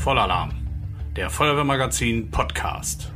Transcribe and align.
Vollalarm, 0.00 0.50
der 1.14 1.28
Feuerwehrmagazin 1.28 2.30
Podcast. 2.30 3.12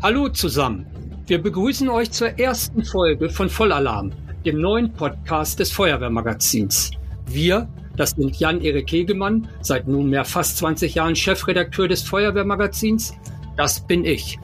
Hallo 0.00 0.28
zusammen. 0.28 0.86
Wir 1.26 1.42
begrüßen 1.42 1.88
euch 1.88 2.12
zur 2.12 2.38
ersten 2.38 2.84
Folge 2.84 3.28
von 3.28 3.50
Vollalarm, 3.50 4.12
dem 4.44 4.60
neuen 4.60 4.92
Podcast 4.92 5.58
des 5.58 5.72
Feuerwehrmagazins. 5.72 6.92
Wir, 7.26 7.68
das 7.96 8.10
sind 8.10 8.38
Jan-Erik 8.38 8.92
Hegemann, 8.92 9.48
seit 9.62 9.88
nunmehr 9.88 10.24
fast 10.24 10.58
20 10.58 10.94
Jahren 10.94 11.16
Chefredakteur 11.16 11.88
des 11.88 12.02
Feuerwehrmagazins. 12.02 13.12
Das 13.56 13.84
bin 13.84 14.04
ich. 14.04 14.38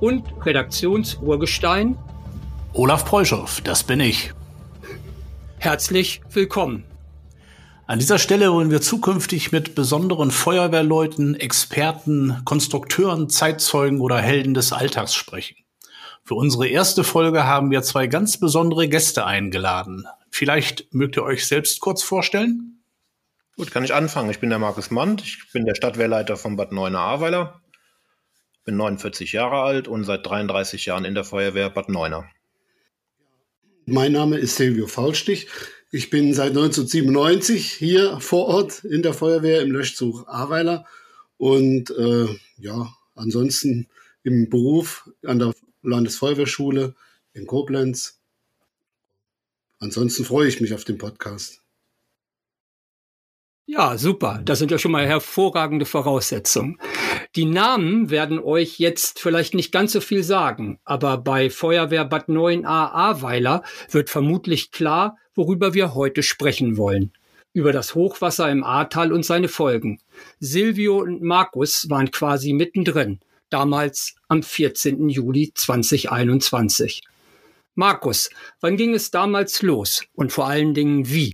Und 0.00 0.24
Redaktionsurgestein 0.44 1.96
Olaf 2.72 3.04
Preuschow, 3.04 3.60
das 3.60 3.84
bin 3.84 4.00
ich. 4.00 4.32
Herzlich 5.58 6.20
willkommen. 6.32 6.89
An 7.90 7.98
dieser 7.98 8.20
Stelle 8.20 8.52
wollen 8.52 8.70
wir 8.70 8.80
zukünftig 8.80 9.50
mit 9.50 9.74
besonderen 9.74 10.30
Feuerwehrleuten, 10.30 11.34
Experten, 11.34 12.40
Konstrukteuren, 12.44 13.28
Zeitzeugen 13.28 14.00
oder 14.00 14.18
Helden 14.18 14.54
des 14.54 14.72
Alltags 14.72 15.12
sprechen. 15.12 15.56
Für 16.22 16.36
unsere 16.36 16.68
erste 16.68 17.02
Folge 17.02 17.46
haben 17.46 17.72
wir 17.72 17.82
zwei 17.82 18.06
ganz 18.06 18.38
besondere 18.38 18.86
Gäste 18.88 19.26
eingeladen. 19.26 20.06
Vielleicht 20.30 20.94
mögt 20.94 21.16
ihr 21.16 21.24
euch 21.24 21.48
selbst 21.48 21.80
kurz 21.80 22.04
vorstellen? 22.04 22.80
Gut, 23.56 23.72
kann 23.72 23.82
ich 23.82 23.92
anfangen. 23.92 24.30
Ich 24.30 24.38
bin 24.38 24.50
der 24.50 24.60
Markus 24.60 24.92
Mand, 24.92 25.22
ich 25.22 25.50
bin 25.52 25.66
der 25.66 25.74
Stadtwehrleiter 25.74 26.36
von 26.36 26.54
Bad 26.54 26.70
Neuenahr-Ahrweiler, 26.70 27.60
bin 28.64 28.76
49 28.76 29.32
Jahre 29.32 29.62
alt 29.62 29.88
und 29.88 30.04
seit 30.04 30.24
33 30.24 30.86
Jahren 30.86 31.04
in 31.04 31.16
der 31.16 31.24
Feuerwehr 31.24 31.70
Bad 31.70 31.88
Neuenahr. 31.88 32.30
Mein 33.84 34.12
Name 34.12 34.38
ist 34.38 34.54
Silvio 34.54 34.86
Faulstich. 34.86 35.48
Ich 35.92 36.08
bin 36.08 36.32
seit 36.34 36.50
1997 36.50 37.72
hier 37.72 38.20
vor 38.20 38.46
Ort 38.46 38.84
in 38.84 39.02
der 39.02 39.12
Feuerwehr 39.12 39.60
im 39.60 39.72
Löschzug 39.72 40.24
Ahrweiler 40.28 40.86
und 41.36 41.90
äh, 41.90 42.28
ja, 42.58 42.94
ansonsten 43.16 43.88
im 44.22 44.48
Beruf 44.48 45.10
an 45.26 45.40
der 45.40 45.52
Landesfeuerwehrschule 45.82 46.94
in 47.32 47.46
Koblenz. 47.48 48.20
Ansonsten 49.80 50.24
freue 50.24 50.46
ich 50.46 50.60
mich 50.60 50.74
auf 50.74 50.84
den 50.84 50.96
Podcast. 50.96 51.60
Ja, 53.66 53.98
super. 53.98 54.40
Das 54.44 54.60
sind 54.60 54.70
ja 54.70 54.78
schon 54.78 54.92
mal 54.92 55.06
hervorragende 55.06 55.86
Voraussetzungen. 55.86 56.78
Die 57.34 57.44
Namen 57.46 58.10
werden 58.10 58.38
euch 58.38 58.78
jetzt 58.78 59.18
vielleicht 59.18 59.54
nicht 59.54 59.72
ganz 59.72 59.92
so 59.92 60.00
viel 60.00 60.22
sagen, 60.22 60.78
aber 60.84 61.18
bei 61.18 61.50
Feuerwehr 61.50 62.04
Bad 62.04 62.28
9a 62.28 62.64
Ahrweiler 62.66 63.62
wird 63.90 64.10
vermutlich 64.10 64.72
klar, 64.72 65.16
worüber 65.34 65.74
wir 65.74 65.94
heute 65.94 66.22
sprechen 66.22 66.76
wollen. 66.76 67.12
Über 67.52 67.72
das 67.72 67.94
Hochwasser 67.94 68.50
im 68.50 68.62
Ahrtal 68.62 69.12
und 69.12 69.24
seine 69.24 69.48
Folgen. 69.48 69.98
Silvio 70.38 70.98
und 70.98 71.22
Markus 71.22 71.88
waren 71.90 72.10
quasi 72.10 72.52
mittendrin, 72.52 73.20
damals 73.50 74.14
am 74.28 74.42
14. 74.42 75.08
Juli 75.08 75.52
2021. 75.54 77.02
Markus, 77.74 78.30
wann 78.60 78.76
ging 78.76 78.94
es 78.94 79.10
damals 79.10 79.62
los 79.62 80.04
und 80.14 80.32
vor 80.32 80.46
allen 80.46 80.74
Dingen 80.74 81.08
wie? 81.08 81.32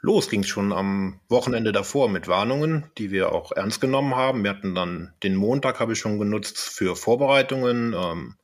Los 0.00 0.28
ging 0.30 0.42
es 0.42 0.48
schon 0.48 0.72
am 0.72 1.18
Wochenende 1.28 1.72
davor 1.72 2.08
mit 2.08 2.28
Warnungen, 2.28 2.90
die 2.96 3.10
wir 3.10 3.32
auch 3.32 3.50
ernst 3.50 3.80
genommen 3.80 4.14
haben. 4.14 4.44
Wir 4.44 4.50
hatten 4.50 4.74
dann 4.74 5.12
den 5.24 5.34
Montag, 5.34 5.80
habe 5.80 5.94
ich 5.94 5.98
schon 5.98 6.20
genutzt, 6.20 6.58
für 6.58 6.94
Vorbereitungen, 6.94 7.92
ähm, 7.92 8.36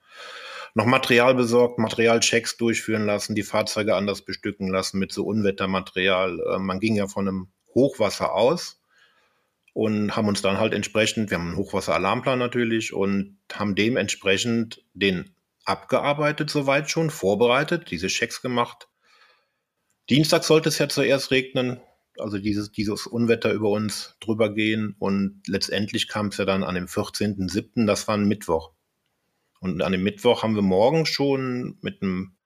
noch 0.75 0.87
Material 0.87 1.35
besorgt, 1.35 1.79
Materialchecks 1.79 2.57
durchführen 2.57 3.05
lassen, 3.05 3.35
die 3.35 3.43
Fahrzeuge 3.43 3.95
anders 3.95 4.23
bestücken 4.23 4.69
lassen 4.69 4.99
mit 4.99 5.13
so 5.13 5.25
Unwettermaterial. 5.25 6.41
Äh, 6.41 6.59
man 6.59 6.81
ging 6.81 6.97
ja 6.97 7.09
von 7.09 7.29
einem 7.29 7.49
Hochwasser 7.75 8.35
aus 8.35 8.81
und 9.75 10.17
haben 10.17 10.29
uns 10.29 10.43
dann 10.43 10.59
halt 10.59 10.75
entsprechend, 10.75 11.31
wir 11.31 11.39
haben 11.39 11.49
einen 11.49 11.57
Hochwasseralarmplan 11.57 12.39
natürlich 12.39 12.93
und 12.93 13.39
haben 13.53 13.75
dementsprechend 13.75 14.85
den 14.95 15.35
abgearbeitet 15.65 16.51
soweit 16.51 16.91
schon, 16.91 17.11
vorbereitet, 17.11 17.91
diese 17.91 18.09
Checks 18.09 18.43
gemacht 18.43 18.89
Dienstag 20.11 20.43
sollte 20.43 20.69
es 20.69 20.79
ja 20.79 20.89
zuerst 20.89 21.31
regnen, 21.31 21.81
also 22.19 22.39
dieses, 22.39 22.73
dieses 22.73 23.07
Unwetter 23.07 23.53
über 23.53 23.71
uns 23.71 24.17
drüber 24.21 24.53
gehen. 24.53 24.97
Und 24.99 25.43
letztendlich 25.47 26.09
kam 26.09 26.27
es 26.27 26.37
ja 26.39 26.45
dann 26.45 26.65
an 26.65 26.75
dem 26.75 26.87
14.07., 26.87 27.87
das 27.87 28.09
war 28.09 28.17
ein 28.17 28.27
Mittwoch. 28.27 28.73
Und 29.63 29.81
an 29.81 29.93
dem 29.93 30.03
Mittwoch 30.03 30.43
haben 30.43 30.55
wir 30.55 30.63
morgen 30.63 31.07
schon 31.07 31.79
mit 31.81 32.03
einem 32.03 32.37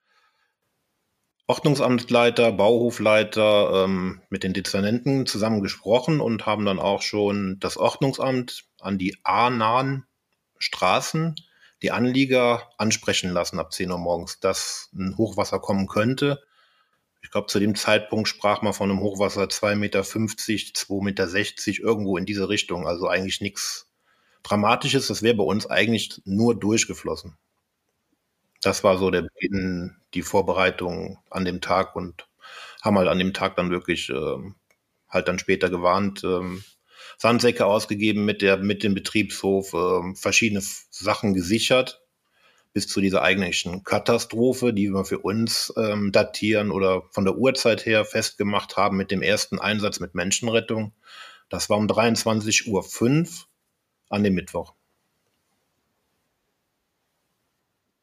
Ordnungsamtleiter, 1.47 2.53
Bauhofleiter, 2.53 3.85
ähm, 3.85 4.21
mit 4.29 4.43
den 4.43 4.53
Dezernenten 4.53 5.27
zusammen 5.27 5.63
gesprochen 5.63 6.21
und 6.21 6.47
haben 6.47 6.65
dann 6.65 6.79
auch 6.79 7.03
schon 7.03 7.59
das 7.59 7.77
Ordnungsamt 7.77 8.67
an 8.81 8.99
die 8.99 9.17
A-nahen 9.25 10.05
Straßen, 10.59 11.35
die 11.83 11.91
Anlieger 11.91 12.71
ansprechen 12.79 13.31
lassen 13.31 13.59
ab 13.59 13.73
10 13.73 13.91
Uhr 13.91 13.99
morgens, 13.99 14.39
dass 14.39 14.91
ein 14.95 15.17
Hochwasser 15.17 15.59
kommen 15.59 15.89
könnte 15.89 16.43
ich 17.27 17.33
glaube, 17.33 17.49
zu 17.49 17.59
dem 17.59 17.75
Zeitpunkt 17.75 18.29
sprach 18.29 18.63
man 18.63 18.73
von 18.73 18.89
einem 18.89 19.01
Hochwasser 19.01 19.43
2,50 19.43 19.75
Meter, 19.75 20.03
2,60 20.03 21.01
Meter, 21.03 21.83
irgendwo 21.83 22.17
in 22.17 22.25
diese 22.25 22.49
Richtung. 22.49 22.87
Also 22.87 23.09
eigentlich 23.09 23.41
nichts 23.41 23.86
Dramatisches. 24.47 25.09
Das 25.09 25.23
wäre 25.23 25.35
bei 25.35 25.45
uns 25.45 25.67
eigentlich 25.67 26.23
nur 26.25 26.59
durchgeflossen. 26.59 27.37
Das 28.63 28.85
war 28.85 28.99
so 28.99 29.11
der 29.11 29.23
Beginn, 29.23 29.97
die 30.15 30.23
Vorbereitung 30.23 31.19
an 31.31 31.45
dem 31.45 31.61
Tag 31.61 31.97
und 31.97 32.29
haben 32.83 32.97
halt 32.99 33.09
an 33.09 33.19
dem 33.19 33.35
Tag 33.35 33.57
dann 33.57 33.71
wirklich 33.71 34.09
äh, 34.09 34.37
halt 35.09 35.29
dann 35.29 35.39
später 35.39 35.69
gewarnt, 35.69 36.23
ähm, 36.25 36.63
Sandsäcke 37.19 37.67
ausgegeben 37.67 38.25
mit 38.25 38.43
der 38.43 38.59
mit 38.59 38.83
dem 38.83 38.95
Betriebshof, 38.95 39.73
äh, 39.73 40.15
verschiedene 40.15 40.63
Sachen 40.91 41.35
gesichert, 41.35 42.03
bis 42.73 42.87
zu 42.89 43.01
dieser 43.01 43.23
eigentlichen 43.23 43.85
Katastrophe, 43.85 44.73
die 44.73 44.91
wir 44.91 45.05
für 45.05 45.19
uns 45.19 45.73
ähm, 45.77 46.13
datieren 46.13 46.71
oder 46.71 47.03
von 47.11 47.25
der 47.25 47.37
Uhrzeit 47.37 47.87
her 47.87 48.05
festgemacht 48.05 48.77
haben 48.77 48.97
mit 48.97 49.11
dem 49.11 49.23
ersten 49.23 49.59
Einsatz 49.59 49.99
mit 49.99 50.15
Menschenrettung. 50.15 50.93
Das 51.49 51.71
war 51.71 51.79
um 51.79 51.87
23.05 51.87 52.69
Uhr 52.69 53.46
an 54.09 54.23
dem 54.23 54.35
Mittwoch. 54.35 54.75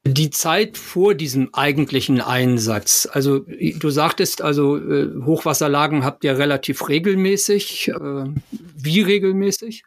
Die 0.06 0.28
Zeit 0.28 0.76
vor 0.76 1.14
diesem 1.14 1.54
eigentlichen 1.54 2.20
Einsatz, 2.20 3.08
also 3.10 3.38
du 3.38 3.88
sagtest 3.88 4.42
also, 4.42 4.76
äh, 4.76 5.10
Hochwasserlagen 5.24 6.04
habt 6.04 6.24
ihr 6.24 6.36
relativ 6.36 6.88
regelmäßig. 6.88 7.88
Äh, 7.88 8.26
wie 8.50 9.00
regelmäßig? 9.00 9.84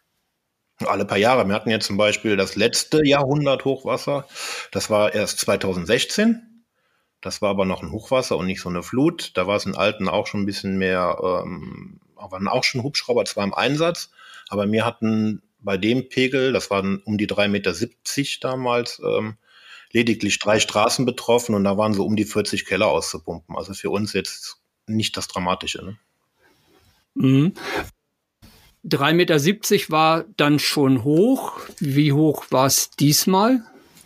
alle 0.86 1.04
paar 1.04 1.18
Jahre. 1.18 1.46
Wir 1.46 1.54
hatten 1.54 1.70
jetzt 1.70 1.86
zum 1.86 1.96
Beispiel 1.96 2.36
das 2.36 2.54
letzte 2.54 3.04
Jahrhundert 3.04 3.64
Hochwasser. 3.64 4.26
Das 4.70 4.90
war 4.90 5.14
erst 5.14 5.40
2016. 5.40 6.64
Das 7.20 7.42
war 7.42 7.50
aber 7.50 7.64
noch 7.64 7.82
ein 7.82 7.90
Hochwasser 7.90 8.36
und 8.36 8.46
nicht 8.46 8.60
so 8.60 8.68
eine 8.68 8.82
Flut. 8.82 9.36
Da 9.36 9.46
war 9.46 9.56
es 9.56 9.66
in 9.66 9.76
Alten 9.76 10.08
auch 10.08 10.26
schon 10.26 10.42
ein 10.42 10.46
bisschen 10.46 10.78
mehr, 10.78 11.18
ähm, 11.20 12.00
waren 12.14 12.48
auch 12.48 12.62
schon 12.62 12.82
Hubschrauber 12.82 13.24
zwar 13.24 13.44
im 13.44 13.54
Einsatz, 13.54 14.10
aber 14.48 14.70
wir 14.70 14.84
hatten 14.84 15.42
bei 15.60 15.76
dem 15.76 16.08
Pegel, 16.08 16.52
das 16.52 16.70
waren 16.70 16.98
um 17.04 17.18
die 17.18 17.26
3,70 17.26 17.48
Meter 17.48 17.74
damals, 18.40 19.00
ähm, 19.04 19.36
lediglich 19.92 20.38
drei 20.38 20.60
Straßen 20.60 21.06
betroffen 21.06 21.54
und 21.54 21.64
da 21.64 21.76
waren 21.76 21.94
so 21.94 22.04
um 22.04 22.16
die 22.16 22.24
40 22.24 22.66
Keller 22.66 22.88
auszupumpen. 22.88 23.56
Also 23.56 23.74
für 23.74 23.90
uns 23.90 24.12
jetzt 24.12 24.58
nicht 24.86 25.16
das 25.16 25.28
Dramatische. 25.28 25.84
Ne? 25.84 25.98
Mhm. 27.14 27.54
3,70 28.84 29.12
Meter 29.14 29.92
war 29.92 30.24
dann 30.36 30.58
schon 30.58 31.04
hoch. 31.04 31.60
Wie 31.78 32.12
hoch 32.12 32.46
war 32.50 32.66
es 32.66 32.90
diesmal? 32.90 33.62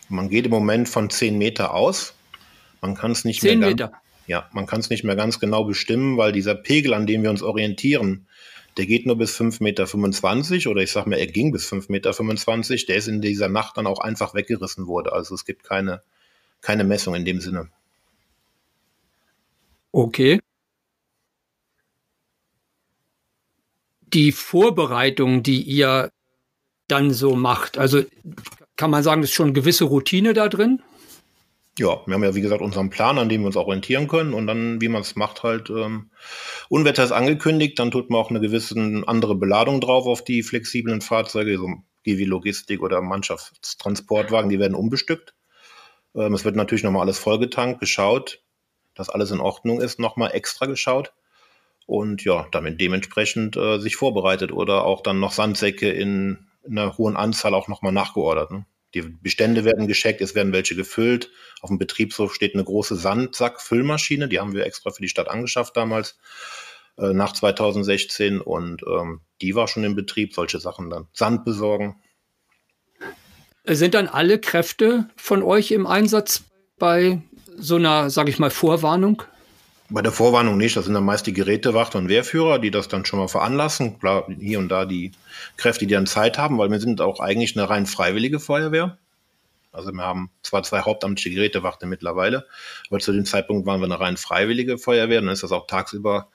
Man 0.09 0.29
geht 0.29 0.47
im 0.47 0.51
Moment 0.51 0.89
von 0.89 1.11
10 1.11 1.39
Meter 1.39 1.75
aus. 1.75 2.15
Man 2.81 2.95
kann 2.95 3.13
es 3.13 3.25
nicht 3.25 3.41
10 3.41 3.59
mehr 3.59 3.69
Meter. 3.71 3.89
Ganz, 3.89 4.03
ja, 4.27 4.49
man 4.53 4.67
kann 4.67 4.81
es 4.81 4.91
nicht 4.91 5.05
mehr 5.05 5.17
ganz 5.17 5.41
genau 5.41 5.65
bestimmen, 5.65 6.17
weil 6.17 6.33
dieser 6.33 6.55
Pegel, 6.55 6.95
an 6.95 7.07
dem 7.07 7.23
wir 7.23 7.31
uns 7.31 7.43
orientieren, 7.43 8.27
der 8.77 8.87
geht 8.87 9.07
nur 9.07 9.17
bis 9.17 9.39
5,25 9.39 9.63
Meter 10.53 10.71
oder 10.71 10.83
ich 10.83 10.93
sag 10.93 11.07
mal, 11.07 11.17
er 11.17 11.27
ging 11.27 11.53
bis 11.53 11.71
5,25 11.71 11.91
Meter. 12.71 12.87
Der 12.89 12.97
ist 12.97 13.09
in 13.09 13.21
dieser 13.21 13.49
Nacht 13.49 13.77
dann 13.77 13.87
auch 13.87 14.01
einfach 14.01 14.35
weggerissen 14.35 14.87
wurde. 14.87 15.13
Also 15.13 15.35
es 15.35 15.45
gibt 15.45 15.65
keine, 15.65 16.03
keine 16.61 16.85
Messung 16.85 17.15
in 17.15 17.25
dem 17.25 17.41
Sinne. 17.41 17.69
Okay. 19.93 20.41
die 24.13 24.33
Vorbereitung, 24.33 25.43
die 25.43 25.63
ihr 25.63 26.11
dann 26.89 27.13
so 27.13 27.37
macht? 27.37 27.79
Also 27.79 28.03
kann 28.77 28.91
man 28.91 29.03
sagen, 29.03 29.23
ist 29.23 29.33
schon 29.33 29.47
eine 29.47 29.53
gewisse 29.55 29.85
Routine 29.85 30.35
da 30.35 30.49
drin? 30.49 30.83
Ja, 31.79 32.03
wir 32.07 32.15
haben 32.15 32.23
ja 32.23 32.35
wie 32.35 32.43
gesagt 32.43 32.61
unseren 32.61 32.91
Plan, 32.91 33.19
an 33.19 33.29
dem 33.31 33.43
wir 33.43 33.47
uns 33.47 33.57
orientieren 33.57 34.07
können 34.07 34.35
und 34.35 34.47
dann, 34.47 34.81
wie 34.83 34.89
man 34.89 35.01
es 35.03 35.17
macht, 35.17 35.43
halt 35.43 35.71
ähm, 35.71 36.11
Unwetter 36.69 37.03
ist 37.05 37.13
angekündigt, 37.13 37.79
dann 37.79 37.91
tut 37.91 38.11
man 38.11 38.21
auch 38.21 38.31
eine 38.31 38.41
gewisse 38.41 38.75
andere 39.07 39.35
Beladung 39.35 39.81
drauf 39.81 40.07
auf 40.07 40.23
die 40.23 40.43
flexiblen 40.43 41.01
Fahrzeuge, 41.01 41.57
so 41.57 41.69
wie 42.05 42.25
Logistik 42.25 42.83
oder 42.83 43.01
Mannschaftstransportwagen, 43.01 44.51
die 44.51 44.59
werden 44.59 44.75
umbestückt. 44.75 45.35
Ähm, 46.15 46.35
es 46.35 46.45
wird 46.45 46.57
natürlich 46.57 46.85
nochmal 46.85 47.03
alles 47.03 47.19
vollgetankt, 47.19 47.81
geschaut, 47.81 48.43
dass 48.95 49.09
alles 49.09 49.31
in 49.31 49.41
Ordnung 49.41 49.81
ist, 49.81 49.99
nochmal 49.99 50.33
extra 50.35 50.67
geschaut. 50.67 51.13
und 51.87 52.25
ja, 52.25 52.47
damit 52.53 52.81
dementsprechend 52.81 53.57
äh, 53.57 53.79
sich 53.79 53.97
vorbereitet 53.97 54.53
oder 54.53 54.85
auch 54.85 55.03
dann 55.03 55.21
noch 55.21 55.33
Sandsäcke 55.33 55.91
in, 55.91 56.47
in 56.65 56.79
einer 56.79 56.97
hohen 56.99 57.17
Anzahl 57.17 57.55
auch 57.55 57.69
nochmal 57.69 57.93
nachgeordert. 57.93 58.51
Ne? 58.51 58.67
Die 58.95 59.03
Bestände 59.03 59.65
werden 59.65 59.87
gescheckt, 59.87 60.21
es 60.21 60.35
werden 60.35 60.53
welche 60.53 60.77
gefüllt. 60.77 61.31
Auf 61.61 61.71
dem 61.71 61.79
Betriebshof 61.79 62.35
steht 62.35 62.55
eine 62.55 62.65
große 62.65 62.97
Sandsack-Füllmaschine, 62.97 64.29
die 64.29 64.39
haben 64.39 64.55
wir 64.55 64.67
extra 64.67 64.91
für 64.91 65.03
die 65.03 65.09
Stadt 65.09 65.29
angeschafft 65.29 65.77
damals, 65.77 66.19
äh, 66.99 67.13
nach 67.13 67.33
2016. 67.33 68.41
Und 68.41 68.83
ähm, 68.83 69.21
die 69.41 69.55
war 69.55 69.69
schon 69.69 69.85
im 69.85 69.95
Betrieb, 69.95 70.35
solche 70.35 70.61
Sachen 70.61 70.91
dann. 70.91 71.09
Sand 71.13 71.45
besorgen. 71.45 72.03
Sind 73.65 73.95
dann 73.95 74.09
alle 74.09 74.39
Kräfte 74.41 75.09
von 75.17 75.43
euch 75.43 75.71
im 75.71 75.87
Einsatz 75.87 76.43
bei 76.79 77.23
so 77.57 77.77
einer, 77.77 78.11
sage 78.11 78.31
ich 78.31 78.39
mal, 78.39 78.51
Vorwarnung? 78.51 79.23
Bei 79.93 80.01
der 80.01 80.13
Vorwarnung 80.13 80.57
nicht, 80.57 80.75
das 80.75 80.87
sind 80.87 80.95
dann 80.95 81.05
meist 81.05 81.27
die 81.27 81.35
Gerätewacht 81.35 81.95
und 81.95 82.09
Wehrführer, 82.09 82.59
die 82.59 82.71
das 82.71 82.89
dann 82.89 83.05
schon 83.05 83.19
mal 83.19 83.29
veranlassen. 83.29 83.99
Klar, 83.99 84.27
hier 84.41 84.59
und 84.59 84.71
da 84.71 84.87
die 84.87 85.13
Kräfte, 85.59 85.87
die 85.87 85.93
dann 85.93 86.07
Zeit 86.07 86.39
haben, 86.39 86.57
weil 86.57 86.71
wir 86.71 86.81
sind 86.81 87.03
auch 87.03 87.21
eigentlich 87.21 87.57
eine 87.57 87.69
rein 87.69 87.85
freiwillige 87.85 88.41
Feuerwehr. 88.41 88.97
Also 89.71 89.93
wir 89.93 90.03
haben 90.03 90.31
zwar 90.43 90.63
zwei 90.63 90.81
hauptamtliche 90.81 91.35
Gerätewachte 91.35 91.87
mittlerweile, 91.87 92.47
aber 92.89 93.01
zu 93.01 93.13
dem 93.13 93.27
Zeitpunkt 93.27 93.67
waren 93.67 93.81
wir 93.81 93.85
eine 93.85 94.01
rein 94.01 94.17
freiwillige 94.17 94.79
Feuerwehr. 94.79 95.21
Dann 95.21 95.31
ist 95.31 95.43
das 95.43 95.53
auch 95.53 95.67
tagsüber 95.67 96.29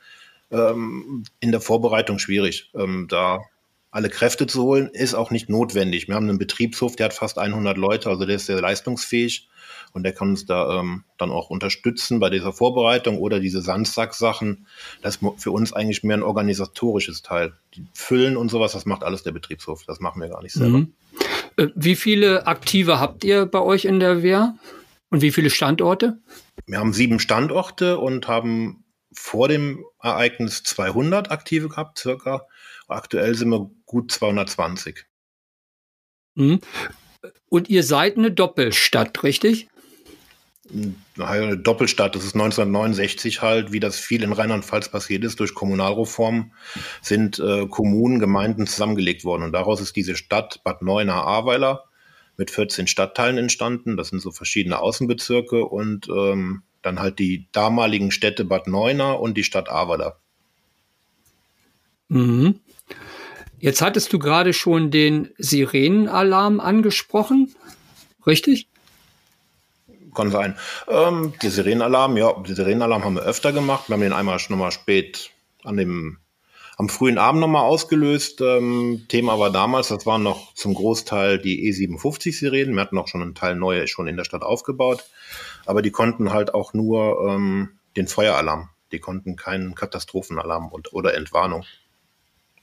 ähm, 0.52 1.24
in 1.40 1.52
der 1.52 1.62
Vorbereitung 1.62 2.20
schwierig. 2.20 2.70
Ähm, 2.76 3.08
da 3.10 3.42
alle 3.90 4.10
Kräfte 4.10 4.46
zu 4.46 4.64
holen, 4.64 4.90
ist 4.94 5.16
auch 5.16 5.32
nicht 5.32 5.50
notwendig. 5.50 6.08
Wir 6.08 6.14
haben 6.14 6.30
einen 6.30 6.38
Betriebshof, 6.38 6.96
der 6.96 7.06
hat 7.06 7.14
fast 7.14 7.40
100 7.40 7.76
Leute, 7.78 8.10
also 8.10 8.26
der 8.26 8.36
ist 8.36 8.46
sehr 8.46 8.62
leistungsfähig 8.62 9.48
und 9.94 10.04
der 10.04 10.14
kann 10.14 10.30
uns 10.30 10.46
da 10.46 10.80
ähm, 10.80 11.04
dann 11.18 11.32
auch 11.32 11.50
unterstützen 11.50 12.20
bei 12.20 12.30
dieser 12.30 12.54
Vorbereitung 12.54 13.18
oder 13.18 13.40
diese 13.40 13.62
Sandsack-Sachen. 13.62 14.68
Das 15.02 15.18
ist 15.18 15.26
für 15.38 15.52
uns 15.52 15.74
eigentlich 15.74 16.04
mehr 16.04 16.18
ein 16.18 16.24
organisatorisches 16.24 17.22
Teil. 17.22 17.54
Die 17.76 17.86
Füllen 17.94 18.38
und 18.38 18.50
sowas, 18.50 18.74
das 18.74 18.86
macht 18.86 19.04
alles 19.04 19.24
der 19.24 19.32
Betriebshof. 19.32 19.84
Das 19.86 20.00
machen 20.00 20.22
wir 20.22 20.30
gar 20.30 20.44
nicht 20.44 20.54
selber. 20.54 20.80
Mhm. 20.80 20.94
Äh, 21.58 21.68
wie 21.76 21.96
viele 21.96 22.48
Aktive 22.48 23.00
habt 23.00 23.24
ihr 23.24 23.46
bei 23.46 23.60
euch 23.60 23.86
in 23.86 24.00
der 24.00 24.24
Wehr? 24.24 24.56
Und 25.10 25.22
wie 25.22 25.32
viele 25.32 25.50
Standorte? 25.50 26.20
Wir 26.66 26.80
haben 26.80 26.94
sieben 26.94 27.20
Standorte 27.20 27.98
und 27.98 28.28
haben 28.28 28.84
vor 29.14 29.48
dem 29.48 29.86
Ereignis 30.02 30.64
200 30.64 31.32
Aktive 31.32 31.70
gehabt, 31.70 31.98
circa. 31.98 32.46
Aktuell 32.88 33.36
sind 33.36 33.50
wir 33.50 33.72
gut 33.86 34.12
220. 34.12 35.06
Mhm. 36.36 36.60
Und 37.50 37.70
ihr 37.70 37.84
seid 37.84 38.18
eine 38.18 38.32
Doppelstadt, 38.32 39.24
richtig? 39.24 39.68
Eine 41.20 41.58
Doppelstadt, 41.58 42.16
das 42.16 42.24
ist 42.24 42.36
1969 42.36 43.42
halt, 43.42 43.72
wie 43.72 43.80
das 43.80 43.98
viel 43.98 44.24
in 44.24 44.34
Rheinland-Pfalz 44.34 44.90
passiert 44.90 45.24
ist, 45.24 45.40
durch 45.40 45.54
Kommunalreform 45.54 46.52
sind 47.02 47.40
äh, 47.40 47.68
Kommunen, 47.68 48.20
Gemeinden 48.20 48.68
zusammengelegt 48.68 49.24
worden. 49.24 49.44
Und 49.44 49.54
daraus 49.54 49.82
ist 49.82 49.96
diese 49.96 50.16
Stadt 50.16 50.62
Bad 50.64 50.82
Neuenahr-Ahrweiler 50.82 51.86
mit 52.38 52.52
14 52.52 52.88
Stadtteilen 52.88 53.38
entstanden. 53.38 53.98
Das 53.98 54.10
sind 54.10 54.22
so 54.22 54.32
verschiedene 54.32 54.80
Außenbezirke 54.80 55.66
und 55.66 56.08
ähm, 56.10 56.64
dann 56.82 57.00
halt 57.00 57.20
die 57.20 57.48
damaligen 57.52 58.12
Städte 58.12 58.46
Bad 58.46 58.68
Neuenahr 58.68 59.20
und 59.20 59.36
die 59.36 59.44
Stadt 59.44 59.70
Ahrweiler. 59.70 60.18
Mhm. 62.10 62.60
Jetzt 63.60 63.82
hattest 63.82 64.14
du 64.14 64.20
gerade 64.20 64.54
schon 64.54 64.92
den 64.92 65.30
Sirenenalarm 65.38 66.60
angesprochen, 66.60 67.56
richtig? 68.26 68.68
Kann 70.18 70.32
sein. 70.32 70.58
Ähm, 70.88 71.34
die 71.44 71.50
Sirenenalarm, 71.50 72.18
ja, 72.18 72.34
die 72.34 72.54
Sirenenalarm 72.54 73.04
haben 73.06 73.16
wir 73.16 73.22
öfter 73.22 73.54
gemacht. 73.54 73.88
Wir 73.88 73.94
haben 73.94 74.02
den 74.02 74.14
einmal 74.14 74.40
schon 74.40 74.58
mal 74.58 74.72
spät 74.72 75.30
an 75.64 75.78
dem 75.78 76.18
am 76.78 76.90
frühen 76.90 77.18
Abend 77.18 77.42
nochmal 77.42 77.64
ausgelöst. 77.64 78.42
Ähm, 78.42 79.06
Thema 79.10 79.40
war 79.40 79.52
damals, 79.52 79.90
das 79.90 80.06
waren 80.06 80.24
noch 80.24 80.54
zum 80.54 80.74
Großteil 80.74 81.40
die 81.40 81.72
E57-Sirenen. 81.72 82.74
Wir 82.74 82.82
hatten 82.82 82.98
auch 82.98 83.08
schon 83.08 83.22
einen 83.22 83.36
Teil 83.36 83.56
neue 83.56 83.88
schon 83.88 84.08
in 84.08 84.18
der 84.18 84.26
Stadt 84.26 84.44
aufgebaut. 84.44 85.06
Aber 85.66 85.82
die 85.84 85.92
konnten 85.92 86.32
halt 86.32 86.54
auch 86.54 86.74
nur 86.74 87.28
ähm, 87.30 87.70
den 87.96 88.08
Feueralarm. 88.08 88.70
Die 88.92 89.00
konnten 89.00 89.36
keinen 89.36 89.76
Katastrophenalarm 89.76 90.70
und, 90.70 90.94
oder 90.94 91.16
Entwarnung. 91.16 91.64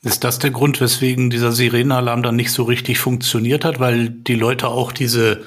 Ist 0.02 0.24
das 0.24 0.38
der 0.38 0.50
Grund, 0.50 0.80
weswegen 0.80 1.30
dieser 1.30 1.52
Sirenenalarm 1.52 2.22
dann 2.22 2.36
nicht 2.36 2.52
so 2.52 2.64
richtig 2.64 2.98
funktioniert 2.98 3.64
hat, 3.64 3.80
weil 3.80 4.10
die 4.10 4.34
Leute 4.34 4.68
auch 4.68 4.92
diese 4.92 5.44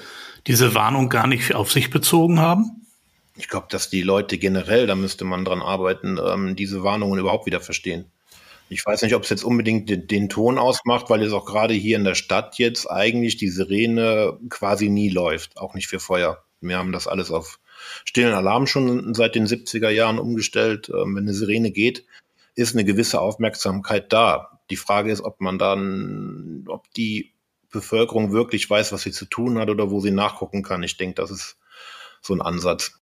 diese 0.48 0.74
Warnung 0.74 1.10
gar 1.10 1.28
nicht 1.28 1.54
auf 1.54 1.72
sich 1.72 1.90
bezogen 1.90 2.40
haben? 2.40 2.88
Ich 3.36 3.50
glaube, 3.50 3.68
dass 3.70 3.90
die 3.90 4.02
Leute 4.02 4.38
generell, 4.38 4.88
da 4.88 4.96
müsste 4.96 5.26
man 5.26 5.46
dran 5.46 5.62
arbeiten, 5.62 6.18
ähm, 6.18 6.56
diese 6.56 6.84
Warnungen 6.84 7.20
überhaupt 7.20 7.46
wieder 7.46 7.62
verstehen. 7.62 8.06
Ich 8.70 8.86
weiß 8.86 9.04
nicht, 9.04 9.16
ob 9.16 9.24
es 9.24 9.30
jetzt 9.30 9.44
unbedingt 9.44 9.90
den, 9.90 10.08
den, 10.08 10.28
Ton 10.28 10.58
ausmacht, 10.58 11.10
weil 11.10 11.22
es 11.22 11.32
auch 11.32 11.46
gerade 11.46 11.74
hier 11.74 11.98
in 11.98 12.04
der 12.04 12.16
Stadt 12.16 12.58
jetzt 12.58 12.90
eigentlich 12.90 13.38
die 13.38 13.50
Sirene 13.50 14.38
quasi 14.50 14.90
nie 14.90 15.10
läuft, 15.10 15.58
auch 15.58 15.74
nicht 15.74 15.88
für 15.88 16.00
Feuer. 16.00 16.44
Wir 16.60 16.78
haben 16.78 16.92
das 16.92 17.08
alles 17.08 17.32
auf 17.32 17.60
stillen 18.04 18.34
Alarm 18.34 18.68
schon 18.68 19.14
seit 19.14 19.36
den 19.36 19.46
70er 19.46 19.90
Jahren 19.90 20.20
umgestellt. 20.20 20.90
Ähm, 20.90 21.16
wenn 21.16 21.24
eine 21.24 21.34
Sirene 21.34 21.72
geht, 21.72 22.06
ist 22.56 22.76
eine 22.76 22.84
gewisse 22.84 23.22
Aufmerksamkeit 23.22 24.12
da. 24.12 24.60
Die 24.70 24.76
Frage 24.76 25.12
ist, 25.12 25.22
ob 25.22 25.40
man 25.40 25.60
dann, 25.60 26.66
ob 26.68 26.92
die 26.96 27.32
Bevölkerung 27.72 28.32
wirklich 28.32 28.70
weiß, 28.70 28.92
was 28.92 29.02
sie 29.02 29.12
zu 29.12 29.26
tun 29.26 29.58
hat 29.58 29.70
oder 29.70 29.92
wo 29.92 30.00
sie 30.00 30.12
nachgucken 30.12 30.64
kann. 30.64 30.84
Ich 30.84 30.98
denke, 30.98 31.16
das 31.16 31.32
ist 31.32 31.58
so 32.22 32.34
ein 32.34 32.42
Ansatz. 32.42 33.00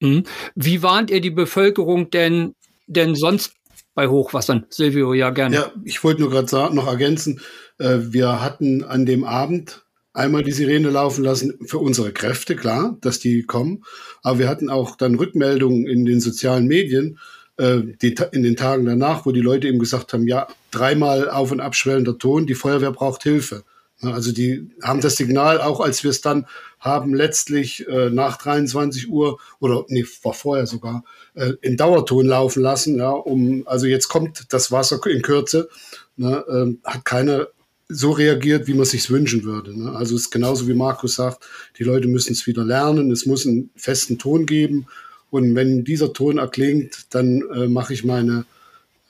Mhm. 0.00 0.24
Wie 0.54 0.82
warnt 0.82 1.10
ihr 1.10 1.20
die 1.20 1.30
Bevölkerung 1.30 2.10
denn, 2.10 2.54
denn 2.86 3.14
sonst 3.14 3.54
bei 3.94 4.08
Hochwassern? 4.08 4.66
Silvio, 4.70 5.12
ja 5.14 5.30
gerne. 5.30 5.56
Ja, 5.56 5.72
ich 5.84 6.02
wollte 6.04 6.20
nur 6.20 6.30
gerade 6.30 6.74
noch 6.74 6.86
ergänzen, 6.86 7.40
äh, 7.78 7.98
wir 8.00 8.40
hatten 8.40 8.84
an 8.84 9.06
dem 9.06 9.24
Abend 9.24 9.84
einmal 10.12 10.42
die 10.42 10.52
Sirene 10.52 10.90
laufen 10.90 11.24
lassen 11.24 11.58
für 11.66 11.78
unsere 11.78 12.12
Kräfte, 12.12 12.56
klar, 12.56 12.96
dass 13.00 13.18
die 13.20 13.44
kommen. 13.44 13.84
Aber 14.22 14.38
wir 14.40 14.48
hatten 14.48 14.68
auch 14.68 14.96
dann 14.96 15.14
Rückmeldungen 15.14 15.86
in 15.86 16.04
den 16.04 16.20
sozialen 16.20 16.66
Medien, 16.66 17.18
äh, 17.58 17.82
die, 18.00 18.14
in 18.32 18.42
den 18.42 18.56
Tagen 18.56 18.84
danach, 18.86 19.26
wo 19.26 19.32
die 19.32 19.40
Leute 19.40 19.68
eben 19.68 19.78
gesagt 19.78 20.12
haben, 20.12 20.26
ja, 20.26 20.48
dreimal 20.70 21.28
auf 21.28 21.50
und 21.52 21.60
abschwellender 21.60 22.18
Ton, 22.18 22.46
die 22.46 22.54
Feuerwehr 22.54 22.92
braucht 22.92 23.22
Hilfe. 23.22 23.64
Also 24.00 24.30
die 24.30 24.70
haben 24.80 25.00
das 25.00 25.16
Signal, 25.16 25.60
auch 25.60 25.80
als 25.80 26.04
wir 26.04 26.10
es 26.10 26.20
dann 26.20 26.46
haben, 26.78 27.14
letztlich 27.14 27.86
äh, 27.88 28.10
nach 28.10 28.36
23 28.36 29.10
Uhr 29.10 29.40
oder 29.58 29.84
nee, 29.88 30.04
war 30.22 30.34
vorher 30.34 30.68
sogar, 30.68 31.02
äh, 31.34 31.54
in 31.62 31.76
Dauerton 31.76 32.26
laufen 32.26 32.62
lassen, 32.62 32.96
ja, 32.96 33.10
um, 33.10 33.66
also 33.66 33.86
jetzt 33.86 34.08
kommt 34.08 34.52
das 34.52 34.70
Wasser 34.70 35.04
in 35.06 35.22
Kürze, 35.22 35.68
ne, 36.16 36.44
äh, 36.48 36.88
hat 36.88 37.04
keiner 37.04 37.48
so 37.88 38.12
reagiert, 38.12 38.68
wie 38.68 38.74
man 38.74 38.84
sich 38.84 39.10
wünschen 39.10 39.42
würde. 39.42 39.76
Ne? 39.76 39.90
Also 39.96 40.14
es 40.14 40.22
ist 40.22 40.30
genauso 40.30 40.68
wie 40.68 40.74
Markus 40.74 41.16
sagt, 41.16 41.44
die 41.78 41.84
Leute 41.84 42.06
müssen 42.06 42.34
es 42.34 42.46
wieder 42.46 42.64
lernen, 42.64 43.10
es 43.10 43.26
muss 43.26 43.46
einen 43.46 43.70
festen 43.74 44.18
Ton 44.18 44.46
geben 44.46 44.86
und 45.30 45.54
wenn 45.54 45.84
dieser 45.84 46.12
Ton 46.12 46.38
erklingt, 46.38 47.06
dann 47.10 47.42
äh, 47.54 47.68
mache 47.68 47.92
ich 47.92 48.04
meine 48.04 48.46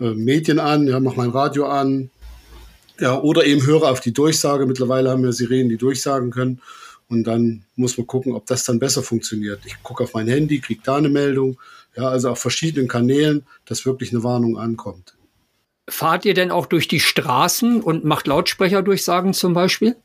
äh, 0.00 0.10
Medien 0.10 0.58
an, 0.58 0.86
ja, 0.86 0.98
mache 1.00 1.16
mein 1.16 1.30
Radio 1.30 1.66
an, 1.66 2.10
ja, 3.00 3.20
oder 3.20 3.44
eben 3.44 3.64
höre 3.64 3.84
auf 3.84 4.00
die 4.00 4.12
Durchsage. 4.12 4.66
Mittlerweile 4.66 5.10
haben 5.10 5.22
wir 5.22 5.32
Sirenen, 5.32 5.68
die 5.68 5.76
durchsagen 5.76 6.30
können. 6.30 6.60
Und 7.08 7.24
dann 7.24 7.64
muss 7.76 7.96
man 7.96 8.06
gucken, 8.06 8.34
ob 8.34 8.46
das 8.46 8.64
dann 8.64 8.78
besser 8.78 9.02
funktioniert. 9.02 9.60
Ich 9.64 9.82
gucke 9.82 10.04
auf 10.04 10.14
mein 10.14 10.28
Handy, 10.28 10.60
kriege 10.60 10.82
da 10.84 10.96
eine 10.96 11.08
Meldung. 11.08 11.58
Ja, 11.96 12.08
also 12.08 12.30
auf 12.30 12.38
verschiedenen 12.38 12.86
Kanälen, 12.86 13.46
dass 13.64 13.86
wirklich 13.86 14.12
eine 14.12 14.22
Warnung 14.22 14.58
ankommt. 14.58 15.14
Fahrt 15.88 16.26
ihr 16.26 16.34
denn 16.34 16.50
auch 16.50 16.66
durch 16.66 16.86
die 16.86 17.00
Straßen 17.00 17.80
und 17.80 18.04
macht 18.04 18.26
Lautsprecherdurchsagen 18.26 19.32
zum 19.32 19.54
Beispiel? 19.54 19.96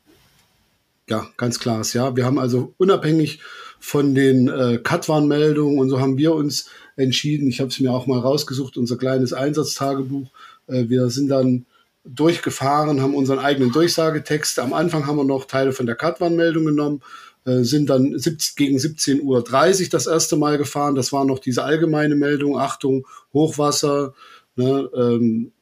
Ja, 1.08 1.28
ganz 1.36 1.58
klares 1.58 1.92
Ja. 1.92 2.16
Wir 2.16 2.24
haben 2.24 2.38
also 2.38 2.72
unabhängig 2.78 3.40
von 3.84 4.14
den 4.14 4.48
äh, 4.48 4.78
Katwan-Meldungen 4.82 5.78
und 5.78 5.90
so 5.90 6.00
haben 6.00 6.16
wir 6.16 6.34
uns 6.34 6.70
entschieden. 6.96 7.48
Ich 7.48 7.60
habe 7.60 7.68
es 7.68 7.78
mir 7.80 7.92
auch 7.92 8.06
mal 8.06 8.18
rausgesucht, 8.18 8.78
unser 8.78 8.96
kleines 8.96 9.34
Einsatztagebuch. 9.34 10.30
Äh, 10.68 10.88
wir 10.88 11.10
sind 11.10 11.28
dann 11.28 11.66
durchgefahren, 12.02 13.02
haben 13.02 13.14
unseren 13.14 13.40
eigenen 13.40 13.72
Durchsagetext. 13.72 14.58
Am 14.58 14.72
Anfang 14.72 15.06
haben 15.06 15.18
wir 15.18 15.24
noch 15.24 15.44
Teile 15.44 15.72
von 15.72 15.84
der 15.84 15.96
Katwan-Meldung 15.96 16.64
genommen, 16.64 17.02
äh, 17.44 17.62
sind 17.62 17.90
dann 17.90 18.18
17, 18.18 18.54
gegen 18.56 18.78
17.30 18.78 19.20
Uhr 19.22 19.88
das 19.90 20.06
erste 20.06 20.36
Mal 20.36 20.56
gefahren. 20.56 20.94
Das 20.94 21.12
war 21.12 21.26
noch 21.26 21.38
diese 21.38 21.62
allgemeine 21.62 22.14
Meldung, 22.14 22.58
Achtung, 22.58 23.06
Hochwasser, 23.34 24.14
ne, 24.56 24.88
ähm, 24.96 25.52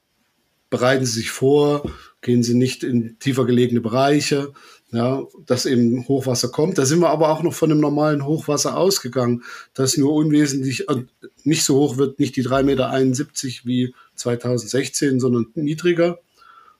bereiten 0.70 1.04
Sie 1.04 1.18
sich 1.18 1.30
vor, 1.32 1.90
gehen 2.20 2.44
Sie 2.44 2.54
nicht 2.54 2.84
in 2.84 3.18
tiefer 3.18 3.44
gelegene 3.46 3.80
Bereiche 3.80 4.52
ja, 4.92 5.22
dass 5.46 5.66
eben 5.66 6.06
Hochwasser 6.06 6.48
kommt. 6.48 6.78
Da 6.78 6.86
sind 6.86 7.00
wir 7.00 7.10
aber 7.10 7.30
auch 7.30 7.42
noch 7.42 7.54
von 7.54 7.70
einem 7.70 7.80
normalen 7.80 8.24
Hochwasser 8.24 8.76
ausgegangen, 8.76 9.42
das 9.74 9.96
nur 9.96 10.12
unwesentlich 10.12 10.88
äh, 10.88 11.04
nicht 11.44 11.64
so 11.64 11.76
hoch 11.76 11.96
wird, 11.96 12.20
nicht 12.20 12.36
die 12.36 12.44
3,71 12.44 12.62
Meter 12.64 13.64
wie 13.64 13.94
2016, 14.14 15.18
sondern 15.18 15.46
niedriger. 15.54 16.18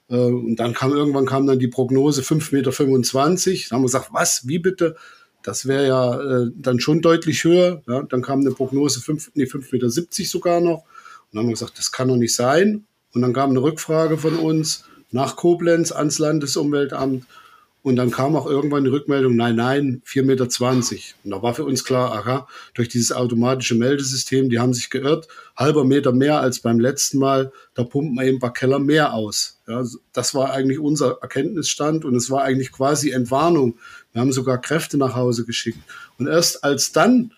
Äh, 0.09 0.15
und 0.15 0.55
dann 0.57 0.73
kam 0.73 0.91
irgendwann 0.91 1.25
kam 1.25 1.47
dann 1.47 1.59
die 1.59 1.67
Prognose 1.67 2.21
5,25 2.21 2.53
Meter. 2.53 2.71
Da 2.71 3.75
haben 3.75 3.81
wir 3.81 3.87
gesagt, 3.87 4.09
was, 4.11 4.47
wie 4.47 4.59
bitte? 4.59 4.95
das 5.43 5.67
wäre 5.67 5.87
ja 5.87 6.21
äh, 6.21 6.51
dann 6.55 6.79
schon 6.79 7.01
deutlich 7.01 7.43
höher. 7.43 7.83
Ja? 7.87 8.03
Dann 8.03 8.21
kam 8.21 8.39
eine 8.39 8.51
Prognose 8.51 8.99
5,70 8.99 9.29
nee, 9.35 9.45
5 9.45 9.71
Meter 9.71 9.89
sogar 9.89 10.61
noch. 10.61 10.79
Und 10.79 10.85
dann 11.33 11.39
haben 11.39 11.47
wir 11.47 11.53
gesagt, 11.53 11.77
das 11.77 11.91
kann 11.91 12.07
doch 12.07 12.15
nicht 12.15 12.33
sein. 12.33 12.85
Und 13.13 13.21
dann 13.21 13.33
kam 13.33 13.51
eine 13.51 13.61
Rückfrage 13.61 14.17
von 14.17 14.37
uns 14.37 14.85
nach 15.11 15.35
Koblenz 15.35 15.91
ans 15.91 16.17
Landesumweltamt. 16.17 17.25
Und 17.83 17.97
dann 17.97 18.11
kam 18.11 18.37
auch 18.37 18.45
irgendwann 18.45 18.85
die 18.85 18.89
Rückmeldung, 18.89 19.35
nein, 19.35 19.57
nein, 19.57 20.01
4,20 20.07 20.23
Meter. 20.23 20.45
Und 21.25 21.31
da 21.31 21.41
war 21.41 21.53
für 21.53 21.65
uns 21.65 21.83
klar, 21.83 22.13
aha, 22.13 22.47
durch 22.73 22.87
dieses 22.87 23.11
automatische 23.11 23.75
Meldesystem, 23.75 24.49
die 24.49 24.57
haben 24.59 24.73
sich 24.73 24.89
geirrt, 24.89 25.27
halber 25.57 25.83
Meter 25.83 26.13
mehr 26.13 26.39
als 26.39 26.61
beim 26.61 26.79
letzten 26.79 27.19
Mal, 27.19 27.51
da 27.75 27.83
pumpt 27.83 28.15
man 28.15 28.25
eben 28.25 28.37
ein 28.37 28.39
paar 28.39 28.53
Keller 28.53 28.79
mehr 28.79 29.13
aus. 29.13 29.59
Ja, 29.67 29.83
das 30.13 30.33
war 30.33 30.53
eigentlich 30.53 30.79
unser 30.79 31.17
Erkenntnisstand 31.21 32.05
und 32.05 32.15
es 32.15 32.29
war 32.29 32.43
eigentlich 32.43 32.71
quasi 32.71 33.11
Entwarnung. 33.11 33.77
Wir 34.13 34.21
haben 34.21 34.31
sogar 34.31 34.61
Kräfte 34.61 34.97
nach 34.97 35.15
Hause 35.15 35.45
geschickt. 35.45 35.79
Und 36.17 36.27
erst 36.27 36.63
als 36.63 36.93
dann 36.93 37.33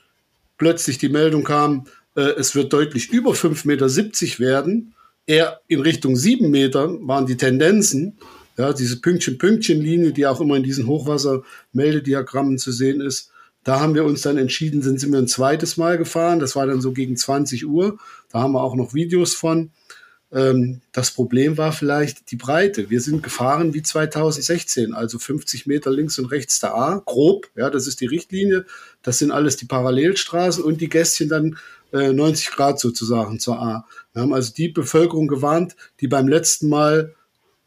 plötzlich 0.60 1.00
die 1.00 1.10
Meldung 1.10 1.44
kam, 1.44 1.88
äh, 2.16 2.22
es 2.22 2.54
wird 2.54 2.72
deutlich 2.72 3.10
über 3.10 3.32
5,70 3.32 3.66
Meter 3.66 4.40
werden, 4.40 4.94
eher 5.26 5.60
in 5.68 5.82
Richtung 5.82 6.16
7 6.16 6.52
Meter 6.52 6.90
waren 7.08 7.26
die 7.26 7.38
Tendenzen, 7.38 8.20
ja, 8.58 8.74
diese 8.74 9.02
Pünktchen-Pünktchen-Linie, 9.02 10.14
die 10.14 10.26
auch 10.28 10.40
immer 10.40 10.56
in 10.56 10.64
diesen 10.64 10.88
Hochwassermeldediagrammen 10.88 12.58
zu 12.58 12.72
sehen 12.72 13.02
ist. 13.02 13.32
Da 13.64 13.80
haben 13.80 13.96
wir 13.96 14.06
uns 14.06 14.22
dann 14.22 14.38
entschieden, 14.38 14.82
sind, 14.82 15.00
sind 15.00 15.12
wir 15.12 15.20
ein 15.20 15.28
zweites 15.28 15.76
Mal 15.76 15.98
gefahren. 15.98 16.40
Das 16.40 16.56
war 16.56 16.68
dann 16.68 16.82
so 16.82 16.92
gegen 16.92 17.18
20 17.18 17.66
Uhr. 17.66 17.98
Da 18.32 18.40
haben 18.40 18.54
wir 18.54 18.62
auch 18.62 18.76
noch 18.76 18.94
Videos 18.94 19.34
von. 19.34 19.72
Ähm, 20.32 20.82
das 20.92 21.12
Problem 21.12 21.58
war 21.58 21.72
vielleicht 21.72 22.30
die 22.30 22.36
Breite. 22.36 22.92
Wir 22.92 23.02
sind 23.02 23.24
gefahren 23.24 23.74
wie 23.74 23.82
2016, 23.82 24.94
also 24.94 25.18
50 25.18 25.66
Meter 25.66 25.90
links 25.90 26.20
und 26.20 26.26
rechts 26.26 26.60
der 26.60 26.76
A, 26.76 27.02
grob. 27.06 27.48
Ja, 27.56 27.72
das 27.72 27.88
ist 27.88 28.02
die 28.02 28.06
Richtlinie. 28.06 28.66
Das 29.02 29.18
sind 29.18 29.32
alles 29.32 29.58
die 29.58 29.66
Parallelstraßen 29.66 30.64
und 30.64 30.80
die 30.80 30.90
Gästchen 30.90 31.30
dann 31.30 31.58
äh, 31.92 32.14
90 32.14 32.52
Grad 32.52 32.80
sozusagen 32.80 33.40
zur 33.40 33.60
A. 33.60 33.88
Wir 34.14 34.22
haben 34.22 34.34
also 34.34 34.54
die 34.54 34.70
Bevölkerung 34.70 35.28
gewarnt, 35.28 35.76
die 36.02 36.08
beim 36.08 36.28
letzten 36.28 36.70
Mal 36.70 37.15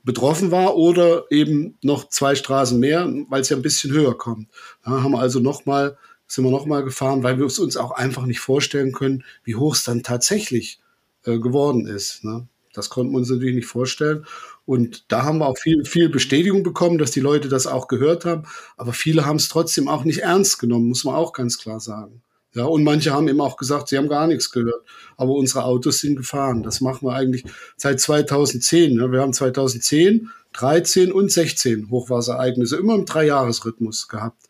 betroffen 0.08 0.50
war 0.50 0.74
oder 0.74 1.26
eben 1.30 1.76
noch 1.82 2.08
zwei 2.08 2.34
Straßen 2.34 2.80
mehr, 2.80 3.12
weil 3.28 3.42
es 3.42 3.50
ja 3.50 3.56
ein 3.58 3.62
bisschen 3.62 3.92
höher 3.92 4.16
kommt. 4.16 4.48
Da 4.82 5.02
haben 5.02 5.12
wir 5.12 5.20
also 5.20 5.38
nochmal, 5.38 5.98
sind 6.26 6.44
wir 6.44 6.50
nochmal 6.50 6.82
gefahren, 6.82 7.22
weil 7.22 7.38
wir 7.38 7.44
es 7.44 7.58
uns 7.58 7.76
auch 7.76 7.90
einfach 7.90 8.24
nicht 8.24 8.40
vorstellen 8.40 8.92
können, 8.92 9.22
wie 9.44 9.56
hoch 9.56 9.74
es 9.74 9.84
dann 9.84 10.02
tatsächlich 10.02 10.80
äh, 11.26 11.38
geworden 11.38 11.86
ist. 11.86 12.24
Ne? 12.24 12.48
Das 12.72 12.88
konnten 12.88 13.12
wir 13.12 13.18
uns 13.18 13.28
natürlich 13.28 13.56
nicht 13.56 13.66
vorstellen. 13.66 14.24
Und 14.64 15.04
da 15.12 15.24
haben 15.24 15.40
wir 15.40 15.46
auch 15.46 15.58
viel, 15.58 15.84
viel 15.84 16.08
Bestätigung 16.08 16.62
bekommen, 16.62 16.96
dass 16.96 17.10
die 17.10 17.20
Leute 17.20 17.50
das 17.50 17.66
auch 17.66 17.86
gehört 17.86 18.24
haben. 18.24 18.44
Aber 18.78 18.94
viele 18.94 19.26
haben 19.26 19.36
es 19.36 19.48
trotzdem 19.48 19.88
auch 19.88 20.04
nicht 20.04 20.20
ernst 20.20 20.58
genommen, 20.58 20.88
muss 20.88 21.04
man 21.04 21.16
auch 21.16 21.34
ganz 21.34 21.58
klar 21.58 21.80
sagen. 21.80 22.22
Ja, 22.58 22.64
und 22.64 22.82
manche 22.82 23.12
haben 23.12 23.28
eben 23.28 23.40
auch 23.40 23.56
gesagt, 23.56 23.86
sie 23.86 23.96
haben 23.96 24.08
gar 24.08 24.26
nichts 24.26 24.50
gehört. 24.50 24.84
Aber 25.16 25.34
unsere 25.34 25.62
Autos 25.62 26.00
sind 26.00 26.16
gefahren. 26.16 26.64
Das 26.64 26.80
machen 26.80 27.06
wir 27.06 27.14
eigentlich 27.14 27.44
seit 27.76 28.00
2010. 28.00 28.96
Ne? 28.96 29.12
Wir 29.12 29.20
haben 29.20 29.32
2010, 29.32 30.30
13 30.54 31.12
und 31.12 31.30
16 31.30 31.88
Hochwasserereignisse 31.88 32.76
immer 32.76 32.96
im 32.96 33.04
Dreijahresrhythmus 33.04 34.08
gehabt. 34.08 34.42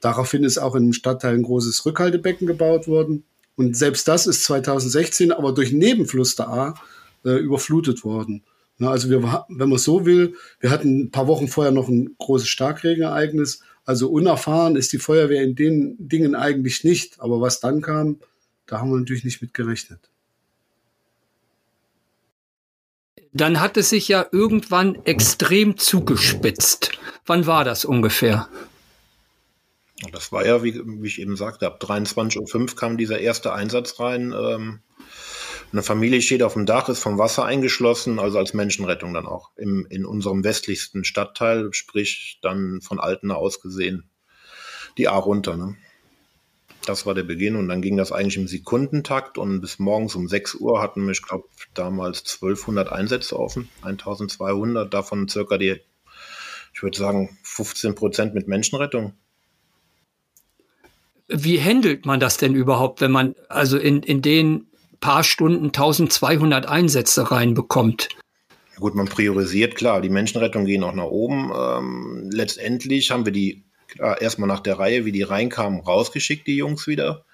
Daraufhin 0.00 0.42
ist 0.42 0.58
auch 0.58 0.74
in 0.74 0.86
dem 0.86 0.92
Stadtteil 0.92 1.34
ein 1.34 1.44
großes 1.44 1.86
Rückhaltebecken 1.86 2.48
gebaut 2.48 2.88
worden. 2.88 3.22
Und 3.54 3.76
selbst 3.76 4.08
das 4.08 4.26
ist 4.26 4.42
2016 4.42 5.30
aber 5.30 5.52
durch 5.52 5.70
Nebenfluss 5.70 6.34
der 6.34 6.48
A 6.48 6.74
äh, 7.24 7.36
überflutet 7.36 8.02
worden. 8.02 8.42
Na, 8.78 8.90
also 8.90 9.08
wir, 9.08 9.22
wenn 9.48 9.68
man 9.68 9.78
so 9.78 10.04
will, 10.04 10.34
wir 10.58 10.70
hatten 10.70 11.04
ein 11.04 11.10
paar 11.12 11.28
Wochen 11.28 11.46
vorher 11.46 11.72
noch 11.72 11.86
ein 11.86 12.16
großes 12.18 12.48
Starkregenereignis 12.48 13.62
also 13.86 14.10
unerfahren 14.10 14.74
ist 14.74 14.92
die 14.92 14.98
Feuerwehr 14.98 15.42
in 15.42 15.54
den 15.54 15.96
Dingen 15.98 16.34
eigentlich 16.34 16.82
nicht. 16.84 17.20
Aber 17.20 17.40
was 17.40 17.60
dann 17.60 17.80
kam, 17.80 18.18
da 18.66 18.80
haben 18.80 18.90
wir 18.90 18.98
natürlich 18.98 19.24
nicht 19.24 19.40
mit 19.40 19.54
gerechnet. 19.54 20.10
Dann 23.32 23.60
hat 23.60 23.76
es 23.76 23.90
sich 23.90 24.08
ja 24.08 24.26
irgendwann 24.32 24.96
extrem 25.04 25.76
zugespitzt. 25.76 26.92
Wann 27.26 27.46
war 27.46 27.64
das 27.64 27.84
ungefähr? 27.84 28.48
Das 30.12 30.32
war 30.32 30.44
ja, 30.44 30.62
wie, 30.64 30.82
wie 30.84 31.06
ich 31.06 31.20
eben 31.20 31.36
sagte, 31.36 31.66
ab 31.66 31.80
23.05 31.80 32.58
Uhr 32.58 32.76
kam 32.76 32.96
dieser 32.96 33.20
erste 33.20 33.52
Einsatz 33.52 34.00
rein. 34.00 34.34
Ähm, 34.36 34.80
eine 35.72 35.82
Familie 35.82 36.22
steht 36.22 36.42
auf 36.42 36.54
dem 36.54 36.66
Dach, 36.66 36.88
ist 36.88 37.00
vom 37.00 37.18
Wasser 37.18 37.44
eingeschlossen, 37.44 38.18
also 38.18 38.38
als 38.38 38.54
Menschenrettung 38.54 39.12
dann 39.12 39.26
auch 39.26 39.50
im, 39.56 39.86
in 39.90 40.04
unserem 40.04 40.44
westlichsten 40.44 41.04
Stadtteil, 41.04 41.72
sprich 41.72 42.38
dann 42.42 42.80
von 42.80 43.00
Altena 43.00 43.34
aus 43.34 43.60
gesehen 43.60 44.08
die 44.96 45.08
A 45.08 45.16
runter. 45.16 45.56
Ne? 45.56 45.76
Das 46.86 47.04
war 47.04 47.14
der 47.14 47.24
Beginn 47.24 47.56
und 47.56 47.68
dann 47.68 47.82
ging 47.82 47.96
das 47.96 48.12
eigentlich 48.12 48.36
im 48.36 48.48
Sekundentakt 48.48 49.38
und 49.38 49.60
bis 49.60 49.78
morgens 49.78 50.14
um 50.14 50.28
6 50.28 50.54
Uhr 50.56 50.80
hatten 50.80 51.04
wir, 51.04 51.12
ich 51.12 51.22
glaube, 51.22 51.48
damals 51.74 52.20
1200 52.20 52.92
Einsätze 52.92 53.38
offen, 53.38 53.68
1200, 53.82 54.92
davon 54.92 55.28
circa 55.28 55.58
die, 55.58 55.80
ich 56.72 56.82
würde 56.82 56.96
sagen, 56.96 57.36
15 57.42 57.94
Prozent 57.94 58.34
mit 58.34 58.46
Menschenrettung. 58.48 59.14
Wie 61.28 61.60
handelt 61.60 62.06
man 62.06 62.20
das 62.20 62.36
denn 62.36 62.54
überhaupt, 62.54 63.00
wenn 63.00 63.10
man 63.10 63.34
also 63.48 63.78
in, 63.78 64.02
in 64.04 64.22
den 64.22 64.68
paar 65.00 65.24
Stunden 65.24 65.66
1200 65.66 66.66
Einsätze 66.66 67.30
reinbekommt. 67.30 68.08
Gut, 68.78 68.94
man 68.94 69.06
priorisiert, 69.06 69.74
klar, 69.74 70.02
die 70.02 70.10
Menschenrettung 70.10 70.66
gehen 70.66 70.84
auch 70.84 70.92
nach 70.92 71.04
oben. 71.04 71.50
Ähm, 71.56 72.30
letztendlich 72.30 73.10
haben 73.10 73.24
wir 73.24 73.32
die 73.32 73.64
klar, 73.88 74.20
erstmal 74.20 74.48
nach 74.48 74.60
der 74.60 74.78
Reihe, 74.78 75.04
wie 75.04 75.12
die 75.12 75.22
reinkamen, 75.22 75.80
rausgeschickt, 75.80 76.46
die 76.46 76.56
Jungs 76.56 76.86
wieder. 76.86 77.24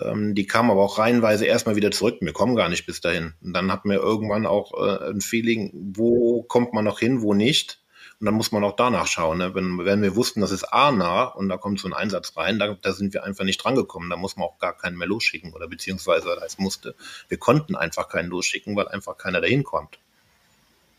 Ähm, 0.00 0.34
die 0.34 0.46
kamen 0.46 0.70
aber 0.70 0.82
auch 0.82 0.98
reihenweise 0.98 1.44
erstmal 1.44 1.76
wieder 1.76 1.90
zurück. 1.90 2.16
Wir 2.20 2.32
kommen 2.32 2.56
gar 2.56 2.68
nicht 2.68 2.86
bis 2.86 3.00
dahin. 3.00 3.34
Und 3.42 3.52
dann 3.52 3.70
hatten 3.70 3.90
wir 3.90 3.98
irgendwann 3.98 4.46
auch 4.46 4.72
äh, 4.74 5.10
ein 5.10 5.20
Feeling, 5.20 5.70
wo 5.74 6.42
kommt 6.42 6.72
man 6.72 6.84
noch 6.84 6.98
hin, 6.98 7.22
wo 7.22 7.34
nicht. 7.34 7.80
Und 8.20 8.24
dann 8.24 8.34
muss 8.34 8.50
man 8.50 8.64
auch 8.64 8.74
danach 8.74 9.06
schauen. 9.06 9.38
Ne? 9.38 9.54
Wenn, 9.54 9.78
wenn 9.78 10.02
wir 10.02 10.16
wussten, 10.16 10.40
das 10.40 10.50
ist 10.50 10.64
A-nah 10.64 11.24
und 11.24 11.48
da 11.48 11.56
kommt 11.56 11.78
so 11.78 11.86
ein 11.86 11.94
Einsatz 11.94 12.36
rein, 12.36 12.58
da, 12.58 12.74
da 12.74 12.92
sind 12.92 13.14
wir 13.14 13.22
einfach 13.22 13.44
nicht 13.44 13.62
drangekommen. 13.62 14.10
Da 14.10 14.16
muss 14.16 14.36
man 14.36 14.48
auch 14.48 14.58
gar 14.58 14.76
keinen 14.76 14.96
mehr 14.96 15.06
losschicken 15.06 15.52
oder 15.52 15.68
beziehungsweise 15.68 16.30
es 16.44 16.58
musste. 16.58 16.96
Wir 17.28 17.38
konnten 17.38 17.76
einfach 17.76 18.08
keinen 18.08 18.28
losschicken, 18.28 18.74
weil 18.74 18.88
einfach 18.88 19.16
keiner 19.16 19.40
dahin 19.40 19.62
kommt. 19.62 20.00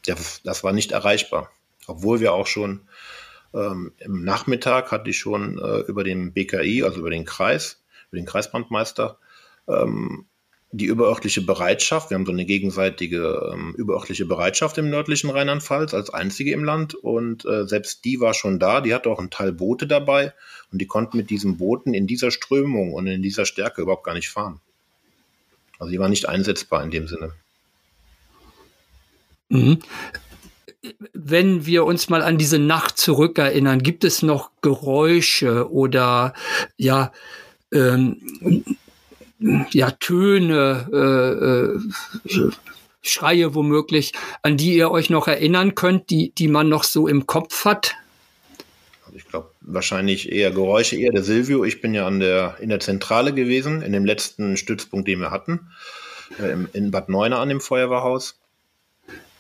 Das, 0.06 0.42
das 0.44 0.64
war 0.64 0.72
nicht 0.72 0.94
erreichbar. 0.94 1.52
Obwohl 1.88 2.22
wir 2.22 2.34
auch 2.34 2.48
schon 2.48 2.88
ähm, 3.54 3.92
im 3.98 4.24
Nachmittag 4.24 4.92
hatte 4.92 5.10
ich 5.10 5.20
schon 5.20 5.58
äh, 5.58 5.80
über 5.82 6.04
den 6.04 6.32
BKI, 6.34 6.84
also 6.84 7.00
über 7.00 7.10
den 7.10 7.26
Kreis, 7.26 7.82
über 8.12 8.22
den 8.22 8.26
Kreisbrandmeister, 8.26 9.18
ähm, 9.68 10.26
die 10.72 10.86
überörtliche 10.86 11.42
Bereitschaft. 11.42 12.10
Wir 12.10 12.16
haben 12.16 12.26
so 12.26 12.32
eine 12.32 12.46
gegenseitige 12.46 13.52
ähm, 13.54 13.74
überörtliche 13.76 14.26
Bereitschaft 14.26 14.78
im 14.78 14.90
nördlichen 14.90 15.30
Rheinland-Pfalz 15.30 15.94
als 15.94 16.12
einzige 16.12 16.52
im 16.52 16.64
Land. 16.64 16.94
Und 16.94 17.44
äh, 17.46 17.68
selbst 17.68 18.06
die 18.06 18.20
war 18.20 18.36
schon 18.36 18.60
da. 18.60 18.82
Die 18.82 18.94
hatte 18.94 19.10
auch 19.10 19.20
einen 19.20 19.32
Teil 19.32 19.52
Boote 19.52 19.88
dabei. 19.88 20.34
Und 20.72 20.80
die 20.80 20.86
konnten 20.86 21.18
mit 21.18 21.32
diesen 21.32 21.58
Booten 21.58 21.96
in 21.96 22.06
dieser 22.06 22.30
Strömung 22.30 22.94
und 22.94 23.08
in 23.08 23.24
dieser 23.24 23.46
Stärke 23.46 23.82
überhaupt 23.82 24.04
gar 24.04 24.14
nicht 24.14 24.30
fahren. 24.30 24.62
Also 25.80 25.92
die 25.92 26.00
war 26.00 26.10
nicht 26.10 26.30
einsetzbar 26.30 26.84
in 26.84 26.92
dem 26.92 27.08
Sinne. 27.08 27.32
Mhm. 29.50 29.80
Wenn 31.14 31.66
wir 31.66 31.86
uns 31.86 32.10
mal 32.10 32.22
an 32.22 32.38
diese 32.38 32.60
Nacht 32.60 32.98
zurückerinnern, 32.98 33.82
gibt 33.82 34.04
es 34.04 34.22
noch 34.22 34.52
Geräusche 34.62 35.72
oder 35.72 36.34
ja, 36.78 37.12
ähm, 37.74 38.22
ja, 39.39 39.91
Töne, 39.91 40.89
äh, 40.91 42.29
äh, 42.29 42.51
Schreie 43.01 43.55
womöglich, 43.55 44.13
an 44.41 44.58
die 44.58 44.75
ihr 44.75 44.91
euch 44.91 45.10
noch 45.10 45.27
erinnern 45.27 45.74
könnt, 45.74 46.10
die, 46.10 46.31
die 46.31 46.50
man 46.50 46.67
noch 46.67 46.84
so 46.84 47.08
im 47.08 47.27
Kopf 47.27 47.63
hat? 47.63 47.96
Ich 49.13 49.27
glaube, 49.27 49.51
wahrscheinlich 49.62 50.31
eher 50.31 50.51
Geräusche, 50.51 50.98
eher 50.98 51.12
der 51.12 51.24
Silvio. 51.24 51.63
Ich 51.63 51.81
bin 51.81 51.93
ja 51.93 52.05
an 52.05 52.19
der, 52.19 52.58
in 52.60 52.69
der 52.69 52.79
Zentrale 52.79 53.34
gewesen, 53.34 53.81
in 53.81 53.93
dem 53.93 54.05
letzten 54.05 54.58
Stützpunkt, 54.58 55.08
den 55.08 55.19
wir 55.19 55.31
hatten, 55.31 55.72
äh, 56.39 56.55
in 56.74 56.91
Bad 56.91 57.10
Neuner 57.10 57.39
an 57.39 57.50
dem 57.50 57.62
Feuerwehrhaus. 57.62 58.39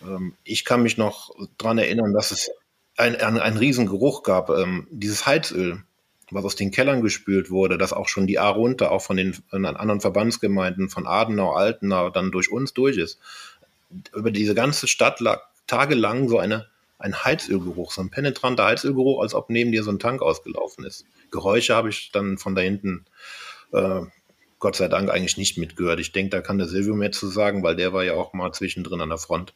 Ähm, 0.01 0.33
ich 0.43 0.65
kann 0.65 0.81
mich 0.81 0.97
noch 0.97 1.35
daran 1.57 1.77
erinnern, 1.77 2.13
dass 2.13 2.31
es 2.31 2.49
ein, 2.97 3.15
ein, 3.17 3.37
ein 3.37 3.57
Riesengeruch 3.57 4.23
gab, 4.23 4.49
ähm, 4.49 4.87
dieses 4.89 5.25
Heizöl 5.25 5.83
was 6.31 6.45
aus 6.45 6.55
den 6.55 6.71
Kellern 6.71 7.01
gespült 7.01 7.49
wurde, 7.49 7.77
dass 7.77 7.93
auch 7.93 8.07
schon 8.07 8.27
die 8.27 8.39
A 8.39 8.49
runter, 8.49 8.91
auch 8.91 9.01
von 9.01 9.17
den, 9.17 9.35
anderen 9.51 10.01
Verbandsgemeinden, 10.01 10.89
von 10.89 11.07
Adenau, 11.07 11.53
Altenau, 11.53 12.09
dann 12.09 12.31
durch 12.31 12.51
uns 12.51 12.73
durch 12.73 12.97
ist. 12.97 13.19
Über 14.13 14.31
diese 14.31 14.55
ganze 14.55 14.87
Stadt 14.87 15.19
lag 15.19 15.41
tagelang 15.67 16.29
so 16.29 16.37
eine, 16.39 16.67
ein 16.99 17.23
Heizölgeruch, 17.23 17.91
so 17.91 18.01
ein 18.01 18.09
penetranter 18.09 18.65
Heizölgeruch, 18.65 19.21
als 19.21 19.33
ob 19.33 19.49
neben 19.49 19.71
dir 19.71 19.83
so 19.83 19.91
ein 19.91 19.99
Tank 19.99 20.21
ausgelaufen 20.21 20.85
ist. 20.85 21.05
Geräusche 21.31 21.75
habe 21.75 21.89
ich 21.89 22.11
dann 22.11 22.37
von 22.37 22.55
da 22.55 22.61
hinten, 22.61 23.05
äh, 23.71 24.01
Gott 24.59 24.75
sei 24.75 24.89
Dank, 24.89 25.09
eigentlich 25.09 25.37
nicht 25.37 25.57
mitgehört. 25.57 25.99
Ich 25.99 26.11
denke, 26.11 26.31
da 26.31 26.41
kann 26.41 26.57
der 26.57 26.67
Silvio 26.67 26.95
mehr 26.95 27.11
zu 27.11 27.27
sagen, 27.27 27.63
weil 27.63 27.75
der 27.75 27.93
war 27.93 28.03
ja 28.03 28.13
auch 28.15 28.33
mal 28.33 28.51
zwischendrin 28.51 29.01
an 29.01 29.09
der 29.09 29.17
Front. 29.17 29.53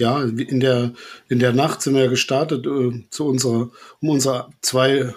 Ja, 0.00 0.22
in 0.22 0.60
der, 0.60 0.92
in 1.28 1.38
der 1.38 1.52
Nacht 1.52 1.82
sind 1.82 1.94
wir 1.94 2.08
gestartet 2.08 2.66
äh, 2.66 3.04
zu 3.10 3.26
unserer, 3.26 3.70
um 4.00 4.08
unsere 4.08 4.48
zwei, 4.60 5.14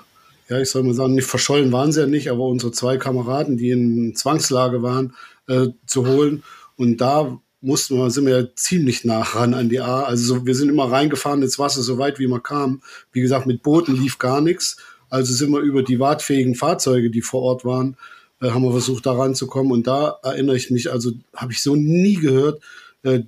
ja, 0.50 0.60
ich 0.60 0.70
soll 0.70 0.84
mal 0.84 0.94
sagen, 0.94 1.16
nicht 1.16 1.28
verschollen 1.28 1.72
waren 1.72 1.92
sie 1.92 2.02
ja 2.02 2.08
nicht, 2.08 2.30
aber 2.30 2.46
unsere 2.46 2.72
zwei 2.72 2.98
Kameraden, 2.98 3.58
die 3.58 3.72
in 3.72 4.16
Zwangslage 4.16 4.84
waren, 4.84 5.16
äh, 5.48 5.70
zu 5.88 6.06
holen. 6.08 6.44
Und 6.76 6.98
da 6.98 7.40
mussten 7.62 7.98
wir, 7.98 8.10
sind 8.12 8.26
wir 8.26 8.56
ziemlich 8.56 9.06
nah 9.06 9.22
ran 9.22 9.54
an 9.54 9.70
die 9.70 9.80
A. 9.80 10.04
Also 10.04 10.36
so, 10.36 10.46
wir 10.46 10.54
sind 10.54 10.70
immer 10.70 10.92
reingefahren 10.92 11.42
ins 11.42 11.58
Wasser, 11.58 11.82
so 11.82 11.98
weit 11.98 12.20
wie 12.20 12.28
man 12.28 12.44
kam. 12.44 12.82
Wie 13.12 13.22
gesagt, 13.22 13.48
mit 13.48 13.64
Booten 13.64 13.96
lief 13.96 14.20
gar 14.20 14.42
nichts. 14.42 14.78
Also 15.10 15.34
sind 15.34 15.52
wir 15.52 15.60
über 15.60 15.84
die 15.84 16.00
wartfähigen 16.00 16.56
Fahrzeuge, 16.56 17.10
die 17.10 17.22
vor 17.22 17.42
Ort 17.42 17.66
waren, 17.66 17.98
äh, 18.42 18.50
haben 18.50 18.64
wir 18.64 18.72
versucht, 18.72 19.06
da 19.06 19.14
ranzukommen. 19.14 19.72
Und 19.72 19.88
da 19.88 20.18
erinnere 20.24 20.58
ich 20.58 20.72
mich, 20.72 20.92
also 20.92 21.12
habe 21.36 21.54
ich 21.54 21.62
so 21.62 21.76
nie 21.76 22.16
gehört, 22.16 22.62
äh, 23.04 23.22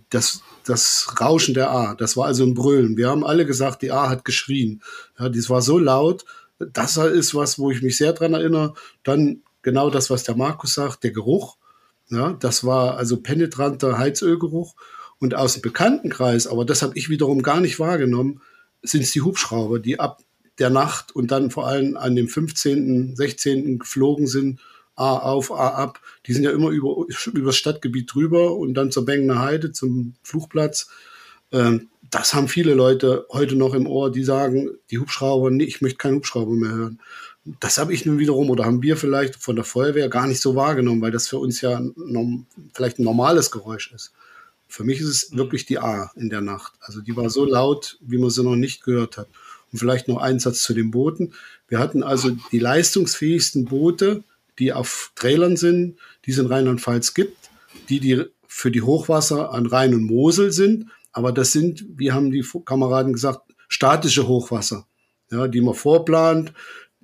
das, 0.65 1.07
Rauschen 1.19 1.53
der 1.53 1.69
A. 1.71 1.95
Das 1.95 2.17
war 2.17 2.25
also 2.25 2.43
ein 2.43 2.53
Brüllen. 2.53 2.97
Wir 2.97 3.09
haben 3.09 3.23
alle 3.23 3.45
gesagt, 3.45 3.81
die 3.81 3.91
A 3.91 4.09
hat 4.09 4.25
geschrien. 4.25 4.81
Ja, 5.19 5.29
das 5.29 5.49
war 5.49 5.61
so 5.61 5.77
laut. 5.77 6.25
Das 6.59 6.97
ist 6.97 7.35
was, 7.35 7.59
wo 7.59 7.71
ich 7.71 7.81
mich 7.81 7.97
sehr 7.97 8.13
dran 8.13 8.33
erinnere. 8.33 8.73
Dann 9.03 9.43
genau 9.61 9.89
das, 9.89 10.09
was 10.09 10.23
der 10.23 10.35
Markus 10.35 10.73
sagt, 10.73 11.03
der 11.03 11.11
Geruch. 11.11 11.57
Ja, 12.09 12.33
das 12.33 12.63
war 12.63 12.97
also 12.97 13.17
penetranter 13.17 13.97
Heizölgeruch. 13.97 14.75
Und 15.19 15.35
aus 15.35 15.53
dem 15.53 15.61
Bekanntenkreis, 15.61 16.47
aber 16.47 16.65
das 16.65 16.81
habe 16.81 16.97
ich 16.97 17.09
wiederum 17.09 17.41
gar 17.41 17.61
nicht 17.61 17.79
wahrgenommen, 17.79 18.41
sind 18.81 19.01
es 19.01 19.11
die 19.11 19.21
Hubschrauber, 19.21 19.79
die 19.79 19.99
ab 19.99 20.21
der 20.59 20.69
Nacht 20.69 21.15
und 21.15 21.31
dann 21.31 21.51
vor 21.51 21.67
allem 21.67 21.97
an 21.97 22.15
dem 22.15 22.27
15., 22.27 23.15
16. 23.15 23.79
geflogen 23.79 24.27
sind 24.27 24.59
A 24.95 25.17
auf, 25.17 25.51
A 25.51 25.69
ab. 25.69 25.99
Die 26.25 26.33
sind 26.33 26.43
ja 26.43 26.51
immer 26.51 26.69
über, 26.69 27.05
über 27.33 27.47
das 27.47 27.57
Stadtgebiet 27.57 28.13
drüber 28.13 28.55
und 28.55 28.73
dann 28.73 28.91
zur 28.91 29.05
Bengener 29.05 29.39
Heide, 29.39 29.71
zum 29.71 30.15
Flugplatz. 30.23 30.89
Ähm, 31.51 31.89
das 32.11 32.33
haben 32.33 32.47
viele 32.47 32.73
Leute 32.73 33.25
heute 33.29 33.55
noch 33.55 33.73
im 33.73 33.87
Ohr, 33.87 34.11
die 34.11 34.23
sagen, 34.23 34.69
die 34.91 34.99
Hubschrauber, 34.99 35.51
nee, 35.51 35.63
ich 35.63 35.81
möchte 35.81 35.97
keinen 35.97 36.15
Hubschrauber 36.15 36.53
mehr 36.53 36.71
hören. 36.71 36.99
Das 37.59 37.77
habe 37.77 37.93
ich 37.93 38.05
nun 38.05 38.17
wiederum 38.17 38.49
oder 38.49 38.65
haben 38.65 38.81
wir 38.81 38.97
vielleicht 38.97 39.35
von 39.35 39.55
der 39.55 39.65
Feuerwehr 39.65 40.09
gar 40.09 40.25
nicht 40.27 40.41
so 40.41 40.55
wahrgenommen, 40.55 41.01
weil 41.01 41.11
das 41.11 41.27
für 41.27 41.37
uns 41.37 41.61
ja 41.61 41.81
vielleicht 42.73 42.99
ein 42.99 43.03
normales 43.03 43.51
Geräusch 43.51 43.91
ist. 43.93 44.13
Für 44.67 44.83
mich 44.83 44.99
ist 44.99 45.07
es 45.07 45.35
wirklich 45.35 45.65
die 45.65 45.77
A 45.77 46.11
in 46.15 46.29
der 46.29 46.41
Nacht. 46.41 46.73
Also 46.79 47.01
die 47.01 47.15
war 47.15 47.29
so 47.29 47.45
laut, 47.45 47.97
wie 48.01 48.17
man 48.17 48.31
sie 48.31 48.43
noch 48.43 48.55
nicht 48.55 48.83
gehört 48.83 49.17
hat. 49.17 49.27
Und 49.71 49.79
vielleicht 49.79 50.07
noch 50.07 50.17
ein 50.17 50.39
Satz 50.39 50.63
zu 50.63 50.73
den 50.73 50.89
Booten. 50.89 51.33
Wir 51.67 51.79
hatten 51.79 52.01
also 52.01 52.31
die 52.51 52.59
leistungsfähigsten 52.59 53.65
Boote, 53.65 54.23
die 54.59 54.73
auf 54.73 55.11
Trailern 55.15 55.57
sind, 55.57 55.97
die 56.25 56.31
es 56.31 56.37
in 56.37 56.47
Rheinland-Pfalz 56.47 57.13
gibt, 57.13 57.49
die, 57.89 57.99
die 57.99 58.23
für 58.47 58.71
die 58.71 58.81
Hochwasser 58.81 59.51
an 59.51 59.65
Rhein 59.65 59.93
und 59.93 60.03
Mosel 60.03 60.51
sind. 60.51 60.87
Aber 61.11 61.31
das 61.31 61.51
sind, 61.51 61.85
wie 61.97 62.11
haben 62.11 62.31
die 62.31 62.45
Kameraden 62.65 63.13
gesagt, 63.13 63.41
statische 63.67 64.27
Hochwasser, 64.27 64.87
ja, 65.31 65.47
die 65.47 65.61
man 65.61 65.73
vorplant, 65.73 66.53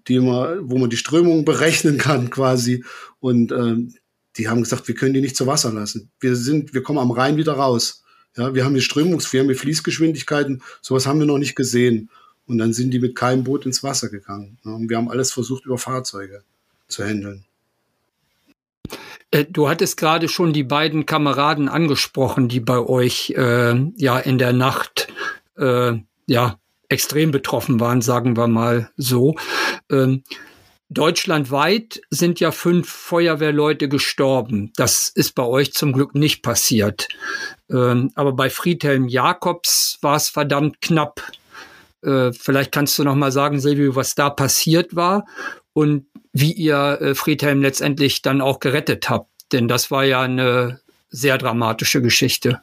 die 0.08 0.20
man, 0.20 0.70
wo 0.70 0.77
man 0.77 0.89
die 0.89 0.98
Strömung 0.98 1.46
berechnen 1.46 1.98
kann 1.98 2.29
quasi. 2.29 2.84
Und 3.20 3.51
ähm, 3.51 3.93
die 4.38 4.48
haben 4.48 4.63
gesagt, 4.63 4.88
wir 4.88 4.96
können 4.96 5.13
die 5.13 5.22
nicht 5.22 5.36
zu 5.36 5.48
Wasser 5.48 5.74
lassen. 5.74 6.12
Wir 6.20 6.36
sind, 6.36 6.74
wir 6.74 6.84
kommen 6.84 7.00
am 7.00 7.12
Rhein 7.12 7.38
wieder 7.38 7.53
raus. 7.53 8.03
Ja, 8.38 8.55
wir 8.55 8.63
haben 8.63 8.75
die 8.75 8.81
Strömungs, 8.81 9.31
wir 9.34 9.41
haben 9.41 9.50
die 9.50 9.55
Fließgeschwindigkeiten, 9.55 10.63
sowas 10.81 11.05
haben 11.05 11.20
wir 11.20 11.27
noch 11.27 11.38
nicht 11.38 11.55
gesehen. 11.55 12.10
Und 12.46 12.58
dann 12.58 12.72
sind 12.74 12.91
die 12.91 13.00
mit 13.00 13.15
keinem 13.15 13.43
Boot 13.43 13.65
ins 13.65 13.84
Wasser 13.84 14.10
gegangen. 14.10 14.58
Und 14.63 14.89
wir 14.89 14.98
haben 14.98 15.10
alles 15.10 15.31
versucht 15.34 15.65
über 15.65 15.77
Fahrzeuge 15.77 16.43
zu 16.91 17.03
handeln. 17.03 17.45
Äh, 19.31 19.45
du 19.50 19.69
hattest 19.69 19.98
gerade 19.98 20.29
schon 20.29 20.53
die 20.53 20.63
beiden 20.63 21.05
Kameraden 21.05 21.69
angesprochen, 21.69 22.50
die 22.50 22.60
bei 22.60 22.79
euch 22.79 23.31
äh, 23.31 23.75
ja 23.98 24.19
in 24.19 24.38
der 24.38 24.53
Nacht 24.53 25.07
äh, 25.57 25.93
ja 26.27 26.60
extrem 26.89 27.31
betroffen 27.31 27.79
waren, 27.79 28.01
sagen 28.01 28.36
wir 28.36 28.48
mal 28.48 28.91
so. 28.98 29.36
Ähm, 29.89 30.24
deutschlandweit 30.89 32.01
sind 32.10 32.41
ja 32.41 32.51
fünf 32.51 32.89
Feuerwehrleute 32.89 33.88
gestorben. 33.88 34.73
Das 34.75 35.08
ist 35.08 35.34
bei 35.36 35.43
euch 35.43 35.73
zum 35.73 35.93
Glück 35.93 36.15
nicht 36.15 36.43
passiert. 36.43 37.08
Ähm, 37.69 38.12
aber 38.15 38.34
bei 38.34 38.49
Friedhelm 38.49 39.08
Jakobs 39.08 39.99
war 40.01 40.17
es 40.17 40.27
verdammt 40.27 40.82
knapp. 40.82 41.23
Äh, 42.04 42.34
vielleicht 42.34 42.73
kannst 42.73 42.99
du 42.99 43.06
noch 43.06 43.15
mal 43.15 43.32
sagen, 43.32 43.62
Silvio, 43.62 43.95
was 43.95 44.15
da 44.15 44.30
passiert 44.30 44.93
war 44.93 45.25
und 45.73 46.05
wie 46.34 46.51
ihr 46.53 46.99
äh, 47.01 47.15
Friedhelm 47.15 47.62
letztendlich 47.62 48.21
dann 48.21 48.41
auch 48.41 48.60
gerettet 48.60 49.10
habt. 49.10 49.29
Denn 49.51 49.67
das 49.67 49.91
war 49.91 50.05
ja 50.05 50.21
eine 50.21 50.79
sehr 51.10 51.38
dramatische 51.38 52.01
Geschichte. 52.01 52.62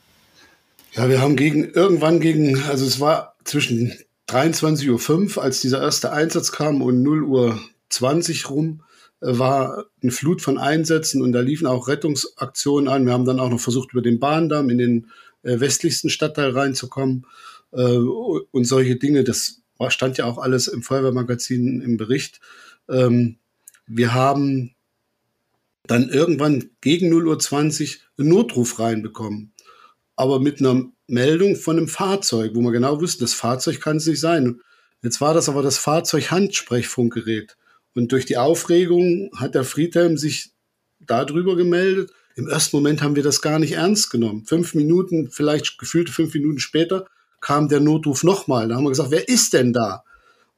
Ja, 0.92 1.08
wir 1.08 1.20
haben 1.20 1.36
gegen 1.36 1.64
irgendwann 1.64 2.20
gegen, 2.20 2.62
also 2.64 2.86
es 2.86 2.98
war 2.98 3.36
zwischen 3.44 3.92
23.05 4.28 5.36
Uhr, 5.36 5.42
als 5.42 5.60
dieser 5.60 5.82
erste 5.82 6.12
Einsatz 6.12 6.52
kam, 6.52 6.82
und 6.82 7.02
0 7.02 7.22
Uhr 7.24 7.60
20 7.90 8.50
rum, 8.50 8.82
äh, 9.20 9.38
war 9.38 9.84
eine 10.02 10.12
Flut 10.12 10.42
von 10.42 10.58
Einsätzen 10.58 11.22
und 11.22 11.32
da 11.32 11.40
liefen 11.40 11.66
auch 11.66 11.88
Rettungsaktionen 11.88 12.88
an. 12.88 13.06
Wir 13.06 13.12
haben 13.12 13.26
dann 13.26 13.40
auch 13.40 13.50
noch 13.50 13.60
versucht, 13.60 13.92
über 13.92 14.02
den 14.02 14.18
Bahndamm 14.18 14.70
in 14.70 14.78
den 14.78 15.06
äh, 15.42 15.60
westlichsten 15.60 16.10
Stadtteil 16.10 16.50
reinzukommen 16.50 17.26
und 17.70 18.64
solche 18.64 18.96
Dinge. 18.96 19.24
Das 19.24 19.60
stand 19.88 20.16
ja 20.16 20.24
auch 20.24 20.38
alles 20.38 20.68
im 20.68 20.82
Feuerwehrmagazin 20.82 21.82
im 21.82 21.98
Bericht. 21.98 22.40
Ähm, 22.88 23.38
wir 23.86 24.14
haben 24.14 24.74
dann 25.86 26.08
irgendwann 26.10 26.70
gegen 26.80 27.12
0.20 27.12 27.96
Uhr 27.96 28.00
einen 28.18 28.28
Notruf 28.28 28.78
reinbekommen. 28.78 29.52
Aber 30.16 30.40
mit 30.40 30.60
einer 30.60 30.84
Meldung 31.06 31.56
von 31.56 31.78
einem 31.78 31.88
Fahrzeug, 31.88 32.52
wo 32.54 32.60
wir 32.60 32.72
genau 32.72 33.00
wussten, 33.00 33.24
das 33.24 33.34
Fahrzeug 33.34 33.80
kann 33.80 33.96
es 33.96 34.06
nicht 34.06 34.20
sein. 34.20 34.60
Jetzt 35.02 35.20
war 35.20 35.32
das 35.32 35.48
aber 35.48 35.62
das 35.62 35.78
Fahrzeug 35.78 36.30
Handsprechfunkgerät. 36.30 37.56
Und 37.94 38.12
durch 38.12 38.26
die 38.26 38.36
Aufregung 38.36 39.30
hat 39.36 39.54
der 39.54 39.64
Friedhelm 39.64 40.16
sich 40.18 40.50
darüber 41.00 41.56
gemeldet. 41.56 42.12
Im 42.36 42.48
ersten 42.48 42.76
Moment 42.76 43.02
haben 43.02 43.16
wir 43.16 43.22
das 43.22 43.40
gar 43.40 43.58
nicht 43.58 43.72
ernst 43.72 44.10
genommen. 44.10 44.44
Fünf 44.44 44.74
Minuten, 44.74 45.30
vielleicht 45.30 45.78
gefühlte 45.78 46.12
fünf 46.12 46.34
Minuten 46.34 46.58
später, 46.58 47.06
kam 47.40 47.68
der 47.68 47.80
Notruf 47.80 48.22
nochmal. 48.24 48.68
Da 48.68 48.76
haben 48.76 48.84
wir 48.84 48.90
gesagt, 48.90 49.10
wer 49.10 49.28
ist 49.28 49.54
denn 49.54 49.72
da? 49.72 50.04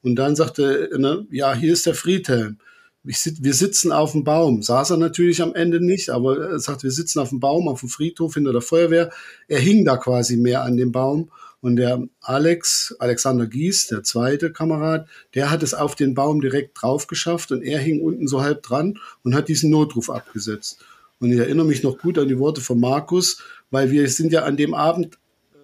Und 0.03 0.17
dann 0.17 0.37
sagte, 0.37 0.91
ne, 0.97 1.27
ja, 1.31 1.55
hier 1.55 1.73
ist 1.73 1.87
der 1.87 1.95
Friedhelm 1.95 2.59
ich, 3.05 3.43
wir 3.43 3.55
sitzen 3.55 3.93
auf 3.93 4.13
dem 4.13 4.25
Baum. 4.25 4.63
Saß 4.63 4.91
er 4.91 4.97
natürlich 4.97 5.43
am 5.43 5.55
Ende 5.55 5.85
nicht, 5.85 6.11
aber 6.11 6.39
er 6.39 6.59
sagt, 6.59 6.83
wir 6.83 6.91
sitzen 6.91 7.19
auf 7.19 7.31
dem 7.31 7.41
Baum, 7.41 7.69
auf 7.69 7.81
dem 7.81 7.89
Friedhof 7.89 8.35
hinter 8.35 8.53
der 8.53 8.61
Feuerwehr. 8.61 9.11
Er 9.49 9.59
hing 9.59 9.85
da 9.85 9.97
quasi 9.97 10.37
mehr 10.37 10.63
an 10.63 10.77
dem 10.77 10.93
Baum. 10.93 11.31
Und 11.63 11.77
der 11.77 12.07
Alex, 12.23 12.97
Alexander 12.99 13.47
Gies, 13.47 13.87
der 13.87 14.03
zweite 14.03 14.51
Kamerad, 14.51 15.09
der 15.35 15.51
hat 15.51 15.63
es 15.63 15.75
auf 15.75 15.95
den 15.95 16.15
Baum 16.15 16.41
direkt 16.41 16.81
drauf 16.81 17.07
geschafft 17.07 17.53
und 17.53 17.63
er 17.63 17.79
hing 17.79 18.01
unten 18.01 18.29
so 18.29 18.41
halb 18.41 18.63
dran 18.63 18.99
und 19.25 19.35
hat 19.35 19.49
diesen 19.49 19.71
Notruf 19.71 20.09
abgesetzt. 20.09 20.83
Und 21.19 21.31
ich 21.33 21.39
erinnere 21.39 21.67
mich 21.67 21.83
noch 21.83 21.99
gut 21.99 22.17
an 22.17 22.29
die 22.29 22.39
Worte 22.39 22.63
von 22.63 22.81
Markus, 22.81 23.43
weil 23.71 23.91
wir 23.91 24.09
sind 24.09 24.33
ja 24.33 24.45
an 24.45 24.57
dem 24.57 24.73
Abend 24.73 25.19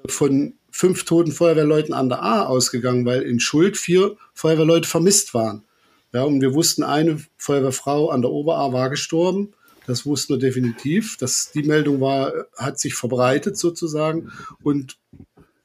von 0.07 0.53
fünf 0.77 1.05
toten 1.05 1.33
Feuerwehrleuten 1.33 1.95
an 1.95 2.11
der 2.11 2.23
A 2.23 2.45
ausgegangen, 2.45 3.07
weil 3.07 3.23
in 3.23 3.41
Schuld 3.41 3.79
vier 3.79 4.17
Feuerwehrleute 4.35 4.87
vermisst 4.87 5.33
waren. 5.33 5.65
Ja, 6.12 6.25
und 6.25 6.43
wir 6.43 6.53
wussten, 6.53 6.83
eine 6.83 7.19
Feuerwehrfrau 7.39 8.11
an 8.11 8.21
der 8.21 8.31
Obera 8.31 8.73
war 8.73 8.91
gestorben. 8.91 9.55
Das 9.87 10.05
wussten 10.05 10.35
wir 10.35 10.39
definitiv. 10.39 11.17
Das, 11.17 11.51
die 11.53 11.62
Meldung 11.62 12.01
war, 12.01 12.33
hat 12.57 12.79
sich 12.79 12.95
verbreitet 12.95 13.57
sozusagen. 13.57 14.31
Und 14.62 14.99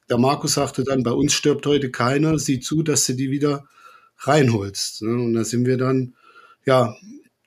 der 0.08 0.16
Markus 0.16 0.54
sagte 0.54 0.82
dann, 0.82 1.02
bei 1.02 1.12
uns 1.12 1.34
stirbt 1.34 1.66
heute 1.66 1.90
keiner, 1.90 2.38
sieh 2.38 2.60
zu, 2.60 2.82
dass 2.82 3.06
du 3.06 3.12
die 3.12 3.30
wieder 3.30 3.64
reinholst. 4.18 5.02
Ne? 5.02 5.10
Und 5.10 5.34
da 5.34 5.44
sind 5.44 5.66
wir 5.66 5.76
dann, 5.76 6.14
ja, 6.64 6.94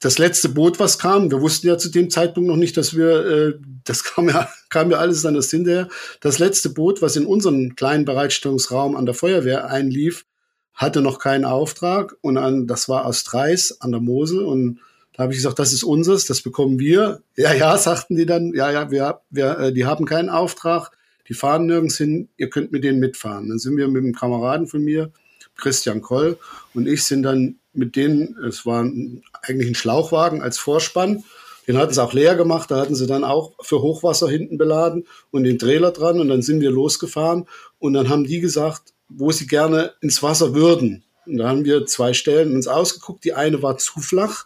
das 0.02 0.18
letzte 0.18 0.50
Boot, 0.50 0.80
was 0.80 1.00
kam, 1.00 1.32
wir 1.32 1.42
wussten 1.42 1.68
ja 1.68 1.78
zu 1.78 1.90
dem 1.90 2.10
Zeitpunkt 2.10 2.50
noch 2.50 2.58
nicht, 2.58 2.78
dass 2.78 2.96
wir, 2.96 3.26
äh, 3.26 3.54
das 3.86 4.04
kam 4.04 4.30
ja, 4.30 4.50
kam 4.70 4.92
ja 4.92 4.98
alles 4.98 5.22
dann 5.22 5.36
erst 5.36 5.52
hinterher. 5.52 5.88
Das 6.22 6.40
letzte 6.40 6.70
Boot, 6.70 7.02
was 7.02 7.16
in 7.16 7.26
unseren 7.26 7.76
kleinen 7.76 8.06
Bereitstellungsraum 8.06 8.96
an 8.96 9.06
der 9.06 9.16
Feuerwehr 9.16 9.70
einlief, 9.70 10.26
hatte 10.74 11.02
noch 11.02 11.20
keinen 11.20 11.46
Auftrag 11.46 12.16
und 12.22 12.38
an, 12.38 12.68
das 12.68 12.90
war 12.90 13.06
aus 13.06 13.24
Dreis 13.24 13.78
an 13.80 13.92
der 13.92 14.02
Mosel 14.02 14.44
und 14.44 14.80
da 15.14 15.24
habe 15.24 15.32
ich 15.32 15.40
gesagt, 15.40 15.60
das 15.60 15.72
ist 15.72 15.84
unseres, 15.84 16.26
das 16.26 16.42
bekommen 16.42 16.78
wir. 16.78 17.22
Ja, 17.38 17.54
ja, 17.54 17.78
sagten 17.80 18.18
die 18.18 18.26
dann, 18.26 18.54
ja, 18.54 18.70
ja, 18.72 18.92
wir, 18.92 19.22
wir, 19.30 19.60
äh, 19.60 19.74
die 19.74 19.86
haben 19.86 20.06
keinen 20.06 20.30
Auftrag, 20.30 20.92
die 21.30 21.34
fahren 21.34 21.66
nirgends 21.66 21.98
hin, 21.98 22.28
ihr 22.36 22.50
könnt 22.50 22.74
mit 22.74 22.84
denen 22.84 23.00
mitfahren. 23.00 23.48
Dann 23.48 23.60
sind 23.60 23.78
wir 23.78 23.88
mit 23.88 24.04
einem 24.04 24.14
Kameraden 24.14 24.68
von 24.68 24.84
mir, 24.84 25.12
Christian 25.56 26.02
Koll, 26.02 26.38
und 26.74 26.86
ich 26.86 27.06
sind 27.06 27.24
dann 27.24 27.56
mit 27.76 27.96
denen, 27.96 28.38
es 28.48 28.66
war 28.66 28.82
eigentlich 28.82 29.70
ein 29.70 29.76
Schlauchwagen 29.76 30.42
als 30.42 30.58
Vorspann, 30.58 31.24
den 31.68 31.78
hatten 31.78 31.94
sie 31.94 32.04
auch 32.04 32.14
leer 32.14 32.36
gemacht, 32.36 32.70
da 32.70 32.78
hatten 32.78 32.96
sie 32.96 33.08
dann 33.08 33.24
auch 33.24 33.54
für 33.62 33.82
Hochwasser 33.82 34.30
hinten 34.30 34.58
beladen 34.58 35.08
und 35.32 35.44
den 35.44 35.58
Trailer 35.58 35.92
dran 35.92 36.20
und 36.20 36.28
dann 36.28 36.42
sind 36.42 36.62
wir 36.62 36.72
losgefahren 36.72 37.48
und 37.80 37.94
dann 37.94 38.10
haben 38.10 38.26
die 38.26 38.40
gesagt, 38.40 38.94
wo 39.10 39.32
sie 39.32 39.48
gerne 39.48 39.94
ins 40.02 40.22
Wasser 40.22 40.54
würden. 40.54 41.04
Und 41.26 41.38
da 41.38 41.50
haben 41.50 41.66
wir 41.66 41.86
zwei 41.86 42.14
Stellen 42.14 42.54
uns 42.56 42.68
ausgeguckt. 42.68 43.24
Die 43.24 43.34
eine 43.34 43.62
war 43.64 43.78
zu 43.78 44.00
flach 44.00 44.46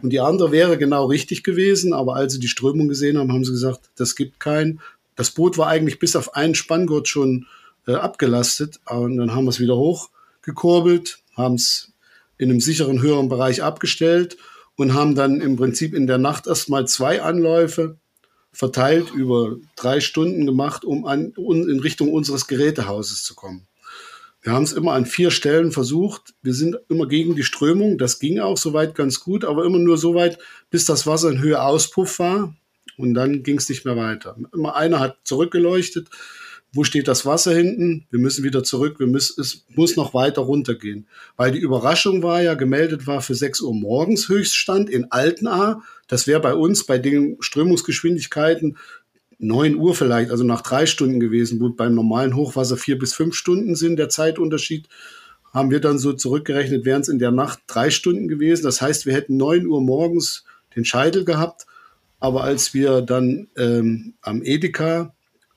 und 0.00 0.10
die 0.10 0.20
andere 0.20 0.52
wäre 0.52 0.78
genau 0.78 1.06
richtig 1.06 1.42
gewesen. 1.42 1.92
Aber 1.92 2.16
als 2.16 2.34
sie 2.34 2.40
die 2.40 2.48
Strömung 2.48 2.88
gesehen 2.88 3.18
haben, 3.18 3.32
haben 3.32 3.44
sie 3.44 3.52
gesagt, 3.52 3.90
das 3.96 4.14
gibt 4.14 4.40
keinen. 4.40 4.80
Das 5.16 5.30
Boot 5.30 5.58
war 5.58 5.68
eigentlich 5.68 5.98
bis 5.98 6.16
auf 6.16 6.34
einen 6.34 6.54
Spanngurt 6.54 7.08
schon 7.08 7.46
äh, 7.86 7.94
abgelastet. 7.94 8.80
Und 8.86 9.16
dann 9.16 9.34
haben 9.34 9.44
wir 9.44 9.50
es 9.50 9.60
wieder 9.60 9.76
hochgekurbelt, 9.76 11.18
haben 11.36 11.54
es 11.54 11.91
in 12.42 12.50
einem 12.50 12.60
sicheren 12.60 13.00
höheren 13.00 13.28
Bereich 13.28 13.62
abgestellt 13.62 14.36
und 14.76 14.94
haben 14.94 15.14
dann 15.14 15.40
im 15.40 15.56
Prinzip 15.56 15.94
in 15.94 16.08
der 16.08 16.18
Nacht 16.18 16.48
erstmal 16.48 16.88
zwei 16.88 17.22
Anläufe 17.22 17.98
verteilt 18.52 19.12
über 19.14 19.56
drei 19.76 20.00
Stunden 20.00 20.44
gemacht, 20.44 20.84
um 20.84 21.06
an, 21.06 21.32
in 21.36 21.78
Richtung 21.78 22.12
unseres 22.12 22.48
Gerätehauses 22.48 23.22
zu 23.22 23.36
kommen. 23.36 23.68
Wir 24.42 24.52
haben 24.52 24.64
es 24.64 24.72
immer 24.72 24.92
an 24.92 25.06
vier 25.06 25.30
Stellen 25.30 25.70
versucht. 25.70 26.34
Wir 26.42 26.52
sind 26.52 26.76
immer 26.88 27.06
gegen 27.06 27.36
die 27.36 27.44
Strömung. 27.44 27.96
Das 27.96 28.18
ging 28.18 28.40
auch 28.40 28.58
soweit 28.58 28.96
ganz 28.96 29.20
gut, 29.20 29.44
aber 29.44 29.64
immer 29.64 29.78
nur 29.78 29.96
so 29.96 30.16
weit, 30.16 30.38
bis 30.68 30.84
das 30.84 31.06
Wasser 31.06 31.30
in 31.30 31.40
Höhe 31.40 31.62
Auspuff 31.62 32.18
war. 32.18 32.56
Und 32.98 33.14
dann 33.14 33.44
ging 33.44 33.58
es 33.58 33.68
nicht 33.68 33.84
mehr 33.84 33.96
weiter. 33.96 34.36
Immer 34.52 34.74
einer 34.74 34.98
hat 34.98 35.18
zurückgeleuchtet. 35.22 36.08
Wo 36.74 36.84
steht 36.84 37.06
das 37.06 37.26
Wasser 37.26 37.54
hinten? 37.54 38.06
Wir 38.10 38.18
müssen 38.18 38.44
wieder 38.44 38.64
zurück. 38.64 38.98
Wir 38.98 39.06
müssen, 39.06 39.40
es 39.40 39.66
muss 39.74 39.96
noch 39.96 40.14
weiter 40.14 40.42
runtergehen. 40.42 41.06
Weil 41.36 41.52
die 41.52 41.58
Überraschung 41.58 42.22
war 42.22 42.42
ja, 42.42 42.54
gemeldet 42.54 43.06
war 43.06 43.20
für 43.20 43.34
6 43.34 43.60
Uhr 43.60 43.74
morgens 43.74 44.28
Höchststand 44.28 44.88
in 44.88 45.12
Altenaar. 45.12 45.82
Das 46.08 46.26
wäre 46.26 46.40
bei 46.40 46.54
uns 46.54 46.84
bei 46.84 46.98
den 46.98 47.36
Strömungsgeschwindigkeiten 47.40 48.78
9 49.38 49.74
Uhr 49.74 49.94
vielleicht, 49.94 50.30
also 50.30 50.44
nach 50.44 50.62
drei 50.62 50.86
Stunden 50.86 51.18
gewesen, 51.18 51.60
wo 51.60 51.68
beim 51.70 51.94
normalen 51.94 52.36
Hochwasser 52.36 52.76
vier 52.76 52.96
bis 52.96 53.12
fünf 53.12 53.34
Stunden 53.34 53.74
sind, 53.74 53.98
der 53.98 54.08
Zeitunterschied, 54.08 54.88
haben 55.52 55.70
wir 55.70 55.80
dann 55.80 55.98
so 55.98 56.12
zurückgerechnet, 56.12 56.84
wären 56.84 57.02
es 57.02 57.08
in 57.08 57.18
der 57.18 57.32
Nacht 57.32 57.58
drei 57.66 57.90
Stunden 57.90 58.28
gewesen. 58.28 58.62
Das 58.62 58.80
heißt, 58.80 59.04
wir 59.04 59.12
hätten 59.12 59.36
9 59.36 59.66
Uhr 59.66 59.82
morgens 59.82 60.44
den 60.74 60.84
Scheitel 60.84 61.24
gehabt. 61.24 61.66
Aber 62.20 62.44
als 62.44 62.72
wir 62.72 63.02
dann 63.02 63.48
ähm, 63.56 64.14
am 64.22 64.42
Edeka 64.42 65.12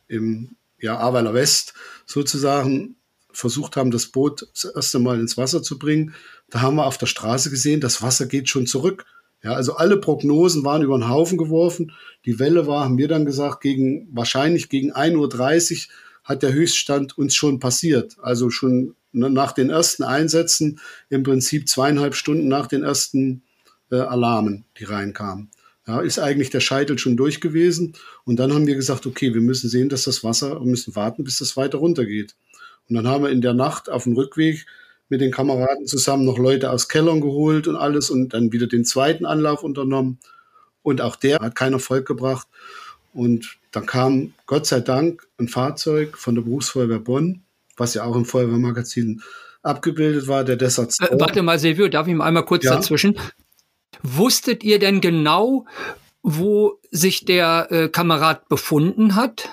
im 0.07 0.54
ja, 0.79 0.99
Aweiler 0.99 1.33
West 1.33 1.73
sozusagen 2.05 2.95
versucht 3.31 3.75
haben, 3.75 3.91
das 3.91 4.07
Boot 4.07 4.47
das 4.53 4.71
erste 4.73 4.99
Mal 4.99 5.19
ins 5.19 5.37
Wasser 5.37 5.61
zu 5.61 5.77
bringen, 5.77 6.13
da 6.49 6.61
haben 6.61 6.75
wir 6.75 6.85
auf 6.85 6.97
der 6.97 7.07
Straße 7.07 7.49
gesehen, 7.49 7.81
das 7.81 8.01
Wasser 8.01 8.25
geht 8.25 8.49
schon 8.49 8.67
zurück. 8.67 9.05
Ja, 9.43 9.53
also 9.53 9.75
alle 9.75 9.97
Prognosen 9.97 10.63
waren 10.63 10.81
über 10.81 10.97
den 10.97 11.09
Haufen 11.09 11.37
geworfen. 11.37 11.91
Die 12.25 12.39
Welle 12.39 12.65
war, 12.65 12.85
haben 12.85 12.97
wir 12.97 13.07
dann 13.07 13.25
gesagt, 13.25 13.61
gegen, 13.61 14.07
wahrscheinlich 14.11 14.69
gegen 14.69 14.91
1.30 14.91 15.87
Uhr 15.87 15.93
hat 16.23 16.41
der 16.41 16.53
Höchststand 16.53 17.17
uns 17.17 17.35
schon 17.35 17.59
passiert. 17.59 18.15
Also 18.21 18.49
schon 18.49 18.95
nach 19.11 19.51
den 19.51 19.69
ersten 19.69 20.03
Einsätzen, 20.03 20.79
im 21.09 21.23
Prinzip 21.23 21.69
zweieinhalb 21.69 22.15
Stunden 22.15 22.47
nach 22.47 22.67
den 22.67 22.83
ersten 22.83 23.43
äh, 23.91 23.97
Alarmen, 23.97 24.65
die 24.79 24.85
reinkamen. 24.85 25.51
Ja, 25.87 26.01
ist 26.01 26.17
eigentlich 26.17 26.49
der 26.49 26.61
Scheitel 26.61 26.97
schon 26.97 27.15
durch 27.15 27.41
gewesen. 27.41 27.93
Und 28.23 28.37
dann 28.37 28.53
haben 28.53 28.65
wir 28.65 28.75
gesagt, 28.75 29.05
okay, 29.05 29.33
wir 29.33 29.41
müssen 29.41 29.69
sehen, 29.69 29.89
dass 29.89 30.03
das 30.03 30.23
Wasser, 30.23 30.59
wir 30.59 30.65
müssen 30.65 30.95
warten, 30.95 31.23
bis 31.23 31.37
das 31.37 31.55
weiter 31.57 31.77
runtergeht. 31.77 32.35
Und 32.89 32.95
dann 32.95 33.07
haben 33.07 33.23
wir 33.23 33.29
in 33.29 33.41
der 33.41 33.53
Nacht 33.53 33.89
auf 33.89 34.03
dem 34.03 34.13
Rückweg 34.13 34.65
mit 35.09 35.21
den 35.21 35.31
Kameraden 35.31 35.85
zusammen 35.85 36.25
noch 36.25 36.39
Leute 36.39 36.71
aus 36.71 36.89
Kellern 36.89 37.21
geholt 37.21 37.67
und 37.67 37.75
alles 37.75 38.09
und 38.09 38.33
dann 38.33 38.51
wieder 38.51 38.67
den 38.67 38.85
zweiten 38.85 39.25
Anlauf 39.25 39.63
unternommen. 39.63 40.19
Und 40.81 41.01
auch 41.01 41.15
der 41.15 41.37
hat 41.39 41.55
keinen 41.55 41.73
Erfolg 41.73 42.07
gebracht. 42.07 42.47
Und 43.13 43.57
dann 43.71 43.85
kam 43.85 44.33
Gott 44.45 44.65
sei 44.65 44.81
Dank 44.81 45.27
ein 45.39 45.47
Fahrzeug 45.47 46.17
von 46.17 46.35
der 46.35 46.41
Berufsfeuerwehr 46.41 46.99
Bonn, 46.99 47.43
was 47.77 47.93
ja 47.93 48.03
auch 48.03 48.15
im 48.15 48.25
Feuerwehrmagazin 48.25 49.21
abgebildet 49.61 50.27
war, 50.27 50.43
der 50.43 50.57
Desert 50.57 50.93
äh, 50.99 51.19
Warte 51.19 51.41
mal, 51.41 51.57
Silvio, 51.57 51.87
darf 51.87 52.07
ich 52.07 52.13
mal 52.13 52.25
einmal 52.25 52.45
kurz 52.45 52.65
ja? 52.65 52.75
dazwischen? 52.75 53.17
Wusstet 54.07 54.63
ihr 54.63 54.79
denn 54.79 55.01
genau, 55.01 55.65
wo 56.21 56.79
sich 56.91 57.25
der 57.25 57.67
äh, 57.71 57.89
Kamerad 57.89 58.47
befunden 58.49 59.15
hat? 59.15 59.49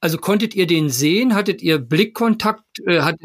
Also 0.00 0.18
konntet 0.18 0.54
ihr 0.54 0.66
den 0.66 0.88
sehen? 0.88 1.34
Hattet 1.34 1.62
ihr 1.62 1.78
Blickkontakt? 1.78 2.80
Äh, 2.86 3.00
hat 3.00 3.16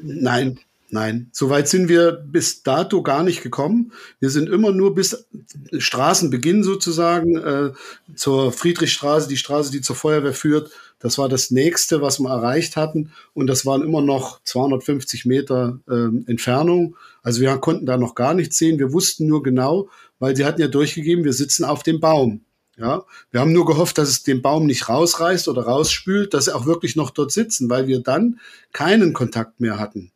Nein, 0.00 0.60
Nein, 0.90 1.28
soweit 1.32 1.68
sind 1.68 1.90
wir 1.90 2.12
bis 2.12 2.62
dato 2.62 3.02
gar 3.02 3.22
nicht 3.22 3.42
gekommen. 3.42 3.92
Wir 4.20 4.30
sind 4.30 4.48
immer 4.48 4.72
nur 4.72 4.94
bis 4.94 5.28
Straßenbeginn 5.76 6.62
sozusagen 6.62 7.36
äh, 7.36 7.72
zur 8.14 8.52
Friedrichstraße, 8.52 9.28
die 9.28 9.36
Straße, 9.36 9.70
die 9.70 9.82
zur 9.82 9.96
Feuerwehr 9.96 10.32
führt. 10.32 10.70
Das 10.98 11.18
war 11.18 11.28
das 11.28 11.50
nächste, 11.50 12.00
was 12.00 12.18
wir 12.20 12.30
erreicht 12.30 12.76
hatten. 12.76 13.12
Und 13.34 13.48
das 13.48 13.66
waren 13.66 13.82
immer 13.82 14.00
noch 14.00 14.42
250 14.44 15.26
Meter 15.26 15.78
äh, 15.88 16.30
Entfernung. 16.30 16.96
Also 17.22 17.42
wir 17.42 17.54
konnten 17.58 17.84
da 17.84 17.98
noch 17.98 18.14
gar 18.14 18.32
nichts 18.32 18.56
sehen. 18.56 18.78
Wir 18.78 18.90
wussten 18.90 19.26
nur 19.26 19.42
genau, 19.42 19.90
weil 20.18 20.36
sie 20.36 20.46
hatten 20.46 20.62
ja 20.62 20.68
durchgegeben, 20.68 21.24
wir 21.24 21.34
sitzen 21.34 21.64
auf 21.64 21.82
dem 21.82 22.00
Baum. 22.00 22.40
Ja, 22.78 23.04
wir 23.32 23.40
haben 23.40 23.52
nur 23.52 23.66
gehofft, 23.66 23.98
dass 23.98 24.08
es 24.08 24.22
den 24.22 24.40
Baum 24.40 24.64
nicht 24.64 24.88
rausreißt 24.88 25.48
oder 25.48 25.62
rausspült, 25.62 26.32
dass 26.32 26.44
sie 26.44 26.54
auch 26.54 26.64
wirklich 26.64 26.94
noch 26.94 27.10
dort 27.10 27.32
sitzen, 27.32 27.68
weil 27.68 27.88
wir 27.88 28.00
dann 28.00 28.38
keinen 28.72 29.12
Kontakt 29.12 29.60
mehr 29.60 29.80
hatten. 29.80 30.12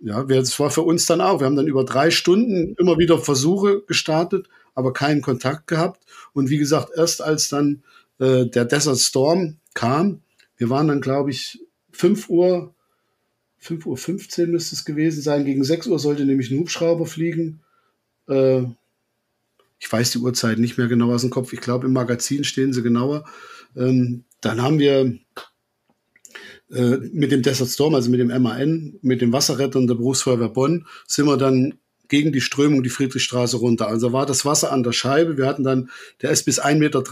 Ja, 0.00 0.22
das 0.24 0.58
war 0.60 0.70
für 0.70 0.82
uns 0.82 1.06
dann 1.06 1.20
auch. 1.20 1.40
Wir 1.40 1.46
haben 1.46 1.56
dann 1.56 1.68
über 1.68 1.84
drei 1.84 2.10
Stunden 2.10 2.74
immer 2.78 2.98
wieder 2.98 3.18
Versuche 3.18 3.82
gestartet, 3.86 4.48
aber 4.74 4.92
keinen 4.92 5.22
Kontakt 5.22 5.66
gehabt. 5.66 6.04
Und 6.32 6.50
wie 6.50 6.58
gesagt, 6.58 6.90
erst 6.94 7.22
als 7.22 7.48
dann 7.48 7.82
äh, 8.18 8.46
der 8.46 8.66
Desert 8.66 8.98
Storm 8.98 9.56
kam, 9.74 10.20
wir 10.58 10.70
waren 10.70 10.88
dann, 10.88 11.00
glaube 11.00 11.30
ich, 11.30 11.60
5 11.92 12.28
Uhr, 12.28 12.74
5 13.58 13.86
Uhr 13.86 13.96
15 13.96 14.50
müsste 14.50 14.74
es 14.74 14.84
gewesen 14.84 15.22
sein. 15.22 15.44
Gegen 15.44 15.64
6 15.64 15.86
Uhr 15.86 15.98
sollte 15.98 16.26
nämlich 16.26 16.50
ein 16.50 16.58
Hubschrauber 16.58 17.06
fliegen. 17.06 17.60
Äh, 18.28 18.64
ich 19.78 19.90
weiß 19.90 20.10
die 20.12 20.18
Uhrzeit 20.18 20.58
nicht 20.58 20.78
mehr 20.78 20.88
genau 20.88 21.12
aus 21.12 21.22
dem 21.22 21.30
Kopf. 21.30 21.52
Ich 21.52 21.60
glaube, 21.60 21.86
im 21.86 21.92
Magazin 21.92 22.44
stehen 22.44 22.72
sie 22.72 22.82
genauer. 22.82 23.24
Ähm, 23.74 24.24
dann 24.40 24.62
haben 24.62 24.78
wir 24.78 25.18
äh, 26.72 26.96
mit 27.12 27.32
dem 27.32 27.42
Desert 27.42 27.68
Storm, 27.68 27.94
also 27.94 28.10
mit 28.10 28.20
dem 28.20 28.28
MAN, 28.28 28.98
mit 29.02 29.20
dem 29.20 29.32
Wasserrettern 29.32 29.86
der 29.86 29.94
Berufsfeuerwehr 29.94 30.48
Bonn, 30.48 30.86
sind 31.06 31.26
wir 31.26 31.36
dann 31.36 31.74
gegen 32.08 32.32
die 32.32 32.40
Strömung 32.40 32.82
die 32.82 32.90
Friedrichstraße 32.90 33.56
runter. 33.56 33.88
Also 33.88 34.12
war 34.12 34.26
das 34.26 34.44
Wasser 34.44 34.72
an 34.72 34.82
der 34.82 34.92
Scheibe. 34.92 35.36
Wir 35.36 35.46
hatten 35.46 35.64
dann, 35.64 35.90
der 36.22 36.30
ist 36.30 36.44
bis 36.44 36.60
1,30 36.60 36.78
Meter 36.78 37.04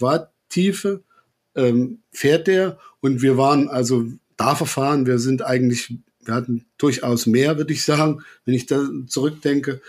Watt 0.00 0.30
Tiefe, 0.48 1.02
ähm, 1.54 2.00
fährt 2.10 2.46
der. 2.46 2.78
Und 3.00 3.22
wir 3.22 3.36
waren 3.36 3.68
also 3.68 4.06
da 4.36 4.54
verfahren. 4.54 5.06
Wir 5.06 5.18
sind 5.18 5.42
eigentlich, 5.42 5.94
wir 6.24 6.34
hatten 6.34 6.66
durchaus 6.78 7.26
mehr, 7.26 7.56
würde 7.58 7.72
ich 7.72 7.84
sagen, 7.84 8.22
wenn 8.44 8.54
ich 8.54 8.66
da 8.66 8.86
zurückdenke. 9.06 9.80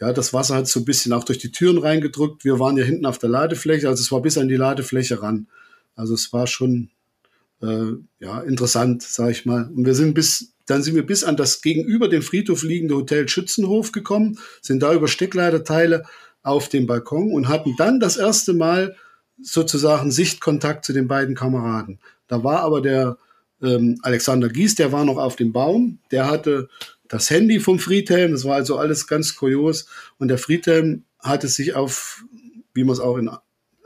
Ja, 0.00 0.12
das 0.12 0.32
Wasser 0.32 0.56
hat 0.56 0.68
so 0.68 0.80
ein 0.80 0.84
bisschen 0.84 1.12
auch 1.12 1.24
durch 1.24 1.38
die 1.38 1.52
Türen 1.52 1.78
reingedrückt. 1.78 2.44
Wir 2.44 2.58
waren 2.58 2.76
ja 2.76 2.84
hinten 2.84 3.06
auf 3.06 3.18
der 3.18 3.30
Ladefläche, 3.30 3.88
also 3.88 4.00
es 4.00 4.12
war 4.12 4.22
bis 4.22 4.38
an 4.38 4.48
die 4.48 4.56
Ladefläche 4.56 5.22
ran. 5.22 5.48
Also 5.94 6.14
es 6.14 6.32
war 6.32 6.46
schon 6.46 6.90
äh, 7.62 7.92
ja, 8.18 8.40
interessant, 8.40 9.02
sag 9.02 9.30
ich 9.30 9.46
mal. 9.46 9.70
Und 9.74 9.86
wir 9.86 9.94
sind 9.94 10.14
bis, 10.14 10.52
dann 10.66 10.82
sind 10.82 10.94
wir 10.94 11.06
bis 11.06 11.24
an 11.24 11.36
das 11.36 11.62
gegenüber 11.62 12.08
dem 12.08 12.22
Friedhof 12.22 12.62
liegende 12.62 12.96
Hotel 12.96 13.28
Schützenhof 13.28 13.92
gekommen, 13.92 14.38
sind 14.60 14.82
da 14.82 14.92
über 14.92 15.08
Steckleiterteile 15.08 16.04
auf 16.42 16.68
dem 16.68 16.86
Balkon 16.86 17.32
und 17.32 17.48
hatten 17.48 17.74
dann 17.76 18.00
das 18.00 18.16
erste 18.16 18.52
Mal 18.52 18.96
sozusagen 19.40 20.10
Sichtkontakt 20.10 20.84
zu 20.84 20.92
den 20.92 21.08
beiden 21.08 21.34
Kameraden. 21.34 22.00
Da 22.28 22.44
war 22.44 22.60
aber 22.60 22.80
der 22.80 23.18
ähm, 23.62 23.98
Alexander 24.02 24.48
Gies, 24.48 24.74
der 24.74 24.92
war 24.92 25.04
noch 25.04 25.18
auf 25.18 25.36
dem 25.36 25.52
Baum, 25.52 25.98
der 26.10 26.28
hatte 26.28 26.68
das 27.08 27.30
Handy 27.30 27.60
vom 27.60 27.78
Friedhelm, 27.78 28.32
das 28.32 28.44
war 28.44 28.56
also 28.56 28.78
alles 28.78 29.06
ganz 29.06 29.36
kurios 29.36 29.86
und 30.18 30.28
der 30.28 30.38
Friedhelm 30.38 31.04
hatte 31.20 31.48
sich 31.48 31.74
auf, 31.74 32.24
wie 32.74 32.84
man 32.84 32.94
es 32.94 33.00
auch 33.00 33.16
in, 33.18 33.30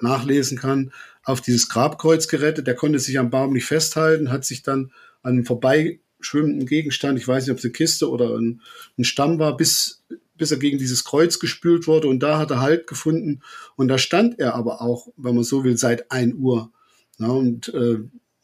nachlesen 0.01 0.59
kann, 0.59 0.93
auf 1.27 1.41
dieses 1.41 1.69
Grabkreuz 1.69 2.29
gerettet. 2.29 2.67
Der 2.67 2.77
konnte 2.77 3.01
sich 3.01 3.19
am 3.19 3.31
Baum 3.31 3.53
nicht 3.53 3.67
festhalten, 3.67 4.31
hat 4.31 4.45
sich 4.45 4.63
dann 4.63 4.93
an 5.23 5.33
einem 5.33 5.45
vorbeischwimmenden 5.45 6.67
Gegenstand, 6.67 7.19
ich 7.19 7.27
weiß 7.27 7.45
nicht, 7.45 7.53
ob 7.53 7.59
es 7.59 7.65
eine 7.65 7.73
Kiste 7.73 8.09
oder 8.09 8.39
ein, 8.39 8.63
ein 8.97 9.05
Stamm 9.05 9.41
war, 9.41 9.57
bis, 9.57 10.05
bis 10.37 10.53
er 10.53 10.59
gegen 10.59 10.79
dieses 10.79 11.05
Kreuz 11.05 11.41
gespült 11.41 11.89
wurde. 11.89 12.07
Und 12.07 12.21
da 12.21 12.39
hat 12.39 12.53
er 12.53 12.61
Halt 12.61 12.87
gefunden. 12.87 13.43
Und 13.75 13.89
da 13.89 13.99
stand 13.99 14.39
er 14.39 14.55
aber 14.55 14.81
auch, 14.81 15.09
wenn 15.17 15.35
man 15.35 15.45
so 15.45 15.65
will, 15.65 15.77
seit 15.77 16.13
ein 16.13 16.37
Uhr. 16.37 16.71
Ja, 17.19 17.27
und 17.27 17.75
äh, 17.75 17.99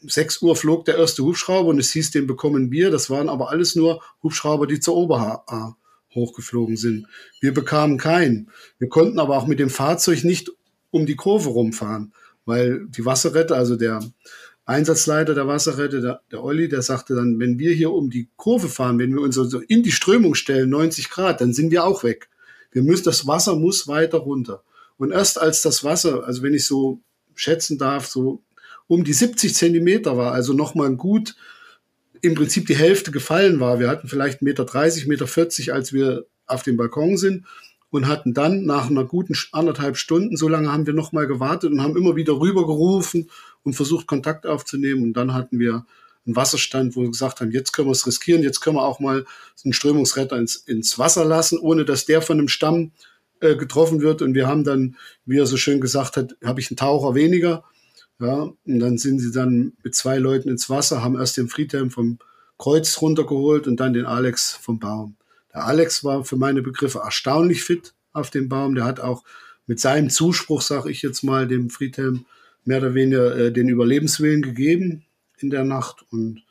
6 0.04 0.42
Uhr 0.42 0.56
flog 0.56 0.84
der 0.84 0.96
erste 0.96 1.22
Hubschrauber 1.22 1.68
und 1.68 1.78
es 1.78 1.92
hieß, 1.92 2.10
den 2.10 2.26
bekommen 2.26 2.72
wir. 2.72 2.90
Das 2.90 3.10
waren 3.10 3.28
aber 3.28 3.50
alles 3.50 3.76
nur 3.76 4.02
Hubschrauber, 4.24 4.66
die 4.66 4.80
zur 4.80 4.96
Oberha 4.96 5.76
hochgeflogen 6.12 6.76
sind. 6.76 7.06
Wir 7.40 7.54
bekamen 7.54 7.96
keinen. 7.96 8.50
Wir 8.78 8.88
konnten 8.88 9.20
aber 9.20 9.36
auch 9.36 9.46
mit 9.46 9.60
dem 9.60 9.70
Fahrzeug 9.70 10.24
nicht 10.24 10.50
um 10.90 11.06
die 11.06 11.14
Kurve 11.14 11.50
rumfahren 11.50 12.12
weil 12.44 12.86
die 12.88 13.04
Wasserrette, 13.04 13.54
also 13.54 13.76
der 13.76 14.00
Einsatzleiter 14.64 15.34
der 15.34 15.48
Wasserrette, 15.48 16.00
der, 16.00 16.20
der 16.30 16.42
Olli, 16.42 16.68
der 16.68 16.82
sagte 16.82 17.14
dann, 17.14 17.38
wenn 17.40 17.58
wir 17.58 17.72
hier 17.72 17.90
um 17.92 18.10
die 18.10 18.28
Kurve 18.36 18.68
fahren, 18.68 18.98
wenn 18.98 19.12
wir 19.12 19.20
uns 19.20 19.34
so 19.34 19.60
in 19.60 19.82
die 19.82 19.92
Strömung 19.92 20.34
stellen, 20.34 20.70
90 20.70 21.10
Grad, 21.10 21.40
dann 21.40 21.52
sind 21.52 21.70
wir 21.70 21.84
auch 21.84 22.04
weg. 22.04 22.28
Wir 22.70 22.82
müssen, 22.82 23.04
das 23.04 23.26
Wasser 23.26 23.56
muss 23.56 23.88
weiter 23.88 24.18
runter. 24.18 24.62
Und 24.98 25.10
erst 25.10 25.40
als 25.40 25.62
das 25.62 25.82
Wasser, 25.82 26.24
also 26.24 26.42
wenn 26.42 26.54
ich 26.54 26.66
so 26.66 27.00
schätzen 27.34 27.76
darf, 27.76 28.06
so 28.06 28.42
um 28.86 29.04
die 29.04 29.12
70 29.12 29.54
Zentimeter 29.54 30.16
war, 30.16 30.32
also 30.32 30.52
nochmal 30.52 30.94
gut 30.96 31.34
im 32.20 32.34
Prinzip 32.34 32.66
die 32.66 32.76
Hälfte 32.76 33.10
gefallen 33.10 33.58
war. 33.58 33.80
Wir 33.80 33.88
hatten 33.88 34.06
vielleicht 34.06 34.42
Meter 34.42 34.64
30, 34.64 35.08
Meter 35.08 35.26
40, 35.26 35.72
als 35.72 35.92
wir 35.92 36.26
auf 36.46 36.62
dem 36.62 36.76
Balkon 36.76 37.16
sind 37.16 37.44
und 37.92 38.08
hatten 38.08 38.32
dann 38.32 38.64
nach 38.64 38.88
einer 38.88 39.04
guten 39.04 39.36
anderthalb 39.52 39.98
Stunden, 39.98 40.38
so 40.38 40.48
lange 40.48 40.72
haben 40.72 40.86
wir 40.86 40.94
nochmal 40.94 41.26
gewartet 41.26 41.70
und 41.70 41.82
haben 41.82 41.96
immer 41.96 42.16
wieder 42.16 42.40
rübergerufen 42.40 43.28
und 43.64 43.74
versucht 43.74 44.06
Kontakt 44.06 44.46
aufzunehmen. 44.46 45.02
Und 45.02 45.12
dann 45.12 45.34
hatten 45.34 45.58
wir 45.58 45.84
einen 46.24 46.34
Wasserstand, 46.34 46.96
wo 46.96 47.02
wir 47.02 47.10
gesagt 47.10 47.42
haben, 47.42 47.50
jetzt 47.50 47.72
können 47.72 47.88
wir 47.88 47.92
es 47.92 48.06
riskieren, 48.06 48.42
jetzt 48.42 48.60
können 48.60 48.76
wir 48.76 48.84
auch 48.84 48.98
mal 48.98 49.26
einen 49.62 49.74
Strömungsretter 49.74 50.38
ins, 50.38 50.56
ins 50.56 50.98
Wasser 50.98 51.26
lassen, 51.26 51.58
ohne 51.58 51.84
dass 51.84 52.06
der 52.06 52.22
von 52.22 52.38
einem 52.38 52.48
Stamm 52.48 52.92
äh, 53.40 53.56
getroffen 53.56 54.00
wird. 54.00 54.22
Und 54.22 54.32
wir 54.32 54.46
haben 54.46 54.64
dann, 54.64 54.96
wie 55.26 55.38
er 55.38 55.46
so 55.46 55.58
schön 55.58 55.82
gesagt 55.82 56.16
hat, 56.16 56.34
habe 56.42 56.60
ich 56.60 56.70
einen 56.70 56.78
Taucher 56.78 57.14
weniger. 57.14 57.62
Ja, 58.18 58.50
und 58.64 58.78
dann 58.78 58.96
sind 58.96 59.18
sie 59.18 59.32
dann 59.32 59.74
mit 59.82 59.94
zwei 59.94 60.16
Leuten 60.16 60.48
ins 60.48 60.70
Wasser, 60.70 61.02
haben 61.02 61.18
erst 61.18 61.36
den 61.36 61.48
Friedhelm 61.48 61.90
vom 61.90 62.18
Kreuz 62.56 63.02
runtergeholt 63.02 63.66
und 63.66 63.80
dann 63.80 63.92
den 63.92 64.06
Alex 64.06 64.52
vom 64.52 64.78
Baum. 64.78 65.16
Der 65.54 65.66
Alex 65.66 66.04
war 66.04 66.24
für 66.24 66.36
meine 66.36 66.62
Begriffe 66.62 67.00
erstaunlich 67.00 67.62
fit 67.62 67.94
auf 68.12 68.30
dem 68.30 68.48
Baum. 68.48 68.74
Der 68.74 68.84
hat 68.84 69.00
auch 69.00 69.24
mit 69.66 69.80
seinem 69.80 70.10
Zuspruch, 70.10 70.62
sage 70.62 70.90
ich 70.90 71.02
jetzt 71.02 71.22
mal, 71.22 71.46
dem 71.46 71.70
Friedhelm 71.70 72.26
mehr 72.64 72.78
oder 72.78 72.94
weniger 72.94 73.36
äh, 73.36 73.52
den 73.52 73.68
Überlebenswillen 73.68 74.42
gegeben 74.42 75.04
in 75.38 75.50
der 75.50 75.64
Nacht. 75.64 76.04
Und 76.10 76.42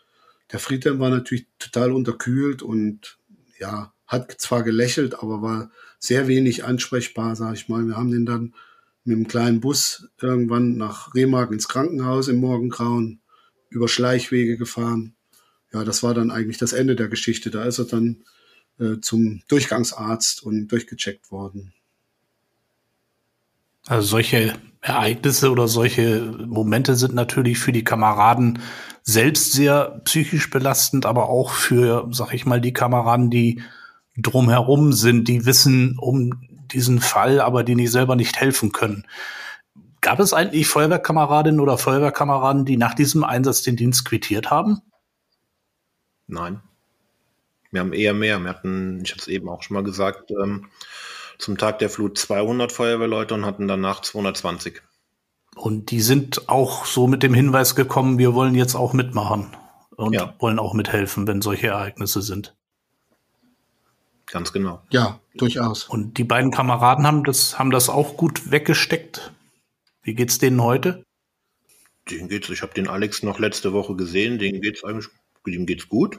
der 0.51 0.59
Friedhelm 0.59 0.99
war 0.99 1.09
natürlich 1.09 1.45
total 1.59 1.91
unterkühlt 1.91 2.61
und 2.61 3.17
ja, 3.59 3.93
hat 4.07 4.31
zwar 4.39 4.63
gelächelt, 4.63 5.15
aber 5.15 5.41
war 5.41 5.71
sehr 5.99 6.27
wenig 6.27 6.65
ansprechbar, 6.65 7.35
sage 7.35 7.55
ich 7.55 7.69
mal. 7.69 7.85
Wir 7.85 7.95
haben 7.95 8.11
den 8.11 8.25
dann 8.25 8.53
mit 9.03 9.15
einem 9.15 9.27
kleinen 9.27 9.61
Bus 9.61 10.09
irgendwann 10.21 10.77
nach 10.77 11.15
Remagen 11.15 11.53
ins 11.53 11.67
Krankenhaus 11.67 12.27
im 12.27 12.37
Morgengrauen 12.37 13.21
über 13.69 13.87
Schleichwege 13.87 14.57
gefahren. 14.57 15.15
Ja, 15.71 15.83
das 15.83 16.03
war 16.03 16.13
dann 16.13 16.31
eigentlich 16.31 16.57
das 16.57 16.73
Ende 16.73 16.95
der 16.95 17.07
Geschichte. 17.07 17.49
Da 17.49 17.63
ist 17.63 17.79
er 17.79 17.85
dann 17.85 18.23
äh, 18.79 18.99
zum 19.01 19.41
Durchgangsarzt 19.47 20.43
und 20.43 20.67
durchgecheckt 20.67 21.31
worden. 21.31 21.73
Also 23.87 24.07
solche 24.07 24.55
Ereignisse 24.81 25.51
oder 25.51 25.67
solche 25.67 26.21
Momente 26.47 26.95
sind 26.95 27.13
natürlich 27.13 27.59
für 27.59 27.71
die 27.71 27.83
Kameraden 27.83 28.59
selbst 29.03 29.53
sehr 29.53 30.01
psychisch 30.05 30.49
belastend, 30.49 31.05
aber 31.05 31.29
auch 31.29 31.51
für, 31.51 32.07
sag 32.11 32.33
ich 32.33 32.45
mal, 32.45 32.61
die 32.61 32.73
Kameraden, 32.73 33.29
die 33.29 33.61
drumherum 34.17 34.93
sind, 34.93 35.27
die 35.27 35.45
wissen 35.45 35.97
um 35.99 36.47
diesen 36.71 36.99
Fall, 36.99 37.41
aber 37.41 37.63
die 37.63 37.75
nicht 37.75 37.91
selber 37.91 38.15
nicht 38.15 38.39
helfen 38.39 38.71
können. 38.71 39.05
Gab 40.01 40.19
es 40.19 40.33
eigentlich 40.33 40.67
Feuerwehrkameradinnen 40.67 41.59
oder 41.59 41.77
Feuerwehrkameraden, 41.77 42.65
die 42.65 42.77
nach 42.77 42.95
diesem 42.95 43.23
Einsatz 43.23 43.61
den 43.61 43.75
Dienst 43.75 44.05
quittiert 44.05 44.49
haben? 44.49 44.81
Nein. 46.27 46.61
Wir 47.71 47.79
haben 47.79 47.93
eher 47.93 48.13
mehr. 48.13 48.39
Wir 48.39 48.49
hatten, 48.49 49.01
ich 49.03 49.11
hatte 49.11 49.21
es 49.21 49.27
eben 49.27 49.49
auch 49.49 49.63
schon 49.63 49.75
mal 49.75 49.83
gesagt, 49.83 50.31
ähm, 50.31 50.67
zum 51.37 51.57
Tag 51.57 51.79
der 51.79 51.89
Flut 51.89 52.17
200 52.17 52.71
Feuerwehrleute 52.71 53.33
und 53.33 53.45
hatten 53.45 53.67
danach 53.67 54.01
220. 54.01 54.81
Und 55.55 55.91
die 55.91 56.01
sind 56.01 56.49
auch 56.49 56.85
so 56.85 57.07
mit 57.07 57.23
dem 57.23 57.33
Hinweis 57.33 57.75
gekommen, 57.75 58.17
wir 58.17 58.33
wollen 58.33 58.55
jetzt 58.55 58.75
auch 58.75 58.93
mitmachen 58.93 59.55
und 59.95 60.13
ja. 60.13 60.33
wollen 60.39 60.59
auch 60.59 60.73
mithelfen, 60.73 61.27
wenn 61.27 61.41
solche 61.41 61.67
Ereignisse 61.67 62.21
sind. 62.21 62.55
Ganz 64.27 64.53
genau. 64.53 64.81
Ja, 64.91 65.19
durchaus. 65.35 65.85
Und 65.85 66.17
die 66.17 66.23
beiden 66.23 66.51
Kameraden 66.51 67.05
haben 67.05 67.25
das, 67.25 67.59
haben 67.59 67.71
das 67.71 67.89
auch 67.89 68.15
gut 68.15 68.49
weggesteckt. 68.49 69.33
Wie 70.03 70.13
geht's 70.13 70.37
denen 70.37 70.61
heute? 70.61 71.05
Denen 72.09 72.29
geht's, 72.29 72.49
ich 72.49 72.61
habe 72.61 72.73
den 72.73 72.87
Alex 72.87 73.23
noch 73.23 73.39
letzte 73.39 73.73
Woche 73.73 73.95
gesehen, 73.95 74.39
denen 74.39 74.61
geht's 74.61 74.83
eigentlich, 74.85 75.09
dem 75.45 75.65
geht's 75.65 75.89
gut. 75.89 76.17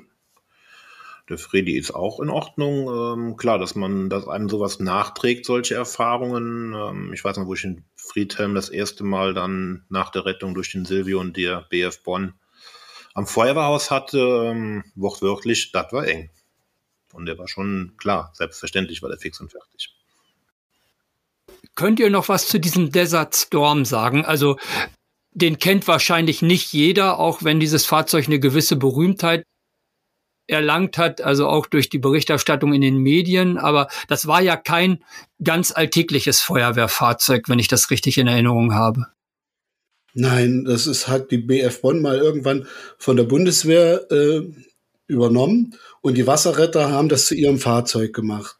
Der 1.32 1.38
Freddy 1.38 1.78
ist 1.78 1.94
auch 1.94 2.20
in 2.20 2.28
Ordnung. 2.28 2.88
Ähm, 2.88 3.36
klar, 3.38 3.58
dass 3.58 3.74
man, 3.74 4.10
dass 4.10 4.28
einem 4.28 4.50
sowas 4.50 4.80
nachträgt, 4.80 5.46
solche 5.46 5.74
Erfahrungen. 5.74 6.74
Ähm, 6.74 7.12
ich 7.14 7.24
weiß 7.24 7.38
noch, 7.38 7.46
wo 7.46 7.54
ich 7.54 7.64
in 7.64 7.84
Friedhelm 7.96 8.54
das 8.54 8.68
erste 8.68 9.02
Mal 9.02 9.32
dann 9.32 9.86
nach 9.88 10.10
der 10.10 10.26
Rettung 10.26 10.52
durch 10.52 10.72
den 10.72 10.84
Silvio 10.84 11.20
und 11.20 11.38
der 11.38 11.62
BF 11.70 12.02
Bonn 12.02 12.34
am 13.14 13.26
Feuerwehrhaus 13.26 13.90
hatte, 13.90 14.18
ähm, 14.18 14.84
wortwörtlich, 14.94 15.72
das 15.72 15.90
war 15.94 16.06
eng. 16.06 16.28
Und 17.14 17.24
der 17.24 17.38
war 17.38 17.48
schon 17.48 17.94
klar, 17.96 18.30
selbstverständlich 18.34 19.00
war 19.00 19.08
der 19.08 19.18
fix 19.18 19.40
und 19.40 19.50
fertig. 19.50 19.96
Könnt 21.74 21.98
ihr 21.98 22.10
noch 22.10 22.28
was 22.28 22.46
zu 22.46 22.60
diesem 22.60 22.92
Desert 22.92 23.34
Storm 23.34 23.86
sagen? 23.86 24.26
Also 24.26 24.58
den 25.30 25.58
kennt 25.58 25.88
wahrscheinlich 25.88 26.42
nicht 26.42 26.74
jeder, 26.74 27.18
auch 27.18 27.42
wenn 27.42 27.58
dieses 27.58 27.86
Fahrzeug 27.86 28.26
eine 28.26 28.38
gewisse 28.38 28.76
Berühmtheit 28.76 29.44
erlangt 30.46 30.98
hat, 30.98 31.20
also 31.20 31.48
auch 31.48 31.66
durch 31.66 31.88
die 31.88 31.98
Berichterstattung 31.98 32.72
in 32.72 32.80
den 32.80 32.98
Medien. 32.98 33.58
Aber 33.58 33.88
das 34.08 34.26
war 34.26 34.42
ja 34.42 34.56
kein 34.56 35.02
ganz 35.42 35.72
alltägliches 35.72 36.40
Feuerwehrfahrzeug, 36.40 37.48
wenn 37.48 37.58
ich 37.58 37.68
das 37.68 37.90
richtig 37.90 38.18
in 38.18 38.26
Erinnerung 38.26 38.74
habe. 38.74 39.06
Nein, 40.14 40.64
das 40.64 40.86
ist, 40.86 41.08
hat 41.08 41.30
die 41.30 41.38
BF 41.38 41.80
Bonn 41.80 42.02
mal 42.02 42.18
irgendwann 42.18 42.66
von 42.98 43.16
der 43.16 43.24
Bundeswehr 43.24 44.10
äh, 44.10 44.42
übernommen 45.06 45.74
und 46.02 46.18
die 46.18 46.26
Wasserretter 46.26 46.90
haben 46.90 47.08
das 47.08 47.26
zu 47.26 47.34
ihrem 47.34 47.58
Fahrzeug 47.58 48.12
gemacht. 48.12 48.56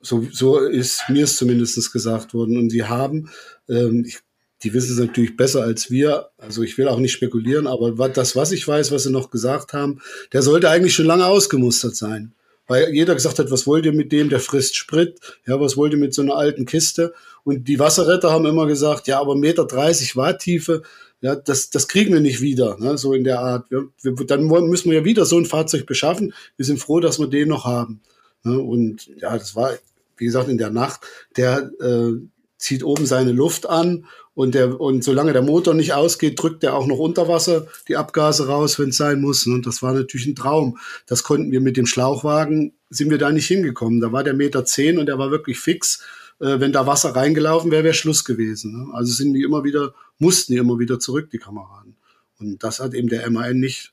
So, 0.00 0.26
so 0.30 0.58
ist 0.58 1.04
mir 1.08 1.24
es 1.24 1.36
zumindest 1.36 1.92
gesagt 1.92 2.34
worden. 2.34 2.56
Und 2.56 2.70
sie 2.70 2.84
haben, 2.84 3.30
ähm, 3.68 4.04
ich 4.06 4.20
die 4.62 4.72
wissen 4.74 4.92
es 4.92 4.98
natürlich 4.98 5.36
besser 5.36 5.62
als 5.62 5.90
wir. 5.90 6.30
Also 6.36 6.62
ich 6.62 6.76
will 6.78 6.88
auch 6.88 6.98
nicht 6.98 7.12
spekulieren, 7.12 7.66
aber 7.66 8.08
das, 8.08 8.34
was 8.34 8.52
ich 8.52 8.66
weiß, 8.66 8.90
was 8.90 9.04
sie 9.04 9.12
noch 9.12 9.30
gesagt 9.30 9.72
haben, 9.72 10.00
der 10.32 10.42
sollte 10.42 10.70
eigentlich 10.70 10.94
schon 10.94 11.06
lange 11.06 11.26
ausgemustert 11.26 11.94
sein. 11.94 12.32
Weil 12.66 12.92
jeder 12.92 13.14
gesagt 13.14 13.38
hat, 13.38 13.50
was 13.50 13.66
wollt 13.66 13.86
ihr 13.86 13.94
mit 13.94 14.12
dem, 14.12 14.28
der 14.28 14.40
frisst 14.40 14.76
Sprit, 14.76 15.18
ja, 15.46 15.58
was 15.58 15.76
wollt 15.76 15.92
ihr 15.92 15.98
mit 15.98 16.12
so 16.12 16.20
einer 16.20 16.36
alten 16.36 16.66
Kiste? 16.66 17.14
Und 17.42 17.66
die 17.66 17.78
Wasserretter 17.78 18.30
haben 18.30 18.44
immer 18.44 18.66
gesagt, 18.66 19.06
ja, 19.06 19.20
aber 19.20 19.36
Meter 19.36 19.64
30 19.64 20.16
Watt 20.16 20.40
Tiefe, 20.40 20.82
ja, 21.20 21.34
das, 21.34 21.70
das 21.70 21.88
kriegen 21.88 22.12
wir 22.12 22.20
nicht 22.20 22.40
wieder, 22.42 22.76
ne, 22.78 22.98
so 22.98 23.14
in 23.14 23.24
der 23.24 23.40
Art. 23.40 23.70
Wir, 23.70 23.88
wir, 24.02 24.26
dann 24.26 24.44
müssen 24.44 24.90
wir 24.90 24.98
ja 24.98 25.04
wieder 25.04 25.24
so 25.24 25.38
ein 25.38 25.46
Fahrzeug 25.46 25.86
beschaffen. 25.86 26.34
Wir 26.56 26.64
sind 26.64 26.78
froh, 26.78 27.00
dass 27.00 27.18
wir 27.18 27.26
den 27.26 27.48
noch 27.48 27.64
haben. 27.64 28.02
Ne, 28.44 28.58
und 28.58 29.08
ja, 29.16 29.36
das 29.36 29.56
war, 29.56 29.72
wie 30.18 30.26
gesagt, 30.26 30.48
in 30.48 30.58
der 30.58 30.70
Nacht, 30.70 31.00
der 31.36 31.70
äh, 31.80 32.12
zieht 32.58 32.84
oben 32.84 33.06
seine 33.06 33.32
Luft 33.32 33.68
an 33.68 34.04
und, 34.38 34.54
der, 34.54 34.80
und 34.80 35.02
solange 35.02 35.32
der 35.32 35.42
Motor 35.42 35.74
nicht 35.74 35.94
ausgeht, 35.94 36.40
drückt 36.40 36.62
er 36.62 36.76
auch 36.76 36.86
noch 36.86 36.98
unter 36.98 37.26
Wasser 37.26 37.66
die 37.88 37.96
Abgase 37.96 38.46
raus, 38.46 38.78
wenn 38.78 38.90
es 38.90 38.96
sein 38.96 39.20
muss. 39.20 39.44
Und 39.48 39.66
das 39.66 39.82
war 39.82 39.94
natürlich 39.94 40.28
ein 40.28 40.36
Traum. 40.36 40.78
Das 41.06 41.24
konnten 41.24 41.50
wir 41.50 41.60
mit 41.60 41.76
dem 41.76 41.86
Schlauchwagen, 41.86 42.72
sind 42.88 43.10
wir 43.10 43.18
da 43.18 43.32
nicht 43.32 43.48
hingekommen. 43.48 44.00
Da 44.00 44.12
war 44.12 44.22
der 44.22 44.34
Meter 44.34 44.64
zehn 44.64 45.00
und 45.00 45.06
der 45.06 45.18
war 45.18 45.32
wirklich 45.32 45.58
fix. 45.58 46.04
Äh, 46.38 46.60
wenn 46.60 46.72
da 46.72 46.86
Wasser 46.86 47.16
reingelaufen 47.16 47.72
wäre, 47.72 47.82
wäre 47.82 47.94
Schluss 47.94 48.24
gewesen. 48.24 48.78
Ne? 48.78 48.94
Also 48.94 49.12
sind 49.12 49.34
die 49.34 49.42
immer 49.42 49.64
wieder, 49.64 49.92
mussten 50.18 50.52
die 50.52 50.58
immer 50.58 50.78
wieder 50.78 51.00
zurück, 51.00 51.30
die 51.30 51.38
Kameraden. 51.38 51.96
Und 52.38 52.62
das 52.62 52.78
hat 52.78 52.94
eben 52.94 53.08
der 53.08 53.28
MAN 53.30 53.58
nicht. 53.58 53.92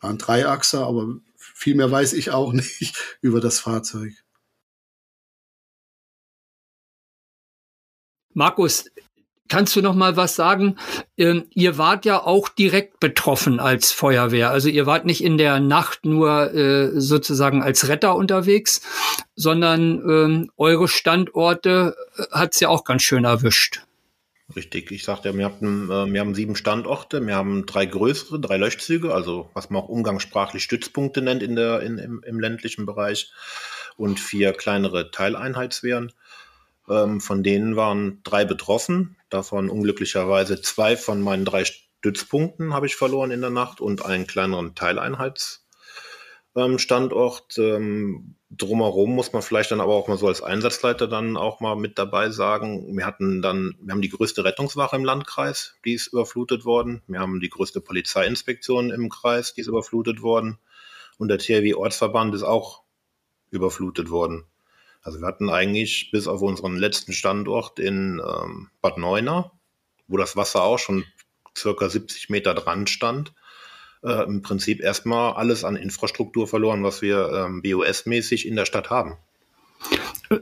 War 0.00 0.10
ein 0.10 0.18
Dreiachser, 0.18 0.86
aber 0.86 1.16
viel 1.34 1.76
mehr 1.76 1.90
weiß 1.90 2.12
ich 2.12 2.30
auch 2.30 2.52
nicht 2.52 3.16
über 3.22 3.40
das 3.40 3.58
Fahrzeug. 3.58 4.12
Markus, 8.34 8.84
Kannst 9.52 9.76
du 9.76 9.82
noch 9.82 9.94
mal 9.94 10.16
was 10.16 10.34
sagen? 10.34 10.76
Ähm, 11.18 11.44
ihr 11.50 11.76
wart 11.76 12.06
ja 12.06 12.24
auch 12.24 12.48
direkt 12.48 13.00
betroffen 13.00 13.60
als 13.60 13.92
Feuerwehr. 13.92 14.48
Also 14.48 14.70
ihr 14.70 14.86
wart 14.86 15.04
nicht 15.04 15.22
in 15.22 15.36
der 15.36 15.60
Nacht 15.60 16.06
nur 16.06 16.54
äh, 16.54 16.98
sozusagen 16.98 17.62
als 17.62 17.86
Retter 17.86 18.16
unterwegs, 18.16 18.80
sondern 19.36 20.00
ähm, 20.08 20.50
eure 20.56 20.88
Standorte 20.88 21.94
äh, 22.16 22.22
hat's 22.32 22.60
ja 22.60 22.70
auch 22.70 22.84
ganz 22.84 23.02
schön 23.02 23.24
erwischt. 23.24 23.82
Richtig, 24.56 24.90
ich 24.90 25.04
sagte, 25.04 25.36
wir, 25.36 25.44
hatten, 25.44 25.90
äh, 25.90 26.10
wir 26.10 26.20
haben 26.20 26.34
sieben 26.34 26.56
Standorte, 26.56 27.26
wir 27.26 27.36
haben 27.36 27.66
drei 27.66 27.84
größere, 27.84 28.40
drei 28.40 28.56
Löschzüge, 28.56 29.12
also 29.12 29.50
was 29.52 29.68
man 29.68 29.82
auch 29.82 29.90
umgangssprachlich 29.90 30.62
Stützpunkte 30.62 31.20
nennt 31.20 31.42
in 31.42 31.56
der, 31.56 31.80
in, 31.80 31.98
im, 31.98 32.22
im 32.26 32.40
ländlichen 32.40 32.86
Bereich 32.86 33.30
und 33.98 34.18
vier 34.18 34.54
kleinere 34.54 35.10
Teileinheitswehren. 35.10 36.10
Ähm, 36.88 37.20
von 37.20 37.42
denen 37.42 37.76
waren 37.76 38.20
drei 38.24 38.46
betroffen, 38.46 39.16
davon 39.32 39.70
unglücklicherweise 39.70 40.60
zwei 40.60 40.96
von 40.96 41.22
meinen 41.22 41.44
drei 41.44 41.64
Stützpunkten 41.64 42.74
habe 42.74 42.86
ich 42.86 42.96
verloren 42.96 43.30
in 43.30 43.40
der 43.40 43.50
Nacht 43.50 43.80
und 43.80 44.04
einen 44.04 44.26
kleineren 44.26 44.74
Teileinheitsstandort. 44.74 47.58
Ähm, 47.58 48.34
drumherum 48.50 49.14
muss 49.14 49.32
man 49.32 49.42
vielleicht 49.42 49.70
dann 49.70 49.80
aber 49.80 49.94
auch 49.94 50.08
mal 50.08 50.18
so 50.18 50.28
als 50.28 50.42
Einsatzleiter 50.42 51.08
dann 51.08 51.36
auch 51.36 51.60
mal 51.60 51.76
mit 51.76 51.98
dabei 51.98 52.30
sagen, 52.30 52.96
wir 52.96 53.06
hatten 53.06 53.40
dann, 53.40 53.76
wir 53.80 53.92
haben 53.92 54.02
die 54.02 54.10
größte 54.10 54.44
Rettungswache 54.44 54.96
im 54.96 55.04
Landkreis, 55.04 55.76
die 55.84 55.94
ist 55.94 56.08
überflutet 56.08 56.64
worden. 56.64 57.02
Wir 57.06 57.20
haben 57.20 57.40
die 57.40 57.50
größte 57.50 57.80
Polizeiinspektion 57.80 58.90
im 58.90 59.08
Kreis, 59.08 59.54
die 59.54 59.62
ist 59.62 59.68
überflutet 59.68 60.22
worden. 60.22 60.58
Und 61.18 61.28
der 61.28 61.38
THW 61.38 61.74
Ortsverband 61.74 62.34
ist 62.34 62.42
auch 62.42 62.82
überflutet 63.50 64.10
worden. 64.10 64.44
Also 65.02 65.20
wir 65.20 65.26
hatten 65.26 65.50
eigentlich 65.50 66.10
bis 66.12 66.28
auf 66.28 66.42
unseren 66.42 66.76
letzten 66.76 67.12
Standort 67.12 67.78
in 67.78 68.20
ähm, 68.24 68.70
Bad 68.80 68.98
Neuenahr, 68.98 69.58
wo 70.06 70.16
das 70.16 70.36
Wasser 70.36 70.62
auch 70.62 70.78
schon 70.78 71.04
circa 71.56 71.88
70 71.88 72.30
Meter 72.30 72.54
dran 72.54 72.86
stand, 72.86 73.32
äh, 74.02 74.24
im 74.24 74.42
Prinzip 74.42 74.80
erstmal 74.80 75.34
alles 75.34 75.64
an 75.64 75.76
Infrastruktur 75.76 76.46
verloren, 76.46 76.84
was 76.84 77.02
wir 77.02 77.30
ähm, 77.32 77.62
BOS-mäßig 77.62 78.46
in 78.46 78.56
der 78.56 78.66
Stadt 78.66 78.90
haben. 78.90 79.16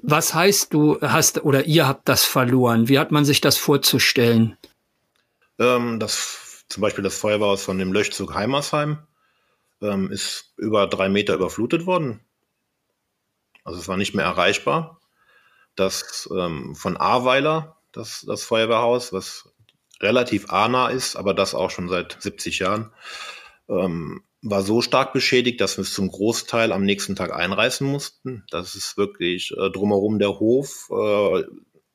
Was 0.03 0.35
heißt, 0.35 0.73
du 0.73 1.01
hast 1.01 1.43
oder 1.45 1.67
ihr 1.67 1.89
habt 1.89 2.09
das 2.09 2.25
verloren? 2.25 2.89
Wie 2.89 2.99
hat 2.99 3.11
man 3.11 3.25
sich 3.25 3.41
das 3.41 3.57
vorzustellen? 3.57 4.57
Ähm, 5.59 5.99
das 5.99 6.65
zum 6.69 6.83
Beispiel 6.83 7.03
das 7.03 7.17
Feuerwehrhaus 7.17 7.65
von 7.65 7.79
dem 7.79 7.93
Löschzug 7.93 8.35
Heimersheim 8.35 8.99
ähm, 9.83 10.11
ist 10.11 10.53
über 10.57 10.87
drei 10.87 11.09
Meter 11.09 11.35
überflutet 11.35 11.87
worden. 11.87 12.21
Also 13.65 13.79
es 13.79 13.89
war 13.89 13.97
nicht 13.97 14.15
mehr 14.15 14.25
erreichbar. 14.25 15.01
Das 15.77 16.29
ähm, 16.37 16.75
von 16.75 16.97
Ahrweiler, 16.97 17.77
das, 17.93 18.25
das 18.27 18.43
Feuerwehrhaus, 18.43 19.13
was 19.13 19.49
relativ 20.01 20.51
ahnah 20.51 20.89
ist, 20.89 21.17
aber 21.17 21.35
das 21.35 21.55
auch 21.55 21.71
schon 21.71 21.89
seit 21.89 22.17
70 22.21 22.59
Jahren, 22.59 22.93
ähm, 23.69 24.23
war 24.43 24.63
so 24.63 24.81
stark 24.81 25.13
beschädigt, 25.13 25.61
dass 25.61 25.77
wir 25.77 25.83
es 25.83 25.93
zum 25.93 26.09
Großteil 26.09 26.73
am 26.73 26.85
nächsten 26.85 27.15
Tag 27.15 27.33
einreißen 27.35 27.87
mussten. 27.87 28.45
Das 28.51 28.75
ist 28.75 28.97
wirklich 28.97 29.53
äh, 29.53 29.71
drumherum 29.71 30.19
der 30.19 30.39
Hof 30.39 30.89
äh, 30.91 31.43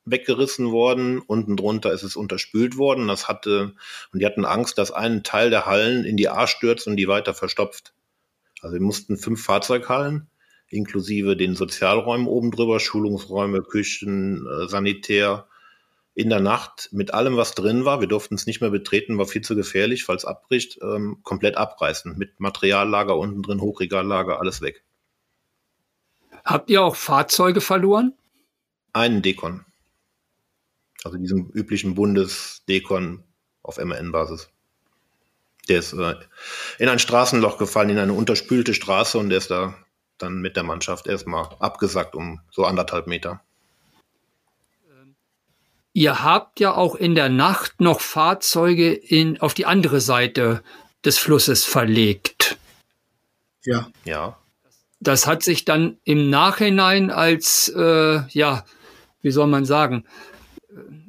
weggerissen 0.04 0.70
worden. 0.70 1.18
Unten 1.18 1.56
drunter 1.56 1.92
ist 1.92 2.04
es 2.04 2.14
unterspült 2.14 2.76
worden. 2.76 3.08
Das 3.08 3.26
hatte, 3.28 3.74
und 4.12 4.20
die 4.20 4.26
hatten 4.26 4.44
Angst, 4.44 4.78
dass 4.78 4.92
ein 4.92 5.24
Teil 5.24 5.50
der 5.50 5.66
Hallen 5.66 6.04
in 6.04 6.16
die 6.16 6.28
A 6.28 6.46
stürzt 6.46 6.86
und 6.86 6.96
die 6.96 7.08
weiter 7.08 7.34
verstopft. 7.34 7.92
Also 8.62 8.74
wir 8.74 8.82
mussten 8.82 9.16
fünf 9.16 9.42
Fahrzeughallen 9.44 10.30
inklusive 10.68 11.36
den 11.36 11.54
Sozialräumen 11.54 12.26
oben 12.26 12.50
drüber, 12.50 12.80
Schulungsräume, 12.80 13.62
Küchen, 13.62 14.46
äh, 14.46 14.68
Sanitär, 14.68 15.46
in 16.16 16.30
der 16.30 16.40
Nacht 16.40 16.88
mit 16.92 17.12
allem, 17.12 17.36
was 17.36 17.54
drin 17.54 17.84
war, 17.84 18.00
wir 18.00 18.08
durften 18.08 18.36
es 18.36 18.46
nicht 18.46 18.62
mehr 18.62 18.70
betreten, 18.70 19.18
war 19.18 19.26
viel 19.26 19.42
zu 19.42 19.54
gefährlich, 19.54 20.04
falls 20.04 20.24
abbricht, 20.24 20.78
ähm, 20.82 21.18
komplett 21.22 21.58
abreißen. 21.58 22.16
Mit 22.16 22.40
Materiallager 22.40 23.18
unten 23.18 23.42
drin, 23.42 23.60
Hochregallager, 23.60 24.40
alles 24.40 24.62
weg. 24.62 24.82
Habt 26.42 26.70
ihr 26.70 26.82
auch 26.82 26.96
Fahrzeuge 26.96 27.60
verloren? 27.60 28.14
Einen 28.94 29.20
Dekon. 29.20 29.66
Also 31.04 31.18
diesen 31.18 31.50
üblichen 31.50 31.94
Bundesdekon 31.94 33.22
auf 33.62 33.76
MAN-Basis. 33.76 34.48
Der 35.68 35.80
ist 35.80 35.92
äh, 35.92 36.14
in 36.78 36.88
ein 36.88 36.98
Straßenloch 36.98 37.58
gefallen, 37.58 37.90
in 37.90 37.98
eine 37.98 38.14
unterspülte 38.14 38.72
Straße 38.72 39.18
und 39.18 39.28
der 39.28 39.38
ist 39.38 39.50
da 39.50 39.76
dann 40.18 40.40
mit 40.40 40.56
der 40.56 40.62
Mannschaft 40.62 41.06
erstmal 41.06 41.48
abgesackt 41.58 42.14
um 42.14 42.40
so 42.50 42.64
anderthalb 42.64 43.06
Meter. 43.06 43.40
Ihr 45.92 46.22
habt 46.22 46.60
ja 46.60 46.74
auch 46.74 46.94
in 46.94 47.14
der 47.14 47.30
Nacht 47.30 47.80
noch 47.80 48.00
Fahrzeuge 48.00 48.92
in, 48.92 49.40
auf 49.40 49.54
die 49.54 49.64
andere 49.64 50.00
Seite 50.00 50.62
des 51.04 51.18
Flusses 51.18 51.64
verlegt. 51.64 52.58
Ja. 53.64 53.88
Ja. 54.04 54.38
Das 55.00 55.26
hat 55.26 55.42
sich 55.42 55.64
dann 55.64 55.98
im 56.04 56.28
Nachhinein 56.28 57.10
als, 57.10 57.72
äh, 57.74 58.26
ja, 58.28 58.64
wie 59.22 59.30
soll 59.30 59.46
man 59.46 59.64
sagen, 59.64 60.04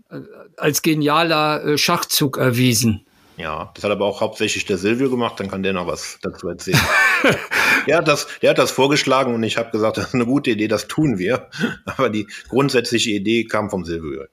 äh, 0.10 0.20
als 0.58 0.82
genialer 0.82 1.64
äh, 1.64 1.78
Schachzug 1.78 2.38
erwiesen. 2.38 3.07
Ja, 3.38 3.72
das 3.76 3.84
hat 3.84 3.92
aber 3.92 4.06
auch 4.06 4.20
hauptsächlich 4.20 4.66
der 4.66 4.80
Silvio 4.80 5.12
gemacht, 5.12 5.40
dann 5.40 5.50
kann 5.50 5.62
der 5.62 5.74
noch 5.74 5.86
was 5.86 6.18
dazu 6.24 6.50
erzählen. 6.50 6.80
der, 7.88 7.98
hat 7.98 8.08
das, 8.08 8.28
der 8.42 8.50
hat 8.50 8.58
das 8.58 8.72
vorgeschlagen 8.72 9.36
und 9.36 9.44
ich 9.44 9.58
habe 9.58 9.70
gesagt, 9.70 9.98
das 9.98 10.08
ist 10.08 10.16
eine 10.16 10.26
gute 10.26 10.50
Idee, 10.52 10.68
das 10.68 10.88
tun 10.88 11.20
wir. 11.20 11.48
Aber 11.86 12.10
die 12.10 12.28
grundsätzliche 12.50 13.12
Idee 13.12 13.44
kam 13.44 13.70
vom 13.70 13.86
Silvio. 13.86 14.26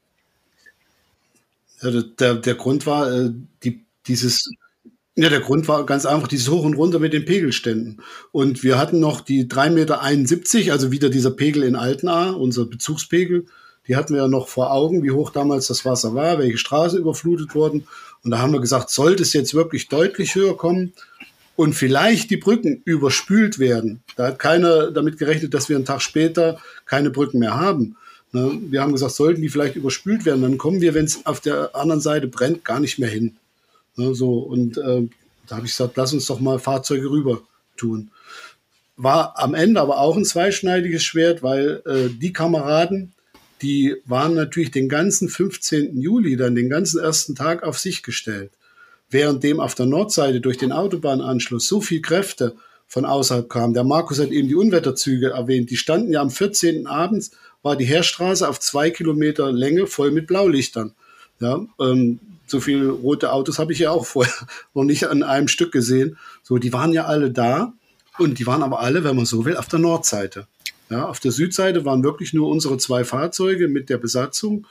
Ja, 1.83 1.91
der, 1.91 2.35
der 2.37 2.55
Grund 2.55 2.87
war, 2.87 3.13
äh, 3.13 3.31
die, 3.63 3.85
dieses, 4.07 4.51
ja, 5.17 5.29
der 5.29 5.41
Grund 5.41 5.69
war 5.69 5.85
ganz 5.85 6.07
einfach 6.07 6.29
dieses 6.29 6.49
Hoch 6.49 6.65
und 6.65 6.75
Runter 6.75 6.99
mit 6.99 7.13
den 7.13 7.27
Pegelständen. 7.27 8.01
Und 8.33 8.63
wir 8.63 8.79
hatten 8.79 9.01
noch 9.01 9.21
die 9.21 9.47
3,71 9.47 9.71
Meter, 10.57 10.73
also 10.73 10.93
wieder 10.93 11.11
dieser 11.11 11.31
Pegel 11.31 11.63
in 11.63 11.77
Altenaar, 11.77 12.41
unser 12.41 12.65
Bezugspegel. 12.65 13.45
Die 13.87 13.97
hatten 13.97 14.15
wir 14.15 14.23
ja 14.23 14.29
noch 14.29 14.49
vor 14.49 14.73
Augen, 14.73 15.03
wie 15.03 15.11
hoch 15.11 15.31
damals 15.31 15.67
das 15.67 15.85
Wasser 15.85 16.15
war, 16.15 16.39
welche 16.39 16.57
Straßen 16.57 16.99
überflutet 16.99 17.55
wurden. 17.55 17.87
Und 18.25 18.31
da 18.31 18.39
haben 18.39 18.53
wir 18.53 18.61
gesagt, 18.61 18.91
sollte 18.91 19.23
es 19.23 19.33
jetzt 19.33 19.55
wirklich 19.55 19.89
deutlich 19.89 20.35
höher 20.35 20.57
kommen 20.57 20.93
und 21.57 21.75
vielleicht 21.75 22.31
die 22.31 22.37
Brücken 22.37 22.83
überspült 22.85 23.59
werden, 23.59 24.03
da 24.17 24.29
hat 24.29 24.39
keiner 24.39 24.91
damit 24.91 25.19
gerechnet, 25.19 25.55
dass 25.55 25.69
wir 25.69 25.77
einen 25.77 25.85
Tag 25.85 26.03
später 26.03 26.59
keine 26.87 27.11
Brücken 27.11 27.39
mehr 27.39 27.55
haben 27.55 27.97
Ne? 28.35 28.59
Wir 28.69 28.83
haben 28.83 28.93
gesagt, 28.93 29.13
sollten 29.13 29.43
die 29.43 29.49
vielleicht 29.49 29.77
überspült 29.77 30.25
werden, 30.25 30.43
dann 30.43 30.59
kommen 30.59 30.81
wir, 30.81 30.93
wenn 30.93 31.05
es 31.05 31.25
auf 31.25 31.41
der 31.41 31.75
anderen 31.77 32.01
Seite 32.01 32.27
brennt, 32.27 32.65
gar 32.65 32.81
nicht 32.81 32.99
mehr 32.99 33.09
hin. 33.09 33.37
Ne? 33.95 34.13
So, 34.17 34.39
und 34.41 34.77
äh, 34.77 35.03
da 35.47 35.57
habe 35.57 35.67
ich 35.67 35.73
gesagt, 35.73 35.97
lass 35.97 36.13
uns 36.13 36.27
doch 36.27 36.41
mal 36.41 36.59
Fahrzeuge 36.59 37.09
rüber 37.09 37.43
tun. 37.77 38.11
War 38.97 39.39
am 39.39 39.55
Ende 39.55 39.81
aber 39.81 40.01
auch 40.01 40.17
ein 40.17 40.25
zweischneidiges 40.25 41.05
Schwert, 41.05 41.45
weil 41.45 41.83
äh, 41.87 42.09
die 42.09 42.33
Kameraden, 42.33 43.13
die 43.63 43.97
waren 44.05 44.35
natürlich 44.35 44.71
den 44.71 44.89
ganzen 44.89 45.29
15. 45.29 46.01
Juli, 46.01 46.37
dann 46.37 46.55
den 46.55 46.69
ganzen 46.69 47.01
ersten 47.01 47.35
Tag 47.35 47.63
auf 47.63 47.79
sich 47.79 48.03
gestellt. 48.03 48.51
Währenddem 49.11 49.61
auf 49.61 49.75
der 49.75 49.87
Nordseite 49.87 50.41
durch 50.41 50.59
den 50.59 50.73
Autobahnanschluss 50.73 51.69
so 51.69 51.81
viel 51.81 52.03
Kräfte 52.03 52.57
von 52.87 53.05
außerhalb 53.05 53.49
kamen. 53.49 53.75
Der 53.75 53.85
Markus 53.85 54.19
hat 54.19 54.31
eben 54.31 54.49
die 54.49 54.55
Unwetterzüge 54.55 55.31
erwähnt. 55.31 55.71
Die 55.71 55.77
standen 55.77 56.13
ja 56.13 56.21
am 56.21 56.31
14. 56.31 56.87
abends 56.87 57.33
war 57.63 57.77
die 57.77 57.87
Heerstraße 57.87 58.49
auf 58.49 58.61
zwei 58.61 58.91
Kilometer 58.91 59.51
Länge 59.51 59.87
voll 59.87 60.11
mit 60.11 60.27
Blaulichtern. 60.27 60.95
Ja, 61.41 61.65
ähm, 61.81 62.21
so 62.47 62.61
viele 62.61 62.91
rote 62.91 63.33
Autos 63.33 63.59
habe 63.59 63.73
ich 63.73 63.81
ja 63.81 63.91
auch 63.91 64.05
vorher 64.05 64.35
noch 64.75 64.85
nicht 64.85 65.07
an 65.09 65.23
einem 65.23 65.49
Stück 65.49 65.73
gesehen. 65.73 66.19
So, 66.43 66.59
die 66.59 66.73
waren 66.73 66.93
ja 66.93 67.07
alle 67.07 67.31
da 67.31 67.73
und 68.19 68.39
die 68.39 68.47
waren 68.47 68.63
aber 68.63 68.81
alle, 68.81 69.03
wenn 69.03 69.17
man 69.17 69.25
so 69.25 69.45
will, 69.45 69.57
auf 69.57 69.67
der 69.67 69.79
Nordseite. 69.79 70.47
Ja, 70.91 71.09
auf 71.09 71.21
der 71.21 71.33
Südseite 71.33 71.85
waren 71.85 72.05
wirklich 72.05 72.33
nur 72.35 72.49
unsere 72.49 72.77
zwei 72.79 73.05
Fahrzeuge 73.05 73.69
mit 73.69 73.89
der 73.89 73.99
Besatzung. 73.99 74.67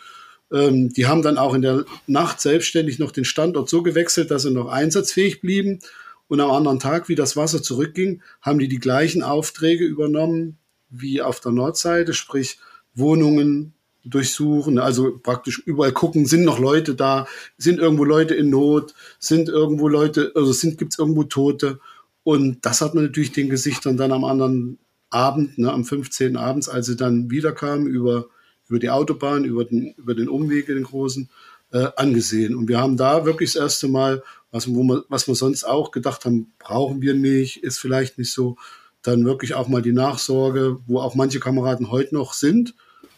Ähm, 0.52 0.94
die 0.94 1.08
haben 1.08 1.22
dann 1.22 1.38
auch 1.38 1.54
in 1.54 1.62
der 1.62 1.86
Nacht 2.08 2.40
selbstständig 2.40 3.00
noch 3.00 3.12
den 3.12 3.26
Standort 3.26 3.70
so 3.70 3.82
gewechselt, 3.82 4.32
dass 4.32 4.44
sie 4.44 4.52
noch 4.52 4.68
einsatzfähig 4.68 5.42
blieben. 5.42 5.80
Und 6.28 6.40
am 6.40 6.52
anderen 6.52 6.80
Tag, 6.80 7.10
wie 7.10 7.16
das 7.16 7.36
Wasser 7.36 7.62
zurückging, 7.62 8.22
haben 8.42 8.60
die 8.60 8.68
die 8.68 8.80
gleichen 8.80 9.24
Aufträge 9.24 9.86
übernommen 9.86 10.58
wie 10.90 11.22
auf 11.22 11.40
der 11.40 11.52
Nordseite, 11.52 12.14
sprich 12.14 12.60
Wohnungen 12.94 13.74
durchsuchen, 14.06 14.80
also 14.80 15.18
praktisch 15.18 15.60
überall 15.60 15.94
gucken, 15.94 16.26
sind 16.26 16.44
noch 16.44 16.60
Leute 16.60 16.94
da, 16.94 17.26
sind 17.58 17.80
irgendwo 17.80 18.04
Leute 18.04 18.36
in 18.36 18.50
Not, 18.50 18.94
sind 19.18 19.50
irgendwo 19.50 19.88
Leute, 19.88 20.32
also 20.36 20.52
sind, 20.52 20.78
gibt's 20.78 21.00
irgendwo 21.00 21.24
Tote. 21.24 21.80
Und 22.24 22.66
das 22.66 22.82
hat 22.82 22.96
man 22.96 23.06
natürlich 23.06 23.32
den 23.32 23.50
Gesichtern 23.50 23.98
dann 23.98 24.12
am 24.12 24.24
anderen 24.24 24.78
Abend, 25.14 25.58
ne, 25.58 25.72
am 25.72 25.86
15. 25.86 26.38
abends, 26.38 26.70
als 26.70 26.88
sie 26.88 26.96
dann 26.96 27.30
wiederkamen 27.30 27.88
über, 27.88 28.28
über 28.68 28.80
die 28.80 28.90
Autobahn, 28.90 29.46
über 29.46 29.66
den, 29.66 29.94
über 29.98 30.16
den 30.16 30.28
Umweg, 30.28 30.68
den 30.68 30.84
großen, 30.84 31.30
äh, 31.72 31.90
angesehen. 31.96 32.56
Und 32.56 32.68
wir 32.68 32.80
haben 32.80 32.98
da 32.98 33.26
wirklich 33.26 33.54
das 33.54 33.62
erste 33.62 33.88
Mal, 33.88 34.24
was, 34.52 34.68
wo 34.74 34.84
man, 34.84 35.02
was 35.10 35.28
wir 35.28 35.36
sonst 35.36 35.64
auch 35.64 35.92
gedacht 35.92 36.26
haben, 36.26 36.54
brauchen 36.60 37.02
wir 37.02 37.16
nicht, 37.16 37.64
ist 37.64 37.80
vielleicht 37.80 38.18
nicht 38.18 38.32
so, 38.32 38.58
dann 39.02 39.26
wirklich 39.26 39.54
auch 39.54 39.68
mal 39.68 39.82
die 39.82 39.92
Nachsorge, 39.92 40.80
wo 40.88 41.00
auch 41.00 41.16
manche 41.16 41.40
Kameraden 41.40 41.92
heute 41.92 42.16
noch 42.16 42.34
sind. 42.34 42.74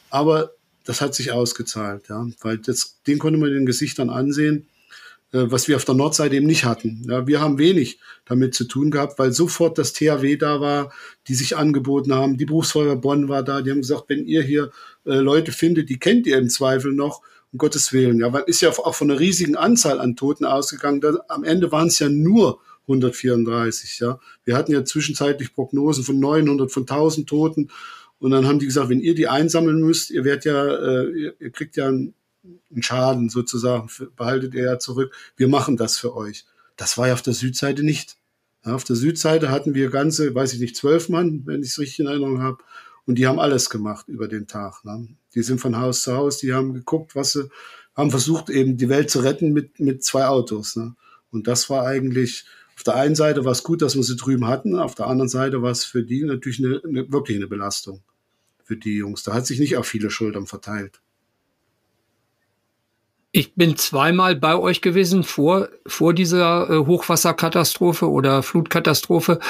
Aber 0.10 0.52
das 0.84 1.02
hat 1.02 1.14
sich 1.14 1.32
ausgezahlt, 1.32 2.10
ja, 2.10 2.26
weil 2.42 2.58
das, 2.58 3.02
den 3.06 3.20
konnte 3.20 3.40
man 3.40 3.52
den 3.52 3.66
Gesichtern 3.66 4.10
ansehen, 4.10 4.68
was 5.44 5.68
wir 5.68 5.76
auf 5.76 5.86
der 5.86 5.96
Nordseite 5.96 6.36
eben 6.36 6.48
nicht 6.48 6.66
hatten. 6.66 7.06
Ja, 7.10 7.28
wir 7.28 7.42
haben 7.42 7.58
wenig 7.58 8.00
damit 8.26 8.56
zu 8.56 8.66
tun 8.66 8.92
gehabt, 8.92 9.20
weil 9.20 9.32
sofort 9.32 9.78
das 9.78 9.94
THW 9.94 10.38
da 10.38 10.62
war, 10.62 10.94
die 11.28 11.36
sich 11.36 11.58
angeboten 11.58 12.14
haben. 12.14 12.38
Die 12.38 12.46
Berufsfeuerwehr 12.46 12.96
Bonn 12.96 13.28
war 13.28 13.44
da. 13.44 13.62
Die 13.62 13.72
haben 13.72 13.82
gesagt, 13.82 14.06
wenn 14.08 14.26
ihr 14.26 14.42
hier 14.42 14.72
äh, 15.06 15.16
Leute 15.16 15.52
findet, 15.52 15.90
die 15.90 16.00
kennt 16.00 16.28
ihr 16.28 16.38
im 16.38 16.50
Zweifel 16.50 16.94
noch, 16.94 17.22
um 17.52 17.58
Gottes 17.58 17.94
Willen. 17.94 18.20
Ja, 18.20 18.34
weil 18.34 18.44
ist 18.48 18.62
ja 18.62 18.70
auch 18.70 18.96
von 18.96 19.10
einer 19.10 19.20
riesigen 19.20 19.56
Anzahl 19.56 20.00
an 20.00 20.16
Toten 20.16 20.46
ausgegangen. 20.46 21.02
Da, 21.02 21.14
am 21.28 21.44
Ende 21.44 21.72
waren 21.72 21.88
es 21.88 22.00
ja 22.00 22.10
nur 22.10 22.60
134. 22.84 24.00
Ja, 24.00 24.20
wir 24.44 24.56
hatten 24.56 24.72
ja 24.72 24.86
zwischenzeitlich 24.86 25.54
Prognosen 25.54 26.04
von 26.04 26.20
900, 26.20 26.72
von 26.72 26.84
1000 26.84 27.28
Toten. 27.28 27.70
Und 28.20 28.32
dann 28.32 28.48
haben 28.48 28.60
die 28.60 28.66
gesagt, 28.66 28.90
wenn 28.90 29.02
ihr 29.02 29.16
die 29.16 29.28
einsammeln 29.28 29.82
müsst, 29.82 30.12
ihr 30.12 30.24
werdet 30.24 30.46
ja, 30.46 30.66
äh, 30.66 31.10
ihr, 31.12 31.34
ihr 31.40 31.50
kriegt 31.52 31.76
ja 31.76 31.88
einen, 31.88 32.14
einen 32.72 32.84
Schaden 32.84 33.30
sozusagen, 33.30 33.90
behaltet 34.16 34.54
ihr 34.54 34.64
ja 34.64 34.80
zurück. 34.80 35.14
Wir 35.38 35.48
machen 35.48 35.78
das 35.78 35.98
für 35.98 36.16
euch. 36.16 36.46
Das 36.78 36.98
war 36.98 37.08
ja 37.08 37.14
auf 37.14 37.22
der 37.22 37.34
Südseite 37.34 37.84
nicht. 37.84 38.18
Ja, 38.66 38.76
auf 38.76 38.84
der 38.84 38.96
Südseite 38.96 39.50
hatten 39.50 39.76
wir 39.76 39.90
ganze, 39.90 40.34
weiß 40.34 40.54
ich 40.54 40.60
nicht, 40.60 40.76
zwölf 40.76 41.10
Mann, 41.10 41.44
wenn 41.46 41.62
ich 41.62 41.70
es 41.70 41.80
richtig 41.80 42.00
in 42.00 42.08
Erinnerung 42.08 42.42
habe. 42.42 42.58
Und 43.06 43.16
die 43.16 43.28
haben 43.28 43.40
alles 43.40 43.70
gemacht 43.70 44.08
über 44.08 44.28
den 44.28 44.48
Tag. 44.48 44.84
Ne? 44.84 45.08
Die 45.36 45.44
sind 45.44 45.62
von 45.62 45.78
Haus 45.78 46.02
zu 46.02 46.14
Haus, 46.14 46.40
die 46.40 46.54
haben 46.54 46.74
geguckt, 46.74 47.16
was 47.16 47.34
sie, 47.34 47.50
haben 47.96 48.10
versucht, 48.10 48.50
eben 48.50 48.78
die 48.78 48.90
Welt 48.90 49.10
zu 49.10 49.20
retten 49.20 49.54
mit, 49.54 49.80
mit 49.80 50.04
zwei 50.04 50.26
Autos. 50.26 50.76
Ne? 50.76 50.96
Und 51.32 51.48
das 51.48 51.70
war 51.70 51.86
eigentlich, 51.86 52.46
auf 52.76 52.84
der 52.84 52.96
einen 52.96 53.16
Seite 53.16 53.46
war 53.46 53.52
es 53.52 53.64
gut, 53.64 53.82
dass 53.82 53.96
wir 53.96 54.04
sie 54.04 54.16
drüben 54.16 54.48
hatten, 54.48 54.76
auf 54.76 54.96
der 54.96 55.08
anderen 55.08 55.30
Seite 55.30 55.62
war 55.62 55.72
es 55.72 55.86
für 55.86 56.04
die 56.04 56.24
natürlich 56.24 56.60
eine, 56.60 56.82
eine, 56.84 57.12
wirklich 57.12 57.38
eine 57.38 57.48
Belastung 57.48 58.02
für 58.64 58.76
die 58.76 58.98
Jungs. 58.98 59.24
Da 59.24 59.34
hat 59.34 59.46
sich 59.46 59.60
nicht 59.60 59.78
auf 59.78 59.88
viele 59.88 60.10
Schultern 60.10 60.48
verteilt. 60.48 61.02
Ich 63.38 63.54
bin 63.54 63.76
zweimal 63.76 64.38
bei 64.38 64.56
euch 64.56 64.80
gewesen 64.80 65.26
vor, 65.26 65.68
vor 65.86 66.14
dieser 66.14 66.70
äh, 66.70 66.78
Hochwasserkatastrophe 66.86 68.10
oder 68.10 68.42
Flutkatastrophe. 68.44 69.42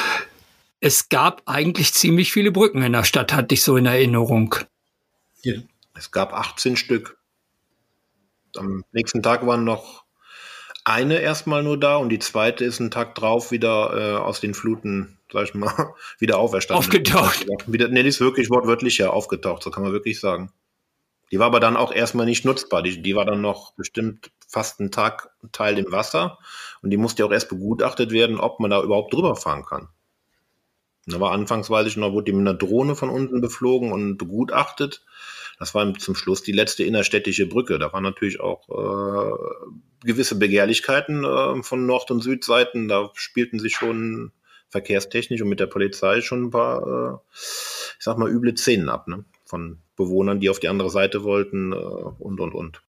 Es 0.79 1.09
gab 1.09 1.43
eigentlich 1.45 1.93
ziemlich 1.93 2.33
viele 2.33 2.51
Brücken 2.51 2.81
in 2.81 2.93
der 2.93 3.03
Stadt, 3.03 3.31
hatte 3.31 3.53
ich 3.53 3.61
so 3.61 3.77
in 3.77 3.86
Erinnerung. 3.86 4.55
Ja. 5.43 5.53
Es 5.93 6.09
gab 6.09 6.33
18 6.33 6.77
Stück. 6.77 7.19
Am 8.57 8.83
nächsten 8.91 9.21
Tag 9.21 9.45
waren 9.45 9.65
noch 9.65 10.03
eine 10.83 11.19
erstmal 11.19 11.61
nur 11.61 11.79
da 11.79 11.97
und 11.97 12.09
die 12.09 12.17
zweite 12.17 12.65
ist 12.65 12.79
einen 12.79 12.89
Tag 12.89 13.13
drauf 13.13 13.51
wieder 13.51 13.93
äh, 13.95 14.17
aus 14.17 14.41
den 14.41 14.55
Fluten, 14.55 15.19
sag 15.31 15.43
ich 15.43 15.53
mal, 15.53 15.93
wieder 16.17 16.39
auferstanden. 16.39 16.83
Aufgetaucht. 16.83 17.45
Wieder, 17.67 17.89
nee, 17.89 18.01
die 18.01 18.09
ist 18.09 18.19
wirklich 18.19 18.49
wortwörtlich 18.49 18.97
ja 18.97 19.11
aufgetaucht, 19.11 19.61
so 19.61 19.69
kann 19.69 19.83
man 19.83 19.91
wirklich 19.91 20.19
sagen. 20.19 20.51
Die 21.32 21.39
war 21.39 21.47
aber 21.47 21.59
dann 21.59 21.78
auch 21.78 21.91
erstmal 21.91 22.26
nicht 22.26 22.45
nutzbar. 22.45 22.84
Die, 22.84 23.01
die 23.01 23.15
war 23.15 23.26
dann 23.26 23.41
noch 23.41 23.73
bestimmt 23.73 24.32
fast 24.47 24.80
einen 24.80 24.91
Tag 24.91 25.32
Teil 25.51 25.78
im 25.78 25.91
Wasser 25.91 26.38
und 26.82 26.91
die 26.91 26.97
musste 26.97 27.26
auch 27.26 27.32
erst 27.32 27.49
begutachtet 27.49 28.11
werden, 28.11 28.39
ob 28.39 28.59
man 28.59 28.71
da 28.71 28.82
überhaupt 28.82 29.13
drüber 29.13 29.36
fahren 29.36 29.65
kann. 29.65 29.89
Da 31.07 31.19
war 31.19 31.32
anfangs, 31.32 31.69
weiß 31.69 31.88
ich 31.88 31.97
noch, 31.97 32.13
wurde 32.13 32.26
die 32.26 32.34
mit 32.34 32.47
einer 32.47 32.57
Drohne 32.57 32.95
von 32.95 33.09
unten 33.09 33.39
beflogen 33.39 33.91
und 33.91 34.17
begutachtet. 34.17 35.03
Das 35.59 35.76
war 35.76 35.93
zum 35.95 36.15
Schluss 36.15 36.41
die 36.41 36.51
letzte 36.51 36.84
innerstädtische 36.84 37.47
Brücke. 37.47 37.78
Da 37.78 37.93
waren 37.93 38.03
natürlich 38.03 38.39
auch 38.39 38.67
äh, 38.69 39.65
gewisse 40.05 40.38
Begehrlichkeiten 40.38 41.23
äh, 41.23 41.63
von 41.63 41.86
Nord- 41.86 42.11
und 42.11 42.21
Südseiten. 42.21 42.88
Da 42.88 43.11
spielten 43.13 43.59
sich 43.59 43.76
schon 43.76 44.32
verkehrstechnisch 44.69 45.41
und 45.41 45.49
mit 45.49 45.59
der 45.59 45.67
Polizei 45.67 46.21
schon 46.21 46.45
ein 46.45 46.49
paar, 46.49 46.82
äh, 46.88 47.17
ich 47.34 48.03
sag 48.03 48.17
mal, 48.17 48.30
üble 48.30 48.57
Szenen 48.57 48.89
ab, 48.89 49.07
ne? 49.07 49.26
Von 49.46 49.80
Bewohnern, 49.96 50.39
die 50.39 50.50
auf 50.50 50.60
die 50.60 50.68
andere 50.68 50.89
Seite 50.89 51.24
wollten 51.24 51.72
äh, 51.72 51.76
und, 51.76 52.39
und, 52.39 52.54
und. 52.54 52.82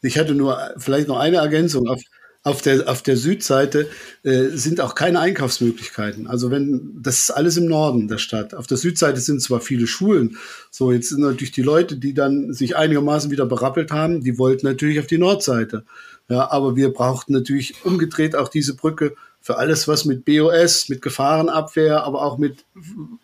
Ich 0.00 0.18
hatte 0.18 0.34
nur 0.34 0.58
vielleicht 0.76 1.08
noch 1.08 1.18
eine 1.18 1.38
Ergänzung. 1.38 1.88
Auf, 1.88 2.00
auf 2.44 2.62
der, 2.62 2.88
auf 2.88 3.02
der 3.02 3.16
Südseite 3.16 3.88
äh, 4.22 4.46
sind 4.50 4.80
auch 4.80 4.94
keine 4.94 5.20
Einkaufsmöglichkeiten. 5.20 6.28
Also 6.28 6.50
wenn, 6.50 6.98
das 7.02 7.18
ist 7.18 7.30
alles 7.30 7.56
im 7.56 7.66
Norden 7.66 8.08
der 8.08 8.18
Stadt. 8.18 8.54
Auf 8.54 8.66
der 8.66 8.76
Südseite 8.76 9.20
sind 9.20 9.42
zwar 9.42 9.60
viele 9.60 9.86
Schulen. 9.86 10.38
So, 10.70 10.92
jetzt 10.92 11.08
sind 11.08 11.20
natürlich 11.20 11.52
die 11.52 11.62
Leute, 11.62 11.96
die 11.96 12.14
dann 12.14 12.52
sich 12.52 12.76
einigermaßen 12.76 13.30
wieder 13.30 13.44
berappelt 13.44 13.90
haben, 13.90 14.22
die 14.22 14.38
wollten 14.38 14.66
natürlich 14.66 15.00
auf 15.00 15.06
die 15.06 15.18
Nordseite. 15.18 15.84
Ja, 16.28 16.50
aber 16.50 16.76
wir 16.76 16.92
brauchten 16.92 17.32
natürlich 17.32 17.84
umgedreht 17.84 18.36
auch 18.36 18.48
diese 18.48 18.76
Brücke 18.76 19.14
für 19.48 19.56
alles, 19.56 19.88
was 19.88 20.04
mit 20.04 20.26
BOS, 20.26 20.90
mit 20.90 21.00
Gefahrenabwehr, 21.00 22.04
aber 22.04 22.20
auch 22.20 22.36
mit 22.36 22.66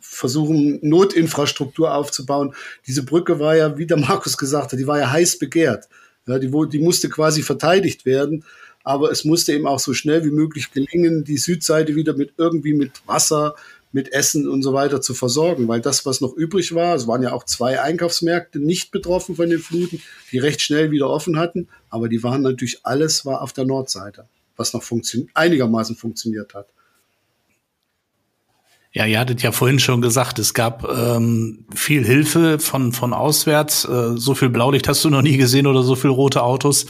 Versuchen, 0.00 0.78
Notinfrastruktur 0.80 1.92
aufzubauen. 1.94 2.54
Diese 2.86 3.02
Brücke 3.02 3.40
war 3.40 3.54
ja, 3.56 3.76
wie 3.76 3.86
der 3.86 3.98
Markus 4.08 4.38
gesagt 4.38 4.72
hat, 4.72 4.78
die 4.78 4.86
war 4.86 4.98
ja 4.98 5.10
heiß 5.10 5.38
begehrt. 5.38 5.86
Ja, 6.26 6.38
die, 6.38 6.50
die 6.72 6.78
musste 6.78 7.10
quasi 7.10 7.42
verteidigt 7.42 8.06
werden 8.06 8.42
aber 8.86 9.10
es 9.10 9.24
musste 9.24 9.54
eben 9.54 9.66
auch 9.66 9.78
so 9.78 9.94
schnell 9.94 10.26
wie 10.26 10.30
möglich 10.30 10.70
gelingen, 10.70 11.24
die 11.24 11.38
Südseite 11.38 11.96
wieder 11.96 12.14
mit 12.14 12.34
irgendwie 12.36 12.74
mit 12.74 12.92
Wasser, 13.06 13.54
mit 13.92 14.12
Essen 14.12 14.46
und 14.46 14.62
so 14.62 14.74
weiter 14.74 15.00
zu 15.00 15.14
versorgen, 15.14 15.68
weil 15.68 15.80
das, 15.80 16.04
was 16.04 16.20
noch 16.20 16.34
übrig 16.34 16.74
war, 16.74 16.94
es 16.94 17.06
waren 17.06 17.22
ja 17.22 17.32
auch 17.32 17.44
zwei 17.44 17.80
Einkaufsmärkte 17.80 18.58
nicht 18.58 18.90
betroffen 18.90 19.36
von 19.36 19.48
den 19.48 19.60
Fluten, 19.60 20.02
die 20.32 20.38
recht 20.38 20.60
schnell 20.60 20.90
wieder 20.90 21.08
offen 21.08 21.38
hatten, 21.38 21.68
aber 21.88 22.10
die 22.10 22.22
waren 22.22 22.42
natürlich 22.42 22.80
alles 22.82 23.24
war 23.24 23.40
auf 23.40 23.54
der 23.54 23.64
Nordseite, 23.64 24.26
was 24.56 24.72
noch 24.72 24.82
funktio 24.82 25.26
einigermaßen 25.34 25.96
funktioniert 25.96 26.54
hat. 26.54 26.68
Ja, 28.92 29.06
ihr 29.06 29.18
hattet 29.18 29.42
ja 29.42 29.50
vorhin 29.50 29.80
schon 29.80 30.00
gesagt, 30.00 30.38
es 30.38 30.54
gab 30.54 30.88
ähm, 30.88 31.66
viel 31.74 32.04
Hilfe 32.04 32.60
von, 32.60 32.92
von 32.92 33.12
auswärts. 33.12 33.84
Äh, 33.84 34.16
so 34.16 34.36
viel 34.36 34.50
Blaulicht 34.50 34.86
hast 34.86 35.04
du 35.04 35.10
noch 35.10 35.22
nie 35.22 35.36
gesehen 35.36 35.66
oder 35.66 35.82
so 35.82 35.96
viel 35.96 36.10
rote 36.10 36.44
Autos. 36.44 36.86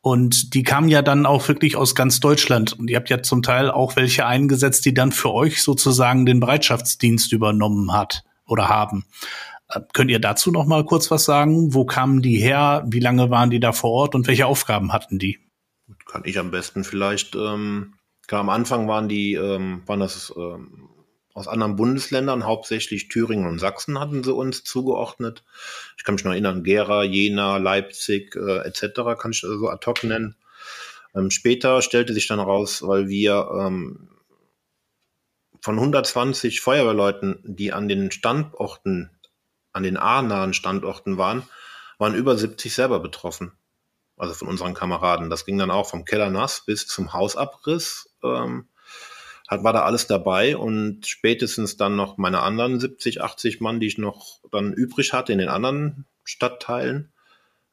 Und 0.00 0.54
die 0.54 0.62
kamen 0.62 0.88
ja 0.88 1.02
dann 1.02 1.26
auch 1.26 1.48
wirklich 1.48 1.74
aus 1.74 1.96
ganz 1.96 2.20
Deutschland. 2.20 2.78
Und 2.78 2.88
ihr 2.88 2.96
habt 2.96 3.10
ja 3.10 3.20
zum 3.22 3.42
Teil 3.42 3.68
auch 3.68 3.96
welche 3.96 4.26
eingesetzt, 4.26 4.84
die 4.86 4.94
dann 4.94 5.10
für 5.10 5.32
euch 5.32 5.62
sozusagen 5.62 6.24
den 6.24 6.38
Bereitschaftsdienst 6.38 7.32
übernommen 7.32 7.92
hat 7.92 8.22
oder 8.46 8.68
haben. 8.68 9.04
Äh, 9.68 9.80
könnt 9.92 10.12
ihr 10.12 10.20
dazu 10.20 10.52
noch 10.52 10.66
mal 10.66 10.84
kurz 10.84 11.10
was 11.10 11.24
sagen? 11.24 11.74
Wo 11.74 11.84
kamen 11.84 12.22
die 12.22 12.36
her? 12.36 12.84
Wie 12.86 13.00
lange 13.00 13.28
waren 13.28 13.50
die 13.50 13.60
da 13.60 13.72
vor 13.72 13.90
Ort 13.90 14.14
und 14.14 14.28
welche 14.28 14.46
Aufgaben 14.46 14.92
hatten 14.92 15.18
die? 15.18 15.40
Kann 16.10 16.22
ich 16.24 16.40
am 16.40 16.50
besten 16.50 16.82
vielleicht. 16.82 17.36
Ähm, 17.36 17.94
klar, 18.26 18.40
am 18.40 18.48
Anfang 18.48 18.88
waren 18.88 19.08
die, 19.08 19.34
ähm, 19.34 19.82
waren 19.86 20.00
das 20.00 20.32
ähm, 20.36 20.88
aus 21.34 21.46
anderen 21.46 21.76
Bundesländern, 21.76 22.44
hauptsächlich 22.44 23.06
Thüringen 23.06 23.46
und 23.46 23.60
Sachsen 23.60 24.00
hatten 24.00 24.24
sie 24.24 24.34
uns 24.34 24.64
zugeordnet. 24.64 25.44
Ich 25.96 26.02
kann 26.02 26.16
mich 26.16 26.24
noch 26.24 26.32
erinnern, 26.32 26.64
Gera, 26.64 27.04
Jena, 27.04 27.58
Leipzig 27.58 28.34
äh, 28.34 28.58
etc. 28.66 29.20
kann 29.20 29.30
ich 29.30 29.40
so 29.40 29.68
ad 29.68 29.86
hoc 29.86 30.02
nennen. 30.02 30.34
Ähm, 31.14 31.30
später 31.30 31.80
stellte 31.80 32.12
sich 32.12 32.26
dann 32.26 32.40
raus, 32.40 32.82
weil 32.84 33.08
wir 33.08 33.48
ähm, 33.56 34.08
von 35.60 35.76
120 35.76 36.60
Feuerwehrleuten, 36.60 37.38
die 37.44 37.72
an 37.72 37.86
den 37.86 38.10
Standorten, 38.10 39.10
an 39.72 39.84
den 39.84 39.96
A-nahen 39.96 40.54
Standorten 40.54 41.18
waren, 41.18 41.44
waren 41.98 42.16
über 42.16 42.36
70 42.36 42.74
selber 42.74 42.98
betroffen. 42.98 43.52
Also 44.20 44.34
von 44.34 44.48
unseren 44.48 44.74
Kameraden. 44.74 45.30
Das 45.30 45.46
ging 45.46 45.56
dann 45.58 45.70
auch 45.70 45.88
vom 45.88 46.04
Keller 46.04 46.28
nass 46.28 46.62
bis 46.66 46.86
zum 46.86 47.12
Hausabriss. 47.12 48.14
Ähm, 48.22 48.66
hat, 49.48 49.64
war 49.64 49.72
da 49.72 49.82
alles 49.82 50.06
dabei 50.06 50.56
und 50.56 51.06
spätestens 51.06 51.76
dann 51.76 51.96
noch 51.96 52.18
meine 52.18 52.40
anderen 52.40 52.78
70, 52.78 53.22
80 53.22 53.60
Mann, 53.60 53.80
die 53.80 53.88
ich 53.88 53.98
noch 53.98 54.40
dann 54.52 54.72
übrig 54.72 55.12
hatte 55.12 55.32
in 55.32 55.38
den 55.38 55.48
anderen 55.48 56.06
Stadtteilen, 56.22 57.12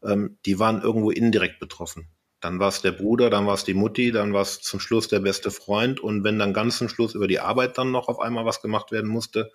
ähm, 0.04 0.38
die 0.46 0.58
waren 0.58 0.82
irgendwo 0.82 1.12
indirekt 1.12 1.60
betroffen. 1.60 2.08
Dann 2.40 2.60
war 2.60 2.70
es 2.70 2.82
der 2.82 2.92
Bruder, 2.92 3.30
dann 3.30 3.48
war 3.48 3.56
es 3.56 3.64
die 3.64 3.74
Mutti, 3.74 4.12
dann 4.12 4.32
war 4.32 4.44
es 4.44 4.62
zum 4.62 4.80
Schluss 4.80 5.08
der 5.08 5.20
beste 5.20 5.52
Freund. 5.52 6.00
Und 6.00 6.24
wenn 6.24 6.38
dann 6.40 6.54
ganz 6.54 6.78
zum 6.78 6.88
Schluss 6.88 7.16
über 7.16 7.28
die 7.28 7.40
Arbeit 7.40 7.78
dann 7.78 7.92
noch 7.92 8.08
auf 8.08 8.20
einmal 8.20 8.46
was 8.46 8.62
gemacht 8.62 8.92
werden 8.92 9.10
musste, 9.10 9.52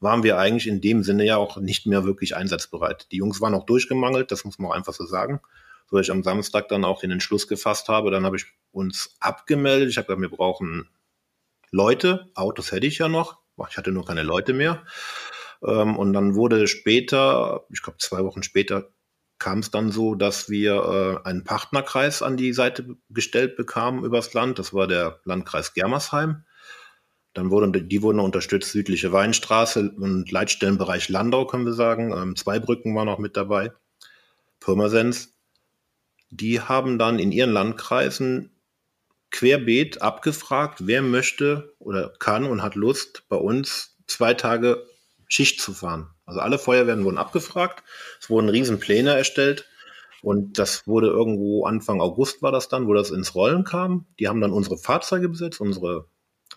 waren 0.00 0.22
wir 0.22 0.38
eigentlich 0.38 0.66
in 0.66 0.80
dem 0.80 1.02
Sinne 1.02 1.24
ja 1.24 1.36
auch 1.36 1.58
nicht 1.58 1.86
mehr 1.86 2.04
wirklich 2.04 2.34
einsatzbereit. 2.34 3.06
Die 3.12 3.18
Jungs 3.18 3.40
waren 3.40 3.54
auch 3.54 3.66
durchgemangelt, 3.66 4.30
das 4.32 4.44
muss 4.44 4.58
man 4.58 4.70
auch 4.70 4.74
einfach 4.74 4.94
so 4.94 5.04
sagen. 5.04 5.40
Dass 5.92 6.06
ich 6.06 6.10
am 6.10 6.22
Samstag 6.22 6.68
dann 6.68 6.84
auch 6.84 7.00
den 7.00 7.10
Entschluss 7.10 7.46
gefasst 7.46 7.88
habe, 7.88 8.10
dann 8.10 8.24
habe 8.24 8.36
ich 8.36 8.46
uns 8.72 9.16
abgemeldet. 9.20 9.90
Ich 9.90 9.98
habe 9.98 10.06
gesagt, 10.06 10.20
wir 10.20 10.36
brauchen 10.36 10.88
Leute. 11.70 12.30
Autos 12.34 12.72
hätte 12.72 12.86
ich 12.86 12.98
ja 12.98 13.08
noch. 13.08 13.38
Ich 13.68 13.76
hatte 13.76 13.92
nur 13.92 14.04
keine 14.04 14.22
Leute 14.22 14.52
mehr. 14.54 14.82
Ähm, 15.64 15.96
und 15.96 16.12
dann 16.12 16.34
wurde 16.34 16.66
später, 16.66 17.66
ich 17.70 17.82
glaube 17.82 17.98
zwei 17.98 18.24
Wochen 18.24 18.42
später, 18.42 18.90
kam 19.38 19.58
es 19.58 19.70
dann 19.70 19.90
so, 19.90 20.14
dass 20.14 20.48
wir 20.48 21.20
äh, 21.24 21.28
einen 21.28 21.44
Partnerkreis 21.44 22.22
an 22.22 22.36
die 22.36 22.52
Seite 22.52 22.96
gestellt 23.10 23.56
bekamen 23.56 24.04
übers 24.04 24.34
Land. 24.34 24.58
Das 24.58 24.72
war 24.72 24.86
der 24.86 25.20
Landkreis 25.24 25.74
Germersheim. 25.74 26.44
Dann 27.34 27.50
wurden 27.50 27.88
die 27.88 28.02
wurden 28.02 28.20
unterstützt, 28.20 28.72
südliche 28.72 29.10
Weinstraße 29.12 29.94
und 29.96 30.30
Leitstellenbereich 30.30 31.08
Landau, 31.08 31.46
können 31.46 31.64
wir 31.64 31.72
sagen. 31.72 32.12
Ähm, 32.12 32.36
zwei 32.36 32.58
Brücken 32.58 32.94
waren 32.94 33.06
noch 33.06 33.18
mit 33.18 33.36
dabei. 33.36 33.72
Pirmasens. 34.60 35.31
Die 36.34 36.62
haben 36.62 36.98
dann 36.98 37.18
in 37.18 37.30
ihren 37.30 37.52
Landkreisen 37.52 38.50
querbeet 39.30 40.00
abgefragt, 40.00 40.86
wer 40.86 41.02
möchte 41.02 41.74
oder 41.78 42.10
kann 42.18 42.44
und 42.44 42.62
hat 42.62 42.74
Lust, 42.74 43.24
bei 43.28 43.36
uns 43.36 43.98
zwei 44.06 44.32
Tage 44.32 44.86
Schicht 45.28 45.60
zu 45.60 45.74
fahren. 45.74 46.08
Also 46.24 46.40
alle 46.40 46.58
Feuerwehren 46.58 47.04
wurden 47.04 47.18
abgefragt, 47.18 47.84
es 48.18 48.30
wurden 48.30 48.48
Riesenpläne 48.48 49.14
erstellt 49.14 49.68
und 50.22 50.58
das 50.58 50.86
wurde 50.86 51.08
irgendwo 51.08 51.66
Anfang 51.66 52.00
August 52.00 52.40
war 52.40 52.50
das 52.50 52.68
dann, 52.68 52.86
wo 52.86 52.94
das 52.94 53.10
ins 53.10 53.34
Rollen 53.34 53.64
kam. 53.64 54.06
Die 54.18 54.28
haben 54.28 54.40
dann 54.40 54.52
unsere 54.52 54.78
Fahrzeuge 54.78 55.28
besetzt, 55.28 55.60
unsere 55.60 56.06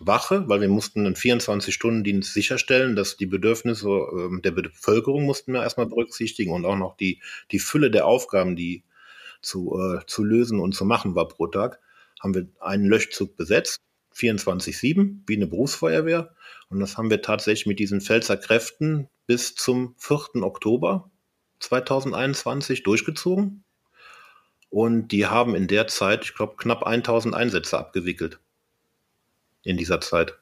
Wache, 0.00 0.48
weil 0.48 0.62
wir 0.62 0.68
mussten 0.68 1.04
einen 1.04 1.16
24-Stunden-Dienst 1.16 2.32
sicherstellen, 2.32 2.96
dass 2.96 3.18
die 3.18 3.26
Bedürfnisse 3.26 3.88
äh, 3.88 4.40
der 4.40 4.52
Bevölkerung 4.52 5.24
mussten 5.24 5.52
wir 5.52 5.62
erstmal 5.62 5.86
berücksichtigen 5.86 6.52
und 6.52 6.64
auch 6.64 6.76
noch 6.76 6.96
die, 6.96 7.20
die 7.50 7.58
Fülle 7.58 7.90
der 7.90 8.06
Aufgaben, 8.06 8.56
die 8.56 8.84
zu, 9.46 9.78
äh, 9.78 10.04
zu 10.06 10.24
lösen 10.24 10.60
und 10.60 10.74
zu 10.74 10.84
machen 10.84 11.14
war 11.14 11.28
pro 11.28 11.46
Tag 11.46 11.80
haben 12.20 12.34
wir 12.34 12.48
einen 12.60 12.86
Löschzug 12.86 13.36
besetzt, 13.36 13.80
24-7, 14.14 15.22
wie 15.26 15.36
eine 15.36 15.46
Berufsfeuerwehr. 15.46 16.34
Und 16.68 16.80
das 16.80 16.96
haben 16.96 17.10
wir 17.10 17.22
tatsächlich 17.22 17.66
mit 17.66 17.78
diesen 17.78 18.00
Pfälzer 18.00 18.36
Kräften 18.36 19.08
bis 19.26 19.54
zum 19.54 19.94
4. 19.98 20.42
Oktober 20.42 21.10
2021 21.60 22.82
durchgezogen. 22.82 23.64
Und 24.70 25.08
die 25.08 25.26
haben 25.26 25.54
in 25.54 25.68
der 25.68 25.86
Zeit, 25.86 26.24
ich 26.24 26.34
glaube, 26.34 26.56
knapp 26.56 26.84
1000 26.84 27.34
Einsätze 27.34 27.78
abgewickelt. 27.78 28.40
In 29.62 29.76
dieser 29.76 30.00
Zeit. 30.00 30.38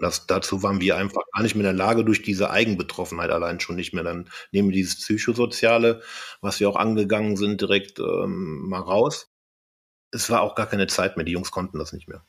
Das, 0.00 0.26
dazu 0.26 0.62
waren 0.62 0.80
wir 0.80 0.96
einfach 0.96 1.22
gar 1.34 1.42
nicht 1.42 1.54
mehr 1.54 1.68
in 1.68 1.76
der 1.76 1.86
Lage, 1.86 2.04
durch 2.04 2.22
diese 2.22 2.50
Eigenbetroffenheit 2.50 3.30
allein 3.30 3.60
schon 3.60 3.76
nicht 3.76 3.94
mehr. 3.94 4.04
Dann 4.04 4.28
nehmen 4.52 4.68
wir 4.68 4.76
dieses 4.76 4.96
Psychosoziale, 4.96 6.02
was 6.40 6.60
wir 6.60 6.68
auch 6.68 6.76
angegangen 6.76 7.36
sind, 7.36 7.60
direkt 7.60 7.98
ähm, 7.98 8.68
mal 8.68 8.80
raus 8.80 9.30
es 10.10 10.30
war 10.30 10.42
auch 10.42 10.54
gar 10.54 10.66
keine 10.66 10.86
Zeit 10.86 11.16
mehr. 11.16 11.24
Die 11.24 11.32
Jungs 11.32 11.50
konnten 11.50 11.78
das 11.78 11.92
nicht 11.92 12.08
mehr. 12.08 12.22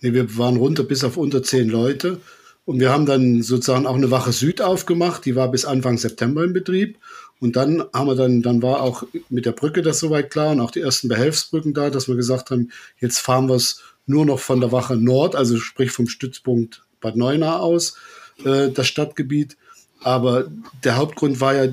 Nee, 0.00 0.12
wir 0.12 0.36
waren 0.38 0.56
runter 0.56 0.84
bis 0.84 1.04
auf 1.04 1.16
unter 1.16 1.42
zehn 1.42 1.68
Leute. 1.68 2.20
Und 2.64 2.80
wir 2.80 2.90
haben 2.90 3.06
dann 3.06 3.42
sozusagen 3.42 3.86
auch 3.86 3.94
eine 3.94 4.10
Wache 4.10 4.32
Süd 4.32 4.60
aufgemacht. 4.60 5.24
Die 5.24 5.36
war 5.36 5.50
bis 5.50 5.64
Anfang 5.64 5.96
September 5.96 6.44
in 6.44 6.52
Betrieb. 6.52 6.98
Und 7.40 7.56
dann 7.56 7.84
haben 7.94 8.08
wir 8.08 8.14
dann, 8.14 8.42
dann 8.42 8.62
war 8.62 8.82
auch 8.82 9.04
mit 9.30 9.46
der 9.46 9.52
Brücke 9.52 9.80
das 9.80 10.00
soweit 10.00 10.30
klar 10.30 10.50
und 10.50 10.60
auch 10.60 10.70
die 10.70 10.80
ersten 10.80 11.08
Behelfsbrücken 11.08 11.72
da, 11.72 11.88
dass 11.88 12.08
wir 12.08 12.16
gesagt 12.16 12.50
haben, 12.50 12.70
jetzt 13.00 13.20
fahren 13.20 13.48
wir 13.48 13.54
es 13.54 13.82
nur 14.08 14.26
noch 14.26 14.40
von 14.40 14.60
der 14.60 14.72
Wache 14.72 14.96
Nord, 14.96 15.36
also 15.36 15.58
sprich 15.58 15.90
vom 15.90 16.08
Stützpunkt 16.08 16.82
Bad 17.00 17.16
Neuenahr 17.16 17.60
aus, 17.60 17.96
äh, 18.44 18.70
das 18.70 18.86
Stadtgebiet. 18.86 19.56
Aber 20.00 20.48
der 20.84 20.96
Hauptgrund 20.96 21.40
war 21.40 21.54
ja, 21.54 21.72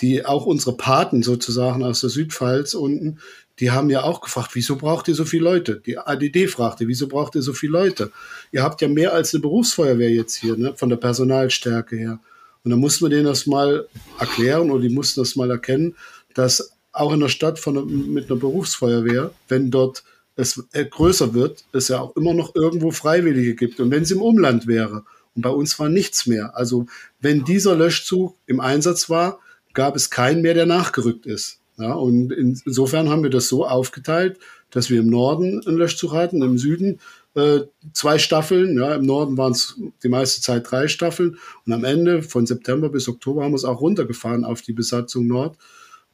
die 0.00 0.24
auch 0.24 0.46
unsere 0.46 0.76
Paten 0.76 1.22
sozusagen 1.22 1.82
aus 1.82 2.00
der 2.00 2.10
Südpfalz 2.10 2.74
unten, 2.74 3.18
die 3.58 3.72
haben 3.72 3.90
ja 3.90 4.04
auch 4.04 4.20
gefragt, 4.20 4.50
wieso 4.54 4.76
braucht 4.76 5.08
ihr 5.08 5.14
so 5.14 5.24
viele 5.24 5.44
Leute? 5.44 5.82
Die 5.84 5.98
ADD 5.98 6.46
fragte, 6.46 6.86
wieso 6.86 7.08
braucht 7.08 7.34
ihr 7.34 7.42
so 7.42 7.52
viele 7.52 7.72
Leute? 7.72 8.12
Ihr 8.52 8.62
habt 8.62 8.80
ja 8.80 8.88
mehr 8.88 9.12
als 9.12 9.34
eine 9.34 9.40
Berufsfeuerwehr 9.40 10.10
jetzt 10.10 10.36
hier, 10.36 10.56
ne, 10.56 10.74
von 10.76 10.88
der 10.88 10.96
Personalstärke 10.96 11.96
her. 11.96 12.20
Und 12.62 12.70
dann 12.70 12.78
mussten 12.78 13.04
wir 13.04 13.10
denen 13.10 13.24
das 13.24 13.46
mal 13.46 13.88
erklären 14.18 14.70
oder 14.70 14.82
die 14.82 14.94
mussten 14.94 15.20
das 15.20 15.34
mal 15.34 15.50
erkennen, 15.50 15.96
dass 16.34 16.72
auch 16.92 17.12
in 17.12 17.20
der 17.20 17.28
Stadt 17.28 17.58
von, 17.58 18.12
mit 18.12 18.30
einer 18.30 18.38
Berufsfeuerwehr, 18.38 19.32
wenn 19.48 19.70
dort 19.70 20.04
es 20.38 20.62
äh, 20.72 20.84
größer 20.84 21.34
wird, 21.34 21.64
es 21.72 21.88
ja 21.88 22.00
auch 22.00 22.16
immer 22.16 22.32
noch 22.32 22.54
irgendwo 22.54 22.92
Freiwillige 22.92 23.56
gibt. 23.56 23.80
Und 23.80 23.90
wenn 23.90 24.04
es 24.04 24.10
im 24.12 24.22
Umland 24.22 24.66
wäre, 24.66 25.04
und 25.34 25.42
bei 25.42 25.50
uns 25.50 25.78
war 25.78 25.88
nichts 25.88 26.26
mehr. 26.26 26.56
Also 26.56 26.86
wenn 27.20 27.44
dieser 27.44 27.76
Löschzug 27.76 28.36
im 28.46 28.60
Einsatz 28.60 29.10
war, 29.10 29.40
gab 29.74 29.96
es 29.96 30.10
keinen 30.10 30.42
mehr, 30.42 30.54
der 30.54 30.66
nachgerückt 30.66 31.26
ist. 31.26 31.58
Ja, 31.76 31.92
und 31.92 32.32
insofern 32.32 33.08
haben 33.08 33.22
wir 33.22 33.30
das 33.30 33.48
so 33.48 33.66
aufgeteilt, 33.66 34.38
dass 34.70 34.90
wir 34.90 35.00
im 35.00 35.08
Norden 35.08 35.60
einen 35.66 35.76
Löschzug 35.76 36.12
hatten, 36.12 36.42
im 36.42 36.58
Süden 36.58 37.00
äh, 37.34 37.60
zwei 37.92 38.18
Staffeln. 38.18 38.76
Ja, 38.78 38.94
Im 38.94 39.06
Norden 39.06 39.36
waren 39.36 39.52
es 39.52 39.76
die 40.02 40.08
meiste 40.08 40.40
Zeit 40.40 40.70
drei 40.70 40.88
Staffeln. 40.88 41.38
Und 41.66 41.72
am 41.72 41.84
Ende 41.84 42.22
von 42.22 42.46
September 42.46 42.88
bis 42.88 43.08
Oktober 43.08 43.44
haben 43.44 43.52
wir 43.52 43.56
es 43.56 43.64
auch 43.64 43.80
runtergefahren 43.80 44.44
auf 44.44 44.62
die 44.62 44.72
Besatzung 44.72 45.26
Nord. 45.26 45.56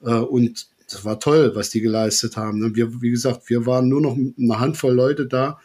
Äh, 0.03 0.15
und 0.15 0.67
das 0.91 1.05
war 1.05 1.19
toll, 1.21 1.53
was 1.55 1.71
die 1.71 1.81
geleistet 1.81 2.37
haben. 2.37 2.59
Ne? 2.59 2.75
Wir, 2.75 3.01
wie 3.01 3.11
gesagt, 3.11 3.49
wir 3.49 3.67
waren 3.67 3.89
nur 3.89 4.01
noch 4.01 4.17
eine 4.17 4.61
Handvoll 4.61 4.95
Leute 4.95 5.27
da, 5.27 5.59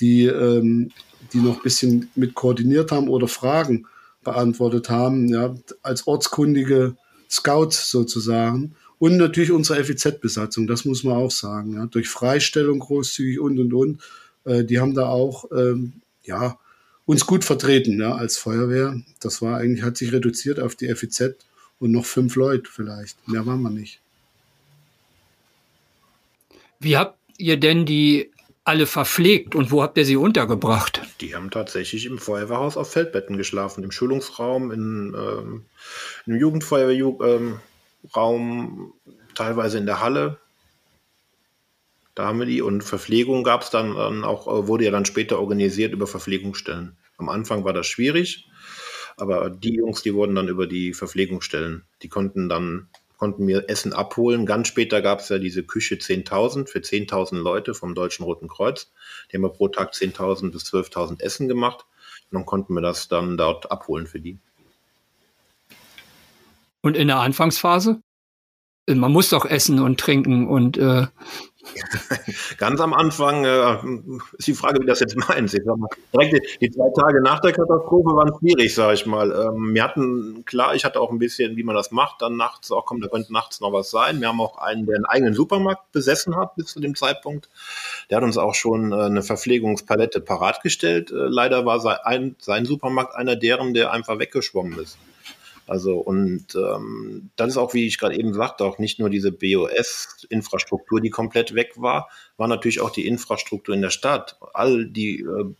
die, 0.00 0.26
ähm, 0.26 0.90
die 1.32 1.38
noch 1.38 1.56
ein 1.56 1.62
bisschen 1.62 2.10
mit 2.14 2.34
koordiniert 2.34 2.92
haben 2.92 3.08
oder 3.08 3.28
Fragen 3.28 3.86
beantwortet 4.22 4.88
haben, 4.88 5.28
ja, 5.28 5.54
als 5.82 6.06
ortskundige 6.06 6.96
Scouts 7.30 7.90
sozusagen. 7.90 8.74
Und 8.98 9.16
natürlich 9.18 9.52
unsere 9.52 9.84
FEZ-Besatzung, 9.84 10.66
das 10.66 10.84
muss 10.84 11.04
man 11.04 11.16
auch 11.16 11.30
sagen. 11.30 11.74
Ja, 11.74 11.86
durch 11.86 12.08
Freistellung 12.08 12.78
großzügig 12.78 13.38
und 13.38 13.58
und 13.58 13.74
und. 13.74 14.02
Äh, 14.44 14.64
die 14.64 14.80
haben 14.80 14.94
da 14.94 15.08
auch 15.08 15.44
ähm, 15.52 15.94
ja, 16.24 16.58
uns 17.04 17.26
gut 17.26 17.44
vertreten 17.44 18.00
ja, 18.00 18.14
als 18.14 18.38
Feuerwehr. 18.38 19.00
Das 19.20 19.42
war 19.42 19.58
eigentlich, 19.58 19.84
hat 19.84 19.96
sich 19.96 20.12
reduziert 20.12 20.58
auf 20.58 20.74
die 20.74 20.92
FEZ 20.94 21.34
und 21.78 21.92
noch 21.92 22.06
fünf 22.06 22.36
Leute 22.36 22.70
vielleicht. 22.70 23.28
Mehr 23.28 23.44
waren 23.46 23.62
wir 23.62 23.70
nicht. 23.70 24.00
Wie 26.84 26.98
habt 26.98 27.18
ihr 27.38 27.58
denn 27.58 27.86
die 27.86 28.30
alle 28.62 28.86
verpflegt 28.86 29.54
und 29.54 29.70
wo 29.70 29.82
habt 29.82 29.96
ihr 29.96 30.04
sie 30.04 30.16
untergebracht? 30.16 31.00
Die 31.20 31.34
haben 31.34 31.50
tatsächlich 31.50 32.04
im 32.04 32.18
Feuerwehrhaus 32.18 32.76
auf 32.76 32.90
Feldbetten 32.90 33.38
geschlafen, 33.38 33.84
im 33.84 33.90
Schulungsraum, 33.90 34.70
in, 34.70 35.14
ähm, 35.16 35.64
im 36.26 36.36
Jugendfeuerwehrraum, 36.36 37.60
ähm, 38.14 38.92
teilweise 39.34 39.78
in 39.78 39.86
der 39.86 40.00
Halle. 40.00 40.38
Da 42.14 42.26
haben 42.26 42.38
wir 42.38 42.46
die 42.46 42.60
und 42.60 42.84
Verpflegung 42.84 43.44
gab 43.44 43.62
es 43.62 43.70
dann, 43.70 43.94
dann 43.94 44.22
auch, 44.22 44.46
äh, 44.46 44.68
wurde 44.68 44.84
ja 44.84 44.90
dann 44.90 45.06
später 45.06 45.40
organisiert 45.40 45.94
über 45.94 46.06
Verpflegungsstellen. 46.06 46.96
Am 47.16 47.30
Anfang 47.30 47.64
war 47.64 47.72
das 47.72 47.86
schwierig, 47.86 48.48
aber 49.16 49.48
die 49.48 49.76
Jungs, 49.76 50.02
die 50.02 50.14
wurden 50.14 50.34
dann 50.34 50.48
über 50.48 50.66
die 50.66 50.92
Verpflegungsstellen, 50.92 51.84
die 52.02 52.08
konnten 52.08 52.48
dann 52.48 52.88
konnten 53.18 53.44
mir 53.44 53.68
Essen 53.68 53.92
abholen. 53.92 54.46
Ganz 54.46 54.68
später 54.68 55.02
gab 55.02 55.20
es 55.20 55.28
ja 55.28 55.38
diese 55.38 55.62
Küche 55.62 55.96
10.000 55.96 56.66
für 56.68 56.80
10.000 56.80 57.36
Leute 57.36 57.74
vom 57.74 57.94
Deutschen 57.94 58.24
Roten 58.24 58.48
Kreuz. 58.48 58.90
Die 59.30 59.36
haben 59.36 59.42
wir 59.42 59.50
pro 59.50 59.68
Tag 59.68 59.92
10.000 59.92 60.50
bis 60.52 60.64
12.000 60.64 61.20
Essen 61.20 61.48
gemacht. 61.48 61.86
Und 62.30 62.38
dann 62.38 62.46
konnten 62.46 62.74
wir 62.74 62.80
das 62.80 63.08
dann 63.08 63.36
dort 63.36 63.70
abholen 63.70 64.06
für 64.06 64.20
die. 64.20 64.38
Und 66.82 66.96
in 66.96 67.08
der 67.08 67.20
Anfangsphase? 67.20 68.00
Man 68.86 69.12
muss 69.12 69.30
doch 69.30 69.46
essen 69.46 69.78
und 69.80 69.98
trinken 69.98 70.46
und 70.46 70.76
äh, 70.76 71.06
Ganz 72.58 72.80
am 72.80 72.92
Anfang 72.92 73.44
äh, 73.44 73.76
ist 74.38 74.48
die 74.48 74.54
Frage, 74.54 74.80
wie 74.80 74.86
das 74.86 75.00
jetzt 75.00 75.16
meint. 75.16 75.52
Direkt 75.52 76.60
die, 76.60 76.70
zwei 76.70 76.90
Tage 76.96 77.22
nach 77.22 77.40
der 77.40 77.52
Katastrophe 77.52 78.14
waren 78.14 78.32
schwierig, 78.38 78.74
sage 78.74 78.94
ich 78.94 79.06
mal. 79.06 79.32
Ähm, 79.32 79.74
wir 79.74 79.82
hatten, 79.82 80.44
klar, 80.44 80.74
ich 80.74 80.84
hatte 80.84 81.00
auch 81.00 81.10
ein 81.10 81.18
bisschen, 81.18 81.56
wie 81.56 81.62
man 81.62 81.74
das 81.74 81.90
macht, 81.90 82.22
dann 82.22 82.36
nachts, 82.36 82.70
auch 82.70 82.84
kommt, 82.84 83.04
da 83.04 83.08
könnte 83.08 83.32
nachts 83.32 83.60
noch 83.60 83.72
was 83.72 83.90
sein. 83.90 84.20
Wir 84.20 84.28
haben 84.28 84.40
auch 84.40 84.58
einen, 84.58 84.86
der 84.86 84.96
einen 84.96 85.06
eigenen 85.06 85.34
Supermarkt 85.34 85.92
besessen 85.92 86.36
hat 86.36 86.56
bis 86.56 86.66
zu 86.66 86.80
dem 86.80 86.94
Zeitpunkt. 86.94 87.48
Der 88.10 88.18
hat 88.18 88.24
uns 88.24 88.38
auch 88.38 88.54
schon 88.54 88.92
äh, 88.92 88.96
eine 88.96 89.22
Verpflegungspalette 89.22 90.20
parat 90.20 90.62
gestellt. 90.62 91.10
Äh, 91.10 91.14
leider 91.14 91.64
war 91.64 91.80
sein, 91.80 92.36
sein 92.38 92.64
Supermarkt 92.64 93.14
einer 93.14 93.36
deren, 93.36 93.74
der 93.74 93.92
einfach 93.92 94.18
weggeschwommen 94.18 94.78
ist. 94.78 94.98
Also 95.66 95.98
und 95.98 96.54
ähm, 96.54 97.30
das 97.36 97.48
ist 97.48 97.56
auch, 97.56 97.72
wie 97.72 97.86
ich 97.86 97.98
gerade 97.98 98.16
eben 98.16 98.34
sagte, 98.34 98.64
auch 98.64 98.78
nicht 98.78 98.98
nur 98.98 99.08
diese 99.08 99.32
BOS-Infrastruktur, 99.32 101.00
die 101.00 101.10
komplett 101.10 101.54
weg 101.54 101.72
war, 101.76 102.10
war 102.36 102.48
natürlich 102.48 102.80
auch 102.80 102.90
die 102.90 103.06
Infrastruktur 103.06 103.74
in 103.74 103.82
der 103.82 103.90
Stadt. 103.90 104.38
All 104.52 104.86
die, 104.86 105.20
äh, 105.20 105.54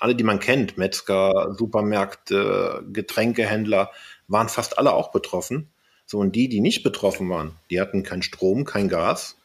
alle, 0.00 0.14
die 0.14 0.24
man 0.24 0.40
kennt, 0.40 0.76
Metzger, 0.76 1.54
Supermärkte, 1.56 2.84
Getränkehändler, 2.92 3.90
waren 4.26 4.48
fast 4.48 4.78
alle 4.78 4.92
auch 4.92 5.12
betroffen. 5.12 5.68
So, 6.04 6.18
und 6.18 6.34
die, 6.34 6.48
die 6.48 6.60
nicht 6.60 6.82
betroffen 6.82 7.28
waren, 7.28 7.52
die 7.70 7.80
hatten 7.80 8.02
kein 8.02 8.22
Strom, 8.22 8.64
kein 8.64 8.88
Gas, 8.88 9.36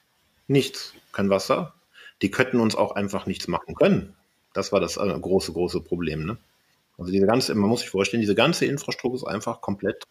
nichts, 0.47 0.93
kein 1.11 1.29
Wasser. 1.29 1.73
Die 2.21 2.31
könnten 2.31 2.59
uns 2.59 2.75
auch 2.75 2.93
einfach 2.93 3.25
nichts 3.25 3.47
machen 3.47 3.75
können. 3.75 4.15
Das 4.53 4.71
war 4.71 4.79
das 4.79 4.97
äh, 4.97 5.19
große, 5.19 5.51
große 5.51 5.81
Problem. 5.81 6.25
Ne? 6.25 6.37
Also 6.97 7.11
diese 7.11 7.25
ganze, 7.25 7.55
man 7.55 7.69
muss 7.69 7.81
sich 7.81 7.89
vorstellen, 7.89 8.21
diese 8.21 8.35
ganze 8.35 8.65
Infrastruktur 8.65 9.19
ist 9.19 9.27
einfach 9.27 9.61
komplett. 9.61 10.03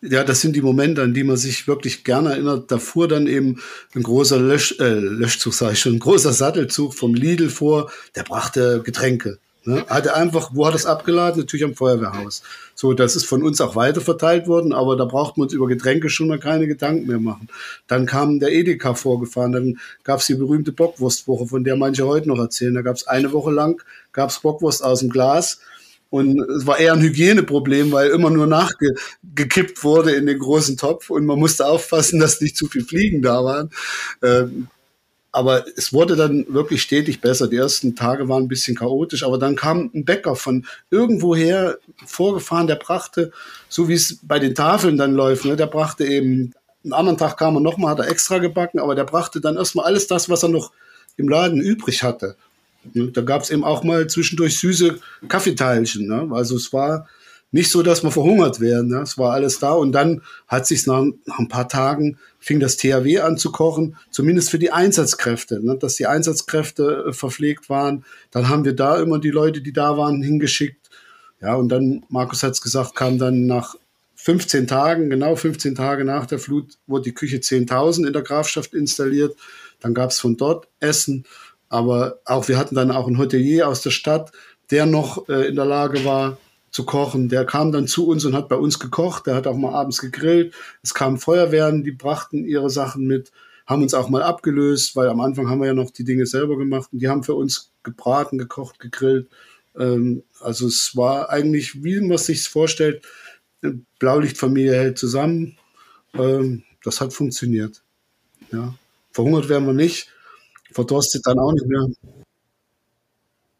Ja, 0.00 0.24
das 0.24 0.40
sind 0.40 0.56
die 0.56 0.62
Momente, 0.62 1.02
an 1.02 1.14
die 1.14 1.22
man 1.22 1.36
sich 1.36 1.68
wirklich 1.68 2.02
gerne 2.02 2.30
erinnert. 2.30 2.72
Da 2.72 2.78
fuhr 2.78 3.06
dann 3.06 3.28
eben 3.28 3.62
ein 3.94 4.02
großer 4.02 4.40
Lösch, 4.40 4.76
äh, 4.80 4.94
Löschzug, 4.94 5.54
sage 5.54 5.74
ich 5.74 5.80
schon, 5.80 5.94
ein 5.94 6.00
großer 6.00 6.32
Sattelzug 6.32 6.94
vom 6.94 7.14
Lidl 7.14 7.48
vor, 7.48 7.90
der 8.16 8.24
brachte 8.24 8.82
Getränke. 8.82 9.38
Ne? 9.64 9.86
Hat 9.88 10.06
er 10.06 10.16
einfach, 10.16 10.50
wo 10.54 10.66
hat 10.66 10.74
es 10.74 10.86
abgeladen? 10.86 11.40
Natürlich 11.40 11.64
am 11.64 11.74
Feuerwehrhaus. 11.74 12.42
So, 12.74 12.94
das 12.94 13.14
ist 13.14 13.26
von 13.26 13.44
uns 13.44 13.60
auch 13.60 13.76
weiter 13.76 14.00
verteilt 14.00 14.48
worden, 14.48 14.72
aber 14.72 14.96
da 14.96 15.04
braucht 15.04 15.36
man 15.36 15.44
uns 15.44 15.52
über 15.52 15.68
Getränke 15.68 16.10
schon 16.10 16.26
mal 16.26 16.40
keine 16.40 16.66
Gedanken 16.66 17.06
mehr 17.06 17.20
machen. 17.20 17.48
Dann 17.86 18.06
kam 18.06 18.40
der 18.40 18.50
Edeka 18.50 18.94
vorgefahren, 18.94 19.52
dann 19.52 19.78
gab 20.02 20.18
es 20.18 20.26
die 20.26 20.34
berühmte 20.34 20.72
Bockwurstwoche, 20.72 21.46
von 21.46 21.62
der 21.62 21.76
manche 21.76 22.06
heute 22.06 22.26
noch 22.26 22.38
erzählen. 22.38 22.74
Da 22.74 22.82
gab 22.82 22.96
es 22.96 23.06
eine 23.06 23.32
Woche 23.32 23.52
lang, 23.52 23.80
gab 24.12 24.30
es 24.30 24.40
Bockwurst 24.40 24.82
aus 24.82 24.98
dem 24.98 25.10
Glas 25.10 25.60
und 26.12 26.38
es 26.50 26.66
war 26.66 26.78
eher 26.78 26.92
ein 26.92 27.00
Hygieneproblem, 27.00 27.90
weil 27.90 28.10
immer 28.10 28.28
nur 28.28 28.46
nachgekippt 28.46 29.82
wurde 29.82 30.10
in 30.10 30.26
den 30.26 30.38
großen 30.38 30.76
Topf 30.76 31.08
und 31.08 31.24
man 31.24 31.38
musste 31.38 31.64
aufpassen, 31.64 32.20
dass 32.20 32.42
nicht 32.42 32.54
zu 32.54 32.66
viel 32.66 32.84
Fliegen 32.84 33.22
da 33.22 33.42
waren. 33.42 33.70
Ähm, 34.22 34.68
aber 35.32 35.64
es 35.74 35.94
wurde 35.94 36.14
dann 36.14 36.44
wirklich 36.50 36.82
stetig 36.82 37.22
besser. 37.22 37.48
Die 37.48 37.56
ersten 37.56 37.96
Tage 37.96 38.28
waren 38.28 38.42
ein 38.42 38.48
bisschen 38.48 38.76
chaotisch, 38.76 39.22
aber 39.22 39.38
dann 39.38 39.56
kam 39.56 39.90
ein 39.94 40.04
Bäcker 40.04 40.36
von 40.36 40.66
irgendwoher 40.90 41.78
vorgefahren, 42.04 42.66
der 42.66 42.76
brachte, 42.76 43.32
so 43.70 43.88
wie 43.88 43.94
es 43.94 44.18
bei 44.20 44.38
den 44.38 44.54
Tafeln 44.54 44.98
dann 44.98 45.14
läuft, 45.14 45.46
ne, 45.46 45.56
der 45.56 45.66
brachte 45.66 46.04
eben, 46.04 46.52
einen 46.84 46.92
anderen 46.92 47.16
Tag 47.16 47.38
kam 47.38 47.54
er 47.54 47.60
nochmal, 47.60 47.92
hat 47.92 48.00
er 48.00 48.10
extra 48.10 48.36
gebacken, 48.36 48.80
aber 48.80 48.94
der 48.94 49.04
brachte 49.04 49.40
dann 49.40 49.56
erstmal 49.56 49.86
alles 49.86 50.08
das, 50.08 50.28
was 50.28 50.42
er 50.42 50.50
noch 50.50 50.72
im 51.16 51.30
Laden 51.30 51.62
übrig 51.62 52.02
hatte. 52.02 52.36
Da 52.94 53.22
gab 53.22 53.42
es 53.42 53.50
eben 53.50 53.64
auch 53.64 53.84
mal 53.84 54.06
zwischendurch 54.08 54.58
süße 54.58 54.98
Kaffeeteilchen. 55.28 56.06
Ne? 56.06 56.28
Also 56.32 56.56
es 56.56 56.72
war 56.72 57.06
nicht 57.52 57.70
so, 57.70 57.82
dass 57.82 58.02
wir 58.02 58.10
verhungert 58.10 58.60
werden. 58.60 58.88
Ne? 58.88 59.00
Es 59.02 59.18
war 59.18 59.32
alles 59.32 59.58
da 59.58 59.72
und 59.72 59.92
dann 59.92 60.22
hat 60.48 60.66
sich 60.66 60.86
nach, 60.86 61.04
nach, 61.26 61.38
ein 61.38 61.48
paar 61.48 61.68
Tagen 61.68 62.18
fing 62.40 62.58
das 62.58 62.76
THW 62.78 63.20
an 63.20 63.36
zu 63.36 63.52
kochen, 63.52 63.96
zumindest 64.10 64.50
für 64.50 64.58
die 64.58 64.72
Einsatzkräfte, 64.72 65.64
ne? 65.64 65.76
dass 65.78 65.94
die 65.96 66.06
Einsatzkräfte 66.06 67.06
äh, 67.08 67.12
verpflegt 67.12 67.68
waren. 67.68 68.04
Dann 68.30 68.48
haben 68.48 68.64
wir 68.64 68.74
da 68.74 69.00
immer 69.00 69.18
die 69.18 69.30
Leute, 69.30 69.60
die 69.60 69.72
da 69.72 69.96
waren, 69.96 70.22
hingeschickt. 70.22 70.88
Ja, 71.40 71.54
und 71.54 71.68
dann, 71.68 72.04
Markus 72.08 72.42
hat 72.42 72.52
es 72.52 72.62
gesagt, 72.62 72.94
kam 72.94 73.18
dann 73.18 73.46
nach 73.46 73.74
15 74.14 74.68
Tagen, 74.68 75.10
genau 75.10 75.34
15 75.34 75.74
Tage 75.74 76.04
nach 76.04 76.26
der 76.26 76.38
Flut, 76.38 76.78
wurde 76.86 77.04
die 77.04 77.14
Küche 77.14 77.38
10.000 77.38 78.06
in 78.06 78.12
der 78.12 78.22
Grafschaft 78.22 78.72
installiert. 78.72 79.36
Dann 79.80 79.94
gab 79.94 80.10
es 80.10 80.20
von 80.20 80.36
dort 80.36 80.68
Essen 80.78 81.24
aber 81.72 82.20
auch 82.26 82.48
wir 82.48 82.58
hatten 82.58 82.74
dann 82.74 82.90
auch 82.90 83.06
einen 83.06 83.16
Hotelier 83.16 83.66
aus 83.66 83.80
der 83.80 83.92
Stadt, 83.92 84.30
der 84.70 84.84
noch 84.84 85.26
äh, 85.30 85.48
in 85.48 85.56
der 85.56 85.64
Lage 85.64 86.04
war 86.04 86.36
zu 86.70 86.84
kochen. 86.84 87.30
Der 87.30 87.46
kam 87.46 87.72
dann 87.72 87.86
zu 87.86 88.06
uns 88.06 88.26
und 88.26 88.34
hat 88.34 88.50
bei 88.50 88.56
uns 88.56 88.78
gekocht. 88.78 89.26
Der 89.26 89.34
hat 89.34 89.46
auch 89.46 89.56
mal 89.56 89.72
abends 89.72 89.98
gegrillt. 89.98 90.54
Es 90.82 90.92
kamen 90.92 91.16
Feuerwehren, 91.16 91.82
die 91.82 91.92
brachten 91.92 92.44
ihre 92.44 92.68
Sachen 92.68 93.06
mit, 93.06 93.32
haben 93.66 93.82
uns 93.82 93.94
auch 93.94 94.10
mal 94.10 94.22
abgelöst, 94.22 94.96
weil 94.96 95.08
am 95.08 95.22
Anfang 95.22 95.48
haben 95.48 95.60
wir 95.60 95.68
ja 95.68 95.74
noch 95.74 95.90
die 95.90 96.04
Dinge 96.04 96.26
selber 96.26 96.58
gemacht. 96.58 96.90
Und 96.92 96.98
die 96.98 97.08
haben 97.08 97.24
für 97.24 97.34
uns 97.34 97.72
gebraten, 97.82 98.36
gekocht, 98.36 98.78
gegrillt. 98.78 99.30
Ähm, 99.74 100.24
also 100.40 100.66
es 100.66 100.94
war 100.94 101.30
eigentlich, 101.30 101.82
wie 101.82 102.00
man 102.02 102.18
sich 102.18 102.46
vorstellt, 102.50 103.02
Blaulichtfamilie 103.98 104.74
hält 104.74 104.98
zusammen. 104.98 105.56
Ähm, 106.12 106.64
das 106.84 107.00
hat 107.00 107.14
funktioniert. 107.14 107.82
Ja. 108.50 108.74
Verhungert 109.10 109.48
werden 109.48 109.66
wir 109.66 109.72
nicht 109.72 110.11
verdurstet 110.72 111.22
dann 111.26 111.38
auch 111.38 111.52
nicht 111.52 111.66
mehr. 111.66 111.86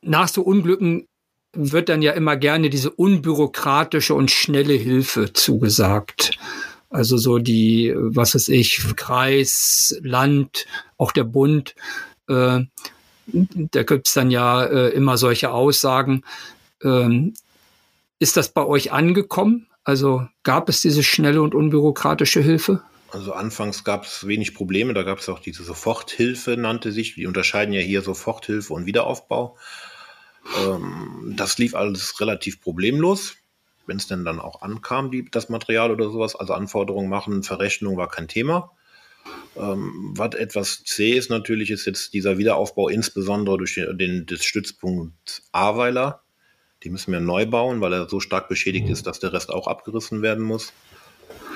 Nach 0.02 0.28
so 0.28 0.42
Unglücken 0.42 1.06
wird 1.54 1.88
dann 1.88 2.02
ja 2.02 2.12
immer 2.12 2.36
gerne 2.36 2.70
diese 2.70 2.90
unbürokratische 2.90 4.14
und 4.14 4.30
schnelle 4.30 4.74
Hilfe 4.74 5.32
zugesagt. 5.32 6.38
Also 6.90 7.16
so 7.16 7.38
die, 7.38 7.94
was 7.96 8.34
weiß 8.34 8.48
ich, 8.48 8.82
Kreis, 8.96 9.98
Land, 10.02 10.66
auch 10.98 11.12
der 11.12 11.24
Bund. 11.24 11.74
Äh, 12.28 12.64
da 13.26 13.82
gibt's 13.82 14.14
dann 14.14 14.30
ja 14.30 14.64
äh, 14.64 14.88
immer 14.90 15.16
solche 15.16 15.50
Aussagen. 15.50 16.22
Ähm, 16.82 17.34
ist 18.18 18.36
das 18.36 18.50
bei 18.50 18.64
euch 18.64 18.92
angekommen? 18.92 19.66
Also 19.84 20.26
gab 20.42 20.68
es 20.68 20.80
diese 20.80 21.02
schnelle 21.02 21.42
und 21.42 21.54
unbürokratische 21.54 22.40
Hilfe? 22.40 22.82
Also 23.12 23.34
anfangs 23.34 23.84
gab 23.84 24.04
es 24.04 24.26
wenig 24.26 24.54
Probleme, 24.54 24.94
da 24.94 25.02
gab 25.02 25.18
es 25.18 25.28
auch 25.28 25.38
diese 25.38 25.64
Soforthilfe, 25.64 26.56
nannte 26.56 26.92
sich. 26.92 27.14
Die 27.14 27.26
unterscheiden 27.26 27.74
ja 27.74 27.80
hier 27.80 28.00
Soforthilfe 28.00 28.72
und 28.72 28.86
Wiederaufbau. 28.86 29.58
Ähm, 30.58 31.34
das 31.36 31.58
lief 31.58 31.74
alles 31.74 32.18
relativ 32.20 32.62
problemlos, 32.62 33.36
wenn 33.86 33.98
es 33.98 34.06
denn 34.06 34.24
dann 34.24 34.40
auch 34.40 34.62
ankam, 34.62 35.10
die, 35.10 35.30
das 35.30 35.50
Material 35.50 35.90
oder 35.90 36.08
sowas. 36.08 36.34
Also 36.34 36.54
Anforderungen 36.54 37.10
machen, 37.10 37.42
Verrechnung 37.42 37.98
war 37.98 38.08
kein 38.08 38.28
Thema. 38.28 38.70
Ähm, 39.56 40.14
was 40.16 40.34
etwas 40.34 40.82
zäh 40.82 41.12
ist 41.12 41.28
natürlich, 41.28 41.70
ist 41.70 41.84
jetzt 41.84 42.14
dieser 42.14 42.38
Wiederaufbau, 42.38 42.88
insbesondere 42.88 43.58
durch 43.58 43.74
den, 43.74 43.98
den 43.98 44.24
des 44.24 44.42
Stützpunkt 44.42 45.42
Ahrweiler. 45.52 46.22
Die 46.82 46.88
müssen 46.88 47.12
wir 47.12 47.20
neu 47.20 47.44
bauen, 47.44 47.82
weil 47.82 47.92
er 47.92 48.08
so 48.08 48.20
stark 48.20 48.48
beschädigt 48.48 48.88
ist, 48.88 49.06
dass 49.06 49.20
der 49.20 49.34
Rest 49.34 49.50
auch 49.50 49.66
abgerissen 49.66 50.22
werden 50.22 50.42
muss. 50.42 50.72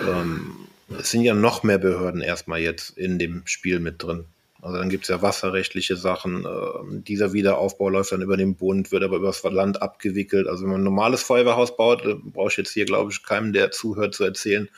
Ähm, 0.06 0.68
es 0.88 1.10
sind 1.10 1.22
ja 1.22 1.34
noch 1.34 1.62
mehr 1.62 1.78
Behörden 1.78 2.20
erstmal 2.20 2.60
jetzt 2.60 2.96
in 2.96 3.18
dem 3.18 3.42
Spiel 3.46 3.80
mit 3.80 4.02
drin. 4.02 4.26
Also 4.62 4.78
dann 4.78 4.88
gibt 4.88 5.04
es 5.04 5.08
ja 5.08 5.22
wasserrechtliche 5.22 5.96
Sachen. 5.96 6.44
Äh, 6.44 7.00
dieser 7.02 7.32
Wiederaufbau 7.32 7.88
läuft 7.88 8.12
dann 8.12 8.22
über 8.22 8.36
den 8.36 8.56
Bund, 8.56 8.90
wird 8.90 9.04
aber 9.04 9.16
über 9.16 9.28
das 9.28 9.42
Land 9.44 9.82
abgewickelt. 9.82 10.48
Also 10.48 10.64
wenn 10.64 10.72
man 10.72 10.80
ein 10.80 10.84
normales 10.84 11.22
Feuerwehrhaus 11.22 11.76
baut, 11.76 12.04
äh, 12.04 12.14
brauche 12.14 12.48
ich 12.48 12.56
jetzt 12.56 12.72
hier, 12.72 12.84
glaube 12.84 13.12
ich, 13.12 13.22
keinem, 13.22 13.52
der 13.52 13.70
zuhört, 13.70 14.14
zu 14.14 14.24
erzählen. 14.24 14.68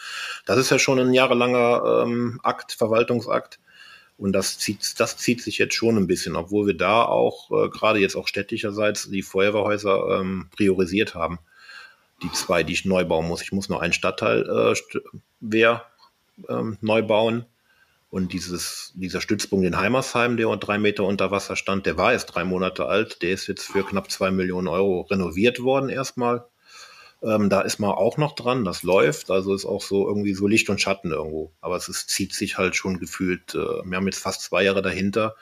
Das 0.47 0.59
ist 0.59 0.71
ja 0.71 0.79
schon 0.79 0.99
ein 0.99 1.15
jahrelanger 1.15 2.03
ähm, 2.05 2.41
Akt, 2.43 2.73
Verwaltungsakt. 2.73 3.61
Und 4.19 4.33
das 4.33 4.59
zieht, 4.59 4.99
das 4.99 5.17
zieht 5.17 5.41
sich 5.43 5.59
jetzt 5.59 5.75
schon 5.75 5.97
ein 5.97 6.09
bisschen, 6.09 6.35
obwohl 6.35 6.67
wir 6.67 6.77
da 6.77 7.05
auch 7.05 7.51
äh, 7.51 7.69
gerade 7.69 8.01
jetzt 8.01 8.17
auch 8.17 8.27
städtischerseits 8.27 9.09
die 9.11 9.23
Feuerwehrhäuser 9.23 10.21
ähm, 10.21 10.49
priorisiert 10.55 11.15
haben. 11.15 11.39
Die 12.23 12.33
zwei, 12.33 12.65
die 12.65 12.73
ich 12.73 12.85
neu 12.85 13.05
bauen 13.05 13.29
muss. 13.29 13.43
Ich 13.43 13.53
muss 13.53 13.69
nur 13.69 13.81
einen 13.81 13.93
Stadtteil 13.93 14.43
äh, 14.43 14.99
Wehr 15.41 15.87
ähm, 16.49 16.79
neu 16.81 17.03
bauen. 17.03 17.45
Und 18.11 18.33
dieses, 18.33 18.93
dieser 18.95 19.21
Stützpunkt 19.21 19.67
in 19.67 19.77
Heimersheim, 19.77 20.39
der 20.39 20.55
drei 20.57 20.79
Meter 20.79 21.05
unter 21.05 21.31
Wasser 21.31 21.57
stand, 21.57 21.85
der 21.85 21.99
war 21.99 22.13
erst 22.13 22.35
drei 22.35 22.45
Monate 22.45 22.87
alt. 22.87 23.21
Der 23.21 23.33
ist 23.33 23.47
jetzt 23.49 23.67
für 23.67 23.85
knapp 23.85 24.11
zwei 24.11 24.31
Millionen 24.31 24.69
Euro 24.69 25.03
renoviert 25.03 25.63
worden 25.63 25.91
erstmal. 25.91 26.47
Ähm, 27.23 27.51
da 27.51 27.63
ist 27.63 27.81
man 27.81 27.91
auch 27.91 28.17
noch 28.17 28.35
dran, 28.35 28.65
das 28.65 28.83
läuft. 28.83 29.31
Also 29.31 29.55
ist 29.55 29.67
auch 29.67 29.83
so 29.83 30.07
irgendwie 30.07 30.35
so 30.35 30.47
Licht 30.47 30.71
und 30.71 30.81
Schatten 30.81 31.11
irgendwo. 31.11 31.53
Aber 31.61 31.77
es 31.77 31.89
ist, 31.89 32.09
zieht 32.09 32.33
sich 32.33 32.57
halt 32.57 32.77
schon 32.77 32.99
gefühlt. 32.99 33.55
Äh, 33.55 33.59
wir 33.59 33.97
haben 33.97 34.07
jetzt 34.07 34.21
fast 34.23 34.43
zwei 34.43 34.63
Jahre 34.63 34.83
dahinter. 34.83 35.35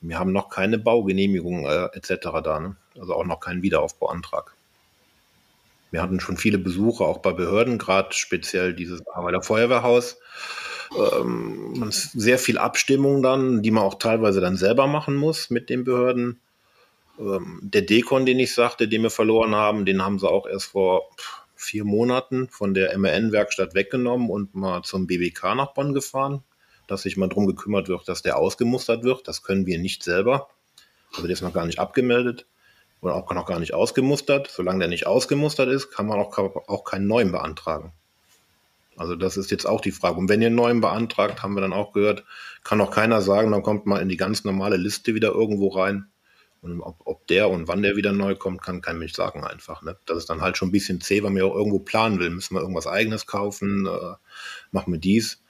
Wir 0.00 0.18
haben 0.18 0.32
noch 0.32 0.48
keine 0.48 0.78
Baugenehmigung 0.78 1.66
äh, 1.66 1.88
etc. 1.92 2.28
da. 2.42 2.60
Ne? 2.60 2.76
Also 2.98 3.14
auch 3.14 3.26
noch 3.26 3.40
keinen 3.40 3.62
Wiederaufbauantrag. 3.62 4.53
Wir 5.94 6.02
hatten 6.02 6.18
schon 6.18 6.36
viele 6.36 6.58
Besuche, 6.58 7.04
auch 7.04 7.18
bei 7.18 7.32
Behörden, 7.32 7.78
gerade 7.78 8.12
speziell 8.14 8.74
dieses 8.74 9.06
Arbeiter 9.06 9.42
Feuerwehrhaus. 9.42 10.18
Ähm, 10.92 11.88
sehr 11.92 12.40
viel 12.40 12.58
Abstimmung 12.58 13.22
dann, 13.22 13.62
die 13.62 13.70
man 13.70 13.84
auch 13.84 13.94
teilweise 13.94 14.40
dann 14.40 14.56
selber 14.56 14.88
machen 14.88 15.14
muss 15.14 15.50
mit 15.50 15.70
den 15.70 15.84
Behörden. 15.84 16.40
Ähm, 17.20 17.60
der 17.62 17.82
Dekon, 17.82 18.26
den 18.26 18.40
ich 18.40 18.54
sagte, 18.54 18.88
den 18.88 19.02
wir 19.02 19.10
verloren 19.10 19.54
haben, 19.54 19.84
den 19.84 20.02
haben 20.02 20.18
sie 20.18 20.28
auch 20.28 20.48
erst 20.48 20.72
vor 20.72 21.04
vier 21.54 21.84
Monaten 21.84 22.48
von 22.48 22.74
der 22.74 22.98
MRN-Werkstatt 22.98 23.76
weggenommen 23.76 24.30
und 24.30 24.52
mal 24.56 24.82
zum 24.82 25.06
BBK 25.06 25.54
nach 25.54 25.74
Bonn 25.74 25.94
gefahren, 25.94 26.42
dass 26.88 27.02
sich 27.02 27.16
mal 27.16 27.28
darum 27.28 27.46
gekümmert 27.46 27.86
wird, 27.86 28.08
dass 28.08 28.20
der 28.20 28.36
ausgemustert 28.36 29.04
wird. 29.04 29.28
Das 29.28 29.44
können 29.44 29.64
wir 29.64 29.78
nicht 29.78 30.02
selber. 30.02 30.48
Also 31.12 31.28
der 31.28 31.34
ist 31.34 31.42
noch 31.42 31.54
gar 31.54 31.66
nicht 31.66 31.78
abgemeldet 31.78 32.46
oder 33.04 33.14
auch 33.14 33.30
noch 33.32 33.46
gar 33.46 33.60
nicht 33.60 33.74
ausgemustert. 33.74 34.50
Solange 34.50 34.80
der 34.80 34.88
nicht 34.88 35.06
ausgemustert 35.06 35.68
ist, 35.68 35.90
kann 35.90 36.06
man 36.06 36.18
auch, 36.18 36.36
auch 36.38 36.84
keinen 36.84 37.06
neuen 37.06 37.32
beantragen. 37.32 37.92
Also 38.96 39.14
das 39.14 39.36
ist 39.36 39.50
jetzt 39.50 39.66
auch 39.66 39.80
die 39.80 39.90
Frage. 39.90 40.16
Und 40.16 40.28
wenn 40.28 40.40
ihr 40.40 40.46
einen 40.46 40.56
neuen 40.56 40.80
beantragt, 40.80 41.42
haben 41.42 41.54
wir 41.54 41.60
dann 41.60 41.72
auch 41.72 41.92
gehört, 41.92 42.24
kann 42.62 42.80
auch 42.80 42.90
keiner 42.90 43.20
sagen, 43.20 43.50
dann 43.50 43.62
kommt 43.62 43.86
mal 43.86 44.00
in 44.00 44.08
die 44.08 44.16
ganz 44.16 44.44
normale 44.44 44.76
Liste 44.76 45.14
wieder 45.14 45.32
irgendwo 45.32 45.68
rein. 45.68 46.06
Und 46.62 46.80
ob, 46.80 47.02
ob, 47.04 47.26
der 47.26 47.50
und 47.50 47.68
wann 47.68 47.82
der 47.82 47.96
wieder 47.96 48.12
neu 48.12 48.36
kommt, 48.36 48.62
kann 48.62 48.80
kein 48.80 48.98
Mensch 48.98 49.12
sagen 49.12 49.44
einfach. 49.44 49.82
Ne? 49.82 49.98
Das 50.06 50.16
ist 50.16 50.30
dann 50.30 50.40
halt 50.40 50.56
schon 50.56 50.68
ein 50.68 50.72
bisschen 50.72 51.02
zäh, 51.02 51.22
weil 51.22 51.30
man 51.30 51.42
ja 51.42 51.44
auch 51.44 51.56
irgendwo 51.56 51.80
planen 51.80 52.20
will. 52.20 52.30
Müssen 52.30 52.54
wir 52.54 52.62
irgendwas 52.62 52.86
eigenes 52.86 53.26
kaufen? 53.26 53.86
Äh, 53.86 54.14
machen 54.70 54.92
wir 54.92 55.00
dies? 55.00 55.42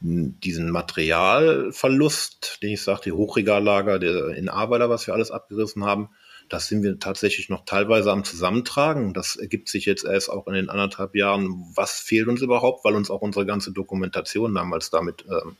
Diesen 0.00 0.70
Materialverlust, 0.70 2.62
den 2.62 2.72
ich 2.72 2.82
sage, 2.82 3.02
die 3.04 3.12
Hochregallager 3.12 4.00
der 4.00 4.28
in 4.30 4.48
Arbeiter, 4.48 4.90
was 4.90 5.06
wir 5.06 5.14
alles 5.14 5.30
abgerissen 5.30 5.84
haben, 5.84 6.08
das 6.48 6.68
sind 6.68 6.82
wir 6.82 6.98
tatsächlich 6.98 7.48
noch 7.48 7.64
teilweise 7.64 8.12
am 8.12 8.24
Zusammentragen. 8.24 9.14
Das 9.14 9.36
ergibt 9.36 9.68
sich 9.68 9.84
jetzt 9.84 10.04
erst 10.04 10.30
auch 10.30 10.46
in 10.46 10.54
den 10.54 10.70
anderthalb 10.70 11.14
Jahren. 11.14 11.72
Was 11.74 12.00
fehlt 12.00 12.28
uns 12.28 12.42
überhaupt, 12.42 12.84
weil 12.84 12.94
uns 12.94 13.10
auch 13.10 13.22
unsere 13.22 13.46
ganze 13.46 13.72
Dokumentation 13.72 14.54
damals 14.54 14.90
damit 14.90 15.24
ähm, 15.28 15.56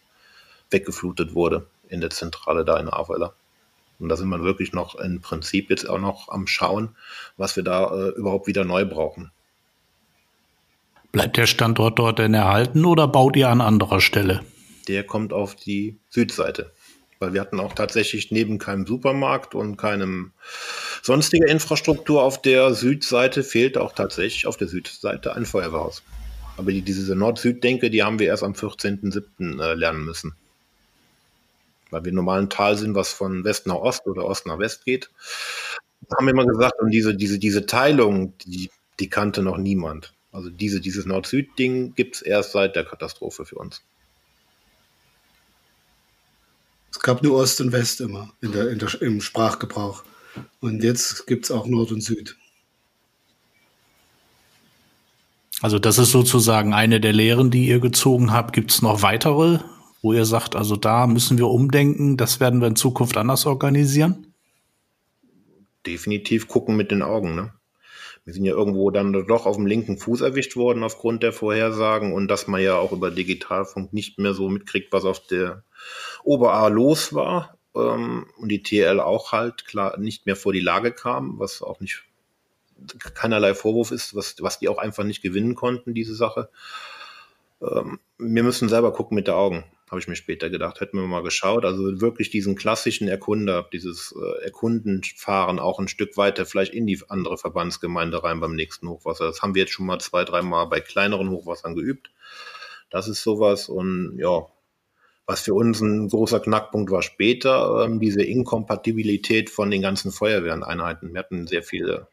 weggeflutet 0.70 1.34
wurde 1.34 1.66
in 1.89 2.01
der 2.01 2.11
Zentrale 2.11 2.64
da 2.64 2.78
in 2.78 2.89
Ahrweiler. 2.89 3.34
Und 3.99 4.09
da 4.09 4.16
sind 4.16 4.28
wir 4.28 4.43
wirklich 4.43 4.72
noch 4.72 4.95
im 4.97 5.20
Prinzip 5.20 5.70
jetzt 5.70 5.89
auch 5.89 5.99
noch 5.99 6.28
am 6.28 6.47
Schauen, 6.47 6.97
was 7.37 7.57
wir 7.57 7.62
da 7.62 7.91
äh, 7.95 8.09
überhaupt 8.11 8.47
wieder 8.47 8.64
neu 8.64 8.84
brauchen. 8.84 9.30
Bleibt 11.12 11.37
der 11.39 11.47
Standort 11.47 11.99
dort 11.99 12.18
denn 12.18 12.34
erhalten 12.34 12.84
oder 12.84 13.09
baut 13.09 13.37
ihr 13.37 13.49
an 13.49 13.62
anderer 13.62 14.01
Stelle? 14.01 14.43
Der 14.87 15.05
kommt 15.05 15.32
auf 15.32 15.55
die 15.55 15.99
Südseite. 16.11 16.72
Weil 17.19 17.33
wir 17.33 17.41
hatten 17.41 17.61
auch 17.61 17.73
tatsächlich 17.73 18.31
neben 18.31 18.59
keinem 18.59 18.87
Supermarkt 18.87 19.55
und 19.55 19.77
keinem 19.77 20.33
sonstiger 21.03 21.49
Infrastruktur 21.49 22.23
auf 22.23 22.43
der 22.43 22.75
Südseite 22.75 23.43
fehlt 23.43 23.79
auch 23.79 23.93
tatsächlich 23.93 24.47
auf 24.47 24.57
der 24.57 24.69
Südseite 24.69 25.35
ein 25.35 25.47
Feuerwehrhaus. 25.47 26.03
Aber 26.59 26.73
die, 26.73 26.83
diese 26.83 27.14
Nord-Süd-Denke, 27.14 27.91
die 27.91 28.03
haben 28.03 28.19
wir 28.19 28.29
erst 28.29 28.43
am 28.43 28.53
14.07. 28.53 29.62
Äh, 29.62 29.75
lernen 29.75 30.05
müssen 30.05 30.35
weil 31.91 32.05
wir 32.05 32.12
normal 32.12 32.41
ein 32.41 32.51
Tal 32.51 32.77
sind, 32.77 32.95
was 32.95 33.12
von 33.12 33.45
West 33.45 33.67
nach 33.67 33.77
Ost 33.77 34.07
oder 34.07 34.25
Ost 34.25 34.47
nach 34.47 34.59
West 34.59 34.85
geht. 34.85 35.11
Das 36.03 36.19
haben 36.19 36.27
wir 36.27 36.33
immer 36.33 36.47
gesagt, 36.47 36.81
und 36.81 36.91
diese, 36.91 37.14
diese, 37.14 37.39
diese 37.39 37.67
Teilung, 37.67 38.37
die, 38.39 38.71
die 39.01 39.09
kannte 39.09 39.43
noch 39.43 39.57
niemand. 39.57 40.12
Also 40.33 40.51
diese, 40.51 40.81
dieses 40.81 41.07
Nord-Süd-Ding 41.07 41.95
gibt 41.95 42.17
es 42.17 42.23
erst 42.23 42.53
seit 42.53 42.77
der 42.77 42.85
Katastrophe 42.85 43.45
für 43.45 43.57
uns. 43.57 43.83
Es 46.97 47.03
gab 47.03 47.23
nur 47.23 47.37
Ost 47.37 47.61
und 47.61 47.73
West 47.73 48.01
immer 48.01 48.33
in 48.41 48.53
der, 48.53 48.71
in 48.71 48.79
der, 48.79 49.01
im 49.03 49.21
Sprachgebrauch. 49.21 50.03
Und 50.61 50.83
jetzt 50.83 51.27
gibt 51.27 51.45
es 51.45 51.51
auch 51.51 51.67
Nord 51.67 51.93
und 51.93 52.01
Süd. 52.01 52.37
Also 55.63 55.79
das 55.79 55.99
ist 55.99 56.11
sozusagen 56.11 56.75
eine 56.75 57.01
der 57.01 57.13
Lehren, 57.13 57.51
die 57.51 57.67
ihr 57.67 57.81
gezogen 57.81 58.33
habt. 58.33 58.53
Gibt 58.53 58.71
es 58.71 58.83
noch 58.83 59.03
weitere 59.03 59.61
wo 60.07 60.13
ihr 60.13 60.25
sagt, 60.25 60.55
also 60.55 60.77
da 60.77 61.09
müssen 61.09 61.37
wir 61.37 61.49
umdenken, 61.49 62.17
das 62.17 62.39
werden 62.39 62.61
wir 62.61 62.69
in 62.69 62.77
Zukunft 62.77 63.17
anders 63.17 63.45
organisieren? 63.45 64.33
Definitiv 65.85 66.47
gucken 66.47 66.77
mit 66.77 66.93
den 66.93 67.03
Augen, 67.03 67.35
ne? 67.35 67.53
Wir 68.25 68.33
sind 68.33 68.45
ja 68.45 68.53
irgendwo 68.53 68.91
dann 68.93 69.13
doch 69.13 69.47
auf 69.47 69.57
dem 69.57 69.67
linken 69.67 69.99
Fuß 69.99 70.21
erwischt 70.21 70.55
worden 70.55 70.85
aufgrund 70.85 71.25
der 71.25 71.33
Vorhersagen 71.33 72.13
und 72.13 72.29
dass 72.29 72.47
man 72.47 72.63
ja 72.63 72.77
auch 72.77 72.93
über 72.93 73.11
Digitalfunk 73.11 73.93
nicht 73.93 74.19
mehr 74.21 74.33
so 74.33 74.49
mitkriegt, 74.49 74.93
was 74.93 75.05
auf 75.05 75.27
der 75.27 75.65
Ober-A 76.24 76.68
los 76.68 77.14
war 77.14 77.57
ähm, 77.74 78.26
und 78.37 78.49
die 78.49 78.62
TL 78.62 79.01
auch 79.01 79.32
halt 79.32 79.66
klar 79.66 79.99
nicht 79.99 80.26
mehr 80.26 80.37
vor 80.37 80.53
die 80.53 80.61
Lage 80.61 80.93
kam, 80.93 81.39
was 81.39 81.62
auch 81.62 81.80
nicht 81.80 82.05
keinerlei 83.14 83.55
Vorwurf 83.55 83.91
ist, 83.91 84.14
was, 84.14 84.37
was 84.41 84.59
die 84.59 84.68
auch 84.68 84.78
einfach 84.78 85.05
nicht 85.05 85.22
gewinnen 85.22 85.55
konnten, 85.55 85.95
diese 85.95 86.14
Sache. 86.14 86.51
Ähm, 87.62 87.99
wir 88.18 88.43
müssen 88.43 88.68
selber 88.68 88.93
gucken 88.93 89.14
mit 89.14 89.26
den 89.28 89.34
Augen 89.34 89.64
habe 89.91 90.01
ich 90.01 90.09
mir 90.09 90.16
später 90.16 90.51
gedacht, 90.51 90.80
hätten 90.80 90.99
wir 90.99 91.07
mal 91.07 91.22
geschaut. 91.22 91.64
Also 91.64 92.01
wirklich 92.01 92.30
diesen 92.30 92.57
klassischen 92.57 93.07
Erkunder, 93.07 93.68
dieses 93.72 94.14
äh, 94.16 94.45
Erkundenfahren 94.45 95.61
auch 95.61 95.78
ein 95.78 95.89
Stück 95.89 96.16
weiter 96.16 96.45
vielleicht 96.45 96.74
in 96.74 96.87
die 96.87 97.01
andere 97.09 97.39
Verbandsgemeinde 97.39 98.22
rein 98.22 98.41
beim 98.41 98.57
nächsten 98.57 98.89
Hochwasser. 98.89 99.26
Das 99.26 99.43
haben 99.43 99.55
wir 99.55 99.62
jetzt 99.62 99.72
schon 99.72 99.87
mal 99.87 100.01
zwei, 100.01 100.24
dreimal 100.24 100.66
bei 100.66 100.80
kleineren 100.80 101.30
Hochwassern 101.30 101.76
geübt. 101.76 102.11
Das 102.91 103.07
ist 103.07 103.22
sowas 103.22 103.68
und 103.68 104.18
ja, 104.18 104.47
was 105.27 105.41
für 105.41 105.55
uns 105.55 105.81
ein 105.81 106.09
großer 106.09 106.41
Knackpunkt 106.41 106.91
war 106.91 107.03
später, 107.03 107.85
ähm, 107.85 108.01
diese 108.01 108.22
Inkompatibilität 108.22 109.51
von 109.51 109.70
den 109.70 109.83
ganzen 109.83 110.12
Feuerwehreneinheiten. 110.12 111.12
Wir 111.12 111.18
hatten 111.18 111.47
sehr 111.47 111.62
viele 111.62 112.09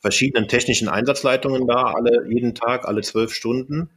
verschiedene 0.00 0.46
technischen 0.46 0.88
Einsatzleitungen 0.88 1.66
da, 1.66 1.92
alle 1.92 2.26
jeden 2.28 2.54
Tag, 2.54 2.86
alle 2.86 3.02
zwölf 3.02 3.32
Stunden 3.32 3.90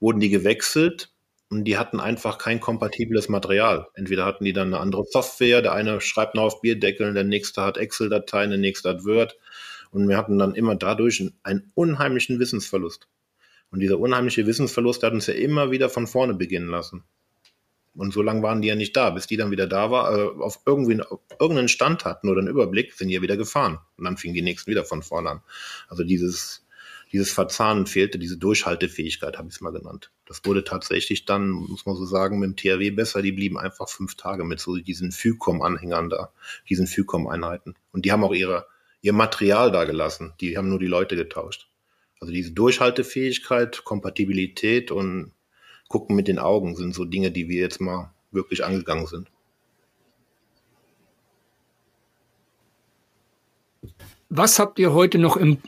wurden 0.00 0.20
die 0.20 0.28
gewechselt 0.30 1.10
und 1.48 1.64
die 1.64 1.78
hatten 1.78 2.00
einfach 2.00 2.38
kein 2.38 2.60
kompatibles 2.60 3.28
Material. 3.28 3.86
Entweder 3.94 4.24
hatten 4.24 4.44
die 4.44 4.52
dann 4.52 4.68
eine 4.68 4.80
andere 4.80 5.04
Software, 5.04 5.62
der 5.62 5.72
eine 5.72 6.00
schreibt 6.00 6.34
noch 6.34 6.42
auf 6.42 6.60
Bierdeckeln, 6.60 7.14
der 7.14 7.24
nächste 7.24 7.62
hat 7.62 7.78
Excel-Dateien, 7.78 8.50
der 8.50 8.58
nächste 8.58 8.90
hat 8.90 9.04
Word. 9.04 9.38
Und 9.90 10.08
wir 10.08 10.16
hatten 10.16 10.38
dann 10.38 10.54
immer 10.54 10.74
dadurch 10.74 11.22
einen 11.44 11.70
unheimlichen 11.74 12.40
Wissensverlust. 12.40 13.08
Und 13.70 13.80
dieser 13.80 13.98
unheimliche 13.98 14.46
Wissensverlust 14.46 15.02
hat 15.02 15.12
uns 15.12 15.28
ja 15.28 15.34
immer 15.34 15.70
wieder 15.70 15.88
von 15.88 16.06
vorne 16.06 16.34
beginnen 16.34 16.68
lassen. 16.68 17.04
Und 17.96 18.12
so 18.12 18.22
lange 18.22 18.42
waren 18.42 18.62
die 18.62 18.68
ja 18.68 18.74
nicht 18.74 18.96
da. 18.96 19.10
Bis 19.10 19.26
die 19.26 19.36
dann 19.36 19.50
wieder 19.50 19.66
da 19.66 19.90
war, 19.90 20.16
äh, 20.16 20.42
auf, 20.42 20.60
irgendwie, 20.66 21.00
auf 21.00 21.20
irgendeinen 21.40 21.68
Stand 21.68 22.04
hatten 22.04 22.28
oder 22.28 22.40
einen 22.40 22.48
Überblick, 22.48 22.92
sind 22.92 23.08
die 23.08 23.14
ja 23.14 23.22
wieder 23.22 23.36
gefahren. 23.36 23.78
Und 23.96 24.04
dann 24.04 24.16
fingen 24.16 24.34
die 24.34 24.42
nächsten 24.42 24.70
wieder 24.70 24.84
von 24.84 25.02
vorne 25.02 25.30
an. 25.30 25.42
Also 25.88 26.04
dieses, 26.04 26.66
dieses 27.12 27.32
Verzahnen 27.32 27.86
fehlte, 27.86 28.18
diese 28.18 28.36
Durchhaltefähigkeit, 28.36 29.38
habe 29.38 29.48
ich 29.48 29.54
es 29.54 29.60
mal 29.60 29.72
genannt. 29.72 30.10
Das 30.26 30.44
wurde 30.44 30.64
tatsächlich 30.64 31.24
dann, 31.24 31.50
muss 31.50 31.86
man 31.86 31.96
so 31.96 32.04
sagen, 32.04 32.38
mit 32.38 32.50
dem 32.50 32.56
THW 32.56 32.90
besser. 32.90 33.22
Die 33.22 33.32
blieben 33.32 33.58
einfach 33.58 33.88
fünf 33.88 34.16
Tage 34.16 34.44
mit 34.44 34.60
so 34.60 34.76
diesen 34.76 35.12
FÜCOM-Anhängern 35.12 36.10
da, 36.10 36.32
diesen 36.68 36.86
FÜCOM-Einheiten. 36.86 37.74
Und 37.92 38.04
die 38.04 38.12
haben 38.12 38.24
auch 38.24 38.34
ihre, 38.34 38.66
ihr 39.00 39.12
Material 39.12 39.70
da 39.70 39.84
gelassen. 39.84 40.34
Die 40.40 40.58
haben 40.58 40.68
nur 40.68 40.80
die 40.80 40.86
Leute 40.86 41.16
getauscht. 41.16 41.68
Also 42.20 42.32
diese 42.32 42.52
Durchhaltefähigkeit, 42.52 43.84
Kompatibilität 43.84 44.90
und 44.90 45.32
gucken 45.88 46.16
mit 46.16 46.28
den 46.28 46.38
Augen 46.38 46.76
sind 46.76 46.94
so 46.94 47.04
Dinge, 47.04 47.30
die 47.30 47.48
wir 47.48 47.60
jetzt 47.60 47.80
mal 47.80 48.10
wirklich 48.30 48.64
angegangen 48.64 49.06
sind. 49.06 49.28
Was 54.28 54.58
habt 54.58 54.78
ihr 54.78 54.92
heute 54.92 55.18
noch 55.18 55.36
im, 55.36 55.58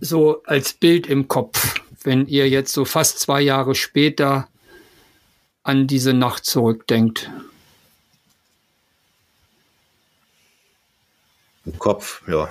so 0.00 0.42
als 0.44 0.72
Bild 0.72 1.06
im 1.08 1.28
Kopf, 1.28 1.80
wenn 2.04 2.26
ihr 2.26 2.48
jetzt 2.48 2.72
so 2.72 2.84
fast 2.84 3.18
zwei 3.18 3.40
Jahre 3.40 3.74
später 3.74 4.48
an 5.64 5.86
diese 5.86 6.14
Nacht 6.14 6.44
zurückdenkt? 6.44 7.30
Im 11.66 11.78
Kopf, 11.78 12.22
ja. 12.28 12.48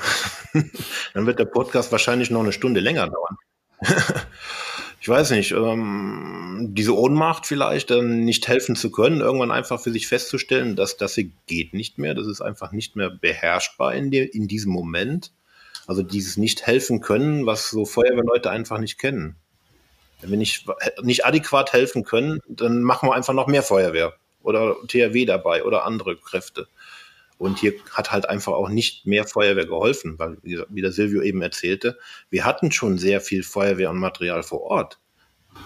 Dann 1.13 1.25
wird 1.25 1.39
der 1.39 1.45
Podcast 1.45 1.91
wahrscheinlich 1.91 2.29
noch 2.29 2.41
eine 2.41 2.51
Stunde 2.51 2.81
länger 2.81 3.07
dauern. 3.07 3.37
ich 5.07 5.09
weiß 5.09 5.31
nicht, 5.31 5.53
ähm, 5.53 6.71
diese 6.73 6.93
Ohnmacht 6.93 7.45
vielleicht, 7.45 7.91
dann 7.91 8.25
nicht 8.25 8.45
helfen 8.49 8.75
zu 8.75 8.91
können, 8.91 9.21
irgendwann 9.21 9.51
einfach 9.51 9.79
für 9.79 9.89
sich 9.89 10.05
festzustellen, 10.05 10.75
dass 10.75 10.97
das 10.97 11.15
hier 11.15 11.29
geht 11.45 11.73
nicht 11.73 11.97
mehr, 11.97 12.13
das 12.13 12.27
ist 12.27 12.41
einfach 12.41 12.73
nicht 12.73 12.97
mehr 12.97 13.09
beherrschbar 13.09 13.95
in, 13.95 14.11
die, 14.11 14.17
in 14.17 14.49
diesem 14.49 14.73
Moment. 14.73 15.31
Also 15.87 16.03
dieses 16.03 16.35
nicht 16.35 16.67
helfen 16.67 16.99
können, 16.99 17.45
was 17.45 17.69
so 17.69 17.85
Feuerwehrleute 17.85 18.49
einfach 18.49 18.79
nicht 18.79 18.97
kennen. 18.97 19.37
Wenn 20.19 20.31
wir 20.31 20.37
nicht, 20.37 20.65
nicht 21.01 21.25
adäquat 21.25 21.71
helfen 21.71 22.03
können, 22.03 22.41
dann 22.49 22.81
machen 22.81 23.07
wir 23.07 23.15
einfach 23.15 23.33
noch 23.33 23.47
mehr 23.47 23.63
Feuerwehr 23.63 24.11
oder 24.43 24.75
THW 24.89 25.23
dabei 25.23 25.63
oder 25.63 25.85
andere 25.85 26.17
Kräfte. 26.17 26.67
Und 27.37 27.59
hier 27.59 27.73
hat 27.91 28.11
halt 28.11 28.27
einfach 28.27 28.53
auch 28.53 28.69
nicht 28.69 29.05
mehr 29.05 29.25
Feuerwehr 29.25 29.67
geholfen, 29.67 30.17
weil, 30.17 30.37
wie 30.41 30.81
der 30.81 30.91
Silvio 30.91 31.21
eben 31.21 31.41
erzählte, 31.41 31.97
wir 32.29 32.45
hatten 32.45 32.71
schon 32.71 32.97
sehr 32.97 33.21
viel 33.21 33.43
Feuerwehr 33.43 33.89
und 33.89 33.99
Material 33.99 34.41
vor 34.43 34.61
Ort 34.61 34.99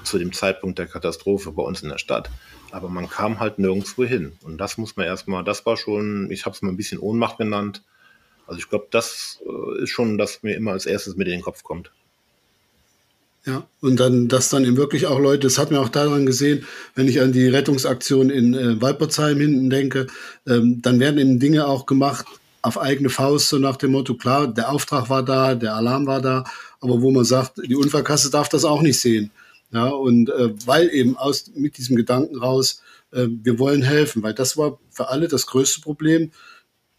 zu 0.03 0.17
dem 0.17 0.33
Zeitpunkt 0.33 0.79
der 0.79 0.87
Katastrophe 0.87 1.51
bei 1.51 1.63
uns 1.63 1.81
in 1.81 1.89
der 1.89 1.97
Stadt. 1.97 2.29
Aber 2.71 2.89
man 2.89 3.09
kam 3.09 3.39
halt 3.39 3.59
nirgendwo 3.59 4.03
hin. 4.03 4.37
Und 4.43 4.57
das 4.57 4.77
muss 4.77 4.95
man 4.95 5.05
erstmal, 5.05 5.43
das 5.43 5.65
war 5.65 5.77
schon, 5.77 6.29
ich 6.31 6.45
habe 6.45 6.55
es 6.55 6.61
mal 6.61 6.69
ein 6.69 6.77
bisschen 6.77 6.99
Ohnmacht 6.99 7.37
genannt. 7.37 7.83
Also 8.47 8.59
ich 8.59 8.69
glaube, 8.69 8.87
das 8.91 9.41
äh, 9.45 9.83
ist 9.83 9.89
schon, 9.89 10.17
das 10.17 10.43
mir 10.43 10.55
immer 10.55 10.71
als 10.71 10.85
erstes 10.85 11.15
mit 11.15 11.27
in 11.27 11.33
den 11.33 11.41
Kopf 11.41 11.63
kommt. 11.63 11.91
Ja, 13.43 13.65
und 13.79 13.99
dann, 13.99 14.27
dass 14.27 14.49
dann 14.49 14.65
eben 14.65 14.77
wirklich 14.77 15.07
auch 15.07 15.19
Leute, 15.19 15.47
das 15.47 15.57
hat 15.57 15.71
man 15.71 15.79
auch 15.79 15.89
daran 15.89 16.27
gesehen, 16.27 16.63
wenn 16.93 17.07
ich 17.07 17.21
an 17.21 17.31
die 17.31 17.47
Rettungsaktion 17.47 18.29
in 18.29 18.53
äh, 18.53 18.79
Walpertsheim 18.79 19.39
hinten 19.39 19.71
denke, 19.71 20.05
ähm, 20.47 20.81
dann 20.83 20.99
werden 20.99 21.17
eben 21.17 21.39
Dinge 21.39 21.65
auch 21.65 21.87
gemacht 21.87 22.27
auf 22.61 22.79
eigene 22.79 23.09
Faust, 23.09 23.49
so 23.49 23.57
nach 23.57 23.77
dem 23.77 23.93
Motto, 23.93 24.13
klar, 24.13 24.47
der 24.47 24.71
Auftrag 24.71 25.09
war 25.09 25.23
da, 25.23 25.55
der 25.55 25.73
Alarm 25.73 26.05
war 26.05 26.21
da, 26.21 26.43
aber 26.79 27.01
wo 27.01 27.09
man 27.09 27.25
sagt, 27.25 27.53
die 27.65 27.75
Unfallkasse 27.75 28.29
darf 28.29 28.49
das 28.49 28.63
auch 28.63 28.83
nicht 28.83 28.99
sehen. 28.99 29.31
Ja, 29.71 29.87
und 29.87 30.29
äh, 30.29 30.49
weil 30.67 30.89
eben 30.89 31.17
aus, 31.17 31.49
mit 31.55 31.77
diesem 31.77 31.95
Gedanken 31.95 32.37
raus, 32.37 32.81
äh, 33.11 33.27
wir 33.27 33.57
wollen 33.57 33.81
helfen, 33.81 34.21
weil 34.21 34.33
das 34.33 34.57
war 34.57 34.77
für 34.91 35.09
alle 35.09 35.27
das 35.27 35.47
größte 35.47 35.81
Problem. 35.81 36.31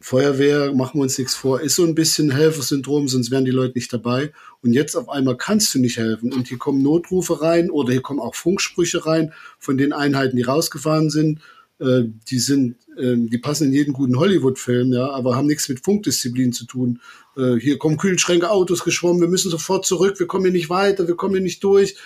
Feuerwehr, 0.02 0.74
machen 0.74 0.98
wir 0.98 1.02
uns 1.02 1.16
nichts 1.16 1.34
vor, 1.34 1.60
ist 1.60 1.76
so 1.76 1.84
ein 1.84 1.94
bisschen 1.94 2.30
Helfersyndrom, 2.32 3.06
sonst 3.06 3.30
wären 3.30 3.44
die 3.44 3.52
Leute 3.52 3.74
nicht 3.74 3.92
dabei. 3.92 4.32
Und 4.60 4.72
jetzt 4.72 4.96
auf 4.96 5.08
einmal 5.08 5.36
kannst 5.36 5.74
du 5.74 5.78
nicht 5.78 5.96
helfen. 5.96 6.32
Und 6.32 6.48
hier 6.48 6.58
kommen 6.58 6.82
Notrufe 6.82 7.40
rein 7.40 7.70
oder 7.70 7.92
hier 7.92 8.02
kommen 8.02 8.20
auch 8.20 8.34
Funksprüche 8.34 9.06
rein 9.06 9.32
von 9.58 9.78
den 9.78 9.92
Einheiten, 9.92 10.36
die 10.36 10.42
rausgefahren 10.42 11.08
sind. 11.08 11.40
Äh, 11.78 12.04
die 12.28 12.38
sind, 12.38 12.76
äh, 12.96 13.16
die 13.16 13.38
passen 13.38 13.68
in 13.68 13.72
jeden 13.72 13.92
guten 13.92 14.18
Hollywood-Film, 14.18 14.92
ja, 14.92 15.10
aber 15.10 15.36
haben 15.36 15.46
nichts 15.46 15.68
mit 15.68 15.84
Funkdisziplin 15.84 16.52
zu 16.52 16.64
tun. 16.64 17.00
Äh, 17.36 17.56
hier 17.56 17.78
kommen 17.78 17.96
Kühlschränke, 17.96 18.50
Autos 18.50 18.84
geschwommen, 18.84 19.20
wir 19.20 19.28
müssen 19.28 19.50
sofort 19.50 19.86
zurück, 19.86 20.18
wir 20.18 20.26
kommen 20.26 20.44
hier 20.44 20.52
nicht 20.52 20.70
weiter, 20.70 21.08
wir 21.08 21.16
kommen 21.16 21.34
hier 21.34 21.42
nicht 21.42 21.62
durch. 21.64 21.96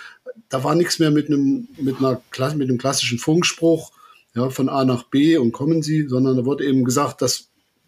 Da 0.49 0.63
war 0.63 0.75
nichts 0.75 0.99
mehr 0.99 1.11
mit 1.11 1.27
einem, 1.27 1.67
mit 1.79 1.97
einer, 1.97 2.21
mit 2.55 2.69
einem 2.69 2.77
klassischen 2.77 3.19
Funkspruch, 3.19 3.91
ja, 4.35 4.49
von 4.49 4.69
A 4.69 4.85
nach 4.85 5.03
B 5.03 5.37
und 5.37 5.51
kommen 5.51 5.81
Sie, 5.81 6.07
sondern 6.07 6.37
da 6.37 6.45
wurde 6.45 6.65
eben 6.65 6.83
gesagt, 6.83 7.21
dass 7.21 7.46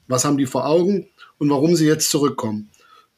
was 0.10 0.26
haben 0.26 0.38
die 0.38 0.46
vor 0.46 0.66
Augen 0.66 1.08
und 1.38 1.50
warum 1.50 1.76
sie 1.76 1.86
jetzt 1.86 2.10
zurückkommen. 2.10 2.70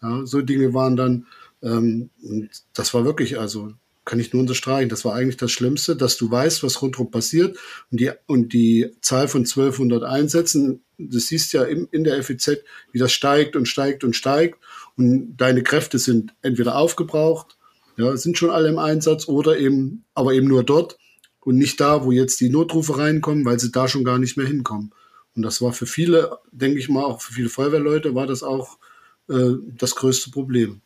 Ja, 0.03 0.25
so 0.25 0.41
Dinge 0.41 0.73
waren 0.73 0.95
dann, 0.95 1.25
ähm, 1.63 2.09
und 2.21 2.49
das 2.73 2.93
war 2.93 3.05
wirklich, 3.05 3.39
also 3.39 3.73
kann 4.03 4.19
ich 4.19 4.33
nur 4.33 4.41
unterstreichen, 4.41 4.89
das 4.89 5.05
war 5.05 5.13
eigentlich 5.13 5.37
das 5.37 5.51
Schlimmste, 5.51 5.95
dass 5.95 6.17
du 6.17 6.29
weißt, 6.29 6.63
was 6.63 6.81
rundherum 6.81 7.11
passiert 7.11 7.57
und 7.91 7.99
die, 7.99 8.11
und 8.25 8.53
die 8.53 8.91
Zahl 9.01 9.27
von 9.27 9.41
1200 9.41 10.03
Einsätzen, 10.03 10.81
das 10.97 11.27
siehst 11.27 11.53
ja 11.53 11.63
in, 11.63 11.87
in 11.91 12.03
der 12.03 12.21
FEZ, 12.21 12.63
wie 12.91 12.99
das 12.99 13.11
steigt 13.11 13.55
und 13.55 13.67
steigt 13.67 14.03
und 14.03 14.15
steigt 14.15 14.59
und 14.97 15.37
deine 15.37 15.63
Kräfte 15.63 15.99
sind 15.99 16.33
entweder 16.41 16.75
aufgebraucht, 16.75 17.57
ja, 17.95 18.17
sind 18.17 18.37
schon 18.37 18.49
alle 18.49 18.69
im 18.69 18.79
Einsatz 18.79 19.27
oder 19.27 19.57
eben, 19.57 20.03
aber 20.15 20.33
eben 20.33 20.47
nur 20.47 20.63
dort 20.63 20.97
und 21.39 21.57
nicht 21.57 21.79
da, 21.79 22.03
wo 22.03 22.11
jetzt 22.11 22.39
die 22.39 22.49
Notrufe 22.49 22.97
reinkommen, 22.97 23.45
weil 23.45 23.59
sie 23.59 23.71
da 23.71 23.87
schon 23.87 24.03
gar 24.03 24.17
nicht 24.17 24.35
mehr 24.35 24.47
hinkommen. 24.47 24.91
Und 25.35 25.43
das 25.43 25.61
war 25.61 25.73
für 25.73 25.85
viele, 25.85 26.37
denke 26.51 26.79
ich 26.79 26.89
mal, 26.89 27.03
auch 27.03 27.21
für 27.21 27.33
viele 27.33 27.49
Feuerwehrleute 27.49 28.15
war 28.15 28.27
das 28.27 28.43
auch 28.43 28.77
äh, 29.29 29.53
das 29.77 29.95
größte 29.95 30.31
Problem. 30.31 30.81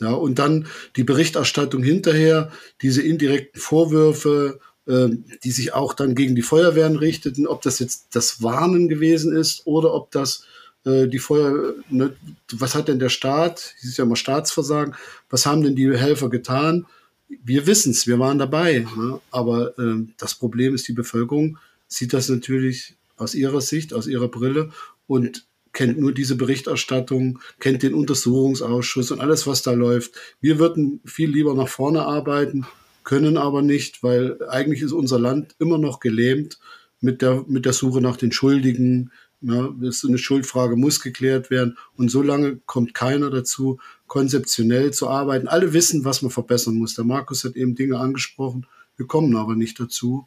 Ja, 0.00 0.12
und 0.12 0.38
dann 0.38 0.66
die 0.96 1.04
Berichterstattung 1.04 1.82
hinterher, 1.82 2.50
diese 2.82 3.00
indirekten 3.02 3.60
Vorwürfe, 3.60 4.60
äh, 4.86 5.08
die 5.42 5.50
sich 5.50 5.72
auch 5.72 5.94
dann 5.94 6.14
gegen 6.14 6.34
die 6.34 6.42
Feuerwehren 6.42 6.96
richteten, 6.96 7.46
ob 7.46 7.62
das 7.62 7.78
jetzt 7.78 8.08
das 8.12 8.42
Warnen 8.42 8.88
gewesen 8.88 9.34
ist 9.34 9.66
oder 9.66 9.94
ob 9.94 10.10
das 10.10 10.44
äh, 10.84 11.08
die 11.08 11.18
Feuer, 11.18 11.74
ne, 11.88 12.14
was 12.52 12.74
hat 12.74 12.88
denn 12.88 12.98
der 12.98 13.08
Staat, 13.08 13.74
das 13.76 13.84
ist 13.84 13.96
ja 13.96 14.04
immer 14.04 14.16
Staatsversagen, 14.16 14.94
was 15.30 15.46
haben 15.46 15.62
denn 15.62 15.76
die 15.76 15.96
Helfer 15.96 16.28
getan? 16.28 16.86
Wir 17.28 17.66
wissen 17.66 17.90
es, 17.90 18.06
wir 18.06 18.18
waren 18.18 18.38
dabei, 18.38 18.86
ne? 18.96 19.20
aber 19.30 19.76
äh, 19.78 20.06
das 20.16 20.34
Problem 20.34 20.74
ist, 20.74 20.86
die 20.86 20.92
Bevölkerung 20.92 21.58
sieht 21.88 22.12
das 22.12 22.28
natürlich 22.28 22.94
aus 23.16 23.34
ihrer 23.34 23.60
Sicht, 23.60 23.94
aus 23.94 24.06
ihrer 24.06 24.28
Brille 24.28 24.70
und 25.06 25.46
kennt 25.72 25.98
nur 25.98 26.12
diese 26.12 26.36
Berichterstattung, 26.36 27.38
kennt 27.60 27.82
den 27.82 27.94
Untersuchungsausschuss 27.94 29.10
und 29.10 29.20
alles, 29.20 29.46
was 29.46 29.62
da 29.62 29.72
läuft. 29.72 30.12
Wir 30.40 30.58
würden 30.58 31.00
viel 31.04 31.30
lieber 31.30 31.54
nach 31.54 31.68
vorne 31.68 32.02
arbeiten, 32.02 32.66
können 33.04 33.36
aber 33.36 33.62
nicht, 33.62 34.02
weil 34.02 34.38
eigentlich 34.48 34.82
ist 34.82 34.92
unser 34.92 35.18
Land 35.18 35.54
immer 35.58 35.78
noch 35.78 36.00
gelähmt 36.00 36.58
mit 37.00 37.22
der, 37.22 37.44
mit 37.46 37.66
der 37.66 37.72
Suche 37.72 38.00
nach 38.00 38.16
den 38.16 38.32
Schuldigen. 38.32 39.12
Ja, 39.42 39.72
ist 39.82 40.04
eine 40.04 40.18
Schuldfrage 40.18 40.76
muss 40.76 41.00
geklärt 41.00 41.50
werden. 41.50 41.76
Und 41.96 42.10
so 42.10 42.22
lange 42.22 42.58
kommt 42.64 42.94
keiner 42.94 43.30
dazu, 43.30 43.78
konzeptionell 44.06 44.92
zu 44.92 45.08
arbeiten. 45.08 45.46
Alle 45.46 45.72
wissen, 45.72 46.04
was 46.04 46.22
man 46.22 46.30
verbessern 46.30 46.76
muss. 46.76 46.94
Der 46.94 47.04
Markus 47.04 47.44
hat 47.44 47.54
eben 47.54 47.74
Dinge 47.74 47.98
angesprochen. 47.98 48.66
Wir 48.96 49.06
kommen 49.06 49.36
aber 49.36 49.54
nicht 49.54 49.78
dazu. 49.78 50.26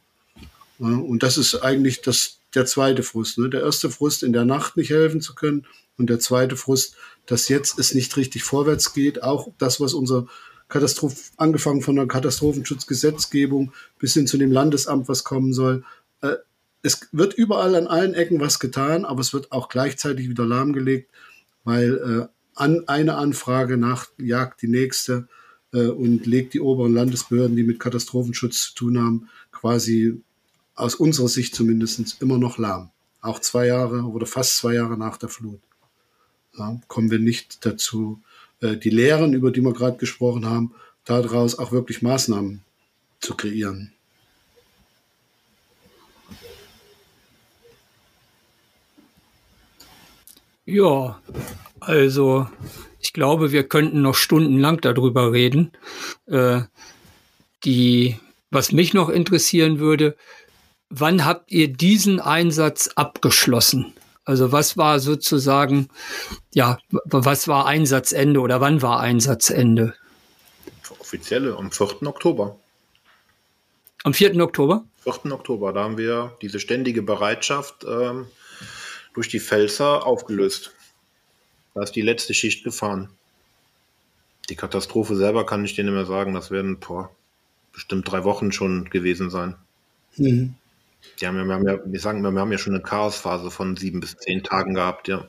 Ja, 0.78 0.86
und 0.86 1.22
das 1.22 1.38
ist 1.38 1.56
eigentlich 1.56 2.02
das, 2.02 2.39
der 2.54 2.66
zweite 2.66 3.02
Frust. 3.02 3.38
Ne? 3.38 3.48
Der 3.48 3.62
erste 3.62 3.90
Frust, 3.90 4.22
in 4.22 4.32
der 4.32 4.44
Nacht 4.44 4.76
nicht 4.76 4.90
helfen 4.90 5.20
zu 5.20 5.34
können. 5.34 5.66
Und 5.96 6.08
der 6.08 6.18
zweite 6.18 6.56
Frust, 6.56 6.96
dass 7.26 7.48
jetzt 7.48 7.78
es 7.78 7.94
nicht 7.94 8.16
richtig 8.16 8.42
vorwärts 8.42 8.92
geht. 8.92 9.22
Auch 9.22 9.52
das, 9.58 9.80
was 9.80 9.94
unser 9.94 10.26
Katastroph 10.68 11.32
angefangen 11.36 11.82
von 11.82 11.96
der 11.96 12.06
Katastrophenschutzgesetzgebung 12.06 13.72
bis 13.98 14.14
hin 14.14 14.26
zu 14.26 14.38
dem 14.38 14.52
Landesamt, 14.52 15.08
was 15.08 15.24
kommen 15.24 15.52
soll. 15.52 15.84
Äh, 16.22 16.36
es 16.82 17.08
wird 17.12 17.34
überall 17.34 17.74
an 17.74 17.86
allen 17.86 18.14
Ecken 18.14 18.40
was 18.40 18.58
getan, 18.58 19.04
aber 19.04 19.20
es 19.20 19.34
wird 19.34 19.52
auch 19.52 19.68
gleichzeitig 19.68 20.30
wieder 20.30 20.46
lahmgelegt, 20.46 21.10
weil 21.64 22.28
äh, 22.30 22.34
an 22.54 22.84
eine 22.88 23.16
Anfrage 23.16 23.76
nach 23.76 24.06
jagt 24.18 24.62
die 24.62 24.68
nächste 24.68 25.28
äh, 25.72 25.86
und 25.86 26.26
legt 26.26 26.54
die 26.54 26.60
oberen 26.60 26.94
Landesbehörden, 26.94 27.56
die 27.56 27.64
mit 27.64 27.80
Katastrophenschutz 27.80 28.68
zu 28.68 28.74
tun 28.74 28.98
haben, 28.98 29.28
quasi 29.52 30.22
aus 30.74 30.94
unserer 30.94 31.28
Sicht 31.28 31.54
zumindest 31.54 32.20
immer 32.20 32.38
noch 32.38 32.58
lahm. 32.58 32.90
Auch 33.20 33.38
zwei 33.38 33.66
Jahre 33.66 34.02
oder 34.02 34.26
fast 34.26 34.56
zwei 34.56 34.74
Jahre 34.74 34.96
nach 34.96 35.16
der 35.16 35.28
Flut. 35.28 35.60
Ja, 36.56 36.80
kommen 36.88 37.10
wir 37.10 37.18
nicht 37.18 37.64
dazu, 37.64 38.20
äh, 38.60 38.76
die 38.76 38.90
Lehren, 38.90 39.34
über 39.34 39.50
die 39.50 39.60
wir 39.60 39.72
gerade 39.72 39.98
gesprochen 39.98 40.46
haben, 40.46 40.74
daraus 41.04 41.58
auch 41.58 41.72
wirklich 41.72 42.02
Maßnahmen 42.02 42.62
zu 43.20 43.34
kreieren. 43.34 43.92
Ja, 50.64 51.20
also 51.80 52.46
ich 53.00 53.12
glaube, 53.12 53.50
wir 53.50 53.64
könnten 53.64 54.02
noch 54.02 54.14
stundenlang 54.14 54.80
darüber 54.80 55.32
reden. 55.32 55.72
Äh, 56.26 56.60
die, 57.64 58.16
was 58.50 58.72
mich 58.72 58.94
noch 58.94 59.08
interessieren 59.08 59.80
würde, 59.80 60.16
wann 60.90 61.24
habt 61.24 61.50
ihr 61.50 61.68
diesen 61.68 62.20
Einsatz 62.20 62.90
abgeschlossen? 62.96 63.94
Also 64.24 64.52
was 64.52 64.76
war 64.76 65.00
sozusagen, 65.00 65.88
ja, 66.52 66.78
was 66.90 67.48
war 67.48 67.66
Einsatzende 67.66 68.40
oder 68.40 68.60
wann 68.60 68.82
war 68.82 69.00
Einsatzende? 69.00 69.94
Offizielle 70.98 71.56
am 71.56 71.72
4. 71.72 72.02
Oktober. 72.02 72.58
Am 74.04 74.12
4. 74.12 74.38
Oktober? 74.40 74.84
4. 75.04 75.32
Oktober, 75.32 75.72
da 75.72 75.84
haben 75.84 75.96
wir 75.96 76.36
diese 76.42 76.60
ständige 76.60 77.02
Bereitschaft 77.02 77.84
ähm, 77.88 78.26
durch 79.14 79.28
die 79.28 79.40
Pfälzer 79.40 80.06
aufgelöst. 80.06 80.72
Da 81.74 81.82
ist 81.82 81.92
die 81.92 82.02
letzte 82.02 82.34
Schicht 82.34 82.64
gefahren. 82.64 83.08
Die 84.48 84.56
Katastrophe 84.56 85.16
selber 85.16 85.46
kann 85.46 85.64
ich 85.64 85.74
dir 85.74 85.84
nicht 85.84 85.92
mehr 85.92 86.06
sagen. 86.06 86.34
Das 86.34 86.50
werden 86.50 86.78
boah, 86.78 87.10
bestimmt 87.72 88.10
drei 88.10 88.24
Wochen 88.24 88.52
schon 88.52 88.90
gewesen 88.90 89.30
sein. 89.30 89.54
Mhm. 90.16 90.54
Ja, 91.18 91.32
wir, 91.32 91.40
haben 91.40 91.66
ja, 91.66 91.78
wir 91.84 92.00
sagen, 92.00 92.22
wir 92.22 92.40
haben 92.40 92.52
ja 92.52 92.58
schon 92.58 92.74
eine 92.74 92.82
Chaosphase 92.82 93.50
von 93.50 93.76
sieben 93.76 94.00
bis 94.00 94.16
zehn 94.16 94.42
Tagen 94.42 94.74
gehabt, 94.74 95.08
ja. 95.08 95.28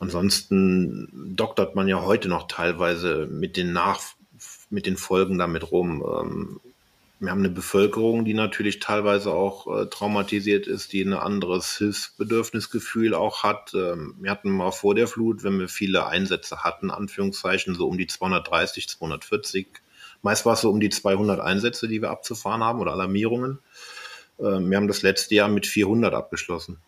Ansonsten 0.00 1.08
doktert 1.34 1.74
man 1.74 1.88
ja 1.88 2.02
heute 2.02 2.28
noch 2.28 2.46
teilweise 2.46 3.26
mit 3.26 3.56
den 3.56 3.72
Nach 3.72 4.00
mit 4.70 4.86
den 4.86 4.96
Folgen 4.96 5.38
damit 5.38 5.70
rum. 5.70 6.02
Ähm, 6.02 6.60
wir 7.20 7.30
haben 7.30 7.38
eine 7.38 7.50
Bevölkerung, 7.50 8.24
die 8.24 8.34
natürlich 8.34 8.80
teilweise 8.80 9.32
auch 9.32 9.66
äh, 9.66 9.86
traumatisiert 9.86 10.66
ist, 10.66 10.92
die 10.92 11.02
ein 11.02 11.14
anderes 11.14 11.78
Hilfsbedürfnisgefühl 11.78 13.14
auch 13.14 13.44
hat. 13.44 13.72
Ähm, 13.74 14.16
wir 14.20 14.30
hatten 14.30 14.50
mal 14.50 14.72
vor 14.72 14.94
der 14.94 15.06
Flut, 15.06 15.42
wenn 15.42 15.58
wir 15.58 15.68
viele 15.68 16.06
Einsätze 16.06 16.64
hatten, 16.64 16.90
Anführungszeichen, 16.90 17.74
so 17.74 17.88
um 17.88 17.96
die 17.96 18.08
230, 18.08 18.88
240. 18.88 19.68
Meist 20.22 20.44
war 20.44 20.54
es 20.54 20.62
so 20.62 20.70
um 20.70 20.80
die 20.80 20.90
200 20.90 21.40
Einsätze, 21.40 21.88
die 21.88 22.02
wir 22.02 22.10
abzufahren 22.10 22.64
haben 22.64 22.80
oder 22.80 22.92
Alarmierungen. 22.92 23.60
Ähm, 24.38 24.70
wir 24.70 24.76
haben 24.76 24.88
das 24.88 25.02
letzte 25.02 25.34
Jahr 25.34 25.48
mit 25.48 25.66
400 25.66 26.14
abgeschlossen. 26.14 26.78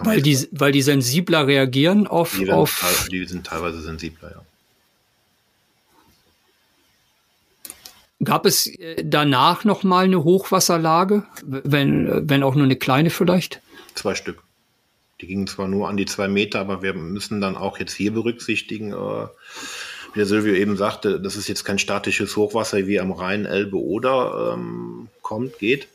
weil, 0.00 0.22
die, 0.22 0.48
weil 0.52 0.72
die 0.72 0.82
sensibler 0.82 1.46
reagieren 1.46 2.06
auf. 2.06 2.36
Die, 2.38 2.50
auf 2.50 3.06
die 3.10 3.24
sind 3.26 3.46
teilweise 3.46 3.80
sensibler, 3.80 4.30
ja. 4.30 4.42
Gab 8.24 8.46
es 8.46 8.66
äh, 8.66 9.04
danach 9.04 9.64
noch 9.64 9.84
mal 9.84 10.04
eine 10.04 10.24
Hochwasserlage, 10.24 11.24
wenn, 11.44 12.28
wenn 12.28 12.42
auch 12.42 12.54
nur 12.54 12.64
eine 12.64 12.76
kleine 12.76 13.10
vielleicht? 13.10 13.60
Zwei 13.94 14.14
Stück. 14.14 14.42
Die 15.20 15.26
gingen 15.26 15.46
zwar 15.46 15.68
nur 15.68 15.88
an 15.88 15.96
die 15.96 16.06
zwei 16.06 16.28
Meter, 16.28 16.60
aber 16.60 16.82
wir 16.82 16.94
müssen 16.94 17.40
dann 17.40 17.56
auch 17.56 17.78
jetzt 17.78 17.94
hier 17.94 18.12
berücksichtigen, 18.12 18.92
äh, 18.92 19.26
wie 20.12 20.18
der 20.18 20.26
Silvio 20.26 20.54
eben 20.54 20.76
sagte, 20.76 21.20
das 21.20 21.36
ist 21.36 21.48
jetzt 21.48 21.64
kein 21.64 21.78
statisches 21.78 22.36
Hochwasser 22.36 22.86
wie 22.86 23.00
am 23.00 23.12
Rhein, 23.12 23.44
Elbe 23.44 23.76
oder 23.76 24.54
ähm, 24.54 25.08
kommt, 25.28 25.58
geht 25.58 25.88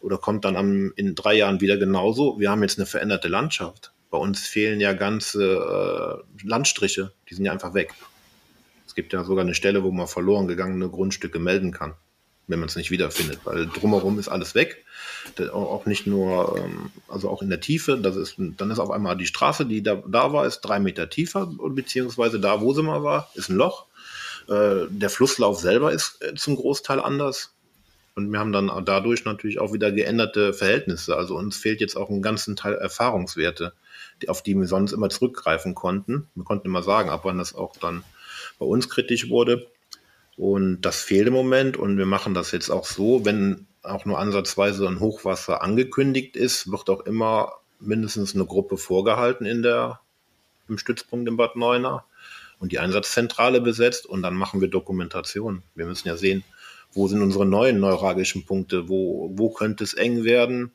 oder 0.00 0.16
kommt 0.16 0.44
dann 0.44 0.56
am, 0.56 0.92
in 0.94 1.16
drei 1.16 1.34
Jahren 1.34 1.60
wieder 1.60 1.76
genauso. 1.76 2.38
Wir 2.38 2.50
haben 2.50 2.62
jetzt 2.62 2.78
eine 2.78 2.86
veränderte 2.86 3.26
Landschaft. 3.26 3.92
Bei 4.10 4.18
uns 4.18 4.46
fehlen 4.46 4.78
ja 4.78 4.92
ganze 4.92 6.22
äh, 6.40 6.46
Landstriche, 6.46 7.10
die 7.28 7.34
sind 7.34 7.44
ja 7.44 7.52
einfach 7.52 7.74
weg. 7.74 7.92
Es 8.86 8.94
gibt 8.94 9.12
ja 9.12 9.24
sogar 9.24 9.44
eine 9.44 9.54
Stelle, 9.54 9.82
wo 9.82 9.90
man 9.90 10.06
verloren 10.06 10.46
gegangene 10.46 10.88
Grundstücke 10.88 11.40
melden 11.40 11.72
kann, 11.72 11.94
wenn 12.46 12.60
man 12.60 12.68
es 12.68 12.76
nicht 12.76 12.92
wiederfindet, 12.92 13.40
weil 13.44 13.66
drumherum 13.66 14.20
ist 14.20 14.28
alles 14.28 14.54
weg. 14.54 14.84
Auch 15.52 15.86
nicht 15.86 16.06
nur, 16.06 16.56
ähm, 16.56 16.90
also 17.08 17.28
auch 17.28 17.42
in 17.42 17.50
der 17.50 17.60
Tiefe, 17.60 17.98
das 17.98 18.14
ist, 18.14 18.36
dann 18.38 18.70
ist 18.70 18.78
auf 18.78 18.90
einmal 18.90 19.16
die 19.16 19.26
Straße, 19.26 19.66
die 19.66 19.82
da, 19.82 19.96
da 20.06 20.32
war, 20.32 20.46
ist 20.46 20.60
drei 20.60 20.78
Meter 20.78 21.10
tiefer, 21.10 21.50
beziehungsweise 21.70 22.38
da, 22.38 22.60
wo 22.60 22.72
sie 22.72 22.84
mal 22.84 23.02
war, 23.02 23.30
ist 23.34 23.48
ein 23.48 23.56
Loch. 23.56 23.86
Äh, 24.48 24.86
der 24.88 25.10
Flusslauf 25.10 25.58
selber 25.58 25.92
ist 25.92 26.22
äh, 26.22 26.34
zum 26.34 26.54
Großteil 26.54 27.00
anders. 27.00 27.52
Und 28.14 28.32
wir 28.32 28.38
haben 28.38 28.52
dann 28.52 28.70
dadurch 28.84 29.24
natürlich 29.24 29.60
auch 29.60 29.72
wieder 29.72 29.92
geänderte 29.92 30.52
Verhältnisse. 30.52 31.16
Also 31.16 31.36
uns 31.36 31.56
fehlt 31.56 31.80
jetzt 31.80 31.96
auch 31.96 32.10
ein 32.10 32.22
ganzen 32.22 32.56
Teil 32.56 32.74
Erfahrungswerte, 32.74 33.72
auf 34.26 34.42
die 34.42 34.54
wir 34.54 34.66
sonst 34.66 34.92
immer 34.92 35.08
zurückgreifen 35.08 35.74
konnten. 35.74 36.28
Wir 36.34 36.44
konnten 36.44 36.66
immer 36.66 36.82
sagen, 36.82 37.10
ab 37.10 37.20
wann 37.24 37.38
das 37.38 37.54
auch 37.54 37.76
dann 37.76 38.04
bei 38.58 38.66
uns 38.66 38.88
kritisch 38.88 39.30
wurde. 39.30 39.66
Und 40.36 40.82
das 40.82 41.02
fehlt 41.02 41.28
im 41.28 41.34
Moment 41.34 41.76
und 41.76 41.98
wir 41.98 42.06
machen 42.06 42.34
das 42.34 42.50
jetzt 42.52 42.70
auch 42.70 42.86
so, 42.86 43.24
wenn 43.24 43.66
auch 43.82 44.04
nur 44.04 44.18
ansatzweise 44.18 44.86
ein 44.88 45.00
Hochwasser 45.00 45.62
angekündigt 45.62 46.36
ist, 46.36 46.70
wird 46.70 46.90
auch 46.90 47.00
immer 47.00 47.52
mindestens 47.78 48.34
eine 48.34 48.44
Gruppe 48.44 48.76
vorgehalten 48.76 49.46
in 49.46 49.62
der, 49.62 50.00
im 50.68 50.78
Stützpunkt 50.78 51.28
in 51.28 51.36
Bad 51.36 51.56
Neuenahr 51.56 52.06
und 52.58 52.72
die 52.72 52.78
Einsatzzentrale 52.78 53.60
besetzt 53.60 54.06
und 54.06 54.22
dann 54.22 54.34
machen 54.34 54.60
wir 54.60 54.68
Dokumentation. 54.68 55.62
Wir 55.74 55.86
müssen 55.86 56.08
ja 56.08 56.16
sehen, 56.16 56.44
wo 56.92 57.08
sind 57.08 57.22
unsere 57.22 57.46
neuen 57.46 57.80
neuralgischen 57.80 58.44
Punkte, 58.44 58.88
wo, 58.88 59.30
wo 59.34 59.50
könnte 59.50 59.84
es 59.84 59.94
eng 59.94 60.24
werden. 60.24 60.72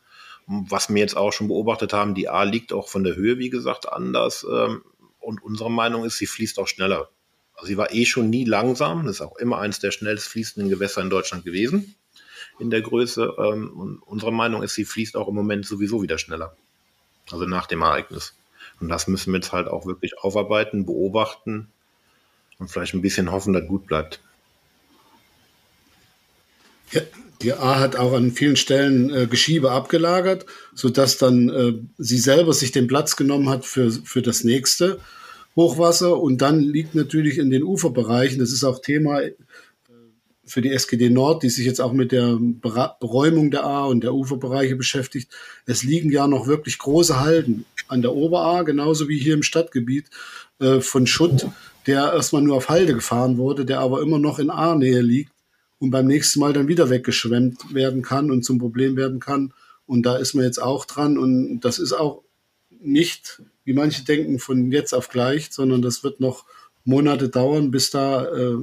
Was 0.47 0.89
wir 0.89 0.97
jetzt 0.97 1.17
auch 1.17 1.33
schon 1.33 1.47
beobachtet 1.47 1.91
haben, 1.91 2.13
die 2.13 2.29
A 2.29 2.43
liegt 2.43 2.71
auch 2.71 2.87
von 2.87 3.03
der 3.03 3.15
Höhe, 3.15 3.39
wie 3.39 3.49
gesagt, 3.49 3.91
anders. 3.91 4.45
Ähm, 4.49 4.83
und 5.19 5.43
unsere 5.43 5.71
Meinung 5.71 6.05
ist, 6.05 6.17
sie 6.17 6.27
fließt 6.27 6.59
auch 6.59 6.67
schneller. 6.67 7.09
Also 7.55 7.67
sie 7.67 7.77
war 7.77 7.91
eh 7.93 8.05
schon 8.05 8.29
nie 8.29 8.45
langsam. 8.45 9.05
Das 9.05 9.15
ist 9.15 9.21
auch 9.21 9.37
immer 9.37 9.59
eines 9.59 9.79
der 9.79 9.91
schnellst 9.91 10.27
fließenden 10.27 10.69
Gewässer 10.69 11.01
in 11.01 11.09
Deutschland 11.09 11.45
gewesen 11.45 11.95
in 12.59 12.69
der 12.69 12.81
Größe. 12.81 13.35
Ähm, 13.37 13.71
und 13.77 13.99
unsere 13.99 14.31
Meinung 14.31 14.63
ist, 14.63 14.75
sie 14.75 14.85
fließt 14.85 15.15
auch 15.17 15.27
im 15.27 15.35
Moment 15.35 15.65
sowieso 15.65 16.01
wieder 16.01 16.17
schneller. 16.17 16.55
Also 17.31 17.45
nach 17.45 17.67
dem 17.67 17.81
Ereignis. 17.81 18.37
Und 18.79 18.89
das 18.89 19.07
müssen 19.07 19.31
wir 19.31 19.39
jetzt 19.39 19.51
halt 19.51 19.67
auch 19.67 19.85
wirklich 19.85 20.19
aufarbeiten, 20.19 20.85
beobachten 20.85 21.71
und 22.59 22.69
vielleicht 22.69 22.93
ein 22.93 23.01
bisschen 23.01 23.31
hoffen, 23.31 23.53
dass 23.53 23.67
gut 23.67 23.87
bleibt. 23.87 24.21
Ja, 26.91 27.01
die 27.41 27.53
A 27.53 27.79
hat 27.79 27.95
auch 27.95 28.13
an 28.13 28.31
vielen 28.31 28.55
Stellen 28.55 29.13
äh, 29.13 29.27
Geschiebe 29.27 29.71
abgelagert, 29.71 30.45
sodass 30.73 31.17
dann 31.17 31.49
äh, 31.49 31.73
sie 31.97 32.17
selber 32.17 32.53
sich 32.53 32.71
den 32.71 32.87
Platz 32.87 33.15
genommen 33.15 33.49
hat 33.49 33.65
für, 33.65 33.91
für 33.91 34.21
das 34.21 34.43
nächste. 34.43 34.99
Hochwasser 35.55 36.19
und 36.19 36.41
dann 36.41 36.59
liegt 36.59 36.95
natürlich 36.95 37.37
in 37.37 37.49
den 37.49 37.63
Uferbereichen, 37.63 38.39
das 38.39 38.51
ist 38.51 38.63
auch 38.63 38.81
Thema 38.81 39.21
äh, 39.21 39.33
für 40.45 40.61
die 40.61 40.71
SGD 40.71 41.09
Nord, 41.09 41.43
die 41.43 41.49
sich 41.49 41.65
jetzt 41.65 41.81
auch 41.81 41.93
mit 41.93 42.11
der 42.11 42.37
Beräumung 42.39 43.51
der 43.51 43.63
A 43.63 43.85
und 43.85 44.03
der 44.03 44.13
Uferbereiche 44.13 44.75
beschäftigt. 44.75 45.31
Es 45.65 45.83
liegen 45.83 46.11
ja 46.11 46.27
noch 46.27 46.47
wirklich 46.47 46.77
große 46.77 47.19
Halden 47.19 47.65
an 47.87 48.01
der 48.01 48.13
Ober-A, 48.13 48.63
genauso 48.63 49.07
wie 49.07 49.17
hier 49.17 49.33
im 49.33 49.43
Stadtgebiet, 49.43 50.09
äh, 50.59 50.81
von 50.81 51.07
Schutt, 51.07 51.47
der 51.87 52.13
erstmal 52.13 52.41
nur 52.41 52.57
auf 52.57 52.69
Halde 52.69 52.93
gefahren 52.93 53.37
wurde, 53.37 53.65
der 53.65 53.79
aber 53.79 54.01
immer 54.01 54.19
noch 54.19 54.39
in 54.39 54.49
A-Nähe 54.49 55.01
liegt 55.01 55.34
und 55.85 55.91
beim 55.91 56.07
nächsten 56.07 56.39
Mal 56.39 56.51
dann 56.51 56.67
wieder 56.67 56.89
weggeschwemmt 56.89 57.73
werden 57.73 58.01
kann 58.01 58.31
und 58.31 58.43
zum 58.43 58.57
Problem 58.57 58.97
werden 58.97 59.19
kann. 59.19 59.53
Und 59.85 60.03
da 60.03 60.17
ist 60.17 60.33
man 60.33 60.43
jetzt 60.43 60.61
auch 60.61 60.85
dran 60.85 61.17
und 61.17 61.59
das 61.59 61.77
ist 61.77 61.93
auch 61.93 62.23
nicht 62.81 63.41
wie 63.65 63.73
manche 63.73 64.03
denken, 64.03 64.39
von 64.39 64.71
jetzt 64.71 64.93
auf 64.93 65.09
gleich, 65.09 65.49
sondern 65.51 65.81
das 65.81 66.03
wird 66.03 66.19
noch 66.19 66.45
Monate 66.85 67.29
dauern, 67.29 67.71
bis 67.71 67.89
da, 67.89 68.25
äh, 68.25 68.57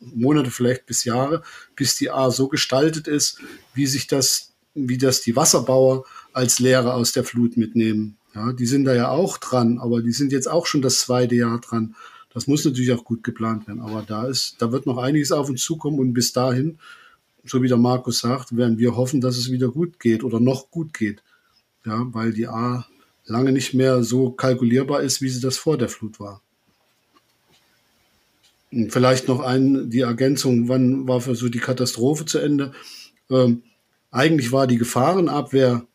Monate 0.00 0.50
vielleicht 0.50 0.86
bis 0.86 1.04
Jahre, 1.04 1.42
bis 1.76 1.96
die 1.96 2.10
A 2.10 2.30
so 2.30 2.48
gestaltet 2.48 3.08
ist, 3.08 3.38
wie 3.74 3.86
sich 3.86 4.06
das, 4.06 4.52
wie 4.74 4.98
das 4.98 5.20
die 5.20 5.36
Wasserbauer 5.36 6.04
als 6.32 6.58
Lehre 6.60 6.94
aus 6.94 7.12
der 7.12 7.24
Flut 7.24 7.56
mitnehmen. 7.56 8.16
Ja, 8.34 8.52
die 8.52 8.66
sind 8.66 8.84
da 8.84 8.94
ja 8.94 9.10
auch 9.10 9.38
dran, 9.38 9.78
aber 9.78 10.02
die 10.02 10.12
sind 10.12 10.32
jetzt 10.32 10.48
auch 10.48 10.66
schon 10.66 10.82
das 10.82 11.00
zweite 11.00 11.34
Jahr 11.34 11.60
dran. 11.60 11.94
Das 12.34 12.46
muss 12.46 12.64
natürlich 12.64 12.92
auch 12.92 13.04
gut 13.04 13.22
geplant 13.22 13.66
werden. 13.66 13.80
Aber 13.80 14.02
da 14.02 14.26
ist, 14.26 14.56
da 14.58 14.72
wird 14.72 14.86
noch 14.86 14.98
einiges 14.98 15.32
auf 15.32 15.48
uns 15.48 15.62
zukommen 15.62 15.98
und 15.98 16.12
bis 16.12 16.32
dahin, 16.32 16.78
so 17.44 17.62
wie 17.62 17.68
der 17.68 17.76
Markus 17.76 18.20
sagt, 18.20 18.56
werden 18.56 18.78
wir 18.78 18.96
hoffen, 18.96 19.20
dass 19.20 19.36
es 19.36 19.50
wieder 19.50 19.68
gut 19.68 20.00
geht 20.00 20.24
oder 20.24 20.40
noch 20.40 20.70
gut 20.70 20.94
geht. 20.94 21.22
Ja, 21.84 22.06
weil 22.12 22.32
die 22.32 22.48
A 22.48 22.86
lange 23.26 23.52
nicht 23.52 23.74
mehr 23.74 24.02
so 24.04 24.30
kalkulierbar 24.30 25.02
ist, 25.02 25.20
wie 25.20 25.28
sie 25.28 25.40
das 25.40 25.58
vor 25.58 25.76
der 25.76 25.88
Flut 25.88 26.20
war. 26.20 26.40
Und 28.70 28.92
vielleicht 28.92 29.28
noch 29.28 29.40
ein, 29.40 29.90
die 29.90 30.00
Ergänzung, 30.00 30.68
wann 30.68 31.06
war 31.06 31.20
für 31.20 31.34
so 31.34 31.48
die 31.48 31.58
Katastrophe 31.58 32.24
zu 32.24 32.38
Ende? 32.38 32.72
Ähm, 33.28 33.62
eigentlich 34.10 34.52
war 34.52 34.66
die 34.66 34.78
Gefahrenabwehr 34.78 35.86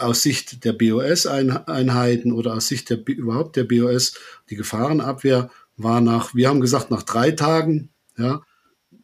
aus 0.00 0.22
Sicht 0.22 0.64
der 0.64 0.72
BOS-Einheiten 0.72 2.32
oder 2.32 2.54
aus 2.54 2.68
Sicht 2.68 2.90
der, 2.90 3.06
überhaupt 3.06 3.56
der 3.56 3.64
BOS, 3.64 4.14
die 4.48 4.56
Gefahrenabwehr 4.56 5.50
war 5.76 6.00
nach, 6.00 6.34
wir 6.34 6.48
haben 6.48 6.60
gesagt, 6.60 6.90
nach 6.90 7.02
drei 7.02 7.30
Tagen, 7.32 7.90
ja, 8.16 8.42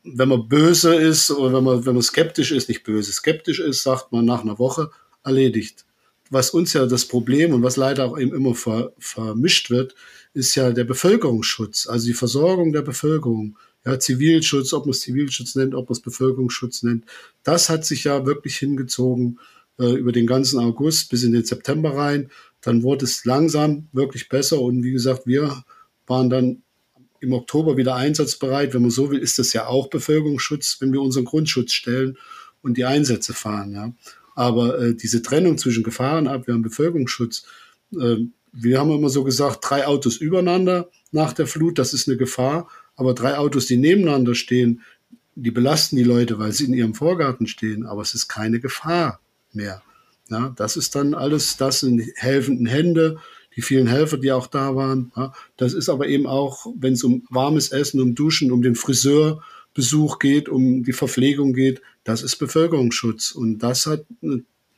wenn 0.04 0.28
man 0.28 0.48
böse 0.48 0.94
ist 0.94 1.30
oder 1.30 1.56
wenn 1.56 1.64
man, 1.64 1.86
wenn 1.86 1.94
man 1.94 2.02
skeptisch 2.02 2.52
ist, 2.52 2.68
nicht 2.68 2.84
böse, 2.84 3.12
skeptisch 3.12 3.58
ist, 3.58 3.82
sagt 3.82 4.12
man 4.12 4.24
nach 4.24 4.42
einer 4.42 4.58
Woche 4.58 4.90
erledigt 5.24 5.86
was 6.30 6.50
uns 6.50 6.72
ja 6.72 6.86
das 6.86 7.06
Problem 7.06 7.52
und 7.52 7.62
was 7.62 7.76
leider 7.76 8.04
auch 8.04 8.18
eben 8.18 8.34
immer 8.34 8.54
ver, 8.54 8.92
vermischt 8.98 9.70
wird, 9.70 9.94
ist 10.34 10.54
ja 10.54 10.70
der 10.72 10.84
Bevölkerungsschutz, 10.84 11.86
also 11.86 12.06
die 12.06 12.14
Versorgung 12.14 12.72
der 12.72 12.82
Bevölkerung. 12.82 13.58
Ja, 13.84 14.00
Zivilschutz, 14.00 14.72
ob 14.72 14.86
man 14.86 14.90
es 14.90 15.00
Zivilschutz 15.00 15.54
nennt, 15.54 15.74
ob 15.74 15.88
man 15.88 15.92
es 15.92 16.00
Bevölkerungsschutz 16.00 16.82
nennt. 16.82 17.04
Das 17.44 17.68
hat 17.68 17.84
sich 17.84 18.04
ja 18.04 18.26
wirklich 18.26 18.56
hingezogen 18.56 19.38
äh, 19.78 19.92
über 19.92 20.12
den 20.12 20.26
ganzen 20.26 20.58
August 20.58 21.10
bis 21.10 21.22
in 21.22 21.32
den 21.32 21.44
September 21.44 21.96
rein. 21.96 22.30
Dann 22.60 22.82
wurde 22.82 23.04
es 23.04 23.24
langsam 23.24 23.88
wirklich 23.92 24.28
besser 24.28 24.60
und 24.60 24.82
wie 24.82 24.92
gesagt, 24.92 25.26
wir 25.26 25.64
waren 26.06 26.30
dann 26.30 26.62
im 27.20 27.32
Oktober 27.32 27.76
wieder 27.76 27.94
einsatzbereit. 27.94 28.74
Wenn 28.74 28.82
man 28.82 28.90
so 28.90 29.10
will, 29.10 29.18
ist 29.18 29.38
das 29.38 29.52
ja 29.52 29.66
auch 29.66 29.88
Bevölkerungsschutz, 29.88 30.78
wenn 30.80 30.92
wir 30.92 31.00
unseren 31.00 31.24
Grundschutz 31.24 31.72
stellen 31.72 32.16
und 32.62 32.76
die 32.76 32.84
Einsätze 32.84 33.34
fahren. 33.34 33.72
Ja. 33.72 33.92
Aber 34.34 34.78
äh, 34.78 34.94
diese 34.94 35.22
Trennung 35.22 35.58
zwischen 35.58 35.82
Gefahrenabwehr 35.82 36.54
und 36.54 36.62
Bevölkerungsschutz, 36.62 37.44
äh, 37.98 38.16
wir 38.52 38.78
haben 38.78 38.90
immer 38.90 39.10
so 39.10 39.24
gesagt, 39.24 39.58
drei 39.62 39.86
Autos 39.86 40.16
übereinander 40.16 40.88
nach 41.12 41.32
der 41.32 41.46
Flut, 41.46 41.78
das 41.78 41.92
ist 41.92 42.08
eine 42.08 42.16
Gefahr. 42.16 42.68
Aber 42.94 43.12
drei 43.12 43.36
Autos, 43.36 43.66
die 43.66 43.76
nebeneinander 43.76 44.34
stehen, 44.34 44.80
die 45.34 45.50
belasten 45.50 45.96
die 45.96 46.02
Leute, 46.02 46.38
weil 46.38 46.52
sie 46.52 46.64
in 46.64 46.72
ihrem 46.72 46.94
Vorgarten 46.94 47.46
stehen. 47.46 47.84
Aber 47.84 48.00
es 48.00 48.14
ist 48.14 48.28
keine 48.28 48.58
Gefahr 48.58 49.20
mehr. 49.56 49.82
Ja, 50.28 50.52
das 50.56 50.76
ist 50.76 50.94
dann 50.94 51.14
alles, 51.14 51.56
das 51.56 51.80
sind 51.80 52.02
helfenden 52.16 52.66
Hände, 52.66 53.18
die 53.54 53.62
vielen 53.62 53.86
Helfer, 53.86 54.18
die 54.18 54.32
auch 54.32 54.46
da 54.46 54.76
waren. 54.76 55.12
Ja, 55.16 55.32
das 55.56 55.72
ist 55.72 55.88
aber 55.88 56.06
eben 56.08 56.26
auch, 56.26 56.66
wenn 56.78 56.92
es 56.92 57.04
um 57.04 57.24
warmes 57.30 57.70
Essen, 57.70 58.00
um 58.00 58.14
Duschen, 58.14 58.52
um 58.52 58.60
den 58.60 58.74
Friseurbesuch 58.74 60.18
geht, 60.18 60.48
um 60.48 60.84
die 60.84 60.92
Verpflegung 60.92 61.54
geht, 61.54 61.80
das 62.04 62.22
ist 62.22 62.36
Bevölkerungsschutz. 62.36 63.32
Und 63.32 63.58
das 63.60 63.86
hat, 63.86 64.04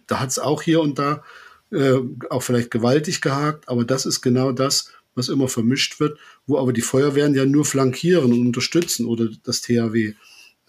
da 0.06 0.20
hat 0.20 0.30
es 0.30 0.38
auch 0.38 0.62
hier 0.62 0.80
und 0.80 0.98
da 0.98 1.22
äh, 1.70 1.98
auch 2.30 2.42
vielleicht 2.42 2.70
gewaltig 2.70 3.20
gehakt, 3.20 3.68
aber 3.68 3.84
das 3.84 4.06
ist 4.06 4.20
genau 4.20 4.52
das, 4.52 4.92
was 5.14 5.28
immer 5.28 5.48
vermischt 5.48 6.00
wird, 6.00 6.18
wo 6.46 6.58
aber 6.58 6.72
die 6.72 6.80
Feuerwehren 6.80 7.34
ja 7.34 7.44
nur 7.44 7.64
flankieren 7.64 8.32
und 8.32 8.40
unterstützen 8.46 9.06
oder 9.06 9.28
das 9.42 9.60
THW, 9.60 10.14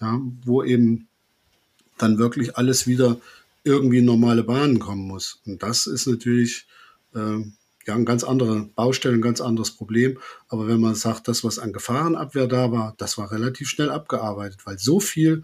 ja, 0.02 0.20
wo 0.44 0.64
eben 0.64 1.08
dann 1.98 2.18
wirklich 2.18 2.58
alles 2.58 2.88
wieder 2.88 3.20
irgendwie 3.64 4.00
in 4.00 4.06
normale 4.06 4.44
Bahnen 4.44 4.80
kommen 4.80 5.08
muss. 5.08 5.42
Und 5.46 5.64
das 5.64 5.88
ist 5.88 6.08
natürlich 6.08 6.68
äh, 7.16 7.40
ja 7.86 7.96
ein 7.96 8.06
ganz 8.06 8.24
anderer 8.24 8.70
Baustelle, 8.76 9.16
ein 9.16 9.22
ganz 9.22 9.42
anderes 9.42 9.72
Problem. 9.72 10.18
Aber 10.48 10.68
wenn 10.68 10.80
man 10.80 10.96
sagt, 10.96 11.28
das, 11.28 11.44
was 11.44 11.60
an 11.60 11.74
Gefahrenabwehr 11.74 12.48
da 12.48 12.72
war, 12.72 12.96
das 12.98 13.18
war 13.18 13.32
relativ 13.32 13.70
schnell 13.70 13.90
abgearbeitet, 13.90 14.62
weil 14.66 14.80
so 14.80 15.00
viel 15.00 15.44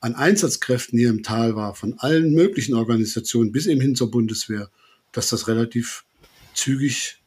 an 0.00 0.16
Einsatzkräften 0.16 0.98
hier 0.98 1.10
im 1.10 1.22
Tal 1.22 1.54
war, 1.54 1.74
von 1.74 1.98
allen 1.98 2.34
möglichen 2.34 2.74
Organisationen 2.74 3.52
bis 3.52 3.66
eben 3.66 3.80
hin 3.80 3.94
zur 3.94 4.10
Bundeswehr, 4.10 4.68
dass 5.12 5.28
das 5.28 5.46
relativ 5.46 6.04
zügig 6.54 7.22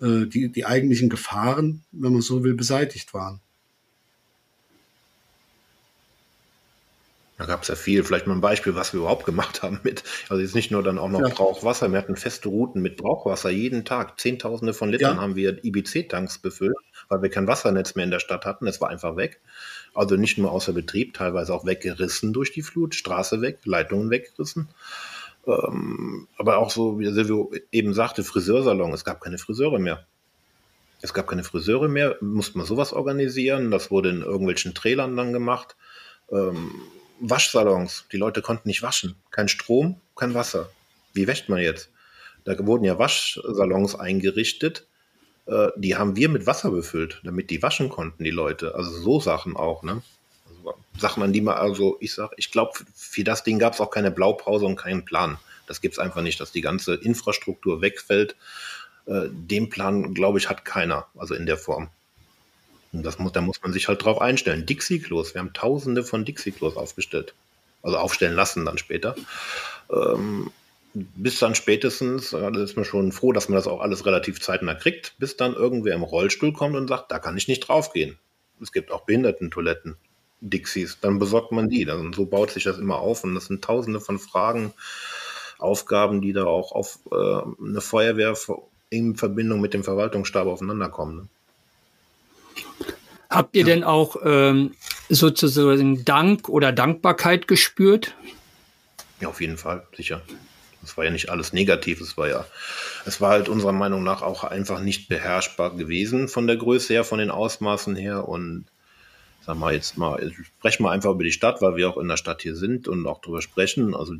äh, 0.00 0.26
die, 0.26 0.52
die 0.52 0.66
eigentlichen 0.66 1.08
Gefahren, 1.08 1.84
wenn 1.90 2.12
man 2.12 2.22
so 2.22 2.44
will, 2.44 2.54
beseitigt 2.54 3.14
waren. 3.14 3.40
Da 7.38 7.46
gab 7.46 7.62
es 7.62 7.68
ja 7.68 7.76
viel. 7.76 8.02
Vielleicht 8.02 8.26
mal 8.26 8.34
ein 8.34 8.40
Beispiel, 8.40 8.74
was 8.74 8.92
wir 8.92 9.00
überhaupt 9.00 9.24
gemacht 9.24 9.62
haben 9.62 9.80
mit, 9.84 10.02
also 10.28 10.42
jetzt 10.42 10.56
nicht 10.56 10.70
nur 10.70 10.82
dann 10.82 10.98
auch 10.98 11.08
noch 11.08 11.20
ja. 11.20 11.28
Brauchwasser, 11.28 11.90
wir 11.90 11.98
hatten 11.98 12.16
feste 12.16 12.48
Routen 12.48 12.82
mit 12.82 12.96
Brauchwasser 12.96 13.48
jeden 13.48 13.84
Tag. 13.84 14.18
Zehntausende 14.20 14.74
von 14.74 14.90
Litern 14.90 15.16
ja. 15.16 15.22
haben 15.22 15.36
wir 15.36 15.64
IBC-Tanks 15.64 16.38
befüllt, 16.38 16.76
weil 17.08 17.22
wir 17.22 17.30
kein 17.30 17.46
Wassernetz 17.46 17.94
mehr 17.94 18.04
in 18.04 18.10
der 18.10 18.18
Stadt 18.18 18.44
hatten. 18.44 18.66
Es 18.66 18.80
war 18.80 18.90
einfach 18.90 19.16
weg. 19.16 19.40
Also 19.94 20.16
nicht 20.16 20.36
nur 20.36 20.50
außer 20.50 20.72
Betrieb, 20.72 21.14
teilweise 21.14 21.54
auch 21.54 21.64
weggerissen 21.64 22.32
durch 22.32 22.52
die 22.52 22.62
Flut, 22.62 22.94
Straße 22.96 23.40
weg, 23.40 23.60
Leitungen 23.64 24.10
weggerissen. 24.10 24.68
Ähm, 25.46 26.26
aber 26.36 26.58
auch 26.58 26.70
so, 26.70 26.98
wie 26.98 27.10
Silvio 27.12 27.52
eben 27.70 27.94
sagte, 27.94 28.24
Friseursalon, 28.24 28.92
es 28.92 29.04
gab 29.04 29.20
keine 29.20 29.38
Friseure 29.38 29.78
mehr. 29.78 30.04
Es 31.00 31.14
gab 31.14 31.28
keine 31.28 31.44
Friseure 31.44 31.88
mehr, 31.88 32.16
musste 32.20 32.58
man 32.58 32.66
sowas 32.66 32.92
organisieren. 32.92 33.70
Das 33.70 33.92
wurde 33.92 34.10
in 34.10 34.22
irgendwelchen 34.22 34.74
Trailern 34.74 35.16
dann 35.16 35.32
gemacht. 35.32 35.76
Waschsalons. 37.20 38.04
Die 38.12 38.16
Leute 38.16 38.42
konnten 38.42 38.68
nicht 38.68 38.82
waschen. 38.82 39.16
Kein 39.30 39.48
Strom, 39.48 40.00
kein 40.16 40.34
Wasser. 40.34 40.70
Wie 41.12 41.26
wäscht 41.26 41.48
man 41.48 41.60
jetzt? 41.60 41.90
Da 42.44 42.54
wurden 42.66 42.84
ja 42.84 42.98
Waschsalons 42.98 43.94
eingerichtet. 43.94 44.86
Äh, 45.46 45.68
die 45.76 45.96
haben 45.96 46.16
wir 46.16 46.28
mit 46.28 46.46
Wasser 46.46 46.70
befüllt, 46.70 47.20
damit 47.24 47.50
die 47.50 47.62
waschen 47.62 47.88
konnten, 47.88 48.24
die 48.24 48.30
Leute. 48.30 48.74
Also 48.74 48.90
so 48.90 49.20
Sachen 49.20 49.56
auch, 49.56 49.82
ne? 49.82 50.02
Also 50.46 50.74
Sachen, 50.98 51.22
an 51.22 51.32
die 51.32 51.40
man, 51.40 51.56
also 51.56 51.96
ich 52.00 52.14
sag, 52.14 52.32
ich 52.36 52.50
glaube, 52.50 52.72
für 52.94 53.24
das 53.24 53.44
Ding 53.44 53.58
gab 53.58 53.74
es 53.74 53.80
auch 53.80 53.90
keine 53.90 54.10
Blaupause 54.10 54.66
und 54.66 54.76
keinen 54.76 55.04
Plan. 55.04 55.38
Das 55.66 55.80
gibt 55.80 55.94
es 55.94 55.98
einfach 55.98 56.22
nicht, 56.22 56.40
dass 56.40 56.52
die 56.52 56.60
ganze 56.60 56.94
Infrastruktur 56.94 57.80
wegfällt. 57.80 58.36
Äh, 59.06 59.28
den 59.30 59.70
Plan, 59.70 60.14
glaube 60.14 60.38
ich, 60.38 60.48
hat 60.48 60.64
keiner, 60.64 61.06
also 61.16 61.34
in 61.34 61.46
der 61.46 61.58
Form. 61.58 61.90
Und 62.92 63.04
das 63.04 63.18
muss, 63.18 63.32
da 63.32 63.40
muss 63.40 63.62
man 63.62 63.72
sich 63.72 63.88
halt 63.88 64.04
drauf 64.04 64.20
einstellen. 64.20 64.66
Dixie-Klos, 64.66 65.34
wir 65.34 65.40
haben 65.40 65.52
tausende 65.52 66.02
von 66.04 66.24
Dixie-Klos 66.24 66.76
aufgestellt. 66.76 67.34
Also 67.82 67.98
aufstellen 67.98 68.34
lassen 68.34 68.64
dann 68.64 68.78
später. 68.78 69.14
Ähm, 69.90 70.50
bis 70.94 71.38
dann 71.38 71.54
spätestens, 71.54 72.30
da 72.30 72.48
ist 72.48 72.76
man 72.76 72.84
schon 72.84 73.12
froh, 73.12 73.32
dass 73.32 73.48
man 73.48 73.56
das 73.56 73.66
auch 73.66 73.80
alles 73.80 74.06
relativ 74.06 74.40
zeitnah 74.40 74.74
kriegt, 74.74 75.14
bis 75.18 75.36
dann 75.36 75.54
irgendwer 75.54 75.94
im 75.94 76.02
Rollstuhl 76.02 76.52
kommt 76.52 76.76
und 76.76 76.88
sagt, 76.88 77.12
da 77.12 77.18
kann 77.18 77.36
ich 77.36 77.48
nicht 77.48 77.60
draufgehen. 77.60 78.18
Es 78.60 78.72
gibt 78.72 78.90
auch 78.90 79.02
Behindertentoiletten, 79.02 79.96
Dixies, 80.40 80.98
dann 81.00 81.18
besorgt 81.18 81.52
man 81.52 81.68
die. 81.68 81.88
Und 81.88 82.14
so 82.14 82.26
baut 82.26 82.50
sich 82.50 82.64
das 82.64 82.78
immer 82.78 82.98
auf 82.98 83.22
und 83.22 83.34
das 83.34 83.46
sind 83.46 83.62
tausende 83.62 84.00
von 84.00 84.18
Fragen, 84.18 84.72
Aufgaben, 85.58 86.20
die 86.20 86.32
da 86.32 86.44
auch 86.44 86.72
auf 86.72 87.00
äh, 87.10 87.14
eine 87.14 87.80
Feuerwehr 87.80 88.36
in 88.90 89.16
Verbindung 89.16 89.60
mit 89.60 89.74
dem 89.74 89.84
Verwaltungsstab 89.84 90.46
aufeinanderkommen. 90.46 91.16
Ne? 91.16 91.28
Habt 93.30 93.54
ihr 93.54 93.62
ja. 93.62 93.74
denn 93.74 93.84
auch 93.84 94.16
ähm, 94.24 94.74
sozusagen 95.08 96.04
Dank 96.04 96.48
oder 96.48 96.72
Dankbarkeit 96.72 97.46
gespürt? 97.46 98.14
Ja, 99.20 99.28
auf 99.28 99.40
jeden 99.40 99.58
Fall, 99.58 99.86
sicher. 99.96 100.22
Es 100.82 100.96
war 100.96 101.04
ja 101.04 101.10
nicht 101.10 101.28
alles 101.28 101.52
negativ, 101.52 102.00
es 102.00 102.16
war 102.16 102.28
ja, 102.28 102.46
es 103.04 103.20
war 103.20 103.30
halt 103.30 103.48
unserer 103.48 103.72
Meinung 103.72 104.04
nach 104.04 104.22
auch 104.22 104.44
einfach 104.44 104.80
nicht 104.80 105.08
beherrschbar 105.08 105.76
gewesen 105.76 106.28
von 106.28 106.46
der 106.46 106.56
Größe 106.56 106.94
her, 106.94 107.04
von 107.04 107.18
den 107.18 107.30
Ausmaßen 107.30 107.96
her 107.96 108.26
und 108.28 108.66
sag 109.44 109.56
mal 109.56 109.74
jetzt 109.74 109.98
mal, 109.98 110.32
sprechen 110.58 110.84
wir 110.84 110.90
einfach 110.90 111.10
über 111.10 111.24
die 111.24 111.32
Stadt, 111.32 111.60
weil 111.60 111.76
wir 111.76 111.90
auch 111.90 111.98
in 111.98 112.08
der 112.08 112.16
Stadt 112.16 112.42
hier 112.42 112.54
sind 112.54 112.86
und 112.86 113.06
auch 113.06 113.20
drüber 113.20 113.42
sprechen. 113.42 113.94
Also 113.94 114.14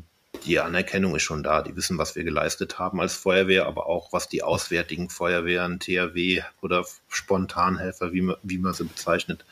die 0.45 0.59
Anerkennung 0.59 1.15
ist 1.15 1.23
schon 1.23 1.43
da. 1.43 1.61
Die 1.61 1.75
wissen, 1.75 1.97
was 1.97 2.15
wir 2.15 2.23
geleistet 2.23 2.79
haben 2.79 3.01
als 3.01 3.15
Feuerwehr, 3.15 3.65
aber 3.65 3.87
auch, 3.87 4.13
was 4.13 4.27
die 4.27 4.43
auswärtigen 4.43 5.09
Feuerwehren, 5.09 5.79
THW 5.79 6.41
oder 6.61 6.85
Spontanhelfer, 7.07 8.13
wie 8.13 8.21
man, 8.21 8.35
wie 8.43 8.57
man 8.57 8.73
sie 8.73 8.83
bezeichnet, 8.83 9.45